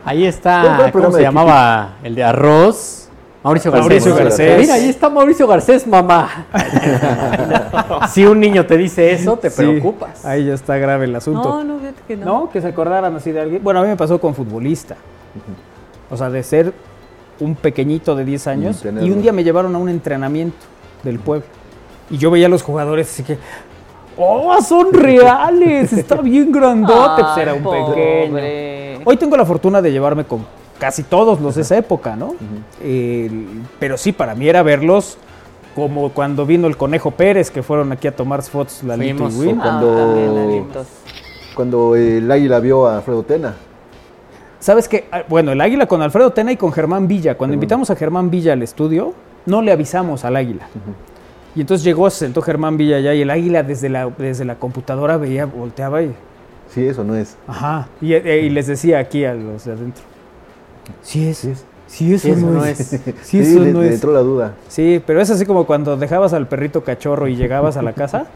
Ahí 0.04 0.24
está, 0.26 0.90
¿cómo 0.92 1.12
se 1.12 1.22
llamaba? 1.22 1.96
El 2.02 2.14
de 2.14 2.24
arroz. 2.24 3.09
Mauricio 3.42 3.72
Garcés. 3.72 3.88
Mauricio 3.88 4.14
Garcés. 4.16 4.60
Mira, 4.60 4.74
ahí 4.74 4.88
está 4.88 5.08
Mauricio 5.08 5.46
Garcés, 5.46 5.86
mamá. 5.86 6.46
si 8.12 8.26
un 8.26 8.38
niño 8.38 8.66
te 8.66 8.76
dice 8.76 9.12
eso, 9.12 9.36
te 9.38 9.50
preocupas. 9.50 10.24
Ahí 10.26 10.46
ya 10.46 10.54
está 10.54 10.76
grave 10.76 11.06
el 11.06 11.16
asunto. 11.16 11.42
No, 11.42 11.64
no, 11.64 11.78
fíjate 11.78 12.02
que 12.06 12.16
no. 12.18 12.24
No, 12.26 12.50
que 12.50 12.60
se 12.60 12.68
acordaran 12.68 13.14
así 13.16 13.32
de 13.32 13.40
alguien. 13.40 13.62
Bueno, 13.62 13.80
a 13.80 13.82
mí 13.82 13.88
me 13.88 13.96
pasó 13.96 14.20
con 14.20 14.34
futbolista. 14.34 14.96
O 16.10 16.16
sea, 16.16 16.28
de 16.28 16.42
ser 16.42 16.74
un 17.38 17.54
pequeñito 17.54 18.14
de 18.14 18.24
10 18.26 18.46
años 18.46 18.84
y 18.84 19.10
un 19.10 19.22
día 19.22 19.32
me 19.32 19.42
llevaron 19.42 19.74
a 19.74 19.78
un 19.78 19.88
entrenamiento 19.88 20.66
del 21.02 21.18
pueblo. 21.18 21.46
Y 22.10 22.18
yo 22.18 22.30
veía 22.30 22.46
a 22.46 22.50
los 22.50 22.62
jugadores 22.62 23.08
así 23.08 23.22
que, 23.22 23.38
¡oh, 24.18 24.60
son 24.60 24.92
reales! 24.92 25.92
Está 25.94 26.16
bien 26.16 26.52
grandote. 26.52 27.22
pues 27.34 27.38
era 27.38 27.54
un 27.54 27.62
pequeño. 27.62 29.02
Hoy 29.04 29.16
tengo 29.16 29.36
la 29.36 29.46
fortuna 29.46 29.80
de 29.80 29.92
llevarme 29.92 30.24
con 30.24 30.44
casi 30.80 31.04
todos 31.04 31.40
los 31.40 31.54
de 31.54 31.62
esa 31.62 31.76
época, 31.76 32.16
¿no? 32.16 32.34
pero 33.78 33.96
sí, 33.96 34.10
para 34.10 34.34
mí 34.34 34.48
era 34.48 34.64
verlos 34.64 35.18
como 35.76 36.10
cuando 36.10 36.44
vino 36.46 36.66
el 36.66 36.76
Conejo 36.76 37.12
Pérez, 37.12 37.50
que 37.50 37.62
fueron 37.62 37.92
aquí 37.92 38.08
a 38.08 38.16
tomar 38.16 38.42
fotos 38.42 38.82
la 38.82 38.96
y 38.96 39.14
Cuando, 39.14 40.66
cuando 41.54 41.94
el 41.94 42.28
Águila 42.28 42.58
vio 42.58 42.88
a 42.88 42.96
Alfredo 42.96 43.22
Tena. 43.22 43.54
¿Sabes 44.58 44.88
qué? 44.88 45.06
Ah, 45.12 45.22
bueno, 45.28 45.52
el 45.52 45.60
Águila 45.60 45.86
con 45.86 46.02
Alfredo 46.02 46.30
Tena 46.32 46.52
y 46.52 46.56
con 46.56 46.72
Germán 46.72 47.06
Villa. 47.06 47.36
Cuando 47.36 47.54
invitamos 47.54 47.90
a 47.90 47.96
Germán 47.96 48.30
Villa 48.30 48.52
al 48.52 48.62
estudio, 48.62 49.14
no 49.46 49.62
le 49.62 49.72
avisamos 49.72 50.24
al 50.24 50.36
Águila. 50.36 50.66
Y 51.54 51.62
entonces 51.62 51.84
llegó, 51.84 52.10
se 52.10 52.18
sentó 52.26 52.42
Germán 52.42 52.76
Villa 52.76 52.96
allá 52.96 53.14
y 53.14 53.22
el 53.22 53.30
Águila 53.30 53.62
desde 53.62 53.88
la, 53.88 54.10
desde 54.18 54.44
la 54.44 54.56
computadora 54.56 55.16
veía, 55.16 55.46
volteaba 55.46 56.02
y... 56.02 56.14
Sí, 56.74 56.86
eso 56.86 57.02
no 57.04 57.16
es. 57.16 57.36
Ajá. 57.48 57.88
Y, 58.00 58.12
eh, 58.12 58.48
les 58.50 58.66
decía 58.66 58.98
aquí 58.98 59.24
a 59.24 59.34
los 59.34 59.64
de 59.64 59.72
adentro. 59.72 60.04
Sí 61.02 61.28
es. 61.28 61.48
Sí, 61.86 62.14
eso, 62.14 62.28
no, 62.36 62.64
es. 62.64 63.00
Sí, 63.22 63.40
eso 63.40 63.58
no 63.64 63.82
es. 63.82 63.94
entró 63.94 64.12
la 64.12 64.20
duda. 64.20 64.54
Sí, 64.68 65.02
pero 65.04 65.20
es 65.20 65.28
así 65.30 65.44
como 65.44 65.66
cuando 65.66 65.96
dejabas 65.96 66.32
al 66.32 66.46
perrito 66.46 66.84
cachorro 66.84 67.26
y 67.26 67.34
llegabas 67.34 67.76
a 67.76 67.82
la 67.82 67.94
casa 67.94 68.26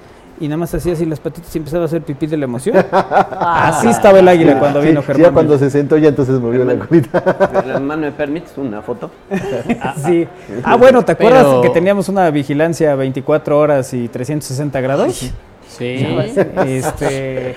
y 0.41 0.49
nada 0.49 0.57
más 0.57 0.75
hacía 0.75 0.95
así 0.95 1.07
las 1.07 1.21
patitas 1.21 1.55
y 1.55 1.59
empezaba 1.59 1.85
a 1.85 1.87
hacer 1.87 2.03
pipí 2.03 2.27
de 2.27 2.37
la 2.37 2.45
emoción. 2.45 2.85
así 2.91 3.89
estaba 3.89 4.19
el 4.19 4.27
águila 4.27 4.59
cuando 4.59 4.81
vino 4.81 5.03
Germán. 5.03 5.23
Ya 5.23 5.33
cuando 5.33 5.59
se 5.59 5.71
sentó 5.71 5.97
ya 5.97 6.09
entonces 6.09 6.41
movió 6.41 6.65
la 6.65 6.77
colita. 6.79 7.23
Hermano, 7.65 8.03
¿me 8.03 8.13
permites 8.13 8.53
una 8.57 8.83
foto? 8.83 9.11
sí. 10.05 10.27
Ah, 10.65 10.77
bueno, 10.77 11.05
¿te 11.05 11.13
acuerdas 11.13 11.47
que 11.63 11.71
teníamos 11.71 12.09
una 12.09 12.31
vigilancia 12.31 12.95
24 12.97 13.59
horas 13.59 13.95
y 13.95 14.09
360 14.09 14.81
grados? 14.81 15.33
Sí. 15.69 16.07
Este... 16.67 17.55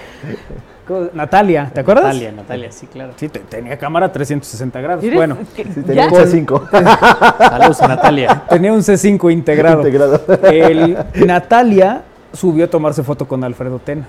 Natalia, 1.13 1.71
¿te 1.73 1.81
acuerdas? 1.81 2.05
Natalia, 2.05 2.31
Natalia, 2.31 2.71
sí, 2.71 2.87
claro. 2.87 3.13
Sí, 3.15 3.29
tenía 3.29 3.77
cámara 3.77 4.11
360 4.11 4.81
grados. 4.81 5.05
Bueno, 5.13 5.37
sí, 5.55 5.63
tenía 5.81 6.07
un 6.07 6.11
C5. 6.11 6.69
Saludos 7.49 7.81
a 7.81 7.87
Natalia. 7.87 8.43
Tenía 8.49 8.73
un 8.73 8.79
C5 8.79 9.31
integrado. 9.31 9.79
integrado. 9.79 10.21
El, 10.43 10.97
Natalia 11.25 12.03
subió 12.33 12.65
a 12.65 12.67
tomarse 12.67 13.03
foto 13.03 13.27
con 13.27 13.43
Alfredo 13.43 13.79
Tena. 13.79 14.07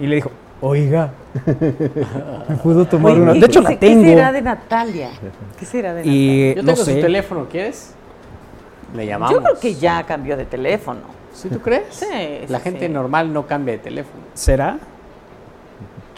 Y 0.00 0.06
le 0.06 0.16
dijo, 0.16 0.30
oiga, 0.60 1.10
me 2.48 2.56
pudo 2.56 2.84
tomar 2.86 3.18
una. 3.18 3.34
De 3.34 3.46
hecho, 3.46 3.60
la 3.60 3.78
tengo. 3.78 4.02
¿Qué 4.02 4.08
será 4.10 4.32
de 4.32 4.42
Natalia? 4.42 5.10
¿Qué 5.58 5.66
será 5.66 5.94
de 5.94 6.00
Natalia? 6.00 6.54
Yo 6.54 6.64
tengo 6.64 6.76
su 6.76 7.00
teléfono, 7.00 7.46
¿quieres? 7.50 7.94
Le 8.94 9.06
llamamos. 9.06 9.34
Yo 9.34 9.42
creo 9.42 9.60
que 9.60 9.74
ya 9.74 10.02
cambió 10.04 10.36
de 10.36 10.46
teléfono. 10.46 11.00
¿Sí 11.32 11.48
tú 11.48 11.60
crees? 11.60 11.84
Sí. 11.90 12.06
La 12.48 12.60
gente 12.60 12.88
normal 12.88 13.32
no 13.32 13.46
cambia 13.46 13.74
de 13.74 13.78
teléfono. 13.78 14.22
¿Será? 14.34 14.78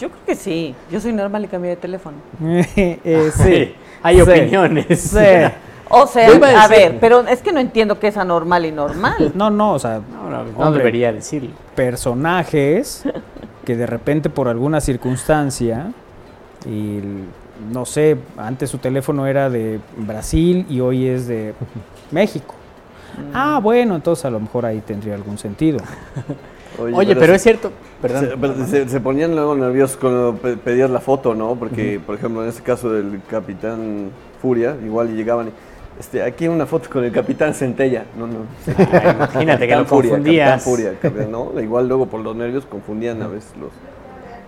Yo 0.02 0.08
creo 0.08 0.24
que 0.26 0.34
sí. 0.34 0.74
Yo 0.90 1.00
soy 1.00 1.12
normal 1.12 1.44
y 1.44 1.46
cambié 1.46 1.70
de 1.70 1.76
teléfono. 1.76 2.16
eh, 2.76 3.30
sí. 3.36 3.72
Hay 4.02 4.20
opiniones. 4.20 5.00
Sí. 5.00 5.18
O 5.94 6.06
sea, 6.06 6.26
a, 6.64 6.68
ver, 6.68 6.96
pero 6.98 7.20
es 7.28 7.42
que 7.42 7.52
no 7.52 7.60
entiendo 7.60 7.98
qué 7.98 8.08
es 8.08 8.16
anormal 8.16 8.64
y 8.64 8.72
normal. 8.72 9.30
No, 9.34 9.50
no, 9.50 9.74
o 9.74 9.78
sea, 9.78 10.00
no, 10.56 10.72
debería 10.72 11.12
decirlo. 11.12 11.50
Personajes 11.74 13.04
que 13.66 13.76
de 13.76 13.84
repente 13.84 14.30
por 14.30 14.48
alguna 14.48 14.80
circunstancia, 14.80 15.92
y 16.64 17.00
no 17.70 17.84
sé, 17.84 18.16
antes 18.38 18.70
su 18.70 18.78
teléfono 18.78 19.26
era 19.26 19.50
de 19.50 19.80
Brasil 19.98 20.64
y 20.70 20.80
hoy 20.80 21.08
es 21.08 21.26
de 21.26 21.52
México. 22.10 22.54
Mm. 23.18 23.30
Ah, 23.34 23.60
bueno, 23.62 23.94
entonces 23.94 24.24
a 24.24 24.30
lo 24.30 24.40
mejor 24.40 24.64
ahí 24.64 24.80
tendría 24.80 25.14
algún 25.14 25.36
sentido. 25.36 25.80
Oye, 26.78 27.16
pero, 27.16 27.34
es 27.34 27.42
cierto. 27.42 27.70
Perdón. 28.00 28.66
Se, 28.66 29.00
ponían 29.00 29.34
luego 29.34 29.54
nerviosos 29.54 29.96
cuando 29.96 30.34
pedías 30.36 30.90
la 30.90 31.00
foto, 31.00 31.34
¿no? 31.34 31.56
Porque, 31.56 32.00
por 32.04 32.16
ejemplo, 32.16 32.42
en 32.42 32.48
este 32.48 32.62
caso 32.62 32.90
del 32.90 33.20
Capitán 33.28 34.10
Furia, 34.40 34.76
igual 34.84 35.14
llegaban 35.14 35.48
y 35.48 35.52
este, 35.98 36.22
aquí 36.22 36.48
una 36.48 36.66
foto 36.66 36.88
con 36.90 37.04
el 37.04 37.12
Capitán 37.12 37.54
Centella. 37.54 38.04
No, 38.18 38.26
no. 38.26 38.46
imagínate 38.66 39.68
que 39.68 39.76
lo 39.76 39.86
confundías. 39.86 40.62
Furia, 40.62 40.94
¿no? 41.30 41.52
Igual 41.60 41.88
luego 41.88 42.06
por 42.06 42.20
los 42.20 42.34
nervios 42.34 42.64
confundían 42.66 43.22
a 43.22 43.28
veces 43.28 43.52
los... 43.60 43.70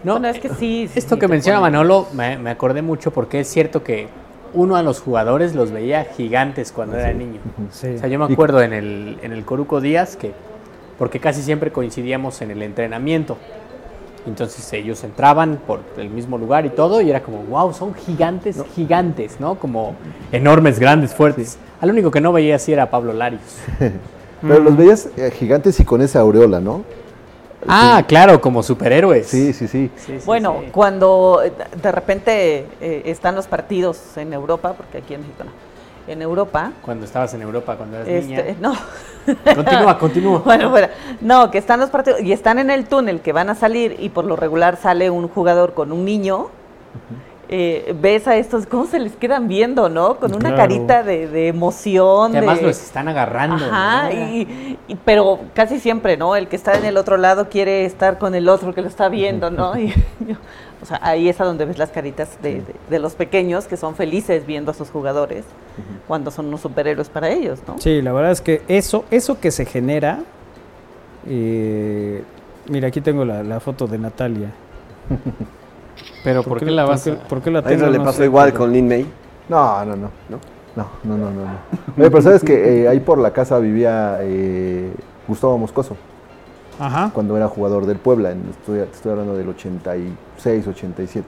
No, 0.03 0.19
no 0.19 0.29
es 0.29 0.39
que 0.39 0.51
sí. 0.51 0.89
esto 0.95 1.19
que 1.19 1.29
menciona 1.29 1.61
Manolo 1.61 2.09
me, 2.13 2.37
me, 2.37 2.51
acordé 2.51 2.83
mucho 2.83 3.11
porque 3.11 3.41
es 3.41 3.49
cierto 3.49 3.83
que 3.83 4.09
uno 4.53 4.77
a 4.77 4.83
los 4.83 5.01
jugadores 5.01 5.55
los 5.55 5.71
veía 5.71 6.05
gigantes 6.05 6.73
cuando 6.73 6.99
era 6.99 7.13
niño. 7.13 7.41
O 7.69 7.73
sea, 7.73 8.07
yo 8.07 8.19
me 8.19 8.33
acuerdo 8.33 8.61
en 8.61 8.73
el, 8.73 9.19
en 9.23 9.33
el 9.33 9.45
Coruco 9.45 9.81
Díaz 9.81 10.17
que, 10.17 10.33
porque 10.99 11.21
casi 11.21 11.43
siempre 11.43 11.73
coincidíamos 11.73 12.41
en 12.43 12.51
el 12.51 12.63
entrenamiento. 12.63 13.37
Entonces 14.27 14.73
ellos 14.73 15.05
entraban 15.05 15.61
por 15.67 15.81
el 15.99 16.09
mismo 16.09 16.39
lugar 16.39 16.65
y 16.65 16.71
todo, 16.71 17.03
y 17.03 17.11
era 17.11 17.23
como, 17.23 17.43
wow, 17.45 17.75
son 17.75 17.95
gigantes, 17.95 18.57
gigantes, 18.75 19.39
¿no? 19.39 19.57
Como 19.57 19.97
enormes, 20.33 20.79
grandes, 20.79 21.15
fuertes. 21.15 21.59
Al 21.81 21.91
único 21.91 22.11
que 22.11 22.21
no 22.21 22.33
veía 22.33 22.57
así 22.57 22.73
era 22.73 22.89
Pablo 22.91 23.13
Larios. 23.13 23.43
Pero 24.41 24.61
los 24.61 24.77
veías 24.77 25.09
eh, 25.17 25.31
gigantes 25.31 25.79
y 25.81 25.85
con 25.85 26.01
esa 26.03 26.21
aureola, 26.21 26.61
¿no? 26.61 26.83
Ah, 27.67 28.05
claro, 28.07 28.41
como 28.41 28.63
superhéroes. 28.63 29.27
Sí, 29.27 29.53
sí, 29.53 29.69
sí. 29.69 29.91
bueno, 30.27 30.65
cuando 30.71 31.43
eh, 31.43 31.53
de 31.81 31.93
repente 31.93 32.67
eh, 32.81 33.03
están 33.07 33.35
los 33.35 33.47
partidos 33.47 34.17
en 34.17 34.33
Europa, 34.33 34.75
porque 34.75 34.99
aquí 34.99 35.15
en 35.15 35.21
México 35.21 35.45
no, 35.45 35.51
en 36.07 36.23
Europa. 36.23 36.73
Cuando 36.83 37.05
estabas 37.05 37.33
en 37.35 37.43
Europa, 37.43 37.77
cuando 37.77 37.97
eras 37.97 38.09
este, 38.09 38.27
niña. 38.29 38.57
No. 38.61 38.75
Continúa, 39.55 39.99
continúa. 39.99 40.39
Bueno, 40.41 40.71
bueno, 40.71 40.89
no, 41.21 41.51
que 41.51 41.59
están 41.59 41.81
los 41.81 41.91
partidos 41.91 42.21
y 42.21 42.33
están 42.33 42.59
en 42.59 42.71
el 42.71 42.87
túnel 42.87 43.21
que 43.21 43.33
van 43.33 43.51
a 43.51 43.55
salir 43.55 43.97
y 43.99 44.11
por 44.11 44.25
lo 44.25 44.37
regular 44.37 44.77
sale 44.77 45.11
un 45.11 45.29
jugador 45.29 45.75
con 45.75 45.93
un 45.93 46.05
niño. 46.05 46.49
Eh, 47.49 47.95
ves 48.01 48.27
a 48.27 48.37
estos, 48.37 48.67
cómo 48.67 48.87
se 48.87 48.99
les 48.99 49.15
quedan 49.17 49.49
viendo, 49.49 49.89
¿no? 49.91 50.17
Con 50.17 50.35
una 50.35 50.57
carita 50.57 51.03
de, 51.03 51.49
emoción. 51.49 52.33
Que 52.33 52.39
además 52.39 52.63
los 52.63 52.83
están 52.83 53.07
agarrando. 53.07 53.65
Ajá, 53.67 54.13
y, 54.13 54.79
pero 55.05 55.41
casi 55.55 55.79
siempre, 55.79 56.17
¿no? 56.17 56.37
El 56.37 56.49
que 56.49 56.57
está 56.57 56.75
en 56.75 56.85
el 56.85 56.97
otro 56.97 57.17
lado 57.17 57.49
quiere 57.51 57.85
estar 57.85 58.19
con 58.19 58.35
el 58.35 58.49
otro 58.49 58.75
que 58.75 58.81
lo 58.81 58.89
está 58.89 59.09
viendo, 59.09 59.51
¿no? 59.51 59.79
Y, 59.79 59.95
o 60.85 60.87
sea, 60.87 61.01
ahí 61.03 61.31
es 61.31 61.41
a 61.41 61.45
donde 61.45 61.65
ves 61.65 61.79
las 61.79 61.89
caritas 61.89 62.37
de, 62.43 62.63
los 62.99 63.15
pequeños 63.15 63.65
que 63.65 63.79
son 63.79 63.95
felices 63.95 64.47
viendo 64.47 64.71
a 64.71 64.75
sus 64.75 64.91
jugadores 64.91 65.47
cuando 66.07 66.31
son 66.31 66.49
unos 66.49 66.61
superhéroes 66.61 67.09
para 67.09 67.31
ellos, 67.31 67.61
¿no? 67.67 67.79
Sí, 67.79 68.03
la 68.03 68.13
verdad 68.13 68.33
es 68.33 68.43
que 68.43 68.61
eso, 68.69 69.07
eso 69.11 69.41
que 69.41 69.51
se 69.51 69.65
genera. 69.65 70.21
Eh, 71.27 72.23
mira, 72.69 72.89
aquí 72.89 73.01
tengo 73.01 73.25
la, 73.25 73.61
foto 73.61 73.87
de 73.87 73.97
Natalia. 73.97 74.53
Pero 76.23 76.43
¿por, 76.43 76.59
qué, 76.59 76.71
la 76.71 76.85
vas 76.85 77.07
a... 77.07 77.15
¿Por 77.15 77.41
qué 77.41 77.51
la 77.51 77.63
tengo? 77.63 77.87
le 77.87 78.01
pasó 78.01 78.23
igual 78.23 78.53
con 78.53 78.71
Lin 78.71 78.87
May? 78.87 79.07
No, 79.49 79.87
no, 79.87 79.97
no. 79.97 80.11
¿No? 80.29 80.39
No, 80.77 80.87
no, 81.03 81.17
no, 81.17 81.31
no. 81.31 81.51
pero 81.97 82.21
sabes 82.21 82.43
que 82.43 82.83
eh, 82.83 82.89
ahí 82.89 83.01
por 83.01 83.17
la 83.17 83.33
casa 83.33 83.59
vivía 83.59 84.19
eh, 84.21 84.93
Gustavo 85.27 85.57
Moscoso. 85.57 85.97
Ajá. 86.79 87.11
Cuando 87.15 87.37
era 87.37 87.49
jugador 87.49 87.87
del 87.87 87.99
Puebla, 87.99 88.35
estoy, 88.51 88.81
estoy 88.81 89.13
hablando 89.13 89.37
del 89.37 89.49
86, 89.49 90.67
87. 90.67 91.27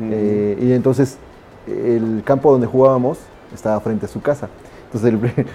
Eh, 0.00 0.58
y 0.60 0.72
entonces 0.72 1.18
el 1.66 2.22
campo 2.24 2.50
donde 2.50 2.66
jugábamos 2.66 3.18
estaba 3.52 3.78
frente 3.80 4.06
a 4.06 4.08
su 4.08 4.20
casa. 4.20 4.48
Entonces 4.86 5.12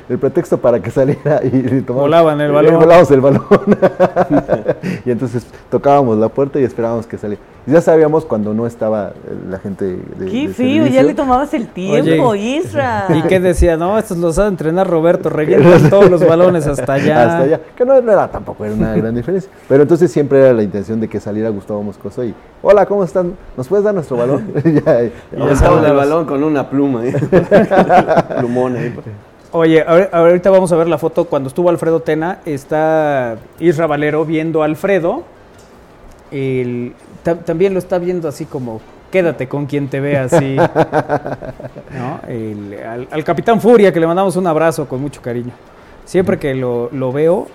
el, 0.10 0.18
pretexto 0.20 0.58
para 0.58 0.82
que 0.82 0.92
saliera 0.92 1.42
y 1.44 1.82
Volaban 1.82 2.42
el 2.42 2.52
balón. 2.52 2.76
Volábamos 2.76 3.12
el 3.12 3.22
balón. 3.22 3.46
y 5.06 5.12
entonces 5.12 5.46
tocábamos 5.70 6.18
la 6.18 6.30
puerta 6.30 6.60
y 6.60 6.64
esperábamos 6.64 7.06
que 7.08 7.18
saliera. 7.18 7.42
Ya 7.66 7.82
sabíamos 7.82 8.26
cuando 8.26 8.54
no 8.54 8.66
estaba 8.66 9.14
la 9.50 9.60
gente 9.60 9.86
de 9.86 10.26
Qué 10.26 10.48
fío, 10.50 10.88
ya 10.88 11.04
le 11.04 11.14
tomabas 11.14 11.54
el 11.54 11.68
tiempo, 11.68 12.34
Isra. 12.34 13.08
¿Y 13.16 13.22
qué 13.24 13.40
decía? 13.40 13.78
No, 13.78 13.98
estos 13.98 14.18
los 14.18 14.36
sabe 14.36 14.50
entrenar 14.50 14.88
Roberto, 14.88 15.30
revientan 15.30 15.90
todos 15.90 16.10
los 16.10 16.26
balones 16.26 16.66
hasta 16.68 16.94
allá. 16.94 17.22
Hasta 17.22 17.44
allá. 17.44 17.62
Que 17.76 17.86
no, 17.86 17.94
era 17.94 18.28
tampoco 18.30 18.66
era 18.66 18.74
una 18.74 18.96
gran 18.96 19.14
diferencia. 19.14 19.52
Pero 19.68 19.84
entonces 19.84 20.12
siempre 20.12 20.40
era 20.40 20.54
la 20.54 20.64
intención 20.64 21.00
de 21.00 21.08
que 21.08 21.20
saliera 21.20 21.50
Gustavo 21.50 21.84
Moscoso 21.84 22.24
y, 22.24 22.34
hola, 22.62 22.86
¿cómo 22.86 23.04
están? 23.04 23.34
¿Nos 23.56 23.68
puedes 23.68 23.84
dar 23.84 23.94
nuestro 23.94 24.18
balón? 24.18 24.52
ya, 24.64 25.04
ya, 25.04 25.52
estaba 25.52 25.86
el 25.86 25.94
balón 25.94 26.26
con 26.26 26.44
una 26.44 26.70
pluma. 26.70 27.06
¿eh? 27.06 27.14
Plumón 28.40 28.78
ahí. 28.78 28.94
Oye, 29.52 29.84
ahorita 30.12 30.52
vamos 30.52 30.72
a 30.72 30.76
ver 30.76 30.88
la 30.88 31.00
foto 31.00 31.26
cuando 31.26 31.48
estuvo 31.48 31.70
Alfredo 31.70 32.02
Tena. 32.02 32.40
Está 32.46 33.38
Isra 33.60 33.88
Valero 33.88 34.24
viendo 34.24 34.62
a 34.62 34.66
Alfredo. 34.66 35.24
También 37.24 37.74
lo 37.74 37.80
está 37.80 37.98
viendo 37.98 38.28
así 38.28 38.46
como, 38.46 38.82
quédate 39.12 39.48
con 39.48 39.66
quien 39.66 39.88
te 39.88 40.00
vea 40.00 40.26
así. 40.26 40.58
al, 43.12 43.24
Capitán 43.24 43.62
Furia, 43.62 43.92
que 43.92 44.00
le 44.00 44.08
mandamos 44.08 44.36
un 44.36 44.48
abrazo 44.48 44.88
con 44.88 45.02
mucho 45.02 45.22
cariño. 45.22 45.52
Siempre 46.06 46.40
que 46.40 46.56
lo, 46.56 47.12
veo, 47.12 47.48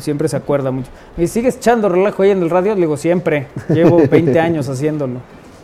siempre 0.00 0.28
se 0.28 0.36
acuerda 0.36 0.72
mucho. 0.72 0.90
¿Y 1.16 1.28
sigues 1.28 1.56
echando 1.56 1.88
relajo 1.88 2.24
ahí 2.24 2.30
en 2.30 2.42
el 2.42 2.50
radio? 2.50 2.74
Le 2.74 2.80
digo, 2.80 2.96
siempre. 2.96 3.46
Llevo 3.68 4.02
20 4.10 4.40
años 4.40 4.68
haciéndolo. 4.68 5.20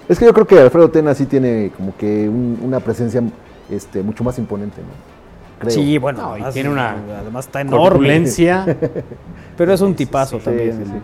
Es 0.08 0.18
que 0.18 0.26
yo 0.26 0.32
creo 0.32 0.46
que 0.46 0.60
Alfredo 0.60 0.90
Tena 0.90 1.14
sí 1.14 1.26
tiene 1.26 1.72
como 1.76 1.96
que 1.96 2.28
una 2.28 2.78
presencia 2.78 3.22
este, 3.70 4.02
mucho 4.02 4.22
más 4.22 4.38
imponente, 4.38 4.82
¿no? 4.82 5.14
Sí, 5.70 5.98
bueno, 5.98 6.34
tiene 6.52 6.68
una 6.68 6.96
además 7.20 7.46
está 7.46 7.62
enorme. 7.62 8.24
Pero 9.56 9.72
es 9.72 9.80
un 9.80 9.94
tipazo 9.94 10.38
también. 10.38 11.02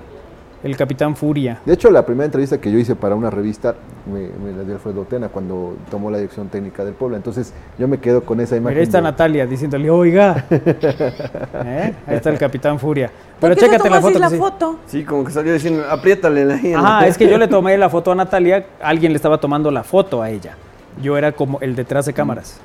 El 0.63 0.77
Capitán 0.77 1.17
Furia. 1.17 1.61
De 1.65 1.73
hecho, 1.73 1.91
la 1.91 2.05
primera 2.05 2.27
entrevista 2.27 2.61
que 2.61 2.71
yo 2.71 2.79
hice 2.79 2.95
para 2.95 3.15
una 3.15 3.31
revista 3.31 3.75
me, 4.07 4.53
la 4.53 4.63
dio 4.65 4.75
Alfredo 4.75 5.05
Tena 5.05 5.29
cuando 5.29 5.77
tomó 5.91 6.11
la 6.11 6.19
dirección 6.19 6.49
técnica 6.49 6.85
del 6.85 6.95
pueblo. 6.95 7.17
Entonces 7.17 7.53
yo 7.79 7.89
me 7.89 7.99
quedo 7.99 8.23
con 8.23 8.41
esa 8.41 8.57
imagen. 8.57 8.79
ahí 8.79 8.85
está 8.85 9.01
Natalia 9.01 9.47
diciéndole, 9.47 9.89
oiga. 9.91 10.45
¿Eh? 10.51 11.95
Ahí 12.07 12.17
está 12.17 12.31
el 12.31 12.39
Capitán 12.39 12.79
Furia. 12.79 13.11
Pero 13.41 13.55
chécate 13.55 13.89
la 13.89 14.01
foto. 14.01 14.19
la 14.19 14.31
foto? 14.31 14.79
Sí, 14.87 15.05
como 15.05 15.25
que 15.25 15.33
salió 15.33 15.53
diciendo, 15.53 15.85
apriétale 15.89 16.45
la 16.45 16.61
Ah, 16.77 17.07
es 17.07 17.17
que 17.17 17.29
yo 17.29 17.39
le 17.39 17.49
tomé 17.49 17.79
la 17.79 17.89
foto 17.89 18.13
a 18.13 18.15
Natalia, 18.15 18.67
alguien 18.83 19.13
le 19.13 19.17
estaba 19.17 19.39
tomando 19.39 19.71
la 19.71 19.83
foto 19.83 20.23
a 20.23 20.31
ella. 20.31 20.57
Yo 21.03 21.17
era 21.17 21.33
como 21.33 21.59
el 21.61 21.75
detrás 21.75 22.05
de 22.07 22.13
cámaras. 22.13 22.61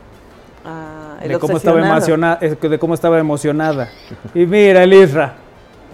Ah 0.66 0.96
de 1.28 1.40
cómo 1.40 1.58
estaba 1.58 1.80
emocionada, 1.80 2.38
de 2.38 2.80
cómo 2.80 2.94
estaba 2.94 3.20
emocionada. 3.20 3.90
Y 4.34 4.46
mira 4.46 4.84
el 4.84 4.94
Isra. 4.94 5.34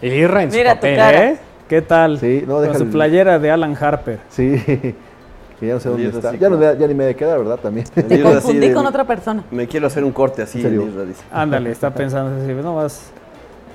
El 0.02 0.14
Isra 0.14 0.44
en 0.44 0.50
mira 0.50 0.72
su 0.72 0.76
papel, 0.78 1.00
¿eh? 1.00 1.40
¿Qué 1.72 1.82
tal? 1.82 2.20
Sí, 2.20 2.44
no, 2.46 2.58
Con 2.58 2.78
su 2.78 2.88
playera 2.90 3.40
de 3.40 3.50
Alan 3.50 3.78
Harper. 3.80 4.20
Sí. 4.28 4.62
ya 5.62 5.74
no 5.74 5.80
sé 5.80 5.88
dónde 5.88 6.10
está. 6.10 6.36
Ya, 6.36 6.50
no, 6.50 6.60
ya, 6.60 6.86
ni 6.86 6.94
me 6.94 7.06
de 7.06 7.16
quedar, 7.16 7.40
¿verdad? 7.40 7.58
También. 7.60 7.88
Te 7.88 8.22
confundí 8.24 8.74
con 8.74 8.86
otra 8.86 9.06
persona. 9.06 9.46
Me 9.52 9.66
quiero 9.70 9.88
hacer 9.88 10.04
un 10.04 10.12
corte 10.12 10.42
así. 10.42 10.60
¿En 10.60 11.08
dice. 11.08 11.24
Ándale, 11.32 11.72
está 11.72 11.90
pensando 11.94 12.44
así. 12.44 12.54
No 12.62 12.76
más. 12.76 13.12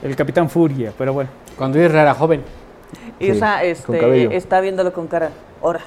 El 0.02 0.14
Capitán 0.14 0.50
Furia, 0.50 0.92
pero 0.98 1.14
bueno. 1.14 1.30
Cuando 1.56 1.82
Isra 1.82 2.02
era 2.02 2.12
joven. 2.12 2.42
Isra 3.18 3.64
este, 3.64 4.36
está 4.36 4.60
viéndolo 4.60 4.92
con 4.92 5.06
cara. 5.06 5.30
Ahora. 5.62 5.80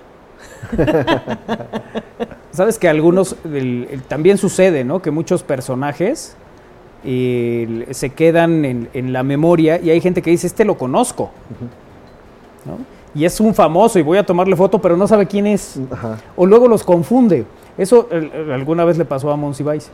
Sabes 2.50 2.80
que 2.80 2.90
algunos, 2.90 3.36
también 4.08 4.40
sucede, 4.40 4.84
¿no? 4.84 5.00
Que 5.00 5.12
muchos 5.12 5.44
personajes 5.44 6.36
se 7.04 8.10
quedan 8.16 8.66
en, 8.66 9.14
la 9.14 9.22
memoria 9.22 9.80
y 9.80 9.92
hay 9.92 10.02
gente 10.02 10.24
que 10.24 10.32
dice, 10.32 10.48
este 10.48 10.66
lo 10.66 10.76
conozco. 10.76 11.30
Y 13.16 13.26
es 13.26 13.40
un 13.40 13.54
famoso 13.56 13.98
y 13.98 14.02
voy 14.02 14.18
a 14.18 14.26
tomarle 14.26 14.56
foto, 14.56 14.80
pero 14.80 14.96
no 14.96 15.08
sabe 15.08 15.26
quién 15.26 15.48
es. 15.48 15.80
O 16.36 16.46
luego 16.46 16.68
los 16.68 16.84
confunde. 16.84 17.46
Eso 17.78 18.08
alguna 18.54 18.86
vez 18.86 18.98
le 18.98 19.06
pasó 19.06 19.32
a 19.32 19.36
Monsiváis. 19.36 19.90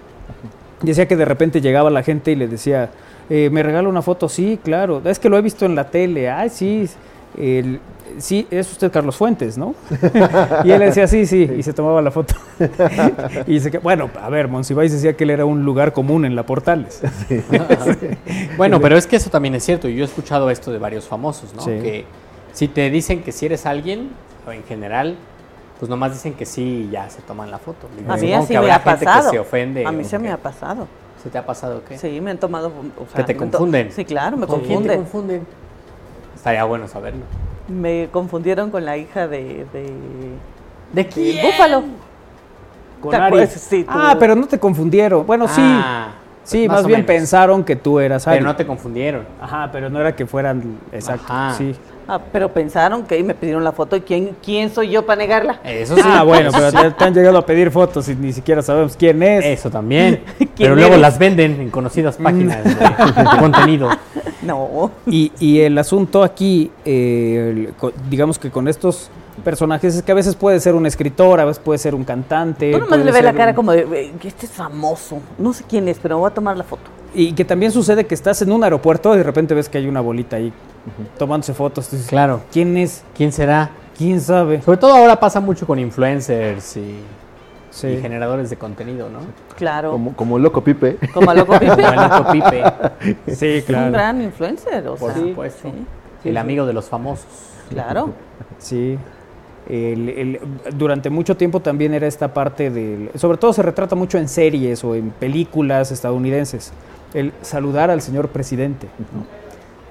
Decía 0.82 1.08
que 1.08 1.16
de 1.16 1.26
repente 1.26 1.62
llegaba 1.62 1.90
la 1.90 2.04
gente 2.04 2.32
y 2.32 2.36
le 2.36 2.48
decía, 2.48 2.90
eh, 3.30 3.50
¿me 3.52 3.64
regala 3.64 3.88
una 3.88 4.02
foto? 4.02 4.28
Sí, 4.28 4.60
claro. 4.62 5.02
Es 5.06 5.20
que 5.20 5.30
lo 5.30 5.38
he 5.38 5.42
visto 5.42 5.66
en 5.66 5.76
la 5.76 5.90
tele. 5.90 6.30
Ay, 6.30 6.50
sí. 6.50 6.90
El, 7.38 7.80
sí, 8.18 8.48
es 8.50 8.72
usted 8.72 8.92
Carlos 8.92 9.16
Fuentes, 9.16 9.58
¿no? 9.58 9.76
y 10.64 10.72
él 10.72 10.80
decía, 10.80 11.08
sí, 11.08 11.26
sí, 11.26 11.50
y 11.58 11.64
se 11.64 11.74
tomaba 11.74 12.02
la 12.02 12.12
foto. 12.12 12.36
y 13.48 13.54
dice 13.54 13.72
que, 13.72 13.78
bueno, 13.78 14.10
a 14.22 14.30
ver, 14.30 14.48
Monsiváis 14.48 14.92
decía 14.92 15.16
que 15.16 15.24
él 15.24 15.32
era 15.32 15.46
un 15.46 15.64
lugar 15.64 15.94
común 15.94 16.26
en 16.26 16.36
la 16.36 16.44
Portales. 16.44 17.02
bueno, 18.58 18.80
pero 18.80 18.98
es 18.98 19.08
que 19.08 19.16
eso 19.16 19.30
también 19.30 19.56
es 19.56 19.64
cierto, 19.64 19.88
yo 19.88 20.04
he 20.04 20.08
escuchado 20.08 20.50
esto 20.50 20.72
de 20.72 20.80
varios 20.80 21.06
famosos, 21.06 21.54
¿no? 21.56 21.66
Que 21.66 22.06
si 22.56 22.70
te 22.70 22.90
dicen 22.90 23.22
que 23.22 23.34
si 23.34 23.46
eres 23.46 23.66
alguien, 23.66 24.12
o 24.48 24.52
en 24.52 24.64
general, 24.64 25.18
pues 25.78 25.90
nomás 25.90 26.14
dicen 26.14 26.34
que 26.36 26.46
sí 26.46 26.88
y 26.88 26.90
ya 26.90 27.10
se 27.10 27.22
toman 27.22 27.52
la 27.52 27.60
foto. 27.60 27.90
A 28.08 28.16
mí 28.16 28.32
así 28.32 28.58
me 28.58 28.72
ha 28.72 28.82
pasado. 28.82 29.30
se 29.30 29.40
ofende. 29.40 29.86
A 29.86 29.92
mí 29.92 30.06
se 30.06 30.18
me 30.18 30.32
ha 30.32 30.38
pasado. 30.38 30.88
¿Se 31.22 31.30
te 31.30 31.38
ha 31.38 31.46
pasado 31.46 31.84
qué? 31.86 31.98
Sí, 31.98 32.22
me 32.22 32.32
han 32.32 32.38
tomado... 32.38 32.72
que 33.14 33.24
te 33.26 33.36
confunden. 33.36 33.92
Sí, 33.92 34.06
claro, 34.06 34.38
me 34.38 34.48
confunden. 34.48 34.78
Quién 34.78 34.88
te 34.88 34.96
confunden? 34.96 35.48
Estaría 36.34 36.64
bueno 36.64 36.88
saberlo. 36.88 37.24
Me 37.68 38.08
confundieron 38.10 38.72
con 38.72 38.86
la 38.86 38.96
hija 38.96 39.28
de. 39.28 39.66
¿De, 39.74 39.92
¿De 40.94 41.08
quién? 41.08 41.46
Búfalo. 41.46 41.84
Con 43.02 43.16
Ari. 43.16 43.48
Sí, 43.48 43.86
ah, 43.90 44.16
pero 44.18 44.34
no 44.34 44.48
te 44.48 44.60
confundieron. 44.60 45.26
Bueno, 45.26 45.50
sí. 45.50 45.62
Ah, 45.62 46.14
sí, 46.44 46.70
más, 46.70 46.86
bien 46.86 47.06
pensaron 47.06 47.66
que 47.66 47.76
tú 47.76 48.00
eras 48.00 48.26
Ari. 48.28 48.38
Pero 48.38 48.48
no 48.48 48.56
te 48.56 48.66
confundieron. 48.66 49.26
Ajá, 49.42 49.70
pero 49.74 49.90
no 49.90 50.00
era 50.00 50.16
que 50.16 50.26
fueran. 50.26 50.80
Exacto. 50.94 51.34
Sí. 51.58 51.76
Ah, 52.08 52.20
pero 52.32 52.52
pensaron 52.52 53.04
que 53.04 53.24
me 53.24 53.34
pidieron 53.34 53.64
la 53.64 53.72
foto 53.72 53.96
y 53.96 54.02
quién, 54.02 54.36
quién 54.44 54.70
soy 54.70 54.90
yo 54.90 55.06
para 55.06 55.18
negarla. 55.18 55.60
Eso 55.64 55.96
sí. 55.96 56.02
Ah, 56.04 56.24
bueno, 56.24 56.52
pero 56.52 56.94
te, 56.96 57.04
han 57.04 57.14
llegado 57.14 57.38
a 57.38 57.46
pedir 57.46 57.72
fotos 57.72 58.08
y 58.10 58.16
ni 58.16 58.32
siquiera 58.32 58.62
sabemos 58.62 58.96
quién 58.96 59.22
es. 59.24 59.46
Eso 59.46 59.70
también. 59.70 60.24
pero 60.58 60.76
luego 60.76 60.98
las 60.98 61.18
venden 61.18 61.60
en 61.60 61.70
conocidas 61.70 62.18
páginas 62.18 62.64
de 62.64 63.38
contenido. 63.40 63.90
No. 64.44 64.92
Y, 65.08 65.32
y 65.40 65.62
el 65.62 65.78
asunto 65.78 66.24
aquí, 66.24 66.72
eh, 66.86 67.72
digamos 68.10 68.38
que 68.38 68.52
con 68.52 68.68
estos 68.68 69.10
personajes 69.44 69.96
es 69.96 70.04
que 70.04 70.12
a 70.12 70.16
veces 70.16 70.36
puede 70.36 70.60
ser 70.60 70.76
un 70.76 70.86
escritor, 70.86 71.40
a 71.40 71.46
veces 71.46 71.62
puede 71.64 71.80
ser 71.80 71.96
un 71.96 72.04
cantante. 72.04 72.72
Tú 72.72 72.80
nomás 72.80 73.00
le 73.00 73.12
ves 73.12 73.24
la 73.24 73.34
cara 73.34 73.56
como 73.56 73.72
de, 73.72 74.14
este 74.24 74.46
es 74.46 74.52
famoso, 74.52 75.20
no 75.38 75.54
sé 75.54 75.64
quién 75.68 75.88
es, 75.88 75.98
pero 76.02 76.20
voy 76.20 76.30
a 76.30 76.34
tomar 76.34 76.58
la 76.58 76.64
foto. 76.64 76.84
Y 77.16 77.34
que 77.34 77.46
también 77.46 77.72
sucede 77.72 78.06
que 78.06 78.14
estás 78.14 78.42
en 78.42 78.52
un 78.52 78.64
aeropuerto 78.64 79.14
y 79.16 79.18
de 79.18 79.24
repente 79.24 79.54
ves 79.54 79.70
que 79.70 79.78
hay 79.78 79.88
una 79.88 80.02
bolita 80.02 80.36
ahí 80.36 80.52
tomándose 81.18 81.54
fotos. 81.54 81.90
claro. 82.08 82.42
¿Quién 82.52 82.78
es? 82.78 83.04
¿Quién 83.16 83.32
será? 83.32 83.72
¿Quién 83.98 84.20
sabe? 84.20 84.62
Sobre 84.62 84.78
todo 84.78 84.94
ahora 84.94 85.20
pasa 85.20 85.40
mucho 85.40 85.66
con 85.66 85.80
influencers 85.80 86.78
y 86.78 87.00
y 87.84 87.98
generadores 88.02 88.50
de 88.50 88.56
contenido, 88.56 89.10
¿no? 89.10 89.20
Claro. 89.58 89.92
Como, 89.92 90.16
como 90.16 90.40
Loco 90.40 90.64
Pipe. 90.64 90.98
Como 91.14 91.34
Loco 91.34 91.60
Pipe. 91.60 91.76
como 91.76 92.02
Loco 92.02 92.32
Pipe. 92.32 92.64
Sí, 93.36 93.64
claro. 93.66 93.88
Un 93.88 93.92
gran 93.92 94.22
influencer, 94.22 94.88
o 94.88 94.96
Por 94.96 95.14
supuesto. 95.14 95.72
El 96.24 96.38
amigo 96.38 96.66
de 96.66 96.74
los 96.74 96.86
famosos. 96.86 97.26
Claro. 97.70 98.14
Sí. 98.58 98.98
durante 100.78 101.10
mucho 101.10 101.36
tiempo 101.36 101.60
también 101.60 101.94
era 101.94 102.08
esta 102.08 102.34
parte 102.34 102.70
del... 102.70 103.12
Sobre 103.16 103.38
todo 103.38 103.52
se 103.52 103.62
retrata 103.62 103.96
mucho 103.96 104.18
en 104.18 104.30
series 104.30 104.84
o 104.84 104.96
en 104.96 105.10
películas 105.12 105.92
estadounidenses, 105.92 106.72
el 107.16 107.34
saludar 107.42 107.90
al 107.90 108.02
señor 108.02 108.30
presidente. 108.30 108.88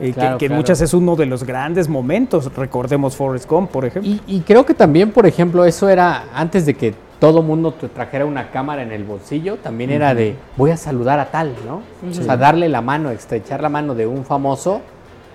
Eh, 0.01 0.15
que, 0.39 0.49
muchas 0.49 0.81
es 0.81 0.93
uno 0.93 1.15
de 1.17 1.27
los 1.27 1.45
grandes 1.45 1.89
momentos, 1.89 2.53
recordemos 2.57 3.17
Forrest 3.17 3.49
Gump, 3.49 3.71
por 3.71 3.85
ejemplo. 3.85 4.13
Y, 4.27 4.41
creo 4.41 4.67
que 4.67 4.75
también, 4.75 5.11
por 5.13 5.27
ejemplo, 5.27 5.65
eso 5.65 5.89
era 5.89 6.25
antes 6.35 6.67
de 6.67 6.75
que 6.75 6.95
todo 7.21 7.43
mundo 7.43 7.73
te 7.73 7.89
trajera 7.89 8.27
una 8.27 8.51
cámara 8.51 8.83
en 8.83 8.93
el 8.93 9.05
bolsillo, 9.05 9.57
también 9.57 9.91
era 9.91 10.15
de 10.15 10.37
voy 10.57 10.73
a 10.73 10.77
saludar 10.77 11.19
a 11.21 11.31
tal, 11.31 11.55
¿no? 11.67 11.83
O 12.09 12.13
sea, 12.13 12.37
darle 12.37 12.69
la 12.69 12.83
mano, 12.83 13.11
estrechar 13.11 13.63
la 13.63 13.69
mano 13.69 13.95
de 13.95 14.07
un 14.07 14.25
famoso, 14.25 14.83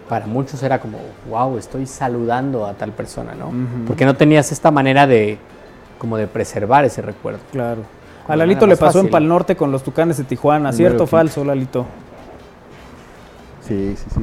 para 0.10 0.28
muchos 0.28 0.62
era 0.62 0.80
como, 0.80 0.98
wow, 1.30 1.58
estoy 1.58 1.86
saludando 1.86 2.66
a 2.66 2.74
tal 2.74 2.92
persona, 2.92 3.34
¿no? 3.34 3.52
Porque 3.88 4.06
no 4.06 4.16
tenías 4.16 4.52
esta 4.52 4.72
manera 4.72 5.08
de, 5.08 5.38
como 5.98 6.18
de 6.18 6.28
preservar 6.28 6.84
ese 6.84 7.02
recuerdo. 7.02 7.40
Claro. 7.52 7.82
A 8.30 8.36
Lalito 8.36 8.68
le 8.68 8.78
pasó 8.78 9.00
en 9.00 9.10
Pal 9.10 9.28
Norte 9.28 9.56
con 9.56 9.72
los 9.72 9.84
Tucanes 9.84 10.18
de 10.18 10.24
Tijuana, 10.24 10.72
¿cierto 10.72 11.06
o 11.06 11.08
falso, 11.08 11.44
Lalito? 11.44 11.88
Sí, 13.68 13.96
sí, 13.98 14.06
sí. 14.14 14.20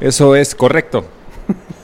Eso 0.00 0.34
es 0.34 0.54
correcto. 0.54 1.04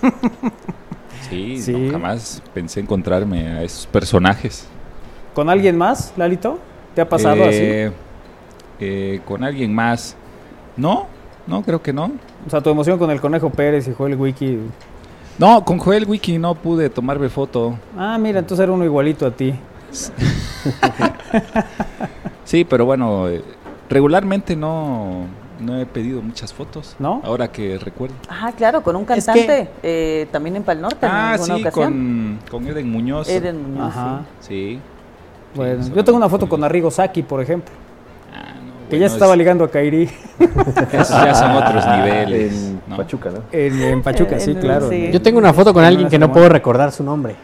sí, 1.31 1.91
jamás 1.93 2.43
pensé 2.55 2.81
encontrarme 2.81 3.47
a 3.49 3.62
esos 3.62 3.87
personajes. 3.87 4.66
¿Con 5.35 5.51
alguien 5.51 5.77
más, 5.77 6.15
Lalito? 6.16 6.59
¿Te 6.95 7.03
ha 7.03 7.09
pasado 7.09 7.45
así? 7.45 7.59
Eh, 7.61 7.93
eh, 8.81 9.20
con 9.27 9.45
alguien 9.45 9.74
más. 9.74 10.16
No, 10.77 11.09
no, 11.47 11.62
creo 11.62 11.82
que 11.82 11.93
no. 11.93 12.11
O 12.47 12.51
sea, 12.51 12.61
tu 12.61 12.70
emoción 12.70 12.99
con 12.99 13.11
el 13.11 13.20
Conejo 13.20 13.51
Pérez 13.51 13.87
y 13.87 13.93
Joel 13.93 14.16
Wiki. 14.16 14.59
No, 15.39 15.65
con 15.65 15.78
Joel 15.78 16.07
Wiki 16.07 16.39
no 16.39 16.55
pude 16.55 16.89
tomarme 16.91 17.28
foto. 17.28 17.78
Ah, 17.97 18.19
mira, 18.19 18.39
entonces 18.39 18.65
era 18.65 18.73
uno 18.73 18.85
igualito 18.85 19.27
a 19.27 19.31
ti. 19.31 19.55
sí, 22.45 22.65
pero 22.65 22.85
bueno, 22.85 23.29
regularmente 23.89 24.57
no, 24.57 25.27
no 25.61 25.79
he 25.79 25.87
pedido 25.87 26.23
muchas 26.23 26.53
fotos. 26.53 26.97
¿No? 26.99 27.21
Ahora 27.25 27.49
que 27.49 27.79
recuerdo. 27.79 28.15
Ah, 28.29 28.53
claro, 28.57 28.83
con 28.83 28.97
un 28.97 29.05
cantante 29.05 29.69
eh, 29.83 30.27
también 30.33 30.57
en 30.57 30.62
Pal 30.62 30.81
Norte. 30.81 31.07
Ah, 31.09 31.37
sí, 31.39 31.65
Con, 31.73 32.39
con, 32.51 32.67
Eden 32.67 32.91
Muñoz. 32.91 33.29
Eden 33.29 33.62
Muñoz. 33.62 33.89
Ajá. 33.89 34.23
Sí. 34.41 34.81
Bueno, 35.55 35.85
yo 35.95 36.05
tengo 36.05 36.17
una 36.17 36.29
foto 36.29 36.49
con 36.49 36.62
Arrigo 36.62 36.91
Saki, 36.91 37.23
por 37.23 37.43
ejemplo. 37.43 37.75
Ah, 38.33 38.55
no, 38.55 38.89
que 38.89 38.99
ya 38.99 39.09
se 39.09 39.15
estaba 39.15 39.35
ligando 39.35 39.65
a 39.65 39.71
Kairi. 39.71 40.05
Esos 40.93 41.25
ya 41.25 41.35
son 41.35 41.53
otros 41.53 41.85
niveles. 41.87 42.73
En 42.89 42.97
Pachuca, 42.97 43.31
¿no? 43.31 43.43
En, 43.53 44.03
Pachuca, 44.03 44.39
sí, 44.39 44.55
claro. 44.55 44.91
Yo 44.91 45.21
tengo 45.21 45.39
una 45.39 45.53
foto 45.53 45.75
con 45.75 45.85
alguien 45.85 46.09
que 46.09 46.19
no 46.19 46.33
puedo 46.33 46.49
recordar 46.49 46.93
su 46.93 47.03
nombre. 47.03 47.35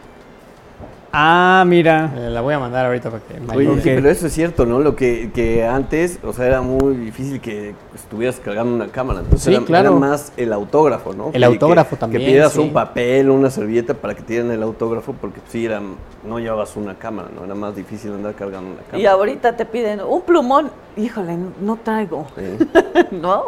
Ah, 1.11 1.63
mira. 1.65 2.13
Eh, 2.15 2.29
la 2.29 2.41
voy 2.41 2.53
a 2.53 2.59
mandar 2.59 2.85
ahorita 2.85 3.09
para 3.09 3.23
que 3.23 3.55
Oye, 3.55 3.81
sí, 3.81 3.81
pero 3.83 4.09
eso 4.09 4.27
es 4.27 4.33
cierto, 4.33 4.65
¿no? 4.65 4.79
Lo 4.79 4.95
que, 4.95 5.31
que 5.33 5.65
antes, 5.65 6.19
o 6.23 6.33
sea, 6.33 6.45
era 6.47 6.61
muy 6.61 6.95
difícil 6.95 7.39
que 7.39 7.75
estuvieras 7.95 8.39
cargando 8.39 8.75
una 8.75 8.87
cámara. 8.87 9.21
Entonces 9.21 9.47
era, 9.47 9.65
claro. 9.65 9.99
más 9.99 10.33
el 10.37 10.53
autógrafo, 10.53 11.13
¿no? 11.13 11.31
El 11.33 11.43
autógrafo 11.43 11.95
también. 11.95 12.21
Que 12.21 12.27
pidieras 12.27 12.55
un 12.57 12.73
papel, 12.73 13.29
una 13.29 13.49
servilleta 13.49 13.93
para 13.93 14.15
que 14.15 14.21
te 14.21 14.33
dieran 14.33 14.51
el 14.51 14.63
autógrafo, 14.63 15.13
porque 15.13 15.39
sí, 15.47 15.65
era, 15.65 15.81
no 16.27 16.39
llevabas 16.39 16.75
una 16.75 16.95
cámara, 16.95 17.29
¿no? 17.35 17.45
Era 17.45 17.55
más 17.55 17.75
difícil 17.75 18.11
andar 18.11 18.35
cargando 18.35 18.71
una 18.71 18.81
cámara. 18.81 18.99
Y 18.99 19.05
ahorita 19.05 19.55
te 19.55 19.65
piden 19.65 20.01
un 20.01 20.21
plumón. 20.21 20.69
Híjole, 20.97 21.37
no 21.61 21.77
traigo. 21.77 22.27
¿No? 23.11 23.45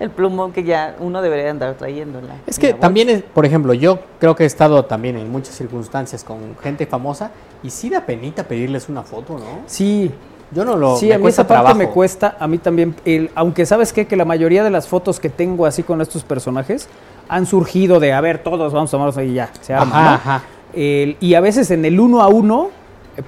El 0.00 0.10
plumón 0.10 0.52
que 0.52 0.64
ya 0.64 0.96
uno 1.00 1.22
debería 1.22 1.50
andar 1.50 1.74
trayendo. 1.74 2.20
es 2.46 2.58
que 2.58 2.74
también, 2.74 3.08
es, 3.08 3.22
por 3.22 3.46
ejemplo, 3.46 3.72
yo 3.74 3.98
creo 4.18 4.36
que 4.36 4.44
he 4.44 4.46
estado 4.46 4.84
también 4.84 5.16
en 5.16 5.30
muchas 5.30 5.54
circunstancias 5.54 6.24
con 6.24 6.56
gente 6.62 6.86
famosa 6.86 7.30
y 7.62 7.70
sí 7.70 7.88
da 7.88 8.02
penita 8.02 8.44
pedirles 8.44 8.88
una 8.88 9.02
foto, 9.02 9.38
¿no? 9.38 9.62
Sí. 9.66 10.10
Yo 10.52 10.64
no 10.64 10.76
lo. 10.76 10.96
Sí, 10.96 11.10
a 11.10 11.18
mí 11.18 11.26
esa 11.26 11.46
parte 11.46 11.74
me 11.74 11.88
cuesta, 11.88 12.36
a 12.38 12.46
mí 12.46 12.58
también. 12.58 12.94
El, 13.04 13.30
aunque 13.34 13.66
sabes 13.66 13.92
qué? 13.92 14.06
que 14.06 14.14
la 14.14 14.24
mayoría 14.24 14.62
de 14.62 14.70
las 14.70 14.86
fotos 14.86 15.18
que 15.18 15.28
tengo 15.28 15.66
así 15.66 15.82
con 15.82 16.00
estos 16.00 16.22
personajes 16.22 16.88
han 17.28 17.46
surgido 17.46 17.98
de, 17.98 18.12
a 18.12 18.20
ver, 18.20 18.38
todos 18.38 18.72
vamos 18.72 18.90
a 18.90 18.92
tomarlos 18.92 19.16
ahí 19.16 19.34
ya, 19.34 19.50
se 19.60 19.74
arma, 19.74 20.14
ajá, 20.14 20.42
y 20.74 21.34
a 21.34 21.40
veces 21.40 21.70
en 21.70 21.84
el 21.84 21.98
uno 21.98 22.22
a 22.22 22.28
uno, 22.28 22.70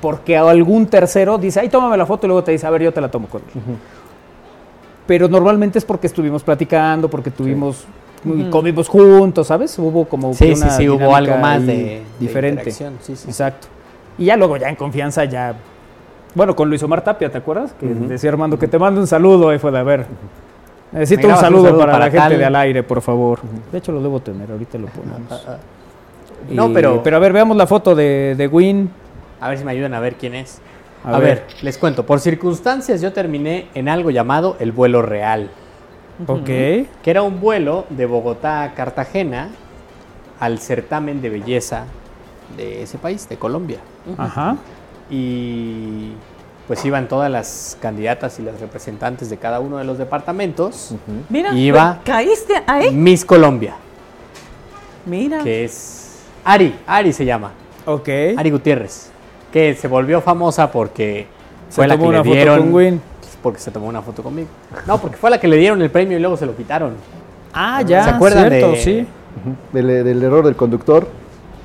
porque 0.01 0.37
algún 0.37 0.87
tercero 0.87 1.39
dice, 1.39 1.61
ay, 1.61 1.69
tómame 1.69 1.97
la 1.97 2.07
foto 2.07 2.27
y 2.27 2.29
luego 2.29 2.45
te 2.45 2.53
dice, 2.53 2.67
a 2.67 2.71
ver, 2.71 2.83
yo 2.83 2.93
te 2.93 3.01
la 3.01 3.11
tomo 3.11 3.27
con 3.29 3.43
pero 5.09 5.27
normalmente 5.27 5.79
es 5.79 5.87
porque 5.87 6.07
estuvimos 6.07 6.43
platicando, 6.43 7.09
porque 7.09 7.31
tuvimos, 7.31 7.87
comimos 8.51 8.89
juntos, 8.89 9.47
¿sabes? 9.47 9.77
Hubo 9.79 10.05
como 10.05 10.35
sí, 10.35 10.53
una 10.53 10.69
sí, 10.69 10.83
sí, 10.83 10.89
hubo 10.91 11.17
algo 11.17 11.39
más 11.39 11.67
de 11.67 12.03
diferente. 12.21 12.71
sí, 12.71 12.85
sí, 13.01 13.15
Exacto. 13.27 13.69
Y 14.19 14.27
ya 14.27 14.37
luego 14.37 14.59
ya 14.59 14.69
en 14.69 14.77
confianza 14.77 15.25
ya, 15.25 15.55
bueno, 16.35 16.55
con 16.55 16.69
Luis 16.69 16.83
Omar 16.83 17.03
Tapia, 17.03 17.33
¿te 17.33 17.39
acuerdas? 17.39 17.73
Que 17.81 17.87
decía 17.87 18.29
Armando 18.29 18.59
que 18.59 18.69
te 18.69 18.79
mando 18.79 19.01
un 19.01 19.07
saludo, 19.07 19.55
y 19.55 19.59
fue 19.59 19.73
de 19.73 19.79
a 19.79 19.83
ver. 19.83 20.05
Necesito 20.93 21.27
un 21.27 21.37
saludo, 21.37 21.79
para, 21.79 21.99
la 21.99 22.11
gente 22.11 22.37
de 22.37 22.45
al 22.45 22.57
aire, 22.57 22.83
por 22.83 23.01
favor. 23.01 23.41
De 23.73 23.79
hecho 23.79 23.93
lo 23.93 24.03
debo 24.03 24.21
tener, 24.21 24.51
ahorita 24.51 24.77
lo 24.77 24.89
ponemos. 24.89 25.21
Ah, 25.31 25.41
ah, 25.47 25.51
ah. 25.53 25.57
no, 26.51 26.71
pero 26.75 27.03
pero 27.03 27.17
a 27.17 27.19
ver, 27.19 27.33
veamos 27.33 27.57
la 27.57 27.67
foto 27.67 27.95
de, 27.95 28.35
de 28.37 28.47
Win. 28.47 28.91
A 29.41 29.49
ver 29.49 29.57
si 29.57 29.65
me 29.65 29.71
ayudan 29.71 29.95
a 29.95 30.01
ver 30.01 30.17
quién 30.17 30.35
es. 30.35 30.61
A, 31.05 31.19
ver. 31.19 31.47
les 31.63 31.79
cuento. 31.79 32.05
Por 32.05 32.21
circunstancias 32.21 33.01
yo 33.01 33.13
terminé 33.13 33.69
en 33.75 33.89
algo 33.89 34.11
llamado 34.11 34.57
el 34.61 34.73
vuelo 34.73 35.03
real. 35.03 35.51
Ok. 36.27 36.45
Que 36.47 36.89
era 37.05 37.23
un 37.23 37.41
vuelo 37.41 37.87
de 37.91 38.07
Bogotá 38.07 38.63
a 38.65 38.75
Cartagena 38.75 39.51
al 40.41 40.59
certamen 40.59 41.21
de 41.23 41.31
belleza 41.31 41.85
de 42.57 42.83
ese 42.83 42.99
país, 42.99 43.29
de 43.29 43.37
Colombia. 43.37 43.79
Ajá. 44.17 44.57
Y 45.11 46.13
pues 46.67 46.85
iban 46.85 47.09
todas 47.09 47.31
las 47.31 47.79
candidatas 47.81 48.39
y 48.41 48.43
las 48.43 48.61
representantes 48.61 49.31
de 49.31 49.39
cada 49.39 49.61
uno 49.61 49.79
de 49.79 49.85
los 49.85 49.97
departamentos. 49.97 50.95
Mira, 51.29 51.55
iba 51.55 52.01
caíste 52.05 52.63
ahí. 52.67 52.91
Miss 52.91 53.25
Colombia. 53.25 53.75
Mira. 55.07 55.43
Que 55.43 55.65
es 55.65 56.19
Ari, 56.45 56.75
Ari 56.87 57.13
se 57.13 57.25
llama. 57.25 57.53
Ok. 57.87 58.09
Ari 58.37 58.51
Gutiérrez 58.51 59.13
que 59.53 59.75
se 59.75 59.89
volvió 59.89 60.21
famosa 60.21 60.71
porque 60.71 61.27
fue 61.71 61.87
la 61.87 61.97
que 61.97 62.09
le 62.09 62.23
dieron 62.23 62.73
Win. 62.73 63.01
porque 63.43 63.61
se 63.61 63.71
tomó 63.71 63.89
una 63.89 64.03
foto 64.03 64.23
conmigo. 64.23 64.49
No, 64.87 64.99
porque 64.99 65.17
fue 65.17 65.31
la 65.31 65.39
que 65.39 65.49
le 65.49 65.57
dieron 65.57 65.81
el 65.83 65.91
premio 65.91 66.19
y 66.19 66.21
luego 66.21 66.37
se 66.37 66.47
lo 66.47 66.57
quitaron. 66.57 66.95
Ah, 67.53 67.83
ya. 67.83 68.05
¿Se 68.05 68.11
acuerdan 68.11 68.49
cierto, 68.49 68.77
sí. 68.77 69.07
del, 69.73 70.23
error 70.23 70.45
del 70.45 70.57
conductor. 70.57 71.09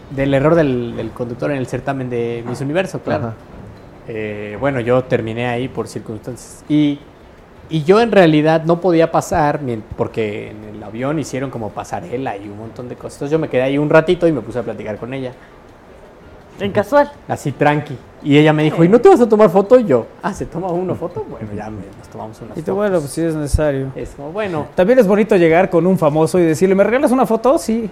Del 0.09 0.33
error 0.33 0.55
del, 0.55 1.11
conductor 1.13 1.51
en 1.51 1.57
el 1.57 1.67
certamen 1.67 2.09
de 2.09 2.43
Miss 2.47 2.61
Universo, 2.61 2.99
claro. 2.99 3.33
Eh, 4.07 4.57
bueno, 4.59 4.79
yo 4.79 5.03
terminé 5.03 5.47
ahí 5.47 5.67
por 5.67 5.87
circunstancias. 5.87 6.63
Y, 6.67 6.99
y 7.69 7.83
yo 7.83 8.01
en 8.01 8.11
realidad 8.11 8.63
no 8.65 8.81
podía 8.81 9.11
pasar 9.11 9.59
porque 9.97 10.51
en 10.51 10.75
el 10.75 10.83
avión 10.83 11.19
hicieron 11.19 11.49
como 11.49 11.69
pasarela 11.69 12.37
y 12.37 12.47
un 12.47 12.57
montón 12.57 12.89
de 12.89 12.95
cosas. 12.95 13.13
Entonces 13.15 13.31
yo 13.31 13.39
me 13.39 13.49
quedé 13.49 13.63
ahí 13.63 13.77
un 13.77 13.89
ratito 13.89 14.27
y 14.27 14.31
me 14.31 14.41
puse 14.41 14.59
a 14.59 14.63
platicar 14.63 14.97
con 14.97 15.13
ella. 15.13 15.31
En 16.59 16.71
casual. 16.71 17.11
Así 17.27 17.51
tranqui. 17.51 17.97
Y 18.23 18.37
ella 18.37 18.53
me 18.53 18.63
dijo, 18.63 18.83
¿y 18.83 18.87
no 18.87 19.01
te 19.01 19.09
vas 19.09 19.19
a 19.19 19.27
tomar 19.27 19.49
foto? 19.49 19.77
Y 19.77 19.85
yo, 19.85 20.07
ah, 20.21 20.33
¿se 20.33 20.45
toma 20.45 20.67
una 20.69 20.95
foto? 20.95 21.25
Bueno, 21.29 21.49
ya 21.53 21.69
nos 21.69 22.07
tomamos 22.09 22.37
una 22.39 22.49
foto. 22.49 22.59
Y 22.59 22.63
tú, 22.63 22.73
bueno, 22.73 22.99
pues 22.99 23.11
sí 23.11 23.21
es 23.21 23.35
necesario. 23.35 23.91
Es 23.95 24.11
como, 24.11 24.31
bueno. 24.31 24.67
También 24.75 24.99
es 24.99 25.07
bonito 25.07 25.35
llegar 25.35 25.69
con 25.69 25.85
un 25.85 25.97
famoso 25.97 26.39
y 26.39 26.43
decirle, 26.43 26.73
¿me 26.73 26.85
regalas 26.85 27.11
una 27.11 27.25
foto? 27.25 27.57
Sí. 27.57 27.89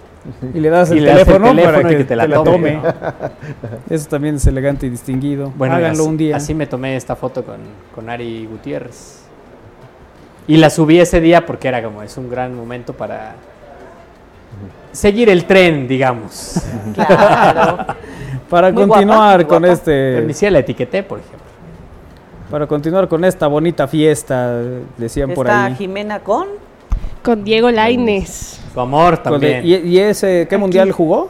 Y 0.54 0.60
le 0.60 0.70
das 0.70 0.90
el, 0.92 1.04
teléfono, 1.04 1.54
para 1.54 1.84
que, 1.84 2.06
te 2.06 2.16
la, 2.16 2.30
tome. 2.44 2.80
Eso 3.90 4.08
también 4.08 4.36
es 4.36 4.48
elegante 4.48 4.86
y 4.86 4.90
distinguido. 4.90 5.52
Bueno, 5.58 5.76
Háganlo 5.76 6.06
un 6.06 6.16
día. 6.16 6.38
Así 6.38 6.54
me 6.54 6.66
tomé 6.66 6.96
esta 6.96 7.18
foto 7.18 7.44
con, 7.44 7.58
con 7.94 8.10
Ari 8.10 8.48
Gutiérrez. 8.50 9.24
Y 10.48 10.58
la 10.58 10.70
subí 10.70 11.00
ese 11.00 11.20
día 11.20 11.46
porque 11.46 11.68
era 11.68 11.84
como, 11.84 12.04
es 12.04 12.18
un 12.18 12.30
gran 12.30 12.56
momento 12.56 12.94
para 12.94 13.36
seguir 14.92 15.30
el 15.30 15.46
tren, 15.46 15.88
digamos. 15.88 16.56
Claro. 16.94 17.86
Para 18.52 18.73
continuar 18.73 19.48
con 19.48 19.64
este... 19.64 20.28
Pero 20.28 20.52
la 20.52 20.60
etiqueté, 20.60 21.03
por 21.03 21.19
ejemplo. 21.19 21.40
Para 22.52 22.68
continuar 22.68 23.07
con 23.07 23.23
esta 23.23 23.48
bonita 23.48 23.88
fiesta, 23.88 24.61
decían 24.98 25.34
por 25.34 25.49
ahí. 25.49 25.73
Jimena 25.76 26.19
con? 26.19 26.48
Con 27.23 27.45
Diego 27.45 27.72
Laines. 27.72 28.61
Su 28.73 28.80
amor 28.82 29.18
también. 29.19 29.61
¿Y, 29.65 29.98
ese 29.98 30.48
qué 30.49 30.57
mundial 30.57 30.91
jugó? 30.91 31.30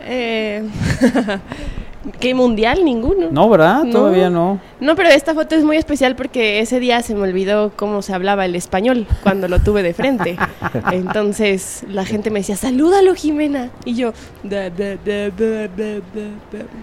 Eh, 0.00 0.68
¿Qué 2.20 2.32
mundial? 2.32 2.84
Ninguno. 2.84 3.28
No, 3.30 3.48
¿verdad? 3.48 3.84
Todavía 3.90 4.30
no. 4.30 4.60
No, 4.80 4.94
pero 4.94 5.08
esta 5.08 5.34
foto 5.34 5.56
es 5.56 5.64
muy 5.64 5.76
especial 5.76 6.14
porque 6.14 6.60
ese 6.60 6.78
día 6.78 7.02
se 7.02 7.14
me 7.14 7.22
olvidó 7.22 7.72
cómo 7.74 8.02
se 8.02 8.14
hablaba 8.14 8.44
el 8.44 8.54
español 8.54 9.06
cuando 9.22 9.48
lo 9.48 9.58
tuve 9.58 9.82
de 9.82 9.94
frente. 9.94 10.36
Entonces 10.92 11.84
la 11.88 12.04
gente 12.04 12.30
me 12.30 12.40
decía, 12.40 12.56
salúdalo, 12.56 13.14
Jimena. 13.14 13.70
Y 13.84 13.94
yo, 13.94 14.12
da, 14.44 14.70
da, 14.70 14.96
da, 14.96 15.30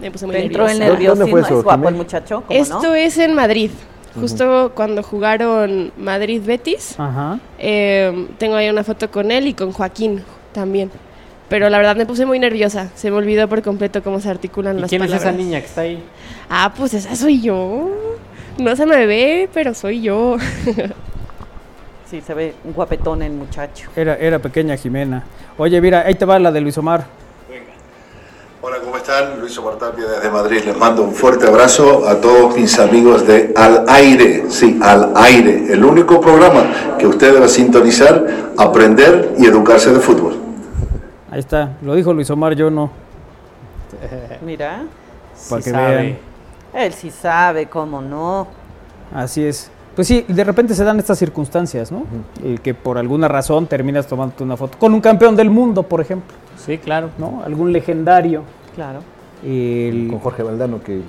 me 0.01 0.11
puse 0.11 0.25
muy 0.25 0.35
Entró 0.35 0.67
el 0.67 0.79
nerviosismo, 0.79 1.37
es 1.37 1.63
guapo 1.63 1.89
el 1.89 1.95
muchacho. 1.95 2.43
Esto 2.49 2.93
es 2.93 3.17
en 3.17 3.33
Madrid. 3.33 3.71
Justo 4.19 4.71
cuando 4.75 5.03
jugaron 5.03 5.91
Madrid-Betis, 5.97 6.95
eh, 7.59 8.27
tengo 8.37 8.55
ahí 8.55 8.69
una 8.69 8.83
foto 8.83 9.11
con 9.11 9.29
él 9.31 9.47
y 9.47 9.53
con 9.53 9.71
Joaquín 9.71 10.23
también. 10.53 10.89
Pero 11.49 11.69
la 11.69 11.77
verdad 11.77 11.95
me 11.95 12.05
puse 12.05 12.26
muy 12.26 12.39
nerviosa. 12.39 12.89
Se 12.95 13.11
me 13.11 13.17
olvidó 13.17 13.47
por 13.47 13.61
completo 13.61 14.01
cómo 14.03 14.19
se 14.19 14.30
articulan 14.30 14.77
¿Y 14.77 14.81
las 14.81 14.89
quién 14.89 14.99
palabras. 15.01 15.22
es 15.23 15.27
esa 15.30 15.38
niña 15.38 15.59
que 15.59 15.65
está 15.67 15.81
ahí? 15.81 16.03
Ah, 16.49 16.73
pues 16.76 16.93
esa 16.93 17.15
soy 17.15 17.41
yo. 17.41 17.89
No 18.57 18.76
se 18.76 18.85
me 18.85 19.05
ve, 19.05 19.49
pero 19.53 19.73
soy 19.73 20.01
yo. 20.01 20.38
Sí, 22.09 22.22
se 22.22 22.35
ve 22.35 22.53
un 22.63 22.72
guapetón 22.73 23.23
el 23.23 23.31
muchacho. 23.31 23.89
Era, 23.95 24.15
era 24.17 24.38
pequeña 24.38 24.77
Jimena. 24.77 25.23
Oye, 25.57 25.81
mira, 25.81 26.03
ahí 26.05 26.13
te 26.13 26.23
va 26.23 26.38
la 26.38 26.51
de 26.51 26.61
Luis 26.61 26.77
Omar. 26.77 27.03
Hola, 28.61 28.77
¿cómo 28.84 28.95
están? 28.97 29.39
Luis 29.39 29.57
Omar 29.57 29.76
Tapia 29.80 30.05
desde 30.05 30.30
Madrid. 30.30 30.61
Les 30.65 30.77
mando 30.77 31.01
un 31.01 31.13
fuerte 31.15 31.47
abrazo 31.47 32.07
a 32.07 32.22
todos 32.22 32.55
mis 32.55 32.77
amigos 32.77 33.26
de 33.26 33.51
Al 33.55 33.85
Aire. 33.88 34.45
Sí, 34.49 34.80
Al 34.84 35.13
Aire. 35.15 35.65
El 35.73 35.84
único 35.84 36.22
programa 36.22 36.95
que 36.99 37.07
usted 37.07 37.34
debe 37.34 37.47
sintonizar, 37.47 38.23
aprender 38.55 39.34
y 39.39 39.47
educarse 39.47 39.91
de 39.91 39.99
fútbol. 39.99 40.44
Ahí 41.36 41.40
está, 41.41 41.74
lo 41.82 41.95
dijo 41.95 42.14
Luis 42.14 42.30
Omar, 42.30 42.56
yo 42.56 42.72
no. 42.72 42.90
Mira. 44.45 44.84
Para 45.49 45.62
Sí 45.62 45.66
que 45.66 45.76
sabe. 45.76 45.95
vean. 45.98 46.18
Él 46.74 46.94
sí 46.94 47.12
sabe, 47.12 47.66
cómo 47.66 48.02
no. 48.02 48.48
Así 49.14 49.44
es. 49.44 49.70
Pues 49.98 50.07
sí, 50.07 50.24
de 50.30 50.44
repente 50.45 50.74
se 50.74 50.86
dan 50.86 50.98
estas 50.98 51.20
circunstancias, 51.20 51.91
¿no? 51.91 52.06
Y 52.41 52.57
que 52.60 52.74
por 52.74 52.98
alguna 52.98 53.28
razón 53.28 53.68
terminas 53.68 54.07
tomándote 54.07 54.45
una 54.45 54.56
foto 54.56 54.78
con 54.80 54.94
un 54.94 55.02
campeón 55.02 55.36
del 55.36 55.49
mundo, 55.49 55.84
por 55.84 55.99
ejemplo. 55.99 56.34
Sí, 56.57 56.78
claro. 56.78 57.10
¿No? 57.18 57.41
Algún 57.45 57.74
legendario. 57.74 58.44
Claro. 58.74 58.99
El- 59.44 60.07
Con 60.10 60.20
Jorge 60.20 60.41
Valdano, 60.41 60.82
que 60.82 61.02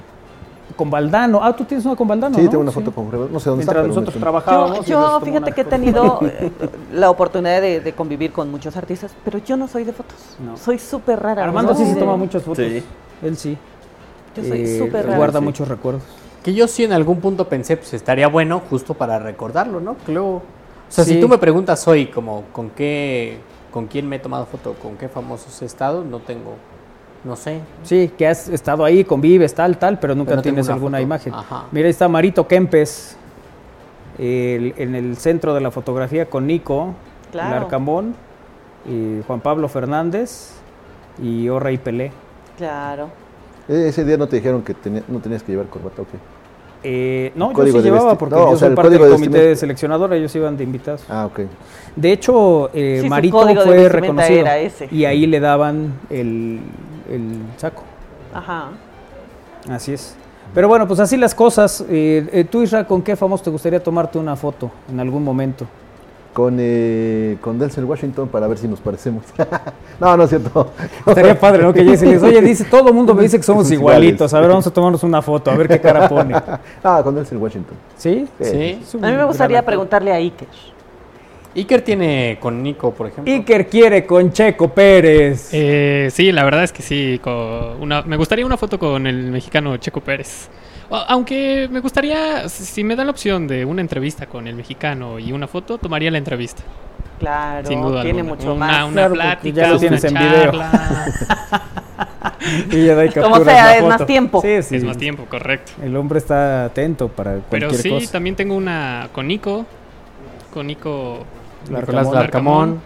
con 0.77 0.91
Valdano. 0.91 1.41
Ah, 1.43 1.55
tú 1.57 1.65
tienes 1.65 1.85
una 1.87 1.97
con 1.97 2.07
Valdano, 2.07 2.37
sí, 2.37 2.43
¿no? 2.45 2.51
tengo 2.51 2.63
una 2.63 2.71
foto 2.73 2.93
con 2.93 3.05
Jorge 3.05 3.17
Valdano. 3.19 3.33
No 3.35 3.41
sé 3.41 3.51
dónde 3.51 3.65
Mientras 3.65 3.85
está, 3.87 3.89
nosotros 4.01 4.21
trabajábamos. 4.21 4.87
Yo, 4.87 5.21
fíjate 5.23 5.53
que 5.53 5.61
he 5.63 5.65
tenido 5.65 6.21
eh, 6.23 6.51
la 6.93 7.11
oportunidad 7.11 7.61
de, 7.61 7.81
de 7.81 7.93
convivir 7.95 8.33
con 8.33 8.51
muchos 8.51 8.77
artistas, 8.77 9.13
pero 9.25 9.39
yo 9.39 9.57
no 9.57 9.67
soy 9.69 9.85
de 9.85 9.93
fotos. 9.93 10.17
Soy 10.63 10.79
súper 10.79 11.21
rara. 11.21 11.45
Armando 11.45 11.73
no 11.73 11.79
sí 11.79 11.85
se 11.87 11.95
de- 11.95 12.01
toma 12.01 12.17
muchas 12.17 12.43
fotos. 12.43 12.65
Sí. 12.65 12.83
Él 13.23 13.37
sí. 13.37 13.57
Yo 14.37 14.45
soy 14.45 14.61
Eh, 14.63 14.79
súper 14.79 15.07
rara. 15.07 15.17
Guarda 15.17 15.39
Sí. 15.41 15.45
muchos 15.45 15.67
recuerdos. 15.69 16.03
Que 16.43 16.55
yo 16.55 16.69
sí 16.69 16.85
en 16.85 16.93
algún 16.93 17.21
punto 17.21 17.49
pensé, 17.49 17.77
pues 17.77 17.93
estaría 17.95 18.29
bueno 18.29 18.61
justo 18.71 18.95
para 18.95 19.19
recordarlo, 19.19 19.81
¿no? 19.81 19.97
Luego... 20.07 20.37
O 20.37 20.43
sea, 20.93 21.05
Sí. 21.05 21.15
si 21.15 21.21
tú 21.21 21.29
me 21.29 21.39
preguntas 21.39 21.89
hoy 21.89 22.07
como 22.07 22.45
con 22.53 22.71
qué, 22.71 23.39
con 23.73 23.89
quién 23.89 24.09
me 24.09 24.17
he 24.17 24.19
tomado 24.21 24.47
foto, 24.47 24.75
con 24.81 24.97
qué 24.97 25.09
famosos 25.09 25.61
he 25.63 25.65
estado, 25.65 26.05
no 26.05 26.21
tengo, 26.21 26.53
no 27.25 27.37
sé. 27.37 27.61
Sí, 27.83 28.11
que 28.17 28.27
has 28.27 28.49
estado 28.49 28.85
ahí, 28.85 29.05
convives, 29.05 29.55
tal, 29.55 29.79
tal, 29.79 29.99
pero 29.99 30.15
nunca 30.15 30.31
Pero 30.31 30.37
no 30.37 30.43
tengo 30.43 30.55
tienes 30.55 30.67
una 30.67 30.75
alguna 30.75 30.99
foto. 30.99 31.03
imagen. 31.05 31.35
Ajá. 31.35 31.65
Mira, 31.73 31.87
ahí 31.87 31.91
está 31.91 32.09
Marito 32.09 32.47
Kempes 32.47 33.17
el- 34.19 34.75
en 34.79 34.95
el 34.95 35.17
centro 35.17 35.55
de 35.55 35.61
la 35.61 35.71
fotografía 35.71 36.27
con 36.27 36.47
Nico, 36.47 36.95
Claro. 37.33 37.51
Larcamón, 37.61 38.15
y 38.89 39.21
Juan 39.27 39.41
Pablo 39.41 39.69
Fernández 39.69 40.53
y 41.23 41.49
Orra 41.49 41.73
y 41.73 41.79
Pelé. 41.79 42.13
Claro. 42.57 43.09
Eh, 43.69 43.87
Ese 43.89 44.05
día 44.05 44.17
no 44.17 44.29
te 44.29 44.37
dijeron 44.37 44.63
que 44.63 44.75
tenía- 44.75 45.03
no 45.09 45.19
tenías 45.19 45.43
que 45.43 45.53
llevar 45.53 45.67
corbata, 45.67 46.03
¿o 46.03 46.05
qué? 46.05 46.17
Eh, 46.89 47.33
no, 47.35 47.53
yo 47.53 47.67
sí 47.67 47.73
de 47.73 47.83
llevaba 47.83 48.17
porque 48.17 48.37
no, 48.37 48.43
yo 48.43 48.47
o 48.49 48.51
sea, 48.51 48.59
soy 48.61 48.69
el 48.69 48.75
parte 48.77 48.91
del 48.91 48.99
de 49.03 49.09
comité 49.11 49.29
vestimenta. 49.31 49.59
seleccionador, 49.61 50.13
ellos 50.13 50.37
iban 50.37 50.57
de 50.57 50.63
invitados. 50.65 51.05
Ah, 51.09 51.27
ok. 51.27 51.41
De 51.97 52.13
hecho, 52.13 52.71
eh, 52.73 53.01
Sí, 53.03 53.09
Marito 53.09 53.45
de 53.45 53.57
fue 53.57 53.89
reconocido 53.89 54.39
era 54.41 54.59
ese. 54.59 54.89
y 54.93 55.05
ahí 55.05 55.27
le 55.27 55.41
daban 55.41 55.95
el, 56.11 56.61
el 57.11 57.43
saco. 57.57 57.83
Ajá. 58.35 58.71
Así 59.71 59.93
es. 59.93 60.17
Pero 60.55 60.69
bueno, 60.69 60.87
pues 60.87 61.01
así 61.01 61.17
las 61.17 61.35
cosas. 61.35 61.85
Eh, 61.89 62.29
eh, 62.33 62.45
tú, 62.45 62.63
Isra, 62.63 62.87
¿con 62.87 63.03
qué 63.03 63.17
famoso 63.17 63.45
te 63.45 63.51
gustaría 63.51 63.83
tomarte 63.83 64.19
una 64.19 64.37
foto 64.37 64.71
en 64.91 65.01
algún 65.01 65.25
momento? 65.25 65.67
Con, 66.33 66.59
eh, 66.61 67.39
con 67.41 67.59
Denzel 67.59 67.87
Washington 67.87 68.29
para 68.29 68.47
ver 68.47 68.59
si 68.59 68.69
nos 68.69 68.81
parecemos. 68.81 69.25
no, 70.01 70.17
no 70.17 70.25
es 70.25 70.31
cierto. 70.31 70.71
Estaría 71.07 71.39
padre, 71.39 71.63
¿no? 71.63 71.73
Que 71.73 71.83
llegues 71.83 72.03
y 72.03 72.07
les, 72.07 72.23
oye, 72.23 72.43
dice, 72.43 72.65
todo 72.65 72.89
el 72.89 72.95
mundo 72.95 73.15
me 73.15 73.23
dice 73.23 73.39
que 73.39 73.43
somos 73.43 73.71
igualitos. 73.73 74.33
A 74.35 74.41
ver, 74.41 74.51
vamos 74.51 74.67
a 74.67 74.71
tomarnos 74.71 75.03
una 75.03 75.23
foto, 75.23 75.51
a 75.51 75.57
ver 75.57 75.67
qué 75.67 75.81
cara 75.81 76.09
pone. 76.09 76.35
ah, 76.85 77.01
con 77.03 77.15
Denzel 77.15 77.39
Washington. 77.39 77.77
¿Sí? 77.97 78.29
Sí. 78.41 78.83
Un 78.95 79.05
A 79.05 79.11
mí 79.11 79.17
me 79.17 79.25
gustaría 79.25 79.65
preguntarle 79.65 80.13
a 80.13 80.17
Iker. 80.17 80.49
Iker 81.57 81.81
tiene 81.83 82.37
con 82.41 82.63
Nico, 82.63 82.93
por 82.93 83.07
ejemplo. 83.09 83.33
Iker 83.33 83.67
quiere 83.69 84.05
con 84.05 84.31
Checo 84.33 84.69
Pérez. 84.69 85.49
Eh, 85.53 86.09
sí, 86.13 86.31
la 86.31 86.45
verdad 86.45 86.65
es 86.65 86.73
que 86.73 86.83
sí. 86.83 87.19
con 87.23 87.81
una, 87.81 88.03
me 88.03 88.17
gustaría 88.17 88.45
una 88.45 88.57
foto 88.59 88.79
con 88.79 89.07
el 89.07 89.31
mexicano 89.31 89.77
Checo 89.79 90.01
Pérez. 90.01 90.49
Aunque 90.91 91.69
me 91.71 91.81
gustaría, 91.81 92.49
si 92.49 92.85
me 92.85 92.95
dan 92.95 93.07
la 93.07 93.11
opción 93.11 93.49
de 93.49 93.65
una 93.65 93.81
entrevista 93.81 94.27
con 94.27 94.47
el 94.47 94.55
mexicano 94.55 95.19
y 95.19 95.33
una 95.33 95.49
foto, 95.49 95.79
tomaría 95.79 96.11
la 96.11 96.19
entrevista. 96.19 96.63
Claro, 97.19 97.67
Sin 97.67 97.81
duda 97.81 98.03
tiene 98.03 98.21
alguna. 98.21 98.37
mucho 98.37 98.55
una, 98.55 98.67
más. 98.67 98.85
Una 98.85 98.93
Claro, 98.93 99.15
plática, 99.15 99.57
ya 99.63 99.67
lo 99.69 99.73
una 99.73 99.81
tienes 99.81 100.05
en 100.05 100.15
video. 100.15 100.53
Y 102.71 102.85
ya 102.87 102.95
da 102.95 103.11
Como 103.11 103.45
sea, 103.45 103.77
es 103.79 103.85
más 103.85 104.07
tiempo. 104.07 104.41
Sí, 104.41 104.63
sí. 104.63 104.77
Es 104.77 104.85
más 104.85 104.99
tiempo, 104.99 105.25
correcto. 105.29 105.73
El 105.83 105.97
hombre 105.97 106.19
está 106.19 106.67
atento 106.67 107.09
para 107.09 107.41
Pero 107.51 107.69
cualquier 107.69 107.81
sí, 107.81 107.89
cosa. 107.91 108.13
también 108.13 108.37
tengo 108.37 108.55
una 108.55 109.09
con 109.13 109.27
Nico. 109.27 109.67
Con 110.53 110.67
Nico 110.69 111.25
Nicolás 111.71 112.11
Larcamón. 112.13 112.81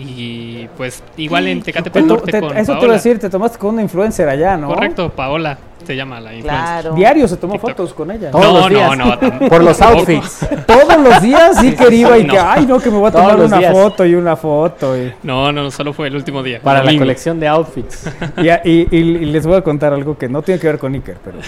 Y 0.00 0.68
pues 0.76 1.02
igual 1.16 1.48
en 1.48 1.60
Tecate 1.60 1.90
Te 1.90 2.00
to- 2.00 2.06
Norte 2.06 2.30
te- 2.30 2.40
con 2.40 2.50
eso 2.56 2.60
te 2.60 2.66
Paola. 2.66 2.84
iba 2.84 2.92
a 2.92 2.96
decir, 2.96 3.18
te 3.18 3.28
tomaste 3.28 3.58
con 3.58 3.74
una 3.74 3.82
influencer 3.82 4.28
allá, 4.28 4.56
¿no? 4.56 4.68
Correcto, 4.68 5.10
Paola 5.10 5.58
se 5.84 5.96
llama 5.96 6.20
la 6.20 6.34
influencer. 6.34 6.64
Claro. 6.82 6.94
Diario 6.94 7.26
se 7.26 7.36
tomó 7.36 7.54
TikTok. 7.54 7.70
fotos 7.70 7.94
con 7.94 8.10
ella. 8.12 8.30
Todos 8.30 8.44
no, 8.46 8.58
los 8.60 8.68
días. 8.68 8.96
no, 8.96 9.04
no. 9.40 9.48
Por 9.48 9.64
los 9.64 9.80
outfits. 9.82 10.46
Todos 10.66 10.98
los 11.02 11.20
días 11.22 11.56
sí 11.60 11.72
que 11.74 11.92
iba 11.96 12.16
y 12.16 12.24
No. 12.24 12.32
que, 12.32 12.38
ay, 12.38 12.66
no, 12.66 12.78
que 12.78 12.90
me 12.90 12.98
voy 12.98 13.08
a 13.08 13.10
Todos 13.12 13.24
tomar 13.28 13.44
una 13.46 13.58
días. 13.58 13.72
foto 13.72 14.04
y 14.06 14.14
una 14.14 14.36
foto. 14.36 14.96
Y, 14.96 15.12
No, 15.24 15.50
no, 15.50 15.68
solo 15.72 15.92
fue 15.92 16.06
el 16.06 16.14
último 16.14 16.44
día. 16.44 16.60
Para 16.62 16.84
la 16.84 16.96
colección 16.96 17.40
de 17.40 17.48
outfits. 17.48 18.08
y, 18.36 18.48
y- 18.70 18.88
y- 18.90 18.96
y 18.98 19.24
les 19.26 19.46
voy 19.46 19.56
a 19.56 19.62
contar 19.62 19.92
algo 19.92 20.16
que 20.16 20.28
no 20.28 20.42
tiene 20.42 20.60
que 20.60 20.66
ver 20.68 20.78
con 20.78 20.94
Iker, 20.94 21.16
pero 21.24 21.38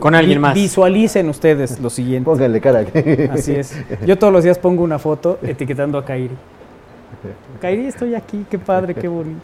Con 0.00 0.14
alguien 0.14 0.40
más. 0.40 0.54
Visualicen 0.54 1.28
ustedes 1.28 1.78
lo 1.80 1.90
siguiente. 1.90 2.24
Pónganle 2.24 2.60
cara. 2.60 2.84
Así 3.32 3.52
es. 3.54 3.76
Yo 4.06 4.16
todos 4.16 4.32
los 4.32 4.44
días 4.44 4.58
pongo 4.58 4.82
una 4.82 4.98
foto 4.98 5.38
etiquetando 5.42 5.98
a 5.98 6.04
Kairi. 6.06 6.34
Kairi, 7.60 7.86
estoy 7.86 8.14
aquí, 8.14 8.44
qué 8.50 8.58
padre, 8.58 8.94
qué 8.94 9.08
bonito. 9.08 9.40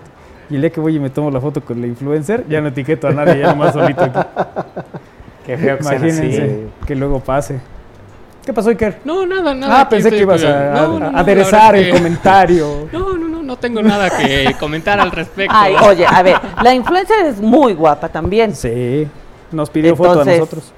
Y 0.51 0.57
el 0.57 0.61
día 0.63 0.71
que 0.71 0.81
voy 0.81 0.97
y 0.97 1.01
me 1.01 1.09
tomo 1.11 1.31
la 1.31 1.41
foto 1.41 1.61
con 1.63 1.81
la 1.81 1.87
influencer, 1.87 2.45
ya 2.49 2.61
no 2.61 2.69
etiqueto 2.69 3.09
a 3.09 3.13
nadie, 3.13 3.39
ya 3.41 3.49
nomás 3.49 3.73
solito 3.73 4.03
aquí. 4.03 4.19
Qué 5.47 5.57
feo 5.59 5.77
que 5.79 5.83
Imagínense 5.83 6.43
así. 6.45 6.67
que 6.87 6.95
luego 6.95 7.19
pase. 7.19 7.59
¿Qué 8.45 8.53
pasó, 8.53 8.71
Iker? 8.71 8.99
No, 9.05 9.27
nada, 9.27 9.55
nada. 9.55 9.81
Ah, 9.81 9.89
pensé 9.89 10.11
que 10.11 10.19
ibas 10.19 10.45
a, 10.45 10.49
no, 10.49 10.55
a- 10.55 10.83
no, 10.87 10.99
no, 11.01 11.07
a 11.09 11.13
la 11.13 11.19
aderezar 11.21 11.75
el 11.77 11.87
que- 11.87 11.91
comentario. 11.93 12.89
No, 12.93 13.17
no, 13.17 13.29
no, 13.29 13.43
no 13.43 13.57
tengo 13.57 13.83
nada 13.83 14.09
que 14.11 14.55
comentar 14.61 15.01
al 15.01 15.11
respecto. 15.11 15.53
Ay, 15.57 15.75
oye, 15.85 16.07
a 16.07 16.23
ver, 16.23 16.37
la 16.63 16.73
influencer 16.75 17.27
es 17.27 17.41
muy 17.41 17.75
guapa 17.75 18.09
también. 18.09 18.55
Sí, 18.55 19.09
nos 19.51 19.69
pidió 19.71 19.97
foto 19.97 20.21
a 20.21 20.25
nosotros. 20.25 20.73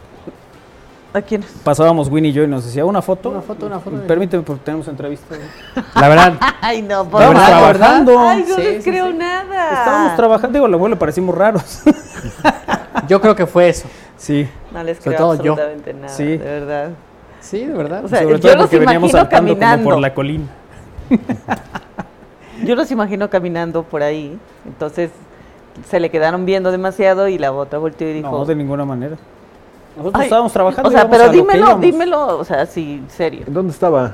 ¿A 1.15 1.23
quién? 1.23 1.45
Pasábamos 1.63 2.09
Winnie 2.09 2.31
y 2.31 2.35
yo 2.35 2.43
y 2.43 2.49
nos 2.49 2.65
decía, 2.65 2.85
¿una 2.85 3.01
foto? 3.01 3.31
Una 3.31 3.41
foto, 3.41 3.67
una 3.67 3.79
foto. 3.79 3.99
Permíteme 4.07 4.43
porque 4.43 4.63
tenemos 4.65 4.89
entrevista. 4.89 5.37
La 5.95 6.09
verdad, 6.09 6.35
Ay, 6.61 6.83
no, 6.83 7.05
por 7.09 7.23
Estábamos 7.23 7.73
trabajando. 7.79 8.19
Ay, 8.19 8.45
no 8.49 8.57
Sí, 8.57 8.63
les 8.63 8.83
sí, 8.85 8.91
creo 8.91 9.07
sí. 9.09 9.15
nada. 9.15 9.79
Estábamos 9.79 10.17
trabajando, 10.17 10.55
digo, 10.57 10.67
a 10.67 10.69
la 10.69 10.75
abuela 10.77 10.95
le 10.97 10.99
parecimos 10.99 11.35
raros. 11.37 11.83
yo 13.09 13.21
creo 13.21 13.37
que 13.37 13.47
fue 13.47 13.69
eso. 13.69 13.87
sí, 14.17 14.49
No 14.73 14.83
les 14.83 14.99
Sobre 14.99 15.17
creo 15.17 15.35
yo. 15.35 15.53
absolutamente 15.53 15.95
nada, 15.95 16.09
Sí. 16.09 16.25
de 16.25 16.39
verdad. 16.39 16.91
Sí, 17.41 17.65
de 17.65 17.73
verdad. 17.75 18.05
O 18.05 18.09
sea, 18.09 18.19
sobre 18.23 18.35
yo 18.35 18.41
todo 18.41 18.53
los 18.55 18.61
porque 18.63 18.79
veníamos 18.81 19.11
saltando 19.13 19.53
como 19.53 19.61
caminando. 19.61 19.91
por 19.91 20.01
la 20.01 20.15
colina. 20.15 20.45
Yo 22.65 22.75
los 22.77 22.91
imagino 22.91 23.29
caminando 23.31 23.83
por 23.83 24.03
ahí. 24.03 24.39
Entonces 24.65 25.11
se 25.89 26.01
le 26.01 26.09
quedaron 26.11 26.47
viendo 26.47 26.71
demasiado 26.71 27.29
y 27.29 27.37
la 27.37 27.53
otra 27.53 27.79
volteó 27.79 28.09
y 28.09 28.15
dijo. 28.15 28.31
No, 28.31 28.45
de 28.45 28.55
ninguna 28.55 28.85
manera. 28.85 29.17
Nosotros 29.97 30.21
"Ay". 30.21 30.25
estábamos 30.27 30.53
trabajando. 30.53 30.89
O 30.89 30.93
sea, 30.93 31.09
pero 31.09 31.29
dímelo, 31.31 31.79
dímelo, 31.79 32.39
o 32.39 32.45
sea, 32.45 32.67
sí, 32.67 33.03
serio. 33.09 33.45
¿Dónde 33.47 33.73
estaba? 33.73 34.13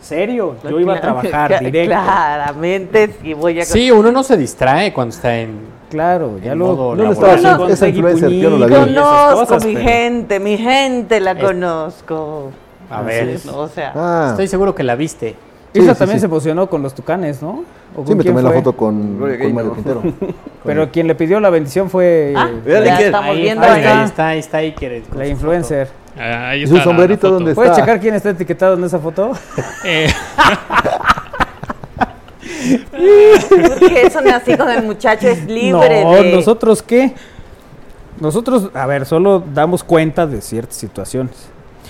¿Serio? 0.00 0.56
Yo 0.64 0.80
iba 0.80 0.94
a 0.94 1.00
trabajar 1.00 1.60
directo. 1.60 1.94
Claramente, 1.94 3.14
sí 3.20 3.34
voy 3.34 3.60
a. 3.60 3.64
Sí, 3.64 3.90
uno 3.90 4.10
no 4.10 4.22
se 4.22 4.36
distrae 4.36 4.92
cuando 4.92 5.14
está 5.14 5.36
en. 5.36 5.58
Claro, 5.90 6.38
ya 6.42 6.54
lo. 6.54 6.66
modo 6.68 6.96
¿Dónde 6.96 7.02
laboral. 7.04 7.38
estaba 7.38 7.56
No, 7.58 7.64
esa- 7.66 7.72
esa 7.74 7.88
influencer? 7.88 8.30
Yo 8.30 8.50
no 8.50 8.58
la 8.58 8.66
vi. 8.66 8.74
Conozco 8.74 9.40
cosas, 9.40 9.64
mi 9.66 9.74
pero- 9.74 9.88
gente, 9.88 10.40
mi 10.40 10.56
gente 10.56 11.20
la 11.20 11.32
Es- 11.32 11.44
conozco. 11.44 12.50
A 12.90 13.02
ver. 13.02 13.28
Es, 13.28 13.46
O 13.46 13.68
sea, 13.68 13.92
Ah, 13.94 14.26
Estoy 14.30 14.48
seguro 14.48 14.74
que 14.74 14.82
la 14.84 14.94
viste. 14.96 15.36
Sí, 15.74 15.80
también 15.86 16.12
sí. 16.12 16.20
se 16.20 16.26
emocionó 16.26 16.68
con 16.68 16.82
los 16.82 16.94
tucanes, 16.94 17.42
¿no? 17.42 17.62
¿O 17.96 18.06
sí, 18.06 18.14
me 18.14 18.22
tomé 18.24 18.42
la 18.42 18.52
foto 18.52 18.72
con, 18.76 19.18
Mario. 19.18 19.74
Quintero. 19.74 20.02
Pero 20.64 20.90
quien 20.92 21.06
le 21.06 21.14
pidió 21.14 21.40
la 21.40 21.50
bendición 21.50 21.90
fue 21.90 22.32
Ah, 22.36 22.48
eh, 22.64 22.82
ya 22.84 23.00
estamos 23.00 23.30
Ahí, 23.30 23.42
viendo 23.42 23.64
ahí, 23.64 23.82
ahí. 23.82 23.86
ahí 23.98 24.04
está, 24.04 24.28
ahí 24.28 24.38
está 24.38 24.58
Iker. 24.58 25.02
con 25.02 25.18
la 25.18 25.26
influencer. 25.26 25.88
Ah, 26.18 26.50
ahí 26.50 26.60
¿Y 26.60 26.64
está 26.64 26.76
su 26.76 26.82
sombrerito 26.82 27.26
la 27.28 27.32
dónde 27.34 27.54
¿Puedes 27.54 27.70
está? 27.72 27.82
checar 27.82 28.00
quién 28.00 28.14
está 28.14 28.30
etiquetado 28.30 28.74
en 28.74 28.84
esa 28.84 28.98
foto? 28.98 29.32
Eh, 29.84 30.08
porque 33.68 34.02
eso 34.06 34.20
nací 34.20 34.56
con 34.56 34.70
el 34.70 34.82
muchacho 34.84 35.28
es 35.28 35.44
libre 35.46 36.04
no, 36.04 36.12
de. 36.14 36.32
nosotros 36.32 36.82
qué? 36.82 37.14
Nosotros, 38.20 38.70
a 38.74 38.86
ver, 38.86 39.06
solo 39.06 39.42
damos 39.54 39.82
cuenta 39.82 40.26
de 40.26 40.40
ciertas 40.42 40.76
situaciones. 40.76 41.32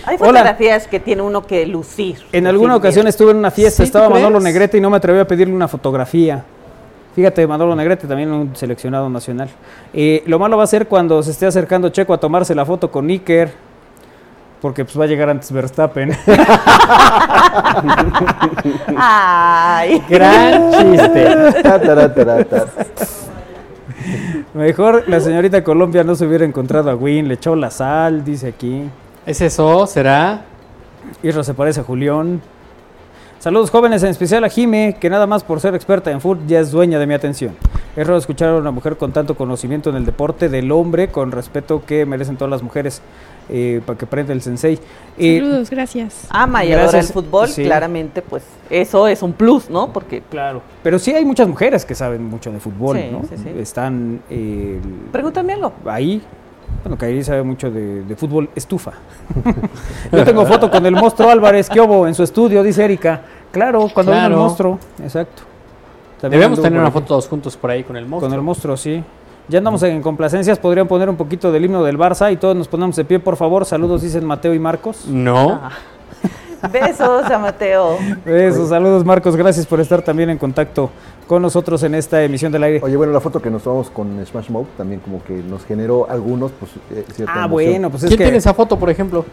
Hay 0.07 0.17
Hola. 0.19 0.41
fotografías 0.41 0.87
que 0.89 1.01
tiene 1.01 1.23
uno 1.23 1.47
que 1.47 1.67
lucir. 1.67 2.17
En 2.33 2.47
alguna 2.47 2.77
ocasión 2.77 3.05
bien. 3.05 3.09
estuve 3.09 3.33
en 3.33 3.39
una 3.39 3.51
fiesta, 3.51 3.77
¿Sí, 3.77 3.83
tú 3.83 3.99
estaba 3.99 4.09
Manolo 4.09 4.39
crees? 4.39 4.45
Negrete 4.45 4.79
y 4.79 4.81
no 4.81 4.91
me 4.91 4.97
atreví 4.97 5.19
a 5.19 5.27
pedirle 5.27 5.55
una 5.55 5.69
fotografía. 5.69 6.45
Fíjate, 7.15 7.47
Manolo 7.47 7.75
Negrete, 7.75 8.07
también 8.07 8.31
un 8.31 8.55
seleccionado 8.57 9.09
nacional. 9.09 9.49
Eh, 9.93 10.23
lo 10.27 10.39
malo 10.39 10.57
va 10.57 10.65
a 10.65 10.67
ser 10.67 10.87
cuando 10.87 11.23
se 11.23 11.33
esté 11.33 11.47
acercando 11.47 11.89
Checo 11.89 12.15
a 12.15 12.19
tomarse 12.19 12.55
la 12.55 12.65
foto 12.65 12.91
con 12.91 13.09
Iker, 13.09 13.53
porque 14.61 14.85
pues 14.85 14.99
va 14.99 15.05
a 15.05 15.09
llegar 15.09 15.29
antes 15.29 15.51
Verstappen. 15.51 16.17
Ay. 18.97 20.03
Gran 20.09 20.71
chiste. 20.73 21.37
Mejor 24.55 25.05
la 25.09 25.21
señorita 25.21 25.63
Colombia 25.65 26.05
no 26.05 26.15
se 26.15 26.27
hubiera 26.27 26.45
encontrado 26.45 26.91
a 26.91 26.95
Win, 26.95 27.29
le 27.29 27.35
echó 27.35 27.57
la 27.57 27.71
sal, 27.71 28.25
dice 28.25 28.49
aquí. 28.49 28.89
¿Es 29.31 29.41
eso? 29.41 29.87
¿Será? 29.87 30.43
Isra 31.23 31.45
se 31.45 31.55
parece 31.55 31.79
a 31.79 31.83
Julián. 31.85 32.41
Saludos 33.39 33.71
jóvenes, 33.71 34.03
en 34.03 34.09
especial 34.09 34.43
a 34.43 34.49
Jime, 34.49 34.97
que 34.99 35.09
nada 35.09 35.25
más 35.29 35.45
por 35.45 35.61
ser 35.61 35.73
experta 35.77 36.11
en 36.11 36.21
fútbol 36.21 36.49
ya 36.49 36.59
es 36.59 36.73
dueña 36.73 36.99
de 36.99 37.07
mi 37.07 37.15
atención. 37.15 37.55
Es 37.95 38.05
raro 38.05 38.19
escuchar 38.19 38.49
a 38.49 38.57
una 38.57 38.73
mujer 38.73 38.97
con 38.97 39.13
tanto 39.13 39.37
conocimiento 39.37 39.89
en 39.89 39.95
el 39.95 40.05
deporte 40.05 40.49
del 40.49 40.73
hombre, 40.73 41.13
con 41.13 41.31
respeto 41.31 41.85
que 41.87 42.05
merecen 42.07 42.39
todas 42.39 42.51
las 42.51 42.65
mujeres, 42.65 43.03
eh, 43.49 43.81
para 43.87 43.97
que 43.97 44.05
prenda 44.05 44.33
el 44.33 44.43
sensei. 44.43 44.81
Eh, 45.17 45.39
Saludos, 45.39 45.71
gracias. 45.71 46.27
Ama 46.31 46.65
y 46.65 46.73
adora 46.73 46.99
el 46.99 47.07
fútbol, 47.07 47.49
claramente, 47.55 48.23
pues 48.23 48.43
eso 48.69 49.07
es 49.07 49.23
un 49.23 49.33
plus, 49.33 49.71
¿no? 49.71 49.93
Porque 49.93 50.23
claro. 50.29 50.61
Pero 50.83 50.99
sí 50.99 51.13
hay 51.15 51.25
muchas 51.25 51.47
mujeres 51.47 51.85
que 51.85 51.95
saben 51.95 52.25
mucho 52.25 52.51
de 52.51 52.59
fútbol, 52.59 52.99
¿no? 53.13 53.23
Están. 53.61 54.23
Eh, 54.29 54.81
Pregúntame 55.13 55.53
algo. 55.53 55.73
Ahí 55.87 56.21
bueno, 56.83 56.97
Kairi 56.97 57.23
sabe 57.23 57.43
mucho 57.43 57.71
de, 57.71 58.15
fútbol 58.17 58.51
estufa. 58.55 58.93
Yo 60.13 60.25
tengo 60.25 60.47
foto 60.47 60.71
con 60.71 60.85
el 60.87 60.95
monstruo 60.95 61.31
Álvarez 61.31 61.69
que 61.69 61.81
hubo 61.81 62.07
en 62.07 62.15
su 62.15 62.23
estudio, 62.23 62.63
dice 62.63 62.85
Erika. 62.85 63.23
Claro, 63.53 63.89
cuando 63.93 64.13
vino 64.13 64.27
el 64.27 64.33
monstruo, 64.33 64.79
exacto. 65.03 65.43
Debemos 66.23 66.61
tener 66.61 66.79
una 66.79 66.91
foto 66.91 67.07
todos 67.07 67.29
juntos 67.29 67.57
por 67.57 67.71
ahí 67.71 67.83
con 67.83 67.97
el 67.97 68.07
monstruo. 68.07 68.29
Con 68.29 68.39
el 68.39 68.43
monstruo, 68.43 68.77
sí. 68.77 69.03
Ya 69.49 69.59
andamos 69.59 69.83
en 69.83 70.01
complacencias, 70.01 70.59
podrían 70.59 70.87
poner 70.87 71.09
un 71.09 71.17
poquito 71.17 71.51
del 71.51 71.65
himno 71.65 71.83
del 71.83 71.99
Barça 71.99 72.33
y 72.33 72.37
todos 72.37 72.55
nos 72.55 72.69
ponemos 72.69 72.95
de 72.97 73.05
pie, 73.05 73.19
por 73.19 73.37
favor. 73.37 73.65
Saludos, 73.65 74.03
dicen 74.03 74.25
Mateo 74.25 74.55
y 74.55 74.59
Marcos. 74.59 75.07
No. 75.07 75.61
Ah. 75.63 75.71
Besos 76.69 77.25
a 77.31 77.39
Mateo. 77.39 77.97
Besos, 78.25 78.69
saludos 78.69 79.05
Marcos, 79.05 79.37
gracias 79.37 79.67
por 79.67 79.81
estar 79.81 80.03
también 80.03 80.31
en 80.31 80.39
contacto 80.39 80.91
con 81.27 81.41
nosotros 81.41 81.83
en 81.85 81.95
esta 81.95 82.23
emisión 82.23 82.53
del 82.53 82.65
aire. 82.65 82.81
Oye, 82.83 82.97
bueno, 82.97 83.13
la 83.13 83.21
foto 83.21 83.41
que 83.41 83.51
nos 83.51 83.63
tomamos 83.63 83.89
con 83.89 84.25
Smash 84.27 84.51
Mouth 84.51 84.69
también 84.77 85.01
como 85.01 85.23
que 85.23 85.35
nos 85.35 85.65
generó 85.65 86.09
algunos, 86.11 86.51
pues, 86.53 86.73
eh, 86.93 87.05
cierta 87.15 87.45
Ah, 87.45 87.47
bueno, 87.47 87.89
pues 87.89 88.03
es 88.03 88.09
¿Quién 88.09 88.19
tiene 88.19 88.37
esa 88.37 88.53
foto, 88.53 88.79
por 88.79 88.91
ejemplo? 88.91 89.25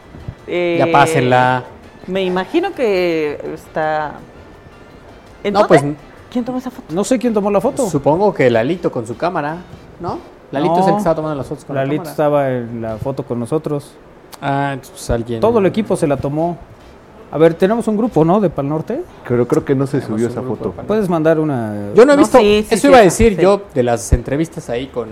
Eh, 0.46 0.78
ya 0.80 0.92
pásenla. 0.92 1.64
Me 2.08 2.24
imagino 2.24 2.74
que 2.74 3.42
está... 3.54 4.14
no, 5.52 5.68
pues... 5.68 5.84
¿Quién 6.32 6.44
tomó 6.46 6.58
esa 6.58 6.70
foto? 6.70 6.94
No 6.94 7.04
sé 7.04 7.18
quién 7.18 7.34
tomó 7.34 7.50
la 7.50 7.62
foto. 7.62 7.90
Supongo 7.90 8.34
que 8.34 8.50
Lalito 8.50 8.92
con 8.92 9.08
su 9.08 9.18
cámara, 9.18 9.58
¿no? 10.00 10.20
Lalito 10.52 10.80
es 10.80 10.88
el 10.88 10.92
que 10.94 10.98
estaba 10.98 11.16
tomando 11.16 11.36
las 11.36 11.48
fotos 11.48 11.66
con 11.66 11.76
Lalito 11.76 12.04
la 12.04 12.10
estaba 12.12 12.52
en 12.52 12.82
la 12.82 12.98
foto 12.98 13.24
con 13.24 13.40
nosotros. 13.40 13.94
Ah, 14.42 14.76
pues 14.80 15.10
alguien... 15.10 15.40
Todo 15.40 15.60
el 15.60 15.66
equipo 15.66 15.96
se 15.96 16.06
la 16.06 16.18
tomó. 16.18 16.58
A 17.30 17.38
ver, 17.38 17.56
tenemos 17.56 17.88
un 17.88 17.98
grupo, 17.98 18.24
¿no? 18.24 18.40
De 18.40 18.50
Pal 18.50 18.70
Norte. 18.70 19.02
Creo, 19.26 19.48
creo 19.48 19.66
que 19.66 19.76
no 19.76 19.86
se 19.86 20.02
subió 20.02 20.28
esa 20.28 20.42
foto. 20.42 20.72
Puedes 20.88 21.10
mandar 21.10 21.40
una. 21.40 21.92
Yo 21.94 22.06
no 22.06 22.14
he 22.14 22.18
visto. 22.18 22.38
eso 22.40 22.88
iba 22.88 22.98
a 22.98 23.02
decir 23.02 23.38
yo 23.38 23.64
de 23.74 23.84
las 23.84 24.12
entrevistas 24.14 24.70
ahí 24.70 24.88
con, 24.88 25.10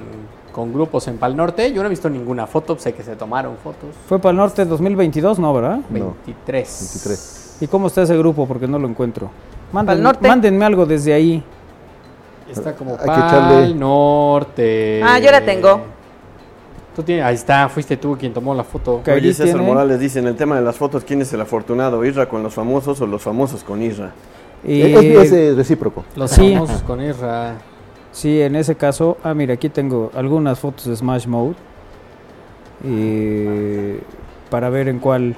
con, 0.52 0.72
grupos 0.72 1.08
en 1.08 1.18
Pal 1.18 1.36
Norte. 1.36 1.74
Yo 1.74 1.82
no 1.82 1.88
he 1.88 1.90
visto 1.90 2.10
ninguna 2.10 2.48
foto. 2.48 2.78
Sé 2.78 2.94
que 2.94 3.04
se 3.04 3.16
tomaron 3.16 3.58
fotos. 3.58 3.90
Fue 4.08 4.20
Pal 4.20 4.36
Norte 4.36 4.64
2022, 4.64 5.40
¿no, 5.40 5.54
verdad? 5.54 5.80
23. 5.90 6.36
23. 6.46 7.58
¿Y 7.62 7.68
cómo 7.68 7.88
está 7.88 8.04
ese 8.04 8.18
grupo? 8.18 8.48
Porque 8.48 8.68
no 8.68 8.80
lo 8.80 8.88
encuentro. 8.88 9.30
mándenme 9.72 10.66
algo 10.66 10.86
desde 10.86 11.14
ahí. 11.14 11.44
Está 12.50 12.74
como 12.76 12.96
Pal 12.96 13.78
Norte. 13.78 15.02
Ah, 15.04 15.20
yo 15.20 15.32
la 15.32 15.44
tengo 15.44 15.95
ahí 17.24 17.36
está, 17.36 17.68
fuiste 17.70 17.98
tú 17.98 18.18
quien 18.18 18.34
tomó 18.34 18.54
la 18.54 18.64
foto. 18.64 19.02
Oye, 19.06 19.34
César 19.34 19.62
Morales 19.62 20.00
dice, 20.00 20.20
en 20.20 20.28
el 20.28 20.36
tema 20.36 20.56
de 20.56 20.62
las 20.62 20.76
fotos, 20.76 21.04
¿quién 21.04 21.22
es 21.22 21.32
el 21.34 21.42
afortunado? 21.42 22.04
¿Isra 22.06 22.28
con 22.28 22.44
los 22.44 22.54
famosos 22.54 23.02
o 23.02 23.08
los 23.08 23.22
famosos 23.22 23.64
con 23.64 23.82
Isra? 23.82 24.12
es, 24.64 25.56
recíproco. 25.56 26.06
Los 26.16 26.36
famosos 26.36 26.82
con 26.84 27.02
Isra. 27.02 27.56
Sí, 28.12 28.42
en 28.42 28.56
ese 28.56 28.76
caso, 28.76 29.18
ah, 29.24 29.34
mira, 29.34 29.56
aquí 29.56 29.70
tengo 29.70 30.12
algunas 30.16 30.60
fotos 30.60 30.86
de 30.86 30.96
Smash 30.96 31.28
Mode. 31.28 31.56
para 34.50 34.70
ver 34.70 34.88
en 34.88 35.00
cuál 35.00 35.36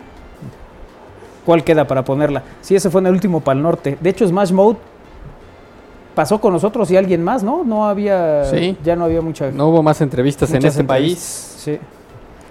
cuál 1.48 1.64
queda 1.64 1.88
para 1.88 2.04
ponerla. 2.04 2.44
Sí, 2.62 2.76
ese 2.76 2.90
fue 2.90 3.00
en 3.00 3.08
el 3.08 3.14
último 3.14 3.40
Pal 3.40 3.62
Norte. 3.62 3.98
De 4.02 4.10
hecho, 4.10 4.28
Smash 4.28 4.52
Mode 4.52 4.78
pasó 6.18 6.41
con 6.41 6.52
nosotros 6.52 6.89
y 6.89 6.98
alguien 6.98 7.23
más, 7.23 7.44
¿no? 7.44 7.64
No 7.64 7.88
había, 7.88 8.41
ya 8.84 8.95
no 8.95 9.06
había 9.06 9.22
mucha... 9.22 9.52
No 9.52 9.68
hubo 9.68 9.84
más 9.84 10.02
entrevistas 10.02 10.52
en 10.52 10.65
ese 10.65 10.84
país. 10.84 11.19
Sí. 11.60 11.77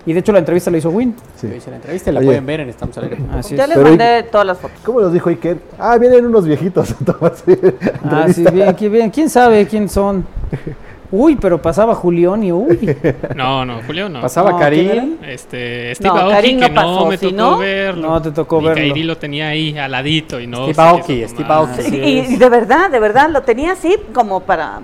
Y 0.07 0.13
de 0.13 0.21
hecho 0.21 0.31
la 0.31 0.39
entrevista 0.39 0.71
la 0.71 0.79
hizo 0.79 0.91
Win. 0.91 1.17
Sí. 1.35 1.49
hizo 1.49 1.71
la 1.71 1.77
entrevista 1.77 2.13
la 2.13 2.21
pueden 2.21 2.47
ver 2.47 2.61
en 2.61 2.69
Estamos 2.69 2.97
al 2.97 3.11
Ya 3.43 3.67
les 3.67 3.77
mandé 3.77 4.23
todas 4.31 4.47
las 4.47 4.59
fotos. 4.59 4.79
¿Cómo 4.85 5.01
nos 5.01 5.13
dijo 5.13 5.31
Iker? 5.31 5.59
Ah, 5.81 5.99
vienen 5.99 6.25
unos 6.25 6.47
viejitos. 6.47 6.95
ah, 8.05 8.29
sí, 8.33 8.45
bien, 8.53 8.77
bien. 8.93 9.11
¿Quién 9.11 9.29
sabe 9.29 9.67
quién 9.67 9.89
son? 9.89 10.25
Uy, 11.11 11.37
pero 11.37 11.61
pasaba 11.61 11.95
Julián 11.95 12.43
y 12.43 12.53
uy. 12.53 12.97
No, 13.35 13.65
no, 13.65 13.83
Julián 13.87 14.13
no. 14.13 14.21
Pasaba 14.21 14.53
no, 14.53 14.59
Karim. 14.59 15.17
Este, 15.23 15.95
Steve 15.95 16.15
no, 16.15 16.21
Aoki, 16.21 16.57
que 16.57 16.71
no, 16.71 16.83
no 16.83 17.07
me 17.07 17.19
tocó 17.19 17.35
no, 17.35 17.59
verlo. 17.59 18.09
No 18.09 18.23
te 18.23 18.31
tocó 18.31 18.61
verlo. 18.61 18.75
Kairi 18.75 19.03
lo 19.03 19.17
tenía 19.17 19.49
ahí 19.49 19.77
al 19.79 19.91
ladito 19.91 20.41
y 20.41 20.47
no. 20.47 20.65
Steve 20.65 20.89
Aoki, 20.89 21.29
Steve 21.29 21.53
Aoki. 21.53 21.97
Y, 21.97 22.37
de 22.37 22.49
verdad, 22.49 22.91
de 22.91 22.99
verdad, 22.99 23.31
lo 23.31 23.43
tenía 23.43 23.73
así 23.73 23.97
como 24.13 24.41
para 24.41 24.81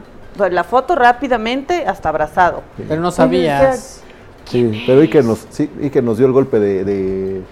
la 0.51 0.65
foto 0.65 0.95
rápidamente 0.95 1.85
hasta 1.87 2.09
abrazado. 2.09 2.63
Pero 2.89 3.01
no 3.01 3.11
sabías. 3.11 4.03
Sí, 4.45 4.85
pero 4.87 5.01
Iker 5.01 5.25
nos, 5.25 5.47
sí, 5.51 5.71
Iker 5.83 6.03
nos 6.03 6.19
dio 6.19 6.27
el 6.27 6.33
golpe 6.33 6.59
de, 6.59 6.85
de 6.85 7.43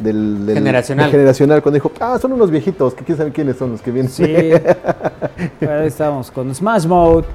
del, 0.00 0.46
del, 0.46 0.56
generacional. 0.56 1.10
generacional 1.10 1.62
cuando 1.62 1.76
dijo, 1.76 1.92
ah, 2.00 2.18
son 2.20 2.32
unos 2.32 2.50
viejitos, 2.50 2.94
que 2.94 3.04
quién 3.04 3.18
sabe 3.18 3.32
quiénes 3.32 3.56
son 3.56 3.72
los 3.72 3.82
que 3.82 3.90
vienen. 3.90 4.10
Sí, 4.10 4.24
ahí 5.60 5.86
estamos 5.86 6.30
con 6.30 6.54
Smash 6.54 6.86
Mode. 6.86 7.26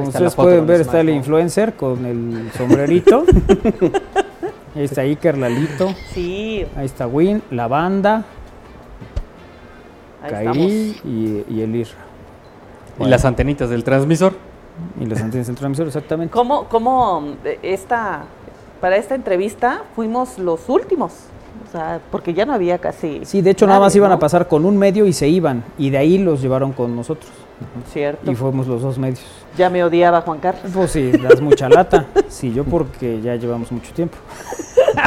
Como 0.00 0.08
ustedes 0.08 0.34
pueden 0.34 0.66
ver, 0.66 0.80
está 0.80 1.00
el 1.00 1.10
influencer 1.10 1.74
con 1.74 2.04
el 2.04 2.50
sombrerito. 2.56 3.24
Ahí 4.74 4.84
está 4.84 5.02
Iker 5.02 5.36
Lalito. 5.36 5.92
Sí. 6.12 6.64
Ahí 6.76 6.86
está 6.86 7.06
Win, 7.06 7.42
la 7.50 7.66
banda. 7.66 8.24
Kairi 10.28 10.96
y, 11.04 11.44
y, 11.48 11.60
el 11.62 11.74
Isra. 11.74 11.98
Y 12.98 13.04
las 13.06 13.24
antenitas 13.24 13.70
del 13.70 13.82
transmisor. 13.84 14.34
Y 15.00 15.06
las 15.06 15.20
antenas 15.20 15.46
del 15.46 15.56
transmisor, 15.56 15.86
exactamente. 15.86 16.32
¿Cómo, 16.32 16.64
cómo 16.64 17.34
eh, 17.44 17.58
esta, 17.62 18.24
para 18.80 18.96
esta 18.96 19.14
entrevista 19.14 19.82
fuimos 19.94 20.38
los 20.38 20.68
últimos? 20.68 21.12
O 21.68 21.72
sea, 21.72 22.00
porque 22.10 22.34
ya 22.34 22.44
no 22.46 22.52
había 22.52 22.78
casi. 22.78 23.20
Sí, 23.24 23.42
de 23.42 23.50
hecho, 23.50 23.66
nada 23.66 23.80
más 23.80 23.94
iban 23.94 24.12
a 24.12 24.18
pasar 24.18 24.48
con 24.48 24.64
un 24.64 24.76
medio 24.76 25.06
y 25.06 25.12
se 25.12 25.28
iban. 25.28 25.64
Y 25.78 25.90
de 25.90 25.98
ahí 25.98 26.18
los 26.18 26.40
llevaron 26.40 26.72
con 26.72 26.96
nosotros. 26.96 27.30
Cierto. 27.92 28.30
Y 28.30 28.34
fuimos 28.34 28.66
los 28.66 28.82
dos 28.82 28.98
medios. 28.98 29.20
Ya 29.56 29.68
me 29.68 29.82
odiaba 29.82 30.20
Juan 30.22 30.38
Carlos. 30.38 30.72
Pues 30.72 30.90
sí, 30.92 31.12
das 31.12 31.40
mucha 31.40 31.68
lata. 31.68 32.06
Sí, 32.28 32.52
yo 32.52 32.64
porque 32.64 33.20
ya 33.20 33.34
llevamos 33.34 33.72
mucho 33.72 33.92
tiempo. 33.92 34.16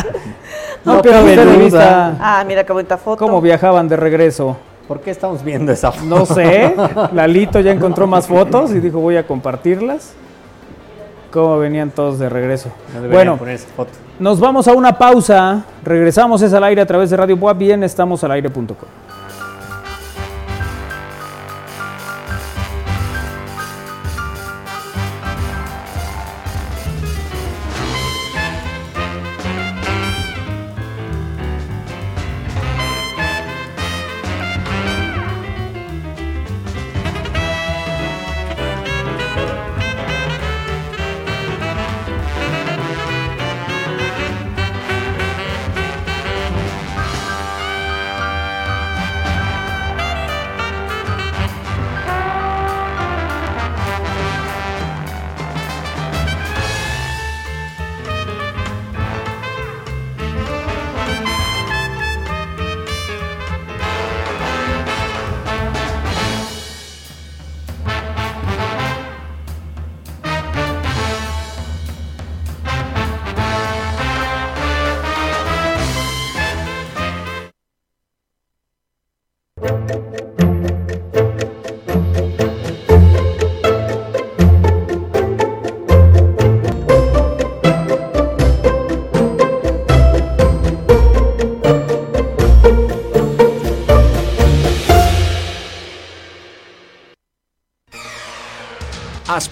no, 0.86 1.02
pero 1.02 1.28
entrevista. 1.28 2.18
Ah, 2.20 2.44
mira 2.46 2.66
qué 2.66 2.74
bonita 2.74 2.98
foto. 2.98 3.26
¿Cómo 3.26 3.42
viajaban 3.42 3.88
de 3.88 3.96
regreso? 3.96 4.58
¿Por 4.88 5.00
qué 5.00 5.12
estamos 5.12 5.44
viendo 5.44 5.72
esa 5.72 5.92
foto? 5.92 6.06
No 6.06 6.26
sé. 6.26 6.76
Lalito 7.14 7.60
ya 7.62 7.72
encontró 7.72 8.06
más 8.06 8.28
fotos 8.28 8.72
y 8.72 8.80
dijo 8.80 9.00
voy 9.00 9.16
a 9.16 9.26
compartirlas. 9.26 10.14
¿Cómo 11.32 11.58
venían 11.58 11.90
todos 11.90 12.20
de 12.20 12.30
regreso? 12.30 12.70
bueno, 13.10 13.40
nos 14.20 14.40
vamos 14.40 14.68
a 14.68 14.74
una 14.74 14.96
pausa. 14.98 15.64
Regresamos 15.84 16.42
es 16.44 16.54
al 16.54 16.64
aire 16.66 16.82
a 16.82 16.86
través 16.86 17.10
de 17.10 17.18
Radio 17.18 17.36
Boa. 17.38 17.54
Bien, 17.54 17.84
estamos 17.84 18.24
al 18.24 18.32
aire.com. 18.32 18.76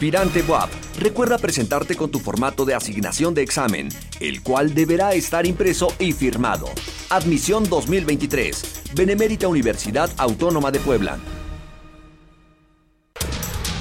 Aspirante 0.02 0.42
WAP, 0.42 0.72
recuerda 0.98 1.38
presentarte 1.38 1.96
con 1.96 2.10
tu 2.10 2.18
formato 2.18 2.66
de 2.66 2.74
asignación 2.74 3.36
de 3.36 3.44
examen, 3.44 3.88
el 4.20 4.42
cual 4.42 4.74
deberá 4.74 5.14
estar 5.14 5.46
impreso 5.46 5.94
y 6.00 6.12
firmado. 6.12 6.66
Admisión 7.12 7.70
2023. 7.70 8.94
Benemérita 8.96 9.48
Universidad 9.48 10.10
Autónoma 10.18 10.72
de 10.72 10.80
Puebla. 10.80 11.20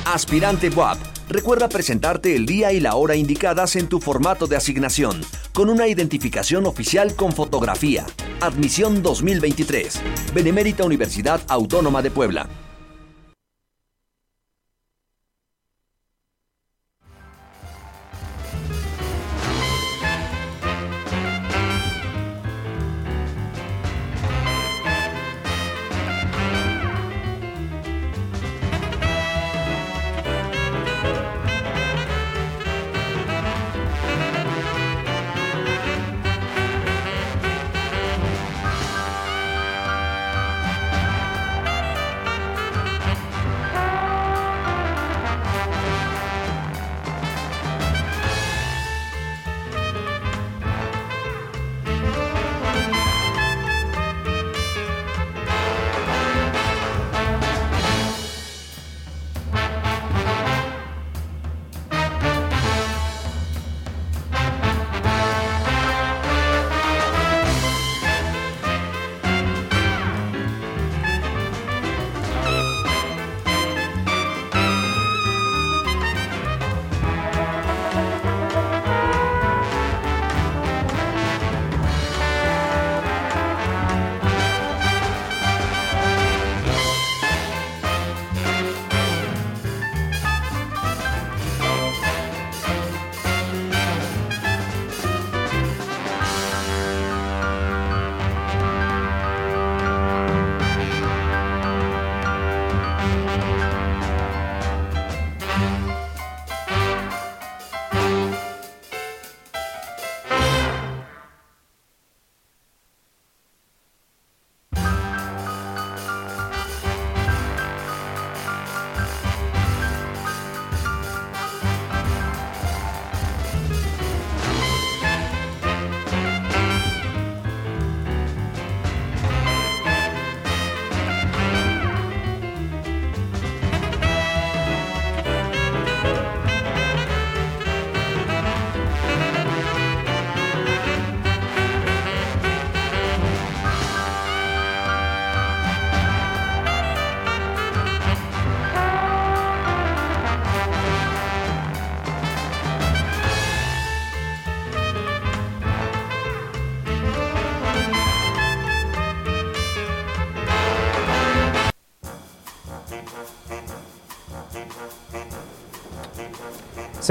Aspirante 0.04 0.68
WAP, 0.68 0.98
recuerda 1.30 1.70
presentarte 1.70 2.36
el 2.36 2.44
día 2.44 2.70
y 2.70 2.80
la 2.80 2.96
hora 2.96 3.16
indicadas 3.16 3.74
en 3.76 3.88
tu 3.88 3.98
formato 3.98 4.46
de 4.46 4.56
asignación, 4.56 5.22
con 5.54 5.70
una 5.70 5.88
identificación 5.88 6.66
oficial 6.66 7.16
con 7.16 7.32
fotografía. 7.32 8.04
Admisión 8.42 9.02
2023. 9.02 10.02
Benemérita 10.34 10.84
Universidad 10.84 11.40
Autónoma 11.48 12.02
de 12.02 12.10
Puebla. 12.10 12.69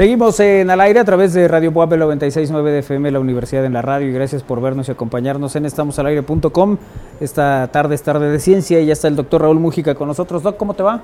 Seguimos 0.00 0.40
en 0.40 0.70
al 0.70 0.80
aire 0.80 0.98
a 0.98 1.04
través 1.04 1.34
de 1.34 1.46
Radio 1.46 1.74
Puebla 1.74 1.98
969 1.98 2.70
de 2.72 2.78
FM, 2.78 3.10
la 3.10 3.20
Universidad 3.20 3.66
en 3.66 3.74
la 3.74 3.82
Radio, 3.82 4.08
y 4.08 4.12
gracias 4.14 4.42
por 4.42 4.58
vernos 4.62 4.88
y 4.88 4.92
acompañarnos 4.92 5.56
en 5.56 5.66
estamosalaire.com. 5.66 6.78
Esta 7.20 7.68
tarde 7.70 7.96
es 7.96 8.02
tarde 8.02 8.30
de 8.30 8.40
ciencia 8.40 8.80
y 8.80 8.86
ya 8.86 8.94
está 8.94 9.08
el 9.08 9.16
doctor 9.16 9.42
Raúl 9.42 9.60
Mújica 9.60 9.94
con 9.94 10.08
nosotros. 10.08 10.42
Doc, 10.42 10.56
¿cómo 10.56 10.72
te 10.72 10.82
va? 10.82 11.02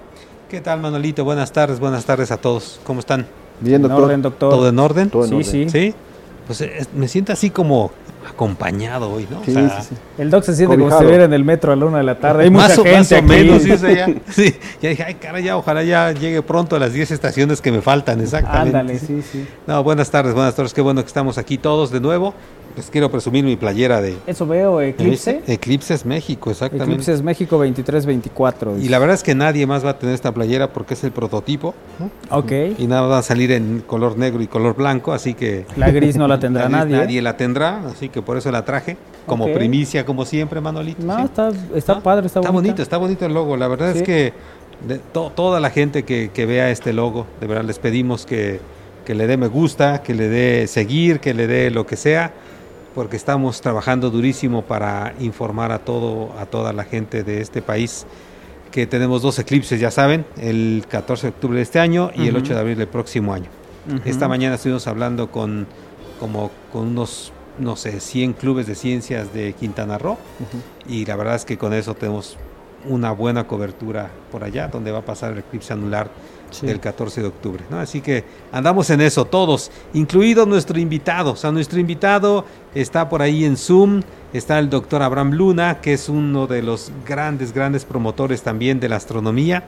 ¿Qué 0.48 0.62
tal, 0.62 0.80
Manolito? 0.80 1.26
Buenas 1.26 1.52
tardes, 1.52 1.78
buenas 1.78 2.06
tardes 2.06 2.30
a 2.30 2.38
todos. 2.38 2.80
¿Cómo 2.84 3.00
están? 3.00 3.26
Bien, 3.60 3.82
doctor. 3.82 4.04
orden, 4.04 4.22
doctor. 4.22 4.50
¿Todo 4.50 4.66
en 4.66 4.78
orden? 4.78 5.10
Todo 5.10 5.24
en 5.24 5.28
sí, 5.28 5.34
orden. 5.34 5.68
sí. 5.68 5.68
Sí. 5.68 5.94
Pues 6.46 6.62
eh, 6.62 6.86
me 6.94 7.06
siento 7.06 7.34
así 7.34 7.50
como 7.50 7.90
acompañado 8.28 9.10
hoy, 9.10 9.26
¿no? 9.30 9.42
Sí, 9.44 9.52
sí, 9.52 9.88
sí. 9.88 9.94
El 10.18 10.30
doc 10.30 10.44
se 10.44 10.54
siente 10.54 10.76
como 10.76 10.90
si 10.90 10.96
estuviera 10.96 11.24
en 11.24 11.32
el 11.32 11.44
metro 11.44 11.72
a 11.72 11.76
la 11.76 11.84
una 11.84 11.98
de 11.98 12.04
la 12.04 12.18
tarde. 12.18 12.44
Hay 12.44 12.50
mucha 12.50 12.68
más 12.68 12.76
gente 12.76 12.92
más 12.92 13.12
o 13.12 13.16
aquí. 13.16 13.26
menos, 13.26 13.62
sí, 13.62 13.70
o 13.70 13.78
sea, 13.78 13.92
ya, 13.92 14.06
sí. 14.30 14.54
Ya 14.82 14.90
dije, 14.90 15.02
ay, 15.04 15.14
cara, 15.14 15.40
ya, 15.40 15.56
ojalá 15.56 15.82
ya 15.82 16.12
llegue 16.12 16.42
pronto 16.42 16.76
a 16.76 16.78
las 16.78 16.92
10 16.92 17.10
estaciones 17.10 17.60
que 17.60 17.72
me 17.72 17.80
faltan, 17.80 18.20
exactamente. 18.20 18.78
Ándale, 18.78 18.98
sí, 18.98 19.22
sí. 19.22 19.46
No, 19.66 19.82
buenas 19.82 20.10
tardes, 20.10 20.34
buenas 20.34 20.54
tardes. 20.54 20.74
Qué 20.74 20.80
bueno 20.80 21.02
que 21.02 21.08
estamos 21.08 21.38
aquí 21.38 21.58
todos 21.58 21.90
de 21.90 22.00
nuevo. 22.00 22.34
Les 22.76 22.90
quiero 22.90 23.10
presumir 23.10 23.42
mi 23.42 23.56
playera 23.56 24.02
de 24.02 24.18
Eso 24.26 24.46
veo, 24.46 24.82
Eclipse. 24.82 25.40
Eclipses 25.46 26.04
México, 26.04 26.50
exactamente. 26.50 26.92
Eclipses 26.92 27.22
México 27.22 27.58
23-24. 27.64 28.82
Y 28.82 28.90
la 28.90 28.98
verdad 28.98 29.14
es 29.14 29.22
que 29.22 29.34
nadie 29.34 29.66
más 29.66 29.82
va 29.82 29.90
a 29.90 29.98
tener 29.98 30.14
esta 30.14 30.34
playera 30.34 30.74
porque 30.74 30.92
es 30.92 31.02
el 31.02 31.10
prototipo. 31.10 31.74
¿no? 31.98 32.10
Ok. 32.36 32.52
Y 32.76 32.86
nada 32.86 33.06
va 33.06 33.18
a 33.18 33.22
salir 33.22 33.50
en 33.52 33.80
color 33.86 34.18
negro 34.18 34.42
y 34.42 34.46
color 34.46 34.76
blanco, 34.76 35.14
así 35.14 35.32
que... 35.32 35.64
La 35.76 35.90
gris 35.90 36.16
no 36.16 36.28
la 36.28 36.38
tendrá 36.40 36.68
nadie. 36.68 36.98
Nadie 36.98 37.22
la 37.22 37.38
tendrá, 37.38 37.80
así 37.86 38.10
que 38.10 38.15
por 38.22 38.36
eso 38.36 38.50
la 38.50 38.64
traje. 38.64 38.96
Como 39.26 39.52
primicia, 39.52 40.04
como 40.06 40.24
siempre, 40.24 40.60
Manolito. 40.60 41.04
No, 41.04 41.16
sí. 41.18 41.24
está, 41.24 41.50
está 41.74 42.00
padre, 42.00 42.26
está, 42.26 42.40
Está 42.40 42.50
bonita. 42.50 42.68
bonito, 42.72 42.82
está 42.82 42.96
bonito 42.96 43.26
el 43.26 43.34
logo. 43.34 43.56
La 43.56 43.68
verdad 43.68 43.92
Sí. 43.92 43.98
es 43.98 44.04
que 44.04 44.32
de 44.86 44.98
to- 44.98 45.32
toda 45.34 45.58
la 45.60 45.70
gente 45.70 46.04
que, 46.04 46.30
que 46.32 46.46
vea 46.46 46.70
este 46.70 46.92
logo, 46.92 47.26
de 47.40 47.46
verdad 47.46 47.64
les 47.64 47.78
pedimos 47.78 48.26
que, 48.26 48.60
que 49.04 49.14
le 49.14 49.26
dé 49.26 49.36
me 49.36 49.48
gusta, 49.48 50.02
que 50.02 50.14
le 50.14 50.28
dé 50.28 50.66
seguir, 50.66 51.18
que 51.20 51.34
le 51.34 51.46
dé 51.46 51.70
lo 51.70 51.86
que 51.86 51.96
sea, 51.96 52.32
porque 52.94 53.16
estamos 53.16 53.60
trabajando 53.60 54.10
durísimo 54.10 54.62
para 54.62 55.14
informar 55.20 55.72
a 55.72 55.78
todo, 55.80 56.30
a 56.38 56.46
toda 56.46 56.72
la 56.72 56.84
gente 56.84 57.22
de 57.24 57.40
este 57.40 57.62
país 57.62 58.06
que 58.70 58.86
tenemos 58.86 59.22
dos 59.22 59.38
eclipses, 59.38 59.80
ya 59.80 59.90
saben, 59.90 60.26
el 60.38 60.84
14 60.88 61.28
de 61.28 61.30
octubre 61.30 61.56
de 61.56 61.62
este 61.62 61.78
año 61.78 62.10
y 62.14 62.22
el 62.28 62.36
Ujú. 62.36 62.44
8 62.44 62.54
de 62.54 62.60
abril 62.60 62.78
del 62.78 62.88
próximo 62.88 63.32
año. 63.32 63.46
Esta 64.04 64.28
mañana 64.28 64.56
estuvimos 64.56 64.86
hablando 64.88 65.30
con 65.30 65.66
como 66.20 66.50
con 66.72 66.88
unos 66.88 67.32
no 67.58 67.76
sé, 67.76 68.00
100 68.00 68.34
clubes 68.34 68.66
de 68.66 68.74
ciencias 68.74 69.32
de 69.32 69.52
Quintana 69.54 69.98
Roo 69.98 70.18
y 70.88 71.04
la 71.06 71.16
verdad 71.16 71.36
es 71.36 71.44
que 71.44 71.56
con 71.58 71.72
eso 71.72 71.94
tenemos 71.94 72.36
una 72.88 73.10
buena 73.12 73.46
cobertura 73.46 74.10
por 74.30 74.44
allá 74.44 74.68
donde 74.68 74.90
va 74.92 74.98
a 74.98 75.04
pasar 75.04 75.32
el 75.32 75.38
eclipse 75.38 75.72
anular 75.72 76.08
Sí. 76.48 76.64
del 76.64 76.78
14 76.78 77.22
de 77.22 77.26
octubre. 77.26 77.64
¿no? 77.68 77.80
Así 77.80 78.00
que 78.00 78.22
andamos 78.52 78.88
en 78.90 79.00
eso 79.00 79.24
todos, 79.24 79.72
incluido 79.94 80.46
nuestro 80.46 80.78
invitado. 80.78 81.32
O 81.32 81.36
sea, 81.36 81.50
nuestro 81.50 81.80
invitado 81.80 82.44
está 82.72 83.08
por 83.08 83.20
ahí 83.20 83.44
en 83.44 83.56
Zoom, 83.56 84.02
está 84.32 84.60
el 84.60 84.70
doctor 84.70 85.02
Abraham 85.02 85.32
Luna, 85.32 85.80
que 85.80 85.92
es 85.94 86.08
uno 86.08 86.46
de 86.46 86.62
los 86.62 86.92
grandes, 87.04 87.52
grandes 87.52 87.84
promotores 87.84 88.42
también 88.42 88.78
de 88.78 88.88
la 88.88 88.94
astronomía, 88.94 89.64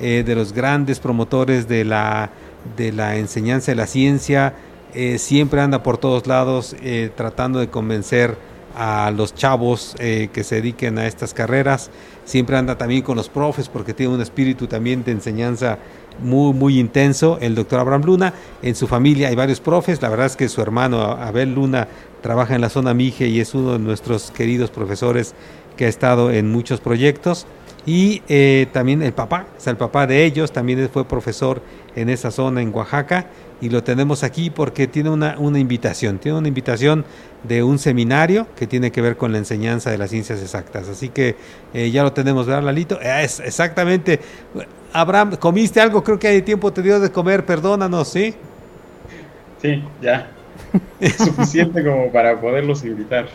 eh, 0.00 0.24
de 0.26 0.34
los 0.34 0.52
grandes 0.52 0.98
promotores 0.98 1.68
de 1.68 1.84
la, 1.84 2.30
de 2.76 2.90
la 2.90 3.16
enseñanza 3.16 3.70
de 3.70 3.76
la 3.76 3.86
ciencia. 3.86 4.52
Eh, 4.94 5.18
siempre 5.18 5.60
anda 5.60 5.82
por 5.82 5.98
todos 5.98 6.26
lados 6.26 6.76
eh, 6.82 7.10
tratando 7.14 7.58
de 7.58 7.68
convencer 7.68 8.36
a 8.74 9.10
los 9.10 9.34
chavos 9.34 9.94
eh, 9.98 10.28
que 10.32 10.44
se 10.44 10.56
dediquen 10.56 10.98
a 10.98 11.06
estas 11.06 11.34
carreras. 11.34 11.90
Siempre 12.24 12.56
anda 12.56 12.78
también 12.78 13.02
con 13.02 13.16
los 13.16 13.28
profes 13.28 13.68
porque 13.68 13.94
tiene 13.94 14.14
un 14.14 14.20
espíritu 14.20 14.66
también 14.66 15.04
de 15.04 15.12
enseñanza 15.12 15.78
muy, 16.18 16.52
muy 16.54 16.78
intenso, 16.78 17.38
el 17.40 17.54
doctor 17.54 17.80
Abraham 17.80 18.04
Luna. 18.04 18.34
En 18.62 18.74
su 18.74 18.86
familia 18.86 19.28
hay 19.28 19.34
varios 19.34 19.60
profes, 19.60 20.00
la 20.02 20.08
verdad 20.08 20.26
es 20.26 20.36
que 20.36 20.48
su 20.48 20.62
hermano 20.62 21.02
Abel 21.02 21.54
Luna 21.54 21.88
trabaja 22.22 22.54
en 22.54 22.60
la 22.60 22.70
zona 22.70 22.94
Mije 22.94 23.26
y 23.28 23.40
es 23.40 23.54
uno 23.54 23.72
de 23.72 23.78
nuestros 23.78 24.30
queridos 24.30 24.70
profesores 24.70 25.34
que 25.76 25.86
ha 25.86 25.88
estado 25.88 26.30
en 26.30 26.50
muchos 26.50 26.80
proyectos. 26.80 27.46
Y 27.88 28.18
también 28.72 29.00
el 29.00 29.12
papá, 29.12 29.46
o 29.56 29.60
sea, 29.60 29.70
el 29.70 29.76
papá 29.76 30.08
de 30.08 30.24
ellos, 30.24 30.50
también 30.50 30.88
fue 30.92 31.04
profesor 31.04 31.62
en 31.94 32.08
esa 32.08 32.32
zona 32.32 32.60
en 32.60 32.74
Oaxaca 32.74 33.28
y 33.60 33.70
lo 33.70 33.82
tenemos 33.82 34.22
aquí 34.22 34.50
porque 34.50 34.86
tiene 34.86 35.10
una, 35.10 35.36
una 35.38 35.58
invitación, 35.58 36.18
tiene 36.18 36.38
una 36.38 36.48
invitación 36.48 37.04
de 37.42 37.62
un 37.62 37.78
seminario 37.78 38.46
que 38.56 38.66
tiene 38.66 38.90
que 38.90 39.00
ver 39.00 39.16
con 39.16 39.32
la 39.32 39.38
enseñanza 39.38 39.90
de 39.90 39.98
las 39.98 40.10
ciencias 40.10 40.40
exactas. 40.42 40.88
Así 40.88 41.08
que 41.08 41.36
eh, 41.72 41.90
ya 41.90 42.02
lo 42.02 42.12
tenemos, 42.12 42.46
¿verdad, 42.46 42.62
Lalito? 42.62 43.00
Es 43.00 43.40
exactamente. 43.40 44.20
Abraham, 44.92 45.36
¿comiste 45.36 45.80
algo? 45.80 46.02
Creo 46.02 46.18
que 46.18 46.28
hay 46.28 46.42
tiempo 46.42 46.72
te 46.72 46.82
dio 46.82 47.00
de 47.00 47.10
comer, 47.10 47.44
perdónanos, 47.44 48.08
¿sí? 48.08 48.34
Sí, 49.62 49.82
ya. 50.02 50.28
Es 51.00 51.16
suficiente 51.16 51.82
como 51.84 52.10
para 52.10 52.38
poderlos 52.40 52.84
invitar, 52.84 53.28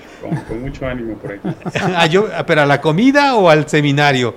con, 0.47 0.61
mucho 0.61 0.85
ánimo 0.85 1.15
por 1.15 1.33
aquí. 1.33 1.49
Ah, 1.81 2.43
¿Pero 2.45 2.61
a 2.61 2.65
la 2.65 2.81
comida 2.81 3.35
o 3.35 3.49
al 3.49 3.67
seminario? 3.67 4.35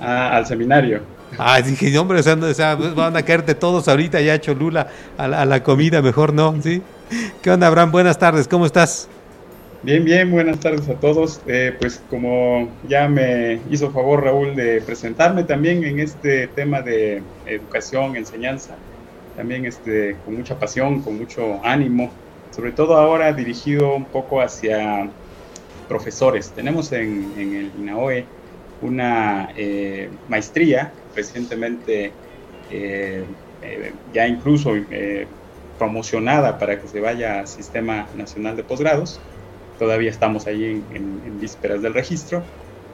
Ah, 0.00 0.36
al 0.36 0.46
seminario. 0.46 1.17
Ah, 1.36 1.60
dije, 1.60 1.96
hombre, 1.98 2.20
o 2.20 2.22
sea, 2.54 2.74
van 2.74 3.16
a 3.16 3.22
caerte 3.22 3.54
todos 3.54 3.88
ahorita 3.88 4.20
ya 4.20 4.40
Cholula 4.40 4.88
a 5.18 5.28
la, 5.28 5.42
a 5.42 5.44
la 5.44 5.62
comida, 5.62 6.00
mejor 6.00 6.32
no, 6.32 6.54
¿sí? 6.62 6.82
¿Qué 7.42 7.50
onda, 7.50 7.66
Abraham? 7.66 7.90
Buenas 7.90 8.18
tardes, 8.18 8.48
¿cómo 8.48 8.64
estás? 8.66 9.08
Bien, 9.80 10.04
bien, 10.04 10.32
buenas 10.32 10.58
tardes 10.58 10.88
a 10.88 10.94
todos. 10.94 11.40
Eh, 11.46 11.72
pues 11.78 12.02
como 12.10 12.68
ya 12.88 13.08
me 13.08 13.60
hizo 13.70 13.92
favor 13.92 14.24
Raúl 14.24 14.56
de 14.56 14.80
presentarme 14.80 15.44
también 15.44 15.84
en 15.84 16.00
este 16.00 16.48
tema 16.48 16.82
de 16.82 17.22
educación, 17.46 18.16
enseñanza, 18.16 18.74
también 19.36 19.66
este, 19.66 20.16
con 20.24 20.36
mucha 20.36 20.58
pasión, 20.58 21.00
con 21.02 21.16
mucho 21.16 21.60
ánimo, 21.64 22.10
sobre 22.50 22.72
todo 22.72 22.96
ahora 22.96 23.32
dirigido 23.32 23.94
un 23.94 24.04
poco 24.04 24.40
hacia 24.40 25.08
profesores. 25.88 26.50
Tenemos 26.50 26.90
en, 26.90 27.32
el 27.36 27.70
INAOE 27.78 28.24
una 28.82 29.50
eh, 29.56 30.08
maestría 30.28 30.92
recientemente 31.14 32.12
eh, 32.70 33.24
ya 34.12 34.28
incluso 34.28 34.74
promocionada 35.78 36.58
para 36.58 36.80
que 36.80 36.88
se 36.88 37.00
vaya 37.00 37.40
al 37.40 37.48
Sistema 37.48 38.06
Nacional 38.16 38.56
de 38.56 38.64
Posgrados. 38.64 39.20
Todavía 39.78 40.10
estamos 40.10 40.46
ahí 40.46 40.82
en, 40.92 41.40
vísperas 41.40 41.80
del 41.80 41.94
registro, 41.94 42.42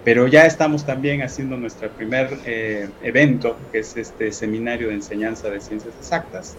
pero 0.05 0.29
ya 0.29 0.45
estamos 0.45 0.85
también 0.85 1.23
haciendo 1.23 1.57
nuestro 1.57 1.89
primer 1.89 2.39
eh, 2.45 2.89
evento, 3.03 3.57
que 3.73 3.79
es 3.79 3.97
este 3.97 4.31
seminario 4.33 4.89
de 4.89 4.95
enseñanza 4.95 5.49
de 5.49 5.61
ciencias 5.61 5.95
exactas, 5.99 6.57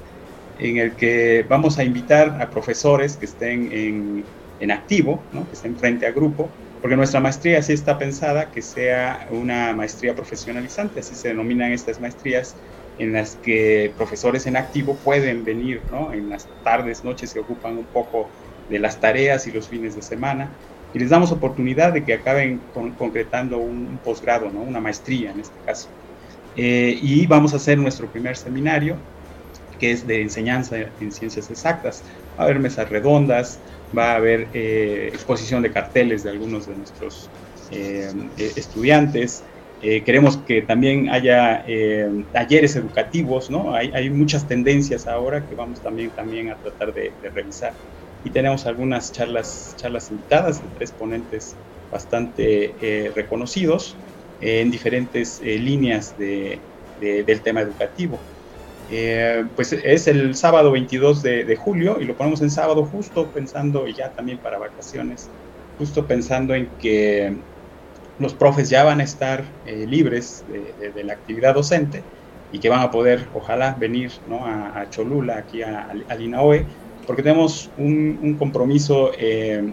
en 0.57 0.77
el 0.77 0.93
que 0.93 1.45
vamos 1.47 1.77
a 1.77 1.84
invitar 1.84 2.41
a 2.41 2.49
profesores 2.49 3.18
que 3.18 3.26
estén 3.26 3.72
en, 3.72 4.23
en 4.60 4.72
activo, 4.72 5.22
¿no? 5.31 5.47
que 5.47 5.53
estén 5.53 5.76
frente 5.76 6.07
a 6.07 6.11
grupo, 6.11 6.49
porque 6.86 6.98
nuestra 6.98 7.20
maestría 7.20 7.64
sí 7.64 7.74
está 7.74 7.98
pensada 7.98 8.52
que 8.52 8.62
sea 8.62 9.26
una 9.32 9.74
maestría 9.74 10.14
profesionalizante, 10.14 10.99
así 10.99 11.16
se 11.16 11.30
denominan 11.30 11.72
estas 11.72 11.99
maestrías 11.99 12.62
en 12.95 13.12
las 13.12 13.38
que 13.38 13.91
profesores 13.98 14.45
en 14.45 14.56
activo 14.56 15.02
pueden 15.02 15.44
venir, 15.44 15.88
¿no? 15.90 16.14
En 16.14 16.30
las 16.30 16.48
tardes, 16.62 17.03
noches 17.03 17.32
se 17.32 17.40
ocupan 17.40 17.80
un 17.80 17.88
poco 17.88 18.34
de 18.68 18.78
las 18.78 18.99
tareas 18.99 19.48
y 19.48 19.52
los 19.52 19.68
fines 19.68 19.95
de 19.95 20.03
semana 20.03 20.60
y 20.94 20.99
les 20.99 21.10
damos 21.10 21.32
oportunidad 21.32 21.91
de 21.91 22.06
que 22.06 22.14
acaben 22.14 22.70
concretando 22.70 23.57
un, 23.57 23.98
posgrado, 23.98 24.52
¿no? 24.52 24.62
Una 24.62 24.80
maestría 24.80 25.32
en 25.32 25.40
este 25.40 25.60
caso. 25.62 25.90
Eh, 26.53 26.99
y 27.02 27.26
vamos 27.26 27.53
a 27.53 27.57
hacer 27.57 27.80
nuestro 27.80 28.12
primer 28.12 28.38
seminario 28.38 29.02
que 29.80 29.91
es 29.91 30.06
de 30.06 30.22
enseñanza 30.22 30.78
en 30.99 31.12
ciencias 31.12 31.49
exactas. 31.49 32.03
Va 32.38 32.44
a 32.44 32.45
haber 32.45 32.60
mesas 32.60 32.88
redondas, 32.90 33.64
va 33.98 34.14
a 34.14 34.16
haber 34.16 34.50
eh, 34.54 35.10
exposición 35.14 35.62
de 35.62 35.72
carteles 35.72 36.24
de 36.24 36.30
algunos 36.30 36.68
de 36.68 36.76
nuestros 36.76 37.32
eh, 37.70 38.12
estudiantes, 38.38 39.46
eh, 39.82 40.04
queremos 40.04 40.38
que 40.38 40.62
también 40.62 41.10
haya 41.10 41.64
eh, 41.68 42.08
talleres 42.32 42.76
educativos, 42.76 43.50
¿no? 43.50 43.76
Hay, 43.76 43.92
hay, 43.94 44.10
muchas 44.10 44.48
tendencias 44.48 45.06
ahora 45.06 45.46
que 45.46 45.56
vamos 45.56 45.82
también, 45.82 46.14
también 46.14 46.50
a 46.50 46.58
tratar 46.58 46.94
de, 46.94 47.18
revisar. 47.34 47.78
Y 48.24 48.32
tenemos 48.32 48.66
algunas 48.66 49.12
charlas, 49.12 49.76
charlas 49.78 50.10
invitadas 50.12 50.64
de 50.64 50.70
tres 50.70 50.92
ponentes 50.94 51.60
bastante 51.92 53.06
eh, 53.06 53.12
reconocidos 53.14 54.02
en 54.40 54.72
diferentes 54.72 55.40
líneas 55.40 56.16
de, 56.18 56.66
del 56.98 57.44
tema 57.44 57.62
educativo. 57.62 58.28
Pues 59.56 59.74
es 59.74 60.07
el 60.07 60.36
sábado 60.36 60.72
22 60.72 61.24
de, 61.24 61.56
julio 61.56 61.98
y 61.99 62.06
lo 62.06 62.16
ponemos 62.16 62.41
en 62.41 62.52
sábado 62.52 62.86
justo 62.86 63.28
pensando, 63.28 63.88
y 63.88 63.94
ya 63.94 64.12
también 64.12 64.38
para 64.38 64.57
vacaciones, 64.57 65.30
justo 65.78 66.06
pensando 66.06 66.53
en 66.53 66.68
que 66.80 67.36
los 68.20 68.34
profes 68.34 68.70
ya 68.70 68.84
van 68.84 69.02
a 69.02 69.03
estar 69.03 69.44
eh, 69.66 69.86
libres 69.88 70.45
de, 70.80 71.03
la 71.03 71.14
actividad 71.14 71.53
docente 71.53 72.03
y 72.52 72.60
que 72.60 72.70
van 72.70 72.82
a 72.82 72.91
poder, 72.91 73.26
ojalá, 73.34 73.76
venir 73.78 74.12
¿no? 74.30 74.45
a, 74.45 74.88
Cholula, 74.90 75.38
aquí 75.38 75.62
a, 75.62 75.90
al 76.07 76.22
INAOE, 76.22 76.66
porque 77.06 77.24
tenemos 77.24 77.70
un, 77.78 78.36
compromiso 78.38 79.12
eh, 79.18 79.64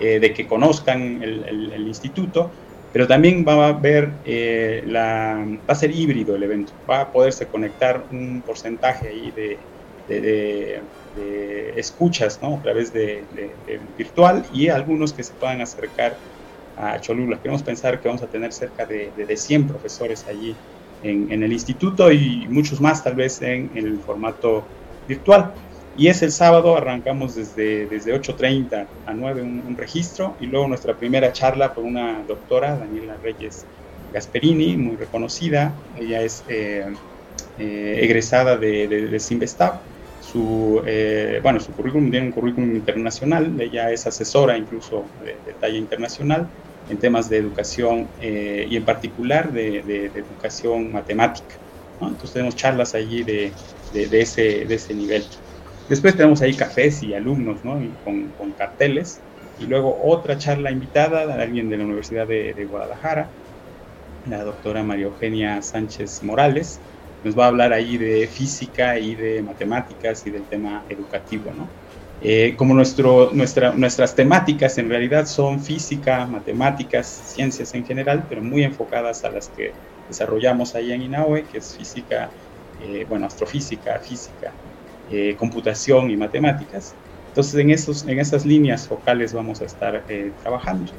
eh, 0.00 0.20
de 0.20 0.32
que 0.32 0.46
conozcan 0.46 1.22
el, 1.22 1.86
instituto, 1.86 2.50
pero 2.94 3.08
también 3.08 3.44
va 3.46 3.54
a 3.54 3.68
haber, 3.70 4.08
la, 4.86 5.44
va 5.68 5.72
a 5.72 5.74
ser 5.74 5.90
híbrido 5.90 6.36
el 6.36 6.44
evento, 6.44 6.72
va 6.88 7.00
a 7.00 7.10
poderse 7.10 7.44
conectar 7.44 8.04
un 8.12 8.40
porcentaje 8.46 9.08
ahí 9.08 9.32
de, 9.32 9.58
de, 10.06 10.80
escuchas 11.74 12.38
¿no? 12.40 12.58
a 12.58 12.62
través 12.62 12.92
de, 12.92 13.24
virtual 13.98 14.46
y 14.54 14.68
algunos 14.68 15.12
que 15.12 15.24
se 15.24 15.32
puedan 15.32 15.60
acercar 15.60 16.14
a 16.76 17.00
Cholula. 17.00 17.38
Queremos 17.38 17.64
pensar 17.64 18.00
que 18.00 18.06
vamos 18.06 18.22
a 18.22 18.28
tener 18.28 18.52
cerca 18.52 18.86
de, 18.86 19.10
de, 19.16 19.36
100 19.36 19.66
profesores 19.66 20.24
allí 20.28 20.54
en, 21.02 21.32
en, 21.32 21.42
el 21.42 21.52
instituto 21.52 22.12
y 22.12 22.46
muchos 22.48 22.80
más 22.80 23.02
tal 23.02 23.16
vez 23.16 23.42
en, 23.42 23.72
el 23.74 23.98
formato 23.98 24.62
virtual. 25.08 25.52
Y 25.96 26.08
es 26.08 26.22
el 26.22 26.32
sábado, 26.32 26.76
arrancamos 26.76 27.36
desde, 27.36 27.86
desde 27.86 28.12
8.30 28.14 28.86
a 29.06 29.12
9 29.12 29.42
un, 29.42 29.76
registro 29.76 30.36
y 30.40 30.46
luego 30.46 30.66
nuestra 30.66 30.94
primera 30.94 31.32
charla 31.32 31.72
por 31.72 31.84
una 31.84 32.24
doctora, 32.26 32.76
Daniela 32.76 33.16
Reyes 33.22 33.64
Gasperini, 34.12 34.76
muy 34.76 34.96
reconocida. 34.96 35.72
Ella 35.96 36.22
es 36.22 36.42
eh, 36.48 36.92
eh, 37.56 38.00
egresada 38.02 38.56
de, 38.56 38.88
de, 38.88 39.06
de 39.06 39.20
Su, 40.20 40.82
eh, 40.84 41.38
bueno, 41.40 41.60
su 41.60 41.70
currículum 41.70 42.10
tiene 42.10 42.26
un 42.26 42.32
currículum 42.32 42.74
internacional, 42.74 43.60
ella 43.60 43.92
es 43.92 44.08
asesora 44.08 44.58
incluso 44.58 45.04
de, 45.24 45.52
talla 45.60 45.78
internacional 45.78 46.48
en 46.90 46.98
temas 46.98 47.28
de 47.30 47.36
educación 47.38 48.08
eh, 48.20 48.66
y 48.68 48.76
en 48.76 48.84
particular 48.84 49.52
de, 49.52 50.06
educación 50.14 50.92
matemática. 50.92 51.54
Entonces 52.00 52.32
tenemos 52.32 52.56
charlas 52.56 52.96
allí 52.96 53.22
de, 53.22 53.52
ese, 53.92 54.64
de 54.64 54.74
ese 54.74 54.94
nivel. 54.94 55.24
Después 55.88 56.16
tenemos 56.16 56.40
ahí 56.40 56.54
cafés 56.54 57.02
y 57.02 57.14
alumnos 57.14 57.64
¿no? 57.64 57.78
con, 58.04 58.28
con, 58.38 58.52
carteles. 58.52 59.20
Y 59.58 59.66
luego 59.66 60.00
otra 60.02 60.38
charla 60.38 60.70
invitada 60.70 61.26
de 61.26 61.42
alguien 61.42 61.68
de 61.68 61.76
la 61.76 61.84
Universidad 61.84 62.26
de, 62.26 62.66
Guadalajara, 62.68 63.28
la 64.28 64.42
doctora 64.42 64.82
María 64.82 65.04
Eugenia 65.06 65.62
Sánchez 65.62 66.22
Morales. 66.22 66.80
Nos 67.22 67.38
va 67.38 67.44
a 67.44 67.48
hablar 67.48 67.72
ahí 67.72 67.96
de 67.96 68.26
física 68.26 68.98
y 68.98 69.14
de 69.14 69.42
matemáticas 69.42 70.26
y 70.26 70.30
del 70.30 70.42
tema 70.44 70.82
educativo. 70.88 71.52
¿no? 71.56 71.68
Eh, 72.20 72.54
como 72.56 72.74
nuestro, 72.74 73.30
nuestra, 73.32 73.72
nuestras 73.74 74.14
temáticas 74.14 74.78
en 74.78 74.88
realidad 74.88 75.26
son 75.26 75.60
física, 75.60 76.26
matemáticas, 76.26 77.06
ciencias 77.06 77.74
en 77.74 77.84
general, 77.84 78.24
pero 78.28 78.42
muy 78.42 78.64
enfocadas 78.64 79.24
a 79.24 79.30
las 79.30 79.48
que 79.50 79.72
desarrollamos 80.08 80.74
ahí 80.74 80.92
en 80.92 81.02
INAOE, 81.02 81.44
que 81.44 81.58
es 81.58 81.76
física, 81.76 82.30
eh, 82.80 83.04
bueno, 83.08 83.26
astrofísica, 83.26 83.98
física, 83.98 84.52
eh, 85.10 85.36
computación 85.38 86.10
y 86.10 86.16
matemáticas. 86.16 86.94
Entonces, 87.28 87.54
en, 87.56 87.70
esos, 87.70 88.06
en 88.06 88.18
esas 88.20 88.46
líneas 88.46 88.86
focales 88.86 89.32
vamos 89.32 89.60
a 89.60 89.64
estar 89.64 90.04
trabajando. 90.42 90.92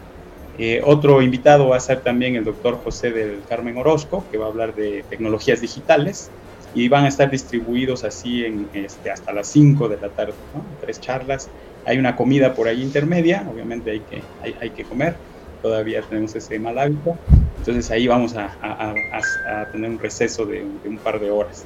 otro 0.84 1.22
invitado 1.22 1.70
va 1.70 1.78
a 1.78 1.80
ser 1.80 2.02
también 2.02 2.36
el 2.36 2.44
doctor 2.44 2.78
José 2.84 3.12
del 3.12 3.42
Carmen 3.48 3.78
Orozco, 3.78 4.26
que 4.32 4.38
va 4.38 4.46
a 4.46 4.50
hablar 4.50 4.76
de 4.76 5.06
tecnologías 5.10 5.62
digitales 5.62 6.30
y 6.76 6.90
van 6.90 7.06
a 7.06 7.08
estar 7.08 7.32
distribuidos 7.32 8.04
así 8.04 8.46
este, 8.74 9.10
hasta 9.10 9.32
las 9.32 9.48
5 9.48 9.88
de 9.88 9.98
la 9.98 10.10
tarde, 10.10 10.34
tres 10.82 11.00
charlas. 11.00 11.50
Hay 11.86 11.98
una 11.98 12.16
comida 12.16 12.54
por 12.54 12.68
ahí 12.68 12.82
intermedia, 12.82 13.48
obviamente 13.52 13.92
hay 13.92 14.00
que, 14.02 14.22
hay, 14.60 14.70
que 14.72 14.84
comer, 14.84 15.16
todavía 15.62 16.02
tenemos 16.02 16.36
ese 16.36 16.60
mal 16.60 16.78
hábito, 16.78 17.18
entonces 17.58 17.90
ahí 17.92 18.08
vamos 18.08 18.36
a, 18.36 18.52
a, 18.62 19.66
tener 19.72 19.90
un 19.90 20.00
receso 20.00 20.46
de, 20.46 20.66
un 20.86 20.98
par 20.98 21.20
de 21.20 21.32
horas. 21.32 21.66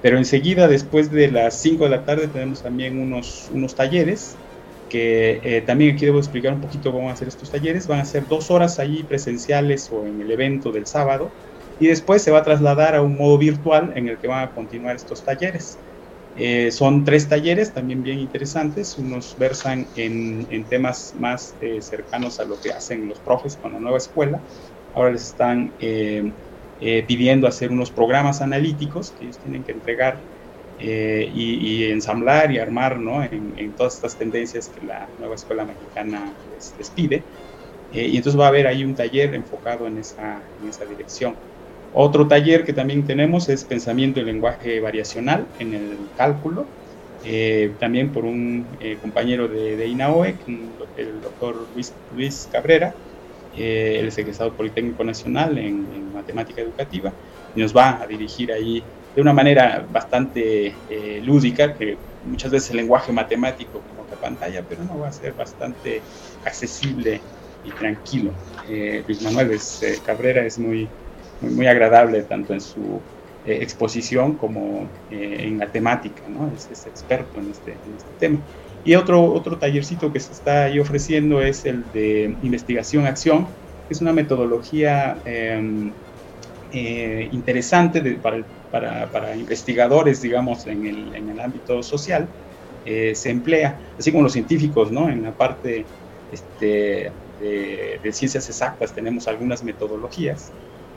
Pero 0.00 0.18
enseguida, 0.18 0.68
después 0.68 1.10
de 1.10 1.30
las 1.30 1.60
5 1.60 1.84
de 1.84 1.90
la 1.90 2.04
tarde, 2.04 2.28
tenemos 2.28 2.62
también 2.62 2.98
unos, 3.00 3.48
unos 3.50 3.74
talleres 3.74 4.40
que 4.88 5.40
eh, 5.42 5.62
también 5.62 5.94
aquí 5.94 6.04
debo 6.04 6.18
explicar 6.18 6.54
un 6.54 6.60
poquito 6.60 6.92
cómo 6.92 7.06
van 7.06 7.14
a 7.14 7.16
ser 7.16 7.28
estos 7.28 7.50
talleres. 7.50 7.86
Van 7.86 8.00
a 8.00 8.04
ser 8.04 8.26
dos 8.26 8.50
horas 8.50 8.78
ahí 8.78 9.02
presenciales 9.04 9.90
o 9.90 10.06
en 10.06 10.20
el 10.20 10.30
evento 10.30 10.70
del 10.72 10.86
sábado, 10.86 11.30
y 11.78 11.88
después 11.88 12.22
se 12.22 12.30
va 12.30 12.38
a 12.38 12.42
trasladar 12.44 12.94
a 12.94 13.02
un 13.02 13.16
modo 13.16 13.38
virtual 13.38 13.92
en 13.96 14.08
el 14.08 14.18
que 14.18 14.28
van 14.28 14.48
a 14.48 14.52
continuar 14.52 14.96
estos 14.96 15.24
talleres. 15.24 15.78
Eh, 16.34 16.70
son 16.70 17.04
tres 17.04 17.28
talleres 17.28 17.72
también 17.72 18.02
bien 18.02 18.18
interesantes, 18.18 18.98
unos 18.98 19.36
versan 19.38 19.90
en, 19.94 20.68
temas 20.68 21.14
más 21.14 21.56
eh, 21.60 21.80
cercanos 21.80 22.40
a 22.40 22.44
lo 22.44 22.60
que 22.60 22.72
hacen 22.72 23.08
los 23.08 23.20
profes 23.20 23.56
con 23.56 23.72
la 23.72 23.80
nueva 23.80 23.96
escuela, 23.96 24.44
ahora 24.92 25.12
les 25.12 25.22
están 25.22 25.74
eh, 25.78 26.34
pidiendo 26.78 27.46
hacer 27.46 27.70
unos 27.70 27.90
programas 27.90 28.42
analíticos 28.42 29.12
que 29.12 29.24
ellos 29.24 29.38
tienen 29.38 29.64
que 29.64 29.72
entregar 29.72 30.18
y, 30.78 31.84
ensamblar 31.84 32.52
y 32.52 32.58
armar 32.58 32.98
¿no? 32.98 33.22
en, 33.22 33.72
todas 33.76 33.94
estas 33.94 34.16
tendencias 34.16 34.68
que 34.68 34.86
la 34.86 35.08
nueva 35.18 35.36
escuela 35.36 35.64
mexicana 35.64 36.32
les, 36.78 36.90
pide. 36.90 37.22
y 37.92 38.16
entonces 38.16 38.38
va 38.38 38.44
a 38.44 38.48
haber 38.48 38.66
ahí 38.66 38.84
un 38.84 38.94
taller 38.94 39.34
enfocado 39.34 39.86
en 39.86 39.98
esa, 39.98 40.42
en 40.62 40.68
esa 40.68 40.84
dirección. 40.84 41.34
Otro 41.98 42.28
taller 42.28 42.64
que 42.64 42.74
también 42.74 43.06
tenemos 43.06 43.48
es 43.48 43.64
pensamiento 43.64 44.20
y 44.20 44.24
lenguaje 44.24 44.80
variacional 44.80 45.46
en 45.58 45.72
el 45.72 45.96
cálculo, 46.14 46.66
eh, 47.24 47.72
también 47.80 48.12
por 48.12 48.26
un 48.26 48.66
eh, 48.80 48.98
compañero 49.00 49.48
de, 49.48 49.78
de, 49.78 49.86
INAOE, 49.88 50.36
el 50.98 51.22
doctor 51.22 51.56
Luis, 51.74 51.94
Luis 52.14 52.48
Cabrera, 52.52 52.94
eh, 53.56 53.98
él 54.00 54.08
es 54.08 54.18
egresado 54.18 54.54
Politécnico 54.54 55.04
Nacional 55.04 55.58
en, 55.58 56.12
matemática 56.12 56.62
educativa, 56.62 57.14
y 57.54 57.60
nos 57.60 57.74
va 57.74 58.02
a 58.02 58.06
dirigir 58.06 58.52
ahí 58.52 58.84
de 59.14 59.22
una 59.22 59.32
manera 59.32 59.86
bastante 59.88 60.74
lúdica, 61.22 61.74
que 61.74 61.98
muchas 62.22 62.50
veces 62.50 62.70
el 62.70 62.78
lenguaje 62.78 63.12
matemático 63.12 63.82
como 63.82 64.06
la 64.10 64.16
pantalla, 64.16 64.62
pero 64.66 64.84
no 64.84 64.98
va 64.98 65.08
a 65.08 65.12
ser 65.12 65.34
bastante 65.34 66.02
accesible 66.44 67.22
y 67.62 67.70
tranquilo. 67.70 68.34
Luis 69.06 69.22
Manuel 69.22 69.58
Cabrera 70.04 70.44
es 70.44 70.58
muy 70.58 70.90
muy, 71.40 71.66
agradable 71.66 72.22
tanto 72.22 72.52
en 72.52 72.60
su 72.60 73.02
eh, 73.46 73.62
exposición 73.62 74.36
como 74.36 74.90
eh, 75.08 75.44
en 75.46 75.58
la 75.58 75.70
temática, 75.70 76.22
¿no? 76.28 76.52
Es, 76.52 76.68
experto 76.84 77.38
en 77.38 77.52
este, 77.52 77.72
en 77.72 77.94
este, 77.96 78.10
tema. 78.18 78.40
Y 78.82 78.96
otro, 78.96 79.22
otro 79.32 79.56
tallercito 79.56 80.12
que 80.12 80.18
se 80.18 80.32
está 80.32 80.64
ahí 80.64 80.80
ofreciendo 80.80 81.40
es 81.40 81.64
el 81.64 81.84
de 81.92 82.36
investigación-acción, 82.42 83.46
que 83.86 83.94
es 83.94 84.00
una 84.00 84.12
metodología 84.12 85.20
em, 85.24 85.92
eh, 86.72 87.28
interesante 87.30 88.18
para, 88.20 88.44
para, 88.72 89.12
para, 89.12 89.36
investigadores, 89.36 90.20
digamos, 90.22 90.66
en 90.66 90.84
el, 90.84 91.14
en 91.14 91.28
el 91.30 91.38
ámbito 91.38 91.84
social. 91.84 92.28
se 92.84 93.30
emplea, 93.30 93.78
así 93.98 94.10
como 94.10 94.24
los 94.24 94.32
científicos, 94.32 94.90
¿no? 94.90 95.08
En 95.08 95.22
la 95.22 95.32
parte 95.36 95.86
este, 96.32 97.12
de 97.38 98.12
ciencias 98.12 98.48
exactas 98.48 98.92
tenemos 98.92 99.28
algunas 99.28 99.62
metodologías 99.62 100.52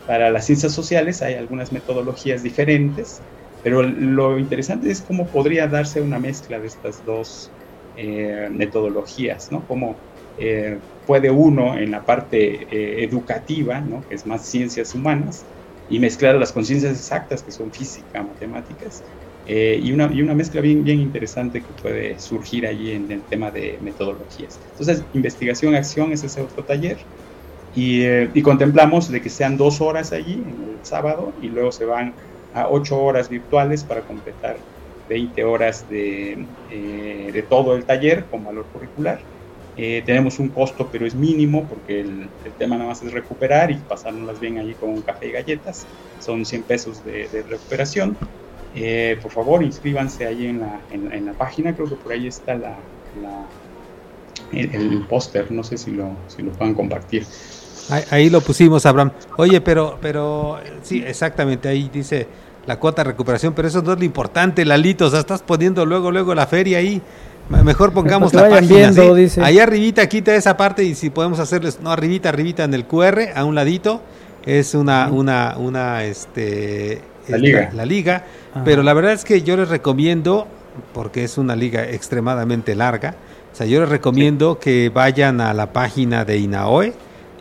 para 0.10 0.32
las 0.32 0.48
ciencias 0.48 0.74
sociales 0.74 1.22
hay 1.22 1.36
algunas 1.36 1.72
metodologías 1.72 2.42
diferentes, 2.42 3.28
pero 3.62 3.84
lo 3.84 4.40
interesante 4.40 4.90
es 4.90 5.04
cómo 5.04 5.30
podría 5.30 5.68
darse 5.68 6.02
una 6.02 6.18
mezcla 6.20 6.60
de 6.60 6.66
estas 6.66 7.04
dos 7.04 7.56
eh, 7.94 8.50
metodologías, 8.52 9.52
¿no? 9.52 9.68
Cómo 9.68 10.02
eh, 10.36 10.82
puede 11.06 11.30
uno 11.30 11.78
en 11.78 11.92
la 11.92 12.06
parte 12.06 12.64
eh, 12.76 13.04
educativa, 13.04 13.82
¿no? 13.82 14.04
que 14.08 14.16
es 14.16 14.26
más 14.26 14.50
ciencias 14.50 14.96
humanas, 14.96 15.48
y 15.88 16.00
mezclar 16.00 16.36
las 16.38 16.54
conciencias 16.54 16.98
exactas, 16.98 17.44
que 17.44 17.52
son 17.52 17.72
física, 17.72 18.24
matemáticas, 18.24 19.06
y, 19.46 19.92
una, 19.92 20.12
y 20.14 20.22
una 20.22 20.36
mezcla 20.36 20.62
bien, 20.62 20.84
bien 20.84 21.00
interesante 21.00 21.64
que 21.64 21.74
puede 21.74 22.20
surgir 22.20 22.66
allí 22.68 22.92
en 22.92 23.10
el 23.12 23.26
tema 23.26 23.52
de 23.52 23.78
metodologías. 23.82 24.62
Entonces, 24.72 25.08
investigación, 25.14 25.76
acción 25.76 26.12
es 26.12 26.24
ese 26.24 26.42
otro 26.42 26.66
taller. 26.66 27.08
Eh, 27.82 28.30
y, 28.34 28.42
contemplamos 28.42 29.10
de 29.10 29.22
que 29.22 29.30
sean 29.30 29.56
dos 29.56 29.80
horas 29.80 30.12
allí 30.12 30.34
en 30.34 30.78
el 30.78 30.86
sábado 30.86 31.32
y 31.42 31.48
luego 31.48 31.72
se 31.72 31.86
van 31.86 32.14
a 32.54 32.68
ocho 32.68 33.02
horas 33.02 33.30
virtuales 33.30 33.84
para 33.84 34.02
completar 34.02 34.58
20 35.08 35.44
horas 35.46 35.90
de, 35.90 36.46
eh, 36.72 37.30
de 37.32 37.42
todo 37.44 37.76
el 37.76 37.86
taller 37.86 38.26
con 38.26 38.44
valor 38.44 38.66
curricular. 38.74 39.20
Eh, 39.78 40.04
tenemos 40.06 40.40
un 40.40 40.50
costo, 40.50 40.90
pero 40.92 41.06
es 41.06 41.16
mínimo 41.16 41.66
porque 41.70 42.02
el, 42.02 42.28
tema 42.58 42.76
nada 42.76 42.90
más 42.90 43.02
es 43.02 43.14
recuperar 43.14 43.72
y 43.72 43.76
pasárnoslas 43.76 44.40
bien 44.42 44.58
allí 44.58 44.74
con 44.74 44.90
un 44.90 45.02
café 45.02 45.28
y 45.28 45.32
galletas. 45.32 45.86
Son 46.20 46.46
100 46.46 46.64
pesos 46.64 47.06
de, 47.06 47.30
recuperación. 47.50 48.18
por 49.22 49.32
favor, 49.32 49.64
inscríbanse 49.64 50.26
allí 50.26 50.48
en 50.48 50.60
la, 50.60 50.82
en, 50.92 51.26
la, 51.26 51.34
página, 51.34 51.74
creo 51.74 51.88
que 51.88 51.96
por 51.96 52.12
ahí 52.12 52.28
está 52.28 52.56
la, 52.56 52.76
el, 54.52 54.76
el 54.76 55.06
póster, 55.08 55.50
no 55.50 55.64
sé 55.64 55.78
si 55.78 55.92
lo, 55.92 56.12
si 56.28 56.42
lo 56.42 56.52
puedan 56.52 56.74
compartir. 56.74 57.26
Ahí, 57.90 58.30
lo 58.30 58.42
pusimos, 58.42 58.86
Abraham. 58.86 59.12
Oye, 59.38 59.62
pero, 59.62 59.98
pero, 60.02 60.60
sí, 60.84 61.04
exactamente, 61.06 61.68
ahí 61.68 61.90
dice 61.92 62.28
la 62.68 62.80
cuota 62.80 63.04
de 63.04 63.10
recuperación, 63.12 63.54
pero 63.54 63.68
eso 63.68 63.82
no 63.82 63.94
es 63.94 64.00
lo 64.00 64.06
importante, 64.06 64.64
Lalito, 64.64 65.08
o 65.08 65.10
sea, 65.10 65.20
estás 65.20 65.42
poniendo 65.42 65.86
luego, 65.86 66.12
luego 66.12 66.36
la 66.36 66.46
feria 66.46 66.78
ahí. 66.78 67.02
Mejor 67.50 67.94
pongamos 67.94 68.32
la 68.32 68.48
página. 68.48 68.92
Viendo, 68.92 69.16
Ahí 69.44 69.58
arribita, 69.58 70.08
quita 70.08 70.36
esa 70.36 70.56
parte 70.56 70.84
y 70.84 70.94
si 70.94 71.10
podemos 71.10 71.40
hacerles, 71.40 71.80
no, 71.82 71.92
arribita, 71.92 72.30
arribita 72.30 72.64
en 72.64 72.76
el 72.76 72.86
QR, 72.86 73.30
a 73.34 73.44
un 73.44 73.56
ladito, 73.56 74.04
es 74.46 74.76
una, 74.76 75.10
una, 75.12 75.56
una, 75.58 76.04
este... 76.04 77.02
La 77.28 77.38
liga. 77.38 77.70
La 77.74 77.86
liga, 77.86 78.24
pero 78.66 78.82
la 78.82 78.94
verdad 78.94 79.14
es 79.14 79.24
que 79.24 79.44
yo 79.44 79.56
les 79.56 79.70
recomiendo, 79.70 80.48
porque 80.94 81.24
es 81.24 81.38
una 81.38 81.56
liga 81.56 81.84
extremadamente 81.88 82.76
larga, 82.76 83.16
o 83.52 83.56
sea, 83.56 83.66
yo 83.68 83.80
les 83.82 83.90
recomiendo 83.90 84.60
que 84.60 84.90
vayan 84.90 85.42
a 85.42 85.54
la 85.54 85.72
página 85.72 86.26
de 86.26 86.38
INAOE, 86.38 86.94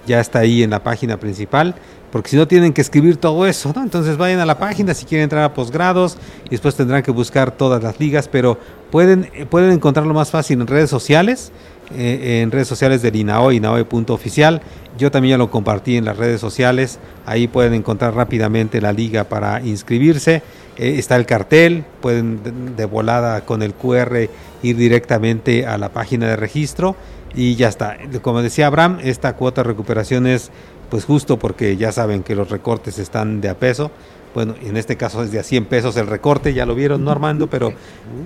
ya 0.08 0.20
está 0.20 0.40
ahí 0.40 0.62
en 0.62 0.70
la 0.70 0.82
página 0.82 1.18
principal, 1.18 1.76
porque 2.10 2.30
si 2.30 2.36
no 2.36 2.48
tienen 2.48 2.72
que 2.72 2.80
escribir 2.80 3.18
todo 3.18 3.46
eso. 3.46 3.72
Entonces 3.76 4.16
vayan 4.16 4.40
a 4.40 4.46
la 4.46 4.58
página 4.58 4.94
si 4.94 5.04
quieren 5.04 5.24
entrar 5.24 5.44
a 5.44 5.54
posgrados 5.54 6.16
y 6.46 6.50
después 6.50 6.74
tendrán 6.74 7.02
que 7.02 7.10
buscar 7.12 7.52
todas 7.52 7.82
las 7.82 8.00
ligas, 8.00 8.26
pero 8.26 8.58
pueden, 8.90 9.30
pueden 9.50 9.70
encontrarlo 9.70 10.14
más 10.14 10.30
fácil 10.30 10.60
en 10.60 10.66
redes 10.66 10.90
sociales, 10.90 11.52
eh, 11.94 12.40
en 12.42 12.50
redes 12.50 12.66
sociales 12.66 13.02
del 13.02 13.14
INAOE, 13.14 13.56
INAOE.oficial. 13.56 14.62
Yo 14.96 15.10
también 15.10 15.32
ya 15.32 15.38
lo 15.38 15.50
compartí 15.50 15.96
en 15.96 16.06
las 16.06 16.16
redes 16.16 16.40
sociales, 16.40 16.98
ahí 17.24 17.46
pueden 17.46 17.74
encontrar 17.74 18.14
rápidamente 18.14 18.80
la 18.80 18.92
liga 18.92 19.24
para 19.24 19.60
inscribirse. 19.60 20.42
Eh, 20.76 20.96
está 20.98 21.16
el 21.16 21.26
cartel, 21.26 21.84
pueden 22.00 22.76
de 22.76 22.84
volada 22.84 23.42
con 23.42 23.62
el 23.62 23.74
QR 23.74 24.28
ir 24.62 24.76
directamente 24.76 25.66
a 25.66 25.78
la 25.78 25.90
página 25.90 26.26
de 26.26 26.36
registro 26.36 26.96
y 27.34 27.56
ya 27.56 27.68
está. 27.68 27.96
Como 28.22 28.42
decía 28.42 28.66
Abraham, 28.66 28.98
esta 29.02 29.36
cuota 29.36 29.62
de 29.62 29.68
recuperación 29.68 30.26
es 30.26 30.50
pues 30.90 31.04
justo 31.04 31.38
porque 31.38 31.76
ya 31.76 31.92
saben 31.92 32.22
que 32.22 32.34
los 32.34 32.50
recortes 32.50 32.98
están 32.98 33.40
de 33.40 33.48
a 33.48 33.58
peso. 33.58 33.90
Bueno, 34.34 34.54
en 34.62 34.76
este 34.76 34.96
caso 34.96 35.22
es 35.22 35.32
de 35.32 35.38
a 35.38 35.42
100 35.42 35.66
pesos 35.66 35.96
el 35.96 36.06
recorte, 36.06 36.54
ya 36.54 36.66
lo 36.66 36.74
vieron, 36.74 37.04
no 37.04 37.10
Armando, 37.10 37.48
pero, 37.48 37.72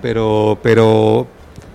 pero, 0.00 0.58
pero, 0.62 1.26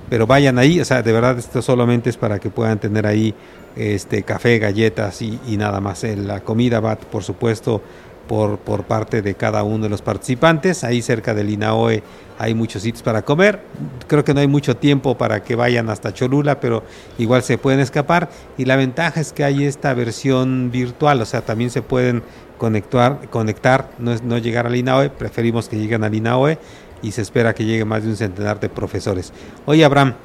pero 0.09 0.27
vayan 0.27 0.59
ahí, 0.59 0.79
o 0.79 0.85
sea, 0.85 1.01
de 1.01 1.11
verdad 1.11 1.37
esto 1.37 1.61
solamente 1.61 2.09
es 2.09 2.17
para 2.17 2.39
que 2.39 2.49
puedan 2.49 2.77
tener 2.77 3.07
ahí 3.07 3.33
este 3.75 4.23
café, 4.23 4.59
galletas 4.59 5.21
y, 5.21 5.39
y 5.47 5.57
nada 5.57 5.79
más. 5.79 6.03
La 6.03 6.41
comida 6.41 6.79
va, 6.79 6.97
por 6.97 7.23
supuesto, 7.23 7.81
por, 8.27 8.59
por 8.59 8.83
parte 8.83 9.21
de 9.21 9.35
cada 9.35 9.63
uno 9.63 9.85
de 9.85 9.89
los 9.89 10.01
participantes. 10.01 10.83
Ahí 10.83 11.01
cerca 11.01 11.33
del 11.33 11.49
INAOE 11.49 12.03
hay 12.39 12.53
muchos 12.53 12.83
sitios 12.83 13.03
para 13.03 13.23
comer. 13.23 13.61
Creo 14.07 14.23
que 14.23 14.33
no 14.33 14.39
hay 14.39 14.47
mucho 14.47 14.77
tiempo 14.77 15.17
para 15.17 15.43
que 15.43 15.55
vayan 15.55 15.89
hasta 15.89 16.13
Cholula, 16.13 16.59
pero 16.59 16.83
igual 17.17 17.43
se 17.43 17.57
pueden 17.57 17.79
escapar. 17.79 18.29
Y 18.57 18.65
la 18.65 18.75
ventaja 18.75 19.19
es 19.19 19.33
que 19.33 19.43
hay 19.43 19.65
esta 19.65 19.93
versión 19.93 20.71
virtual, 20.71 21.21
o 21.21 21.25
sea, 21.25 21.41
también 21.41 21.69
se 21.69 21.81
pueden 21.81 22.23
conectar, 22.57 23.27
conectar 23.29 23.89
no, 23.99 24.11
es, 24.11 24.23
no 24.23 24.37
llegar 24.37 24.67
al 24.67 24.75
INAOE, 24.75 25.09
preferimos 25.09 25.69
que 25.69 25.77
lleguen 25.77 26.03
al 26.03 26.13
INAOE 26.13 26.57
y 27.01 27.11
se 27.11 27.21
espera 27.21 27.53
que 27.53 27.65
llegue 27.65 27.85
más 27.85 28.03
de 28.03 28.09
un 28.09 28.15
centenar 28.15 28.59
de 28.59 28.69
profesores. 28.69 29.31
Oye, 29.65 29.83
Abraham, 29.85 30.15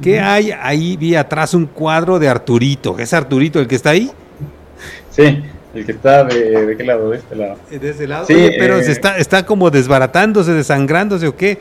¿qué 0.00 0.20
hay 0.20 0.52
ahí? 0.52 0.96
Vi 0.96 1.16
atrás 1.16 1.54
un 1.54 1.66
cuadro 1.66 2.18
de 2.18 2.28
Arturito. 2.28 2.98
¿Es 2.98 3.12
Arturito 3.12 3.60
el 3.60 3.66
que 3.66 3.76
está 3.76 3.90
ahí? 3.90 4.10
Sí, 5.10 5.42
el 5.74 5.86
que 5.86 5.92
está 5.92 6.24
de, 6.24 6.66
de 6.66 6.76
qué 6.76 6.84
lado, 6.84 7.10
de 7.10 7.18
este 7.18 7.36
lado. 7.36 7.56
De 7.70 7.90
ese 7.90 8.06
lado. 8.06 8.26
Sí, 8.26 8.50
pero 8.58 8.78
eh, 8.78 8.84
se 8.84 8.92
está, 8.92 9.16
está 9.18 9.46
como 9.46 9.70
desbaratándose, 9.70 10.52
desangrándose 10.52 11.28
o 11.28 11.36
qué. 11.36 11.58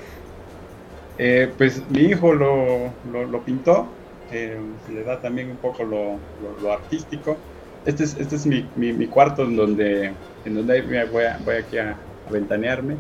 Eh, 1.18 1.52
pues 1.58 1.82
mi 1.90 2.02
hijo 2.02 2.34
lo, 2.34 2.92
lo, 3.12 3.42
pintó, 3.42 3.88
eh, 4.32 4.58
le 4.92 5.04
da 5.04 5.20
también 5.20 5.52
un 5.52 5.58
poco 5.58 5.84
lo, 5.84 6.18
lo, 6.62 6.74
artístico. 6.74 7.38
Este 7.86 8.04
es, 8.04 8.18
este 8.18 8.36
es 8.36 8.46
mi, 8.46 8.66
mi, 8.76 9.08
cuarto 9.08 9.44
en 9.44 9.56
donde, 9.56 10.12
en 10.46 10.56
donde 10.56 10.82
voy, 10.82 11.26
a, 11.26 11.40
voy 11.44 11.56
aquí 11.56 11.78
a, 11.78 11.96
ventanearme. 12.32 12.96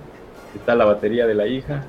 Está 0.55 0.75
la 0.75 0.85
batería 0.85 1.27
de 1.27 1.35
la 1.35 1.45
hija, 1.45 1.83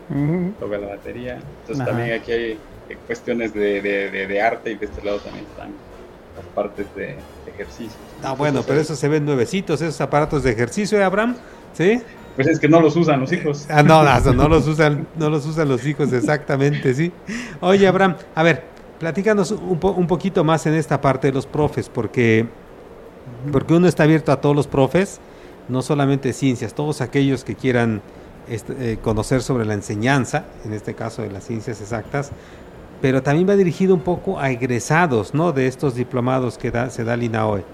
toca 0.60 0.76
la 0.76 0.88
batería. 0.88 1.38
Entonces 1.62 1.84
también 1.84 2.12
aquí 2.12 2.32
hay 2.32 2.58
cuestiones 3.06 3.54
de, 3.54 3.80
de, 3.80 4.26
de, 4.26 4.42
arte 4.42 4.72
y 4.72 4.74
de 4.74 4.84
este 4.84 5.02
lado 5.02 5.18
también 5.20 5.46
están 5.46 5.70
las 6.42 6.54
partes 6.54 6.86
de, 6.94 7.16
ejercicio. 7.46 7.98
Ah, 8.22 8.32
bueno, 8.32 8.62
pero 8.66 8.80
eso 8.80 8.96
se 8.96 9.08
ven 9.08 9.24
nuevecitos, 9.24 9.82
esos 9.82 10.00
aparatos 10.00 10.42
de 10.42 10.52
ejercicio, 10.52 10.98
¿eh, 10.98 11.04
Abraham? 11.04 11.36
¿Sí? 11.74 12.00
Pues 12.36 12.46
es 12.46 12.60
que 12.60 12.68
no 12.68 12.80
los 12.80 12.96
usan 12.96 13.20
los 13.20 13.32
hijos. 13.32 13.66
Ah, 13.68 13.82
no, 13.82 14.02
no, 14.02 14.32
no 14.32 14.48
los 14.48 14.66
usan, 14.66 15.06
no 15.16 15.28
los 15.28 15.44
usan 15.46 15.68
los 15.68 15.84
hijos, 15.84 16.12
exactamente, 16.12 16.94
sí. 16.94 17.12
Oye, 17.60 17.86
Abraham, 17.86 18.16
a 18.34 18.42
ver, 18.42 18.64
platícanos 18.98 19.50
un, 19.50 19.78
un 19.82 20.06
poquito 20.06 20.42
más 20.44 20.64
en 20.66 20.74
esta 20.74 21.00
parte 21.00 21.28
de 21.28 21.34
los 21.34 21.46
profes, 21.46 21.88
porque, 21.88 22.46
porque 23.52 23.74
uno 23.74 23.88
está 23.88 24.04
abierto 24.04 24.32
a 24.32 24.40
todos 24.40 24.56
los 24.56 24.66
profes, 24.66 25.20
no 25.68 25.82
solamente 25.82 26.32
ciencias, 26.32 26.74
todos 26.74 27.00
aquellos 27.00 27.44
que 27.44 27.56
quieran 27.56 28.00
este, 28.50 28.92
eh, 28.92 28.98
conocer 28.98 29.42
sobre 29.42 29.64
la 29.64 29.74
enseñanza, 29.74 30.44
en 30.64 30.72
este 30.72 30.94
caso 30.94 31.22
de 31.22 31.30
las 31.30 31.44
ciencias 31.44 31.80
exactas, 31.80 32.32
pero 33.00 33.22
también 33.22 33.48
va 33.48 33.56
dirigido 33.56 33.94
un 33.94 34.00
poco 34.00 34.38
a 34.38 34.50
egresados 34.50 35.34
¿no? 35.34 35.52
de 35.52 35.66
estos 35.66 35.94
diplomados 35.94 36.58
que 36.58 36.70
da, 36.70 36.90
se 36.90 37.04
da 37.04 37.14
el 37.14 37.22
INAOE. 37.22 37.64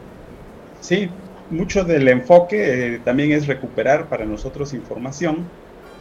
Sí, 0.80 1.10
mucho 1.50 1.84
del 1.84 2.08
enfoque 2.08 2.94
eh, 2.94 3.00
también 3.04 3.32
es 3.32 3.46
recuperar 3.46 4.06
para 4.06 4.24
nosotros 4.24 4.72
información, 4.72 5.44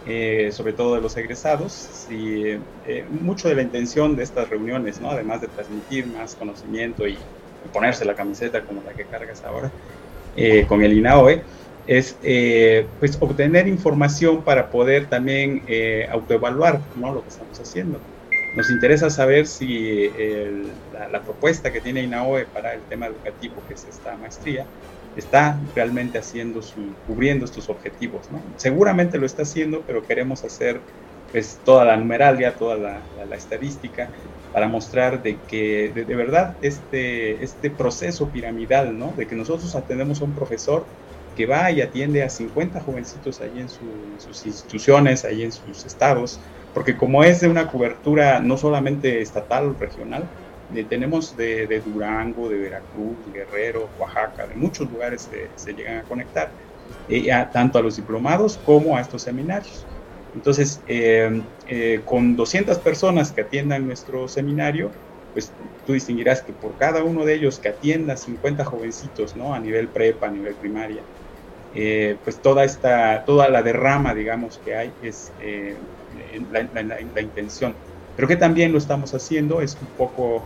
eh, 0.08 0.50
sobre 0.52 0.74
todo 0.74 0.96
de 0.96 1.02
los 1.02 1.18
egresados, 1.18 2.08
y 2.10 2.50
eh, 2.88 3.06
mucho 3.22 3.50
de 3.50 3.56
la 3.56 3.62
intención 3.62 4.16
de 4.16 4.24
estas 4.24 4.50
reuniones, 4.50 5.02
¿no? 5.02 5.10
además 5.10 5.42
de 5.42 5.48
transmitir 5.48 6.08
más 6.08 6.36
conocimiento 6.36 7.08
y, 7.08 7.18
ponerse 7.74 8.06
la 8.06 8.14
camiseta 8.14 8.62
como 8.62 8.84
la 8.84 8.94
que 8.94 9.06
cargas 9.06 9.44
ahora 9.44 9.72
con 10.68 10.84
el 10.84 10.94
INAOE, 10.94 11.42
es 11.88 12.16
pues 13.00 13.18
obtener 13.20 13.68
información 13.68 14.44
para 14.44 14.70
poder 14.70 15.08
también 15.08 15.64
autoevaluar 16.12 16.80
¿no? 16.96 17.12
lo 17.12 17.24
que 17.24 17.30
estamos 17.30 17.60
haciendo. 17.60 18.00
Nos 18.56 18.70
interesa 18.70 19.10
saber 19.10 19.48
si 19.48 20.10
la, 21.12 21.22
propuesta 21.22 21.74
que 21.74 21.82
tiene 21.82 22.04
INAOE 22.04 22.46
para 22.46 22.74
el 22.74 22.82
tema 22.84 23.08
educativo, 23.08 23.56
que 23.68 23.74
es 23.74 23.86
esta 23.86 24.16
maestría, 24.16 24.66
está 25.18 25.60
realmente 25.76 26.18
haciendo 26.18 26.62
su, 26.62 26.94
cubriendo 27.06 27.46
estos 27.46 27.70
objetivos. 27.70 28.30
Seguramente 28.56 29.18
lo 29.18 29.26
está 29.26 29.42
haciendo, 29.42 29.84
pero 29.86 30.06
queremos 30.06 30.44
hacer 30.46 30.80
pues, 31.32 31.60
toda 31.66 31.84
la 31.84 31.98
numeralia, 31.98 32.56
toda 32.56 32.78
la, 32.78 33.36
estadística, 33.36 34.10
para 34.54 34.70
mostrar 34.70 35.22
de 35.22 35.38
que 35.50 35.92
de, 35.94 36.16
verdad 36.16 36.56
este, 36.62 37.44
este 37.44 37.70
proceso 37.70 38.30
piramidal, 38.30 38.98
¿no? 38.98 39.14
de 39.18 39.28
que 39.28 39.36
nosotros 39.36 39.76
atendemos 39.76 40.22
a 40.22 40.24
un 40.24 40.34
profesor 40.34 40.86
que 41.36 41.46
va 41.46 41.70
y 41.72 41.82
atiende 41.82 42.24
a 42.24 42.30
50 42.30 42.80
jovencitos 42.80 43.42
ahí 43.42 43.52
en, 43.56 43.68
en 43.68 44.22
sus 44.22 44.46
instituciones, 44.46 45.26
ahí 45.26 45.44
en 45.44 45.52
sus 45.52 45.86
estados, 45.86 46.40
porque 46.76 46.98
como 46.98 47.24
es 47.24 47.40
de 47.40 47.48
una 47.48 47.72
cobertura 47.72 48.42
no 48.42 48.58
solamente 48.58 49.22
estatal 49.22 49.70
o 49.70 49.74
regional, 49.76 50.30
tenemos 50.90 51.34
de, 51.38 51.82
Durango, 51.86 52.50
de 52.50 52.58
Veracruz, 52.58 53.32
Guerrero, 53.32 53.94
Oaxaca, 53.98 54.46
de 54.46 54.56
muchos 54.56 54.92
lugares 54.92 55.32
se, 55.56 55.74
llegan 55.74 56.00
a 56.00 56.04
conectar, 56.04 56.54
eh, 57.08 57.30
tanto 57.54 57.80
a 57.80 57.82
los 57.82 57.96
diplomados 57.96 58.58
como 58.58 58.98
a 58.98 59.00
estos 59.00 59.22
seminarios. 59.22 59.88
Entonces, 60.34 60.82
eh, 60.86 61.44
eh, 61.66 62.02
con 62.04 62.36
200 62.36 62.80
personas 62.80 63.32
que 63.32 63.40
atiendan 63.40 63.86
nuestro 63.86 64.28
seminario, 64.28 64.92
pues 65.32 65.54
tú 65.86 65.94
distinguirás 65.94 66.42
que 66.42 66.52
por 66.52 66.76
cada 66.76 67.06
uno 67.06 67.24
de 67.24 67.36
ellos 67.36 67.58
que 67.58 67.70
atienda 67.70 68.18
50 68.18 68.66
jovencitos, 68.66 69.34
¿no? 69.38 69.54
A 69.54 69.62
nivel 69.62 69.88
prepa, 69.88 70.28
a 70.28 70.32
nivel 70.32 70.56
primaria, 70.56 71.06
pues 72.22 72.42
toda 72.42 72.66
esta, 72.66 73.24
toda 73.24 73.48
la 73.48 73.64
derrama, 73.64 74.14
digamos, 74.14 74.60
que 74.60 74.76
hay 74.76 74.94
es 75.00 75.32
la, 76.52 76.84
la 76.84 77.22
intención 77.22 77.74
pero 78.16 78.28
que 78.28 78.36
también 78.36 78.72
lo 78.72 78.78
estamos 78.78 79.14
haciendo, 79.14 79.62
es 79.62 79.78
un 79.80 79.88
poco 79.98 80.44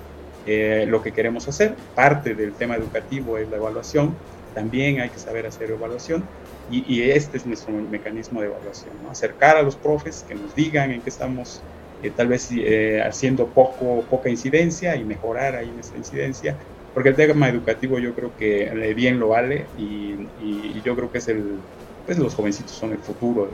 eh, 0.47 0.85
lo 0.87 1.01
que 1.01 1.11
queremos 1.11 1.47
hacer. 1.47 1.75
Parte 1.95 2.33
del 2.33 2.53
tema 2.53 2.75
educativo 2.75 3.37
es 3.37 3.49
la 3.49 3.57
evaluación, 3.57 4.15
también 4.55 4.99
hay 5.01 5.09
que 5.09 5.19
saber 5.19 5.45
hacer 5.45 5.69
evaluación 5.69 6.23
y, 6.71 7.01
este 7.01 7.37
es 7.37 7.47
nuestro 7.47 7.73
mecanismo 7.73 8.41
de 8.41 8.47
evaluación, 8.47 8.91
¿no? 9.03 9.09
acercar 9.09 9.57
a 9.57 9.63
los 9.63 9.75
profes 9.75 10.23
que 10.27 10.35
nos 10.35 10.53
digan 10.55 10.91
en 10.91 11.01
qué 11.01 11.09
estamos 11.09 11.61
eh, 12.03 12.11
tal 12.15 12.27
vez 12.27 12.49
eh, 12.51 13.01
haciendo 13.01 13.47
poco, 13.47 14.03
poca 14.07 14.29
incidencia 14.29 14.95
y 14.95 15.03
mejorar 15.03 15.55
ahí 15.55 15.71
nuestra 15.73 15.97
incidencia, 15.97 16.55
porque 16.93 17.09
el 17.09 17.15
tema 17.15 17.49
educativo 17.49 17.97
yo 17.97 18.13
creo 18.13 18.31
que 18.37 18.71
bien 18.95 19.19
lo 19.19 19.29
vale 19.29 19.65
y, 19.79 20.27
y, 20.43 20.81
yo 20.85 20.95
creo 20.95 21.11
que 21.11 21.17
es 21.17 21.27
el, 21.27 21.57
pues 22.09 22.17
los 22.17 22.33
jovencitos 22.33 22.71
son 22.71 22.91
el 22.91 22.97
futuro 22.97 23.47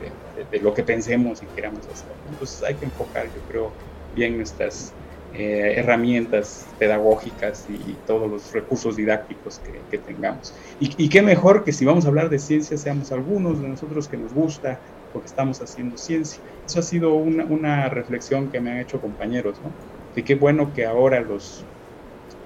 de, 0.50 0.60
lo 0.60 0.72
que 0.72 0.82
pensemos 0.82 1.42
y 1.42 1.46
queramos 1.54 1.86
hacer. 1.88 2.08
Entonces 2.30 2.62
hay 2.62 2.74
que 2.76 2.86
enfocar, 2.86 3.26
yo 3.26 3.42
creo, 3.50 3.70
bien 4.14 4.38
nuestras 4.38 4.94
eh, 5.34 5.74
herramientas 5.76 6.66
pedagógicas 6.78 7.66
y, 7.68 7.92
todos 8.06 8.30
los 8.30 8.54
recursos 8.54 8.96
didácticos 8.96 9.60
que, 9.90 9.98
tengamos. 9.98 10.54
Y, 10.80 11.10
qué 11.10 11.20
mejor 11.20 11.64
que 11.64 11.72
si 11.74 11.84
vamos 11.84 12.06
a 12.06 12.08
hablar 12.08 12.30
de 12.30 12.38
ciencia 12.38 12.78
seamos 12.78 13.12
algunos 13.12 13.60
de 13.60 13.68
nosotros 13.68 14.08
que 14.08 14.16
nos 14.16 14.32
gusta 14.32 14.80
porque 15.12 15.26
estamos 15.26 15.60
haciendo 15.60 15.98
ciencia. 15.98 16.40
Eso 16.66 16.80
ha 16.80 16.82
sido 16.82 17.12
una, 17.12 17.90
reflexión 17.90 18.50
que 18.50 18.58
me 18.58 18.70
han 18.70 18.78
hecho 18.78 19.02
compañeros, 19.02 19.60
¿no? 19.62 19.70
De 20.14 20.24
qué 20.24 20.34
bueno 20.34 20.72
que 20.72 20.86
ahora 20.86 21.20
los 21.20 21.62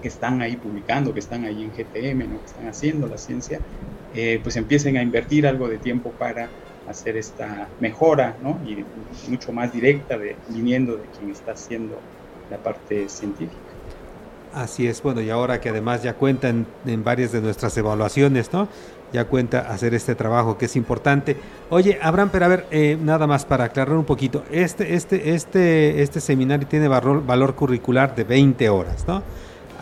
que 0.01 0.09
están 0.09 0.43
ahí 0.43 0.57
publicando, 0.57 1.13
que 1.13 1.21
están 1.21 1.45
ahí 1.45 1.63
en 1.63 1.71
GTM, 1.71 2.31
¿no? 2.31 2.41
que 2.41 2.47
están 2.47 2.69
haciendo 2.69 3.07
la 3.07 3.19
ciencia, 3.19 3.61
eh, 4.15 4.41
pues 4.43 4.57
empiecen 4.57 4.97
a 4.97 5.03
invertir 5.03 5.47
algo 5.47 5.69
de 5.69 5.79
tiempo 5.79 6.11
para 6.11 6.49
hacer 6.89 7.17
esta 7.17 7.69
mejora, 7.79 8.37
¿no? 8.43 8.59
Y 8.67 8.85
mucho 9.31 9.53
más 9.53 9.73
directa 9.73 10.19
de, 10.19 10.37
viniendo 10.49 10.97
de 10.97 11.05
quien 11.17 11.31
está 11.31 11.53
haciendo 11.53 11.99
la 12.51 12.59
parte 12.59 13.09
científica. 13.09 13.55
Así 14.53 14.89
es, 14.89 15.01
bueno, 15.01 15.21
y 15.21 15.31
ahora 15.31 15.61
que 15.61 15.69
además 15.69 16.03
ya 16.03 16.15
cuentan 16.15 16.67
en 16.85 17.05
varias 17.05 17.31
de 17.31 17.41
nuestras 17.41 17.77
evaluaciones, 17.77 18.53
¿no? 18.53 18.67
Ya 19.13 19.25
cuenta 19.25 19.61
hacer 19.61 19.95
este 19.95 20.17
trabajo 20.17 20.59
que 20.59 20.65
es 20.65 20.75
importante. 20.75 21.37
Oye, 21.69 21.99
Abraham, 22.03 22.31
pero 22.33 22.45
a 22.45 22.49
ver, 22.49 22.67
eh, 22.73 22.99
nada 23.01 23.29
más 23.29 23.45
para 23.45 23.65
aclarar 23.65 23.95
un 23.97 24.05
poquito, 24.05 24.45
este, 24.51 24.95
este, 24.95 25.35
este, 25.35 26.03
este 26.03 26.21
seminario 26.21 26.67
tiene 26.67 26.89
valor, 26.89 27.25
valor 27.25 27.55
curricular 27.55 28.15
de 28.17 28.25
20 28.25 28.69
horas, 28.69 29.05
¿no? 29.07 29.23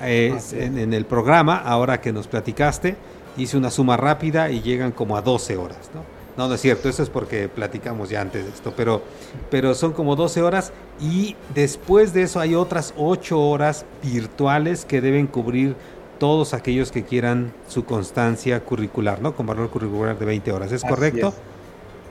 En, 0.02 0.38
en, 0.78 0.94
el 0.94 1.04
programa, 1.04 1.58
ahora 1.58 2.00
que 2.00 2.12
nos 2.12 2.26
platicaste, 2.26 2.96
hice 3.36 3.56
una 3.56 3.70
suma 3.70 3.96
rápida 3.96 4.50
y 4.50 4.60
llegan 4.60 4.92
como 4.92 5.16
a 5.16 5.22
12 5.22 5.56
horas, 5.56 5.90
¿no? 5.94 6.02
No, 6.38 6.46
no 6.46 6.54
es 6.54 6.60
cierto, 6.60 6.88
eso 6.88 7.02
es 7.02 7.10
porque 7.10 7.48
platicamos 7.48 8.10
ya 8.10 8.20
antes 8.20 8.44
de 8.44 8.50
esto, 8.50 8.72
pero, 8.76 9.02
pero 9.50 9.74
son 9.74 9.92
como 9.92 10.14
12 10.14 10.40
horas 10.42 10.72
y 11.00 11.34
después 11.52 12.12
de 12.12 12.22
eso 12.22 12.38
hay 12.38 12.54
otras 12.54 12.94
8 12.96 13.40
horas 13.40 13.84
virtuales 14.04 14.84
que 14.84 15.00
deben 15.00 15.26
cubrir 15.26 15.74
todos 16.20 16.54
aquellos 16.54 16.92
que 16.92 17.02
quieran 17.02 17.52
su 17.66 17.84
constancia 17.84 18.60
curricular, 18.60 19.20
¿no? 19.20 19.34
Con 19.34 19.46
valor 19.46 19.68
curricular 19.70 20.16
de 20.16 20.26
20 20.26 20.52
horas, 20.52 20.70
¿es 20.70 20.84
correcto? 20.84 21.34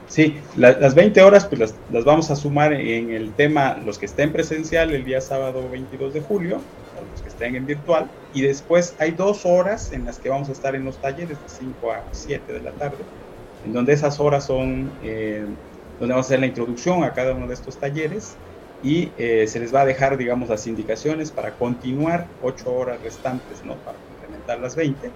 Sí, 0.10 0.38
las 0.58 0.94
20 0.94 1.22
horas 1.22 1.46
pues 1.46 1.60
las, 1.60 1.76
las, 1.92 2.04
vamos 2.04 2.30
a 2.30 2.36
sumar 2.36 2.74
en 2.74 3.12
el 3.12 3.32
tema, 3.32 3.78
los 3.86 3.98
que 3.98 4.08
estén 4.08 4.34
presencial 4.34 4.94
el 4.94 5.06
día 5.06 5.22
sábado 5.22 5.70
22 5.70 6.14
de 6.14 6.22
julio, 6.22 6.60
los 7.02 7.22
que 7.22 7.30
estén 7.30 7.56
en 7.56 7.66
virtual, 7.66 8.10
y 8.34 8.42
después 8.42 8.96
hay 9.00 9.12
dos 9.12 9.46
horas 9.46 9.92
en 9.92 10.06
las 10.06 10.20
que 10.20 10.30
vamos 10.30 10.50
a 10.50 10.52
estar 10.52 10.76
en 10.76 10.86
los 10.86 10.98
talleres 10.98 11.42
de 11.42 11.50
5 11.50 11.92
a 11.92 12.04
7 12.12 12.54
de 12.54 12.62
la 12.62 12.72
tarde 12.72 12.98
en 13.68 13.74
donde 13.74 13.94
esas 13.94 14.20
horas 14.20 14.46
son 14.46 14.92
eh, 15.04 15.46
donde 16.00 16.14
vamos 16.14 16.26
a 16.26 16.28
hacer 16.28 16.40
la 16.40 16.48
introducción 16.48 17.04
a 17.04 17.14
cada 17.14 17.34
uno 17.34 17.48
de 17.48 17.54
estos 17.54 17.78
talleres 17.78 18.36
y 18.84 19.12
eh, 19.18 19.48
se 19.48 19.60
les 19.60 19.74
va 19.74 19.82
a 19.82 19.86
dejar, 19.86 20.18
digamos, 20.18 20.50
las 20.50 20.68
indicaciones 20.68 21.32
para 21.32 21.52
continuar 21.52 22.28
ocho 22.42 22.72
horas 22.72 23.02
restantes, 23.02 23.64
¿no? 23.66 23.76
Para 23.78 23.98
complementar 23.98 24.60
las 24.60 24.76
20 24.76 25.12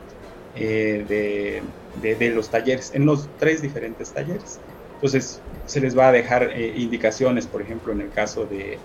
eh, 0.56 1.62
de, 2.02 2.16
de, 2.16 2.30
los 2.32 2.49
talleres, 2.49 2.94
en 2.95 3.06
los 3.06 3.30
tres 3.38 3.62
diferentes 3.62 4.12
talleres. 4.12 4.60
Entonces, 4.95 5.40
se 5.68 5.80
les 5.80 5.95
va 5.95 6.08
a 6.08 6.12
dejar 6.12 6.52
indicaciones, 6.76 7.45
por 7.45 7.62
ejemplo, 7.62 7.94
en 7.94 8.02
el 8.02 8.10
caso 8.10 8.45
de 8.45 8.80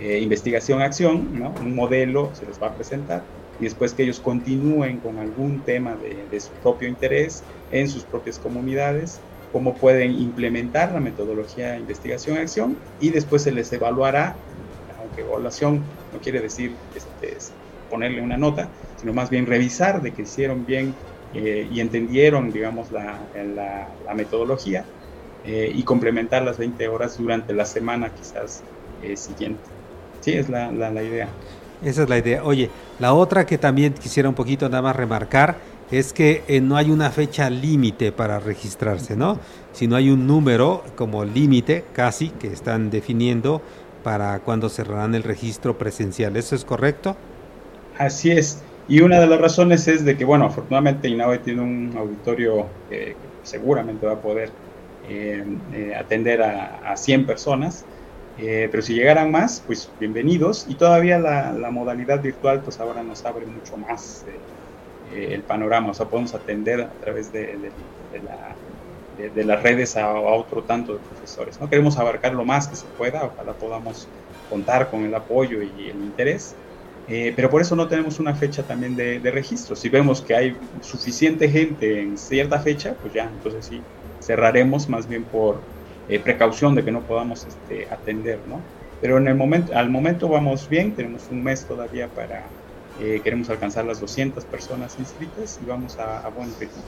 investigación-acción, 0.00 1.38
¿no? 1.38 1.54
Un 1.60 1.74
modelo 1.74 2.30
se 2.34 2.46
les 2.46 2.62
va 2.62 2.68
a 2.68 2.74
presentar 2.74 3.22
y 3.60 3.64
después 3.64 3.92
que 3.92 4.04
ellos 4.04 4.20
continúen 4.20 4.98
con 4.98 5.18
algún 5.18 5.60
tema 5.60 5.96
de, 5.96 6.40
su 6.40 6.50
propio 6.62 6.88
interés 6.88 7.42
en 7.72 7.88
sus 7.88 8.04
propias 8.04 8.38
comunidades, 8.38 9.20
cómo 9.52 9.74
pueden 9.74 10.12
implementar 10.12 10.92
la 10.92 11.00
metodología 11.00 11.72
de 11.72 11.78
investigación-acción 11.78 12.76
y 13.00 13.10
después 13.10 13.42
se 13.42 13.52
les 13.52 13.72
evaluará, 13.72 14.36
aunque 15.00 15.22
evaluación 15.22 15.82
no 16.12 16.20
quiere 16.20 16.40
decir 16.40 16.72
este, 16.94 17.36
ponerle 17.90 18.22
una 18.22 18.36
nota, 18.36 18.68
sino 19.00 19.12
más 19.12 19.30
bien 19.30 19.46
revisar 19.46 20.02
de 20.02 20.12
que 20.12 20.22
hicieron 20.22 20.64
bien 20.64 20.94
eh, 21.34 21.68
y 21.70 21.80
entendieron, 21.80 22.52
digamos, 22.52 22.90
la, 22.92 23.18
la, 23.34 24.14
metodología 24.14 24.84
eh, 25.44 25.70
y 25.74 25.82
complementar 25.82 26.42
las 26.42 26.58
20 26.58 26.88
horas 26.88 27.18
durante 27.18 27.52
la 27.52 27.64
semana 27.64 28.10
quizás 28.14 28.62
eh, 29.02 29.16
siguiente. 29.16 29.77
Sí, 30.20 30.32
es 30.32 30.48
la, 30.48 30.70
la 30.72 31.02
idea. 31.02 31.36
Esa 31.80 32.02
es 32.02 32.08
la 32.08 32.18
idea. 32.18 32.44
Oye, 32.44 32.72
la 32.98 33.14
otra 33.14 33.46
que 33.46 33.58
también 33.58 33.94
quisiera 33.94 34.28
un 34.28 34.34
poquito 34.34 34.68
nada 34.68 34.82
más 34.82 34.96
remarcar 34.96 35.62
es 35.90 36.12
que 36.12 36.44
eh, 36.48 36.60
no 36.60 36.76
hay 36.76 36.90
una 36.90 37.10
fecha 37.10 37.48
límite 37.50 38.12
para 38.12 38.40
registrarse, 38.40 39.16
¿no? 39.16 39.40
Sino 39.72 39.96
hay 39.96 40.10
un 40.10 40.26
número 40.26 40.92
como 40.96 41.24
límite 41.24 41.90
casi 41.92 42.30
que 42.32 42.48
están 42.52 42.90
definiendo 42.90 43.62
para 44.02 44.40
cuando 44.40 44.68
cerrarán 44.68 45.14
el 45.14 45.22
registro 45.22 45.78
presencial. 45.78 46.36
¿Eso 46.36 46.54
es 46.56 46.64
correcto? 46.64 47.16
Así 47.94 48.30
es. 48.30 48.66
Y 48.86 49.00
una 49.02 49.20
de 49.20 49.26
las 49.26 49.40
razones 49.40 49.86
es 49.88 50.04
de 50.04 50.16
que, 50.16 50.24
bueno, 50.24 50.46
afortunadamente 50.46 51.08
INAVE 51.08 51.40
tiene 51.40 51.62
un 51.62 51.94
auditorio 51.96 52.74
que 52.88 53.16
seguramente 53.42 54.06
va 54.06 54.14
a 54.14 54.20
poder 54.22 54.56
eh, 55.02 55.44
eh, 55.72 55.94
atender 55.94 56.42
a, 56.42 56.92
a 56.92 56.96
100 56.96 57.26
personas 57.26 57.86
eh, 58.38 58.68
pero 58.70 58.82
si 58.82 58.94
llegaran 58.94 59.30
más, 59.30 59.62
pues 59.66 59.90
bienvenidos. 59.98 60.66
Y 60.68 60.74
todavía 60.74 61.18
la, 61.18 61.70
modalidad 61.70 62.22
virtual, 62.22 62.60
pues 62.62 62.78
ahora 62.80 63.02
nos 63.02 63.24
abre 63.24 63.46
mucho 63.46 63.76
más 63.76 64.24
eh, 64.28 65.16
eh, 65.16 65.34
el 65.34 65.42
panorama. 65.42 65.90
O 65.90 65.94
sea, 65.94 66.06
podemos 66.06 66.34
atender 66.34 66.82
a 66.82 66.90
través 67.00 67.32
de, 67.32 67.70
la, 68.24 68.54
de, 69.34 69.44
las 69.44 69.62
redes 69.62 69.96
a, 69.96 70.12
otro 70.12 70.62
tanto 70.62 70.94
de 70.94 71.00
profesores. 71.00 71.60
¿no? 71.60 71.68
Queremos 71.68 71.98
abarcar 71.98 72.34
lo 72.34 72.44
más 72.44 72.68
que 72.68 72.76
se 72.76 72.86
pueda, 72.96 73.24
ojalá 73.24 73.52
podamos 73.52 74.08
contar 74.48 74.90
con 74.90 75.04
el 75.04 75.14
apoyo 75.14 75.62
y 75.62 75.90
el 75.90 75.96
interés, 75.96 76.54
eh, 77.08 77.32
pero 77.34 77.48
por 77.48 77.62
eso 77.62 77.74
no 77.74 77.88
tenemos 77.88 78.18
una 78.18 78.34
fecha 78.34 78.62
también 78.62 78.94
de, 78.94 79.18
registro. 79.30 79.74
Si 79.74 79.88
vemos 79.88 80.20
que 80.20 80.34
hay 80.34 80.56
suficiente 80.82 81.48
gente 81.48 82.02
en 82.02 82.18
cierta 82.18 82.58
fecha, 82.60 82.94
pues 83.00 83.14
ya, 83.14 83.24
entonces 83.24 83.64
sí, 83.64 83.80
cerraremos 84.20 84.88
más 84.88 85.08
bien 85.08 85.24
por 85.24 85.60
eh, 86.08 86.18
precaución 86.18 86.74
de 86.74 86.84
que 86.84 86.90
no 86.90 87.00
podamos 87.00 87.46
este, 87.46 87.86
atender, 87.92 88.38
¿no? 88.48 88.60
Pero 89.00 89.18
en 89.18 89.28
el 89.28 89.34
momento, 89.34 89.76
al 89.76 89.90
momento 89.90 90.28
vamos 90.28 90.68
bien, 90.68 90.92
tenemos 90.92 91.28
un 91.30 91.42
mes 91.42 91.64
todavía 91.64 92.08
para, 92.08 92.44
eh, 93.00 93.20
queremos 93.22 93.48
alcanzar 93.50 93.84
las 93.84 94.00
200 94.00 94.44
personas 94.44 94.96
inscritas 94.98 95.60
y 95.62 95.68
vamos 95.68 95.98
a, 95.98 96.20
a 96.26 96.28
buen 96.30 96.50
ritmo. 96.58 96.82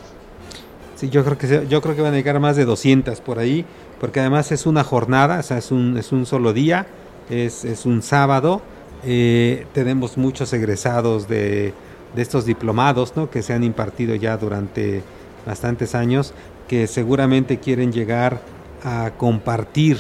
Sí, 0.96 1.08
yo 1.08 1.24
creo 1.24 1.38
que 1.38 1.66
yo 1.66 1.80
creo 1.80 1.96
que 1.96 2.02
van 2.02 2.12
a 2.12 2.16
llegar 2.16 2.38
más 2.40 2.56
de 2.56 2.64
200 2.66 3.20
por 3.22 3.38
ahí, 3.38 3.64
porque 4.00 4.20
además 4.20 4.52
es 4.52 4.66
una 4.66 4.84
jornada, 4.84 5.38
o 5.38 5.42
sea, 5.42 5.56
es 5.56 5.70
un, 5.70 5.96
es 5.96 6.12
un 6.12 6.26
solo 6.26 6.52
día, 6.52 6.86
es, 7.30 7.64
es 7.64 7.86
un 7.86 8.02
sábado. 8.02 8.60
Eh, 9.04 9.66
tenemos 9.72 10.18
muchos 10.18 10.52
egresados 10.52 11.26
de, 11.26 11.72
de, 12.14 12.22
estos 12.22 12.44
diplomados, 12.44 13.16
¿no? 13.16 13.30
Que 13.30 13.42
se 13.42 13.54
han 13.54 13.64
impartido 13.64 14.14
ya 14.14 14.36
durante 14.36 15.02
bastantes 15.46 15.94
años, 15.94 16.34
que 16.68 16.86
seguramente 16.86 17.58
quieren 17.58 17.92
llegar 17.92 18.42
a 18.82 19.12
compartir 19.16 19.98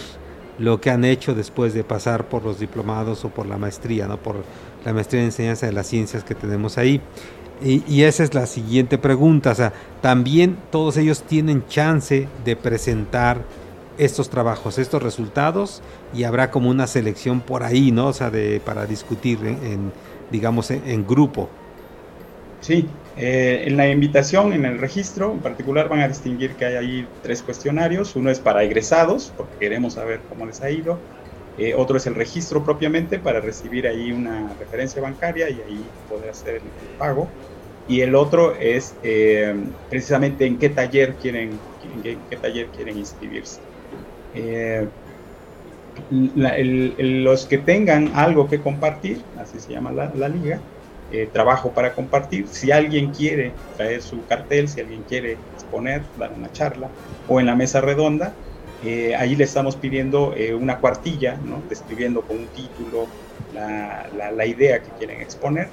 lo 0.58 0.80
que 0.80 0.90
han 0.90 1.04
hecho 1.04 1.34
después 1.34 1.72
de 1.72 1.84
pasar 1.84 2.28
por 2.28 2.44
los 2.44 2.60
diplomados 2.60 3.24
o 3.24 3.30
por 3.30 3.46
la 3.46 3.56
maestría, 3.56 4.06
¿no? 4.06 4.18
Por 4.18 4.44
la 4.84 4.92
maestría 4.92 5.22
en 5.22 5.26
enseñanza 5.26 5.66
de 5.66 5.72
las 5.72 5.86
ciencias 5.86 6.22
que 6.22 6.34
tenemos 6.34 6.76
ahí. 6.76 7.00
Y, 7.62 8.04
esa 8.04 8.24
es 8.24 8.32
la 8.32 8.46
siguiente 8.46 8.96
pregunta, 8.96 9.50
o 9.50 9.54
sea, 9.54 9.74
también 10.00 10.56
todos 10.70 10.96
ellos 10.96 11.24
tienen 11.24 11.66
chance 11.66 12.26
de 12.42 12.56
presentar 12.56 13.42
estos 13.98 14.30
trabajos, 14.30 14.78
estos 14.78 15.02
resultados 15.02 15.82
y 16.14 16.24
habrá 16.24 16.50
como 16.50 16.70
una 16.70 16.86
selección 16.86 17.42
por 17.42 17.62
ahí, 17.62 17.92
¿no? 17.92 18.06
O 18.06 18.12
sea, 18.14 18.30
de, 18.30 18.62
para 18.64 18.86
discutir 18.86 19.44
en, 19.44 19.92
digamos, 20.30 20.70
en, 20.70 21.06
grupo. 21.06 21.50
Sí, 22.62 22.86
eh, 23.20 23.64
en 23.66 23.76
la 23.76 23.88
invitación, 23.88 24.52
en 24.52 24.64
el 24.64 24.78
registro, 24.78 25.32
en 25.32 25.40
particular 25.40 25.88
van 25.88 26.00
a 26.00 26.08
distinguir 26.08 26.56
que 26.56 26.64
hay 26.64 26.74
ahí 26.76 27.08
tres 27.22 27.42
cuestionarios. 27.42 28.16
Uno 28.16 28.30
es 28.30 28.40
para 28.40 28.62
egresados, 28.64 29.32
porque 29.36 29.56
queremos 29.58 29.94
saber 29.94 30.20
cómo 30.28 30.46
les 30.46 30.62
ha 30.62 30.70
ido. 30.70 30.98
Eh, 31.56 31.74
otro 31.74 31.96
es 31.96 32.06
el 32.06 32.14
registro 32.14 32.64
propiamente 32.64 33.18
para 33.18 33.40
recibir 33.40 33.86
ahí 33.86 34.12
una 34.12 34.54
referencia 34.58 35.02
bancaria 35.02 35.50
y 35.50 35.60
ahí 35.60 35.84
poder 36.08 36.30
hacer 36.30 36.56
el 36.56 36.62
pago 36.96 37.28
y 37.90 38.02
el 38.02 38.14
otro 38.14 38.54
es 38.54 38.94
eh, 39.02 39.52
precisamente 39.88 40.46
en 40.46 40.58
qué 40.58 40.68
taller 40.68 41.16
quieren, 41.16 41.58
en 41.82 42.02
qué, 42.28 42.36
taller 42.36 42.68
quieren 42.68 42.96
inscribirse. 42.96 43.60
Eh, 44.32 44.86
los 46.08 47.46
que 47.46 47.58
tengan 47.58 48.12
algo 48.14 48.48
que 48.48 48.60
compartir, 48.60 49.24
así 49.36 49.58
se 49.58 49.72
llama 49.72 49.90
la, 49.90 50.28
liga, 50.28 50.60
eh, 51.12 51.28
trabajo 51.32 51.70
para 51.70 51.92
compartir. 51.92 52.46
Si 52.48 52.70
alguien 52.70 53.12
quiere 53.12 53.52
traer 53.76 54.02
su 54.02 54.24
cartel, 54.26 54.68
si 54.68 54.80
alguien 54.80 55.04
quiere 55.08 55.36
exponer, 55.54 56.02
dar 56.18 56.32
una 56.36 56.50
charla 56.52 56.88
o 57.28 57.40
en 57.40 57.46
la 57.46 57.54
mesa 57.54 57.80
redonda, 57.80 58.32
ahí 59.18 59.36
le 59.36 59.44
estamos 59.44 59.76
pidiendo 59.76 60.34
una 60.58 60.78
cuartilla, 60.78 61.36
¿no? 61.44 61.62
describiendo 61.68 62.22
con 62.22 62.38
un 62.38 62.46
título 62.46 63.08
la, 63.52 64.46
idea 64.46 64.80
que 64.82 64.90
quieren 64.98 65.20
exponer 65.20 65.68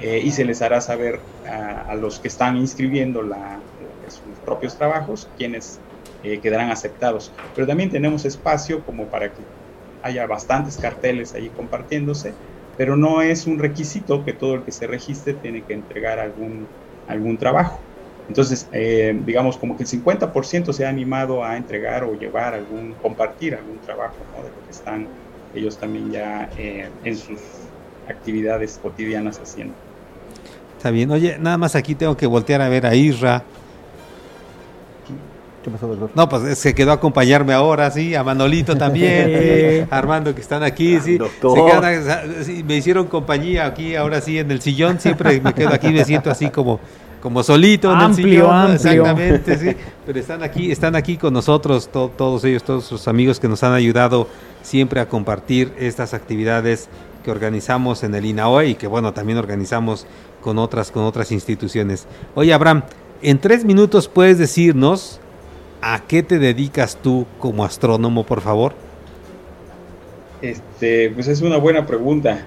eh, 0.00 0.20
y 0.22 0.30
se 0.30 0.44
les 0.44 0.62
hará 0.62 0.80
saber 0.80 1.20
a, 1.48 1.94
los 1.94 2.18
que 2.18 2.28
están 2.28 2.56
inscribiendo 2.56 3.22
sus 3.22 4.38
propios 4.44 4.76
trabajos 4.76 5.28
quienes 5.36 5.78
eh, 6.22 6.38
quedarán 6.38 6.70
aceptados. 6.70 7.32
Pero 7.54 7.66
también 7.66 7.90
tenemos 7.90 8.24
espacio 8.24 8.84
como 8.84 9.06
para 9.06 9.28
que 9.30 9.40
haya 10.02 10.26
bastantes 10.26 10.76
carteles 10.76 11.34
ahí 11.34 11.48
compartiéndose, 11.48 12.34
pero 12.76 12.96
no 12.96 13.22
es 13.22 13.46
un 13.46 13.58
requisito 13.58 14.24
que 14.24 14.32
todo 14.32 14.56
el 14.56 14.62
que 14.62 14.72
se 14.72 14.86
registre 14.86 15.34
tiene 15.34 15.62
que 15.62 15.74
entregar 15.74 16.18
algún, 16.18 16.66
algún 17.08 17.36
trabajo. 17.36 17.80
Entonces, 18.28 18.68
eh, 18.72 19.18
digamos 19.24 19.56
como 19.56 19.76
que 19.76 19.84
el 19.84 19.88
50% 19.88 20.72
se 20.72 20.84
ha 20.84 20.88
animado 20.88 21.44
a 21.44 21.56
entregar 21.56 22.04
o 22.04 22.14
llevar 22.14 22.54
algún, 22.54 22.94
compartir 22.94 23.54
algún 23.54 23.78
trabajo 23.78 24.16
de 24.42 24.50
lo 24.50 24.64
que 24.64 24.70
están 24.70 25.06
ellos 25.54 25.78
también 25.78 26.10
ya 26.10 26.50
en 26.58 27.16
sus 27.16 27.38
actividades 28.08 28.78
cotidianas 28.82 29.38
haciendo. 29.38 29.74
Está 30.76 30.90
bien. 30.90 31.10
Oye, 31.10 31.38
nada 31.38 31.56
más 31.56 31.74
aquí 31.74 31.94
tengo 31.94 32.16
que 32.16 32.26
voltear 32.26 32.60
a 32.60 32.68
ver 32.68 32.86
a 32.86 32.94
Isra. 32.94 33.42
¿Qué 35.66 35.72
pasó, 35.72 35.88
doctor? 35.88 36.10
No, 36.14 36.28
pues 36.28 36.56
se 36.60 36.76
quedó 36.76 36.92
a 36.92 36.94
acompañarme 36.94 37.52
ahora, 37.52 37.90
sí, 37.90 38.14
a 38.14 38.22
Manolito 38.22 38.76
también, 38.78 39.88
Armando 39.90 40.32
que 40.32 40.40
están 40.40 40.62
aquí, 40.62 41.00
sí. 41.00 41.18
sí. 42.44 42.64
Me 42.64 42.76
hicieron 42.76 43.08
compañía 43.08 43.66
aquí, 43.66 43.96
ahora 43.96 44.20
sí, 44.20 44.38
en 44.38 44.48
el 44.52 44.60
sillón, 44.60 45.00
siempre 45.00 45.40
me 45.40 45.52
quedo 45.54 45.70
aquí, 45.70 45.88
me 45.88 46.04
siento 46.04 46.30
así 46.30 46.50
como 46.50 46.78
como 47.20 47.42
solito 47.42 47.90
en 47.92 47.98
amplio, 47.98 48.26
el 48.68 48.78
sillón, 48.78 49.08
amplio. 49.08 49.34
exactamente, 49.34 49.58
sí. 49.58 49.76
Pero 50.06 50.20
están 50.20 50.44
aquí, 50.44 50.70
están 50.70 50.94
aquí 50.94 51.16
con 51.16 51.34
nosotros 51.34 51.90
todos 51.90 52.44
ellos, 52.44 52.62
todos 52.62 52.84
sus 52.84 53.08
amigos 53.08 53.40
que 53.40 53.48
nos 53.48 53.64
han 53.64 53.72
ayudado 53.72 54.28
siempre 54.62 55.00
a 55.00 55.08
compartir 55.08 55.72
estas 55.80 56.14
actividades 56.14 56.88
que 57.24 57.32
organizamos 57.32 58.04
en 58.04 58.14
el 58.14 58.24
INAOE 58.24 58.68
y 58.68 58.74
que 58.76 58.86
bueno, 58.86 59.12
también 59.12 59.38
organizamos 59.38 60.06
con 60.42 60.58
otras, 60.58 60.92
con 60.92 61.02
otras 61.02 61.32
instituciones. 61.32 62.06
Oye, 62.36 62.52
Abraham, 62.54 62.84
en 63.20 63.40
tres 63.40 63.64
minutos 63.64 64.06
puedes 64.06 64.38
decirnos 64.38 65.18
a 65.94 66.00
qué 66.06 66.22
te 66.22 66.38
dedicas 66.38 66.98
tú 67.00 67.26
como 67.38 67.64
astrónomo, 67.64 68.24
por 68.24 68.40
favor. 68.40 68.74
Este, 70.42 71.10
pues 71.10 71.28
es 71.28 71.42
una 71.42 71.58
buena 71.58 71.86
pregunta. 71.86 72.46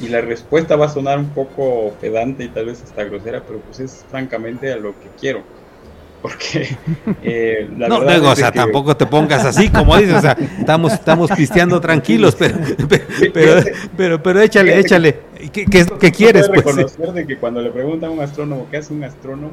Y 0.00 0.08
la 0.08 0.20
respuesta 0.20 0.76
va 0.76 0.86
a 0.86 0.88
sonar 0.90 1.18
un 1.18 1.30
poco 1.30 1.94
pedante 2.00 2.44
y 2.44 2.48
tal 2.48 2.66
vez 2.66 2.82
hasta 2.82 3.04
grosera, 3.04 3.42
pero 3.46 3.60
pues 3.60 3.80
es 3.80 4.04
francamente 4.10 4.70
a 4.72 4.76
lo 4.76 4.92
que 4.92 5.08
quiero 5.18 5.42
porque 6.22 6.76
eh, 7.22 7.68
la 7.78 7.88
no, 7.88 8.00
luego, 8.00 8.30
o 8.30 8.36
sea, 8.36 8.50
tampoco 8.50 8.96
te 8.96 9.06
pongas 9.06 9.44
así, 9.44 9.68
como 9.68 9.96
dices, 9.96 10.16
o 10.16 10.20
sea, 10.20 10.36
estamos, 10.58 10.92
estamos 10.92 11.30
cristiando 11.30 11.80
tranquilos, 11.80 12.34
pero, 12.34 12.56
pero, 13.32 13.62
pero, 13.96 14.22
pero, 14.22 14.40
échale, 14.40 14.78
échale, 14.78 15.20
¿qué, 15.52 15.66
qué 15.66 15.80
es 15.80 15.90
lo 15.90 15.98
que 15.98 16.10
quieres? 16.10 16.48
Pues? 16.48 16.64
reconocer 16.64 17.12
de 17.12 17.26
que 17.26 17.36
cuando 17.36 17.60
le 17.60 17.70
preguntan 17.70 18.10
a 18.10 18.12
un 18.12 18.20
astrónomo 18.20 18.66
qué 18.70 18.78
hace 18.78 18.92
un 18.92 19.04
astrónomo, 19.04 19.52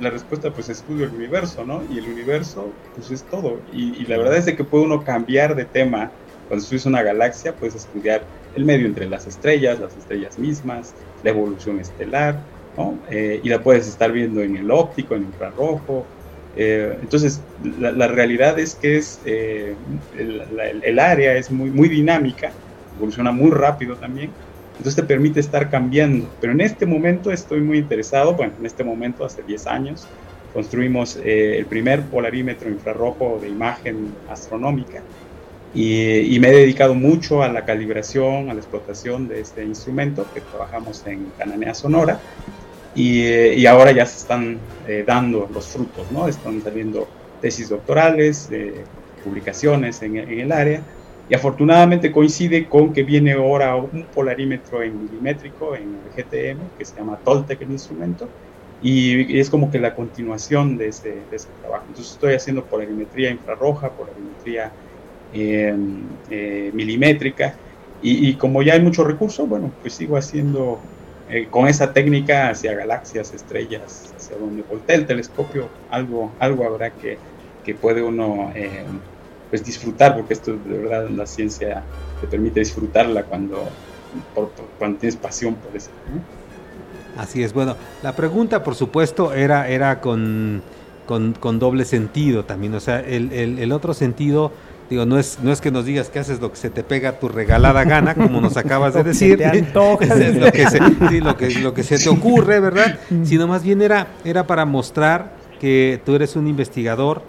la 0.00 0.10
respuesta 0.10 0.50
pues 0.50 0.68
estudio 0.68 1.06
el 1.06 1.14
universo, 1.14 1.64
¿no? 1.64 1.82
Y 1.90 1.98
el 1.98 2.04
universo 2.04 2.72
pues 2.94 3.10
es 3.10 3.22
todo, 3.24 3.60
y, 3.72 4.04
la 4.06 4.18
verdad 4.18 4.36
es 4.36 4.46
de 4.46 4.56
que 4.56 4.64
puede 4.64 4.84
uno 4.84 5.04
cambiar 5.04 5.54
de 5.54 5.64
tema, 5.64 6.10
cuando 6.48 6.62
estudias 6.62 6.86
una 6.86 7.02
galaxia 7.02 7.54
puedes 7.54 7.74
estudiar 7.74 8.22
el 8.54 8.64
medio 8.64 8.86
entre 8.86 9.08
las 9.08 9.26
estrellas, 9.26 9.80
las 9.80 9.96
estrellas 9.96 10.38
mismas, 10.38 10.94
la 11.22 11.30
evolución 11.30 11.80
estelar, 11.80 12.40
eh, 13.10 13.40
y 13.42 13.48
la 13.48 13.62
puedes 13.62 13.88
estar 13.88 14.12
viendo 14.12 14.42
en 14.42 14.56
el 14.56 14.70
óptico, 14.70 15.14
en 15.14 15.22
infrarrojo. 15.22 16.06
Eh, 16.56 16.96
entonces, 17.00 17.40
la, 17.78 18.08
realidad 18.08 18.58
es 18.58 18.74
que 18.74 18.98
es, 18.98 19.20
eh, 19.24 19.74
el, 20.18 20.98
área 20.98 21.36
es 21.36 21.50
muy, 21.50 21.70
muy 21.70 21.88
dinámica, 21.88 22.52
evoluciona 22.96 23.32
muy 23.32 23.50
rápido 23.50 23.96
también, 23.96 24.30
entonces 24.78 24.96
te 24.96 25.02
permite 25.02 25.40
estar 25.40 25.70
cambiando. 25.70 26.28
Pero 26.40 26.52
en 26.52 26.60
este 26.60 26.86
momento 26.86 27.30
estoy 27.30 27.60
muy 27.60 27.78
interesado, 27.78 28.34
bueno, 28.34 28.52
en 28.58 28.66
este 28.66 28.84
momento, 28.84 29.24
hace 29.24 29.42
10 29.42 29.66
años, 29.66 30.06
construimos 30.52 31.16
el 31.22 31.66
primer 31.66 32.02
polarímetro 32.02 32.70
infrarrojo 32.70 33.38
de 33.42 33.48
imagen 33.48 34.14
astronómica 34.30 35.02
y, 35.74 36.34
y, 36.34 36.40
me 36.40 36.48
he 36.48 36.52
dedicado 36.52 36.94
mucho 36.94 37.42
a 37.42 37.48
la 37.48 37.66
calibración, 37.66 38.48
a 38.48 38.54
la 38.54 38.60
explotación 38.60 39.28
de 39.28 39.40
este 39.40 39.62
instrumento 39.64 40.26
que 40.32 40.40
trabajamos 40.40 41.06
en 41.06 41.26
Cananea 41.36 41.74
Sonora 41.74 42.18
y, 42.96 43.66
ahora 43.66 43.92
ya 43.92 44.06
se 44.06 44.16
están 44.16 44.58
eh, 44.88 45.04
dando 45.06 45.48
los 45.52 45.66
frutos, 45.66 46.10
¿no? 46.10 46.26
Están 46.26 46.62
saliendo 46.62 47.06
tesis 47.42 47.68
doctorales, 47.68 48.48
eh, 48.50 48.84
publicaciones 49.22 50.00
en, 50.02 50.16
el 50.16 50.50
área, 50.50 50.80
y 51.28 51.34
afortunadamente 51.34 52.12
coincide 52.12 52.68
con 52.68 52.92
que 52.92 53.02
viene 53.02 53.32
ahora 53.32 53.74
un 53.76 54.06
polarímetro 54.12 54.82
en 54.82 55.00
milimétrico 55.02 55.74
en 55.74 56.00
el 56.04 56.10
GTM, 56.10 56.70
que 56.78 56.84
se 56.84 56.96
llama 56.96 57.18
Toltec 57.24 57.60
el 57.62 57.72
instrumento, 57.72 58.28
y, 58.80 59.38
es 59.38 59.50
como 59.50 59.70
que 59.70 59.78
la 59.78 59.94
continuación 59.94 60.76
de 60.76 60.88
ese, 60.88 61.26
de 61.28 61.36
ese, 61.36 61.48
trabajo. 61.60 61.86
Entonces 61.88 62.12
estoy 62.12 62.34
haciendo 62.34 62.64
polarimetría 62.64 63.30
infrarroja, 63.30 63.90
polarimetría 63.90 64.72
em, 65.32 66.04
eh, 66.30 66.70
milimétrica, 66.72 67.58
y, 68.00 68.28
y, 68.28 68.36
como 68.36 68.62
ya 68.62 68.74
hay 68.74 68.80
mucho 68.82 69.02
recurso, 69.04 69.46
bueno, 69.46 69.72
pues 69.80 69.94
sigo 69.94 70.16
haciendo 70.16 70.80
eh, 71.28 71.48
con 71.50 71.66
esa 71.66 71.92
técnica 71.92 72.50
hacia 72.50 72.74
galaxias, 72.74 73.34
estrellas, 73.34 74.14
hacia 74.14 74.36
donde 74.36 74.62
voltea 74.62 74.94
el 74.94 75.06
telescopio, 75.06 75.68
algo, 75.88 76.36
algo 76.38 76.64
habrá 76.64 76.90
que, 76.90 77.18
que 77.64 77.74
puede 77.74 78.02
uno 78.02 78.52
eh, 78.54 78.84
pues 79.50 79.64
disfrutar, 79.64 80.16
porque 80.16 80.34
esto 80.34 80.52
de 80.52 80.78
verdad 80.78 81.08
la 81.10 81.26
ciencia 81.26 81.82
te 82.20 82.26
permite 82.26 82.60
disfrutarla 82.60 83.24
cuando, 83.24 83.68
cuando 84.78 84.98
tienes 84.98 85.16
pasión 85.16 85.54
por 85.54 85.76
eso. 85.76 85.90
Así 87.16 87.42
es, 87.42 87.52
bueno, 87.52 87.76
la 88.02 88.14
pregunta 88.14 88.62
por 88.62 88.74
supuesto 88.74 89.32
era, 89.32 89.68
era 89.68 90.00
con 90.00 90.62
con, 91.06 91.34
con 91.34 91.60
doble 91.60 91.84
sentido 91.84 92.44
también. 92.44 92.74
O 92.74 92.80
sea, 92.80 92.98
el, 92.98 93.32
el, 93.32 93.60
el 93.60 93.72
otro 93.72 93.94
sentido 93.94 94.50
Digo, 94.88 95.04
no 95.04 95.18
es, 95.18 95.40
no 95.42 95.50
es 95.50 95.60
que 95.60 95.72
nos 95.72 95.84
digas 95.84 96.10
que 96.10 96.20
haces 96.20 96.40
lo 96.40 96.50
que 96.50 96.56
se 96.56 96.70
te 96.70 96.84
pega 96.84 97.08
a 97.08 97.12
tu 97.18 97.28
regalada 97.28 97.82
gana, 97.84 98.14
como 98.14 98.40
nos 98.40 98.56
acabas 98.56 98.94
de 98.94 99.02
decir. 99.02 99.40
lo, 99.74 99.98
que 99.98 100.06
se, 100.06 100.32
lo, 101.20 101.36
que, 101.36 101.50
lo 101.58 101.74
que 101.74 101.82
se 101.82 101.98
te 101.98 102.08
ocurre, 102.08 102.60
¿verdad? 102.60 102.96
Sino 103.24 103.48
más 103.48 103.64
bien 103.64 103.82
era, 103.82 104.06
era 104.24 104.46
para 104.46 104.64
mostrar 104.64 105.32
que 105.60 106.00
tú 106.06 106.14
eres 106.14 106.36
un 106.36 106.46
investigador, 106.46 107.22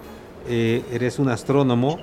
eh, 0.48 0.84
eres 0.92 1.20
un 1.20 1.30
astrónomo 1.30 2.00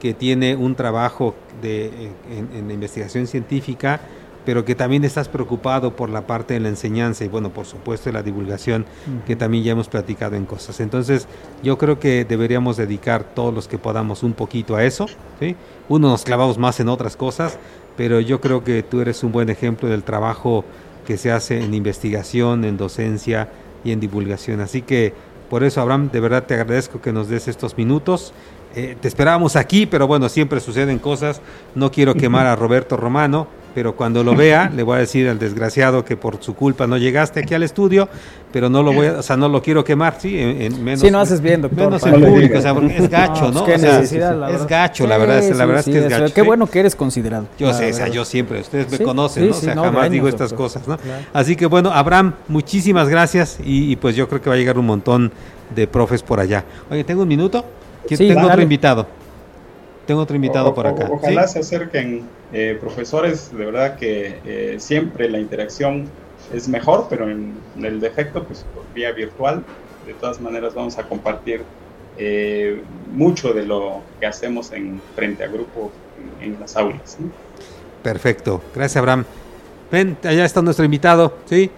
que 0.00 0.14
tiene 0.14 0.56
un 0.56 0.74
trabajo 0.74 1.34
de, 1.62 2.10
en, 2.30 2.50
en 2.54 2.70
investigación 2.70 3.26
científica 3.26 4.00
pero 4.46 4.64
que 4.64 4.76
también 4.76 5.04
estás 5.04 5.28
preocupado 5.28 5.96
por 5.96 6.08
la 6.08 6.24
parte 6.24 6.54
de 6.54 6.60
la 6.60 6.68
enseñanza 6.68 7.24
y 7.24 7.28
bueno, 7.28 7.50
por 7.50 7.66
supuesto 7.66 8.08
de 8.08 8.12
la 8.12 8.22
divulgación, 8.22 8.86
que 9.26 9.34
también 9.34 9.64
ya 9.64 9.72
hemos 9.72 9.88
platicado 9.88 10.36
en 10.36 10.46
cosas. 10.46 10.78
Entonces, 10.78 11.26
yo 11.64 11.76
creo 11.78 11.98
que 11.98 12.24
deberíamos 12.24 12.76
dedicar 12.76 13.24
todos 13.24 13.52
los 13.52 13.66
que 13.66 13.76
podamos 13.76 14.22
un 14.22 14.34
poquito 14.34 14.76
a 14.76 14.84
eso, 14.84 15.06
¿sí? 15.40 15.56
Uno 15.88 16.10
nos 16.10 16.22
clavamos 16.22 16.58
más 16.58 16.78
en 16.78 16.88
otras 16.88 17.16
cosas, 17.16 17.58
pero 17.96 18.20
yo 18.20 18.40
creo 18.40 18.62
que 18.62 18.84
tú 18.84 19.00
eres 19.00 19.24
un 19.24 19.32
buen 19.32 19.50
ejemplo 19.50 19.88
del 19.88 20.04
trabajo 20.04 20.64
que 21.04 21.16
se 21.16 21.32
hace 21.32 21.64
en 21.64 21.74
investigación, 21.74 22.64
en 22.64 22.76
docencia 22.76 23.48
y 23.82 23.90
en 23.90 23.98
divulgación. 23.98 24.60
Así 24.60 24.80
que 24.80 25.12
por 25.48 25.64
eso, 25.64 25.80
Abraham, 25.80 26.10
de 26.10 26.20
verdad 26.20 26.44
te 26.44 26.54
agradezco 26.54 27.00
que 27.00 27.12
nos 27.12 27.28
des 27.28 27.48
estos 27.48 27.76
minutos. 27.76 28.32
Eh, 28.74 28.96
te 29.00 29.08
esperábamos 29.08 29.56
aquí, 29.56 29.86
pero 29.86 30.06
bueno, 30.06 30.28
siempre 30.28 30.60
suceden 30.60 30.98
cosas. 30.98 31.40
No 31.74 31.90
quiero 31.90 32.14
quemar 32.14 32.46
a 32.46 32.56
Roberto 32.56 32.96
Romano 32.96 33.46
pero 33.76 33.94
cuando 33.94 34.24
lo 34.24 34.34
vea 34.34 34.70
le 34.74 34.82
voy 34.82 34.96
a 34.96 35.00
decir 35.00 35.28
al 35.28 35.38
desgraciado 35.38 36.02
que 36.02 36.16
por 36.16 36.42
su 36.42 36.54
culpa 36.54 36.86
no 36.86 36.96
llegaste 36.96 37.40
aquí 37.40 37.52
al 37.52 37.62
estudio, 37.62 38.08
pero 38.50 38.70
no 38.70 38.82
lo 38.82 38.94
voy 38.94 39.08
a, 39.08 39.18
o 39.18 39.22
sea, 39.22 39.36
no 39.36 39.50
lo 39.50 39.60
quiero 39.60 39.84
quemar, 39.84 40.16
sí, 40.18 40.34
en, 40.38 40.82
menos. 40.82 41.02
Sí, 41.02 41.10
no 41.10 41.20
haces 41.20 41.42
bien, 41.42 41.60
doctor. 41.60 41.84
Menos 41.84 42.06
en 42.06 42.24
público, 42.24 42.56
o 42.56 42.62
sea, 42.62 42.72
porque 42.72 42.96
es 42.96 43.10
gacho, 43.10 43.52
¿no? 43.52 43.66
Es, 43.66 43.82
es 43.82 44.66
gacho, 44.66 45.06
la 45.06 45.18
verdad, 45.18 45.42
la 45.54 45.66
verdad 45.66 45.80
es 45.80 45.94
que 45.94 45.98
es 45.98 46.08
gacho. 46.08 46.32
Qué 46.32 46.40
bueno 46.40 46.66
que 46.66 46.80
eres 46.80 46.96
considerado. 46.96 47.48
Yo 47.58 47.74
sé, 47.74 47.90
o 47.90 47.92
sea, 47.92 48.08
yo 48.08 48.24
siempre, 48.24 48.60
ustedes 48.60 48.90
me 48.98 49.04
conocen, 49.04 49.50
¿no? 49.50 49.54
O 49.54 49.60
sea, 49.60 49.74
jamás 49.74 50.10
digo 50.10 50.26
estas 50.26 50.54
cosas, 50.54 50.88
¿no? 50.88 50.96
Así 51.34 51.54
que 51.54 51.66
bueno, 51.66 51.90
Abraham, 51.92 52.32
muchísimas 52.48 53.10
gracias 53.10 53.58
y, 53.62 53.94
pues 53.96 54.16
yo 54.16 54.26
creo 54.26 54.40
que 54.40 54.48
va 54.48 54.56
a 54.56 54.58
llegar 54.58 54.78
un 54.78 54.86
montón 54.86 55.32
de 55.74 55.86
profes 55.86 56.22
por 56.22 56.40
allá. 56.40 56.64
Oye, 56.90 57.04
¿tengo 57.04 57.24
un 57.24 57.28
minuto? 57.28 57.62
tengo 58.08 58.46
otro 58.46 58.62
invitado. 58.62 59.06
Tengo 60.06 60.22
otro 60.22 60.34
invitado 60.34 60.74
por 60.74 60.86
acá. 60.86 61.10
ojalá 61.10 61.46
se 61.46 61.58
acerquen 61.58 62.24
eh, 62.52 62.76
profesores, 62.80 63.50
de 63.56 63.64
verdad 63.64 63.96
que 63.96 64.38
eh, 64.44 64.76
siempre 64.78 65.28
la 65.28 65.38
interacción 65.38 66.08
es 66.52 66.68
mejor, 66.68 67.06
pero 67.10 67.28
en, 67.28 67.54
el 67.82 68.00
defecto, 68.00 68.44
pues 68.44 68.64
por 68.74 68.84
vía 68.94 69.10
virtual, 69.12 69.64
de 70.06 70.14
todas 70.14 70.40
maneras 70.40 70.74
vamos 70.74 70.96
a 70.98 71.02
compartir 71.02 71.62
eh, 72.18 72.82
mucho 73.12 73.52
de 73.52 73.66
lo 73.66 74.02
que 74.20 74.26
hacemos 74.26 74.72
en 74.72 75.00
frente 75.14 75.44
a 75.44 75.48
grupo 75.48 75.90
en, 76.40 76.58
las 76.60 76.76
aulas. 76.76 77.18
Perfecto, 78.02 78.62
gracias 78.74 78.96
Abraham. 78.96 79.24
Ven, 79.90 80.16
allá 80.22 80.44
está 80.44 80.62
nuestro 80.62 80.84
invitado, 80.84 81.36
¿sí? 81.46 81.70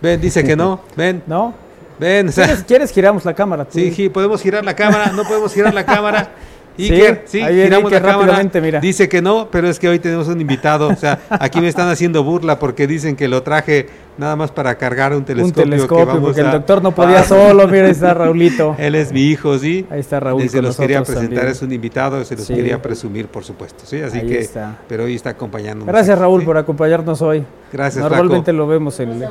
Ven, 0.00 0.20
dice 0.20 0.42
que 0.42 0.56
no, 0.56 0.80
ven. 0.96 1.22
¿No? 1.26 1.54
Ven, 1.98 2.30
¿Quieres, 2.66 2.90
giramos 2.90 3.24
la 3.24 3.34
cámara? 3.34 3.68
Sí, 3.70 3.92
sí, 3.92 4.08
podemos 4.08 4.42
girar 4.42 4.64
la 4.64 4.74
cámara, 4.74 5.12
no 5.12 5.22
podemos 5.22 5.52
girar 5.54 5.72
la 5.72 5.84
cámara. 5.86 6.30
Iker, 6.78 7.22
sí, 7.26 7.40
sí 7.40 7.46
giramos 7.46 7.92
la 7.92 8.02
cámara. 8.02 8.50
Mira. 8.60 8.80
Dice 8.80 9.08
que 9.08 9.22
no, 9.22 9.48
pero 9.50 9.68
es 9.68 9.78
que 9.78 9.88
hoy 9.88 9.98
tenemos 9.98 10.28
un 10.28 10.40
invitado. 10.40 10.88
O 10.88 10.96
sea, 10.96 11.20
aquí 11.30 11.60
me 11.60 11.68
están 11.68 11.88
haciendo 11.88 12.24
burla 12.24 12.58
porque 12.58 12.86
dicen 12.86 13.16
que 13.16 13.28
lo 13.28 13.42
traje 13.42 13.86
nada 14.18 14.36
más 14.36 14.50
para 14.50 14.76
cargar 14.76 15.14
un 15.14 15.24
telescopio. 15.24 15.62
Un 15.62 15.70
telescopio, 15.70 16.20
porque 16.20 16.40
el 16.40 16.50
doctor 16.50 16.82
no 16.82 16.92
podía 16.92 17.22
solo. 17.24 17.68
Mira, 17.68 17.86
ahí 17.86 17.92
está 17.92 18.14
Raulito. 18.14 18.74
Él 18.78 18.94
es 18.94 19.12
mi 19.12 19.22
hijo, 19.22 19.58
sí. 19.58 19.86
Ahí 19.90 20.00
está 20.00 20.20
Raúl. 20.20 20.48
Se 20.48 20.62
los 20.62 20.76
quería 20.76 21.02
presentar, 21.02 21.46
es 21.46 21.62
un 21.62 21.72
invitado, 21.72 22.24
se 22.24 22.36
los 22.36 22.46
quería 22.46 22.80
presumir, 22.82 23.28
por 23.28 23.44
supuesto. 23.44 23.84
Sí, 23.86 24.00
así 24.00 24.20
que. 24.20 24.40
Está. 24.40 24.78
Pero 24.88 25.04
hoy 25.04 25.14
está 25.14 25.30
acompañándonos. 25.30 25.86
Gracias, 25.86 26.18
Raúl, 26.18 26.44
por 26.44 26.56
acompañarnos 26.56 27.22
hoy. 27.22 27.44
Gracias, 27.72 28.02
Normalmente 28.02 28.52
lo 28.52 28.66
vemos 28.66 28.98
en. 29.00 29.10
El... 29.10 29.28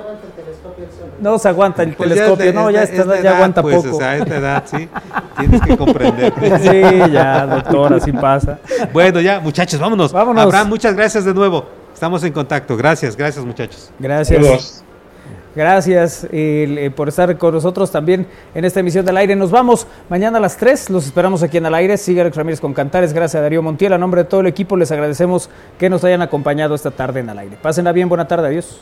No 1.20 1.38
se 1.40 1.50
aguanta 1.50 1.84
el 1.84 1.94
pues 1.94 2.10
telescopio, 2.10 2.54
no, 2.54 2.70
ya, 2.70 2.84
esta, 2.84 3.22
ya 3.22 3.36
aguanta 3.36 3.62
pues, 3.62 3.78
poco. 3.78 3.96
O 3.96 4.00
sea, 4.00 4.12
a 4.12 4.18
esta 4.18 4.38
edad, 4.38 4.64
sí, 4.66 4.90
tienes 5.38 5.62
que 5.62 5.78
comprender. 5.78 6.34
sí, 6.62 7.12
ya, 7.12 7.46
doctor, 7.46 7.94
así 7.94 8.12
pasa. 8.12 8.60
Bueno, 8.92 9.22
ya, 9.22 9.40
muchachos, 9.40 9.80
vámonos. 9.80 10.12
Vámonos. 10.12 10.44
Abraham, 10.44 10.70
muchas 10.70 10.96
gracias 10.96 11.26
de 11.26 11.34
nuevo. 11.34 11.66
Estamos 11.94 12.24
en 12.24 12.34
contacto. 12.34 12.76
Gracias, 12.76 13.16
gracias, 13.16 13.46
muchachos. 13.46 13.92
Gracias. 14.00 14.84
Gracias 15.56 16.28
eh, 16.32 16.92
por 16.96 17.10
estar 17.10 17.38
con 17.38 17.54
nosotros 17.54 17.92
también 17.92 18.26
en 18.56 18.66
esta 18.66 18.80
emisión 18.80 19.06
del 19.06 19.18
aire. 19.18 19.36
Nos 19.36 19.52
vamos 19.52 19.86
mañana 20.10 20.40
a 20.40 20.42
las 20.42 20.58
3. 20.58 20.90
Los 20.90 21.06
esperamos 21.06 21.44
aquí 21.44 21.58
en 21.58 21.68
el 21.68 21.76
aire. 21.76 21.98
Sigue 21.98 22.22
Alex 22.22 22.36
Ramírez 22.36 22.60
con 22.60 22.74
Cantares. 22.74 23.14
Gracias 23.14 23.40
a 23.40 23.44
Darío 23.44 23.62
Montiel. 23.62 23.94
A 23.94 24.00
nombre 24.00 24.24
de 24.24 24.30
todo 24.30 24.42
el 24.42 24.48
equipo 24.48 24.76
les 24.76 24.92
agradecemos 24.92 25.50
que 25.78 25.90
nos 25.90 26.04
hayan 26.04 26.24
acompañado 26.24 26.74
esta 26.74 26.90
tarde 26.90 27.20
en 27.20 27.30
el 27.30 27.38
aire. 27.38 27.58
Pásenla 27.62 27.92
bien. 27.92 28.10
Buena 28.10 28.28
tarde. 28.28 28.48
Adiós. 28.48 28.82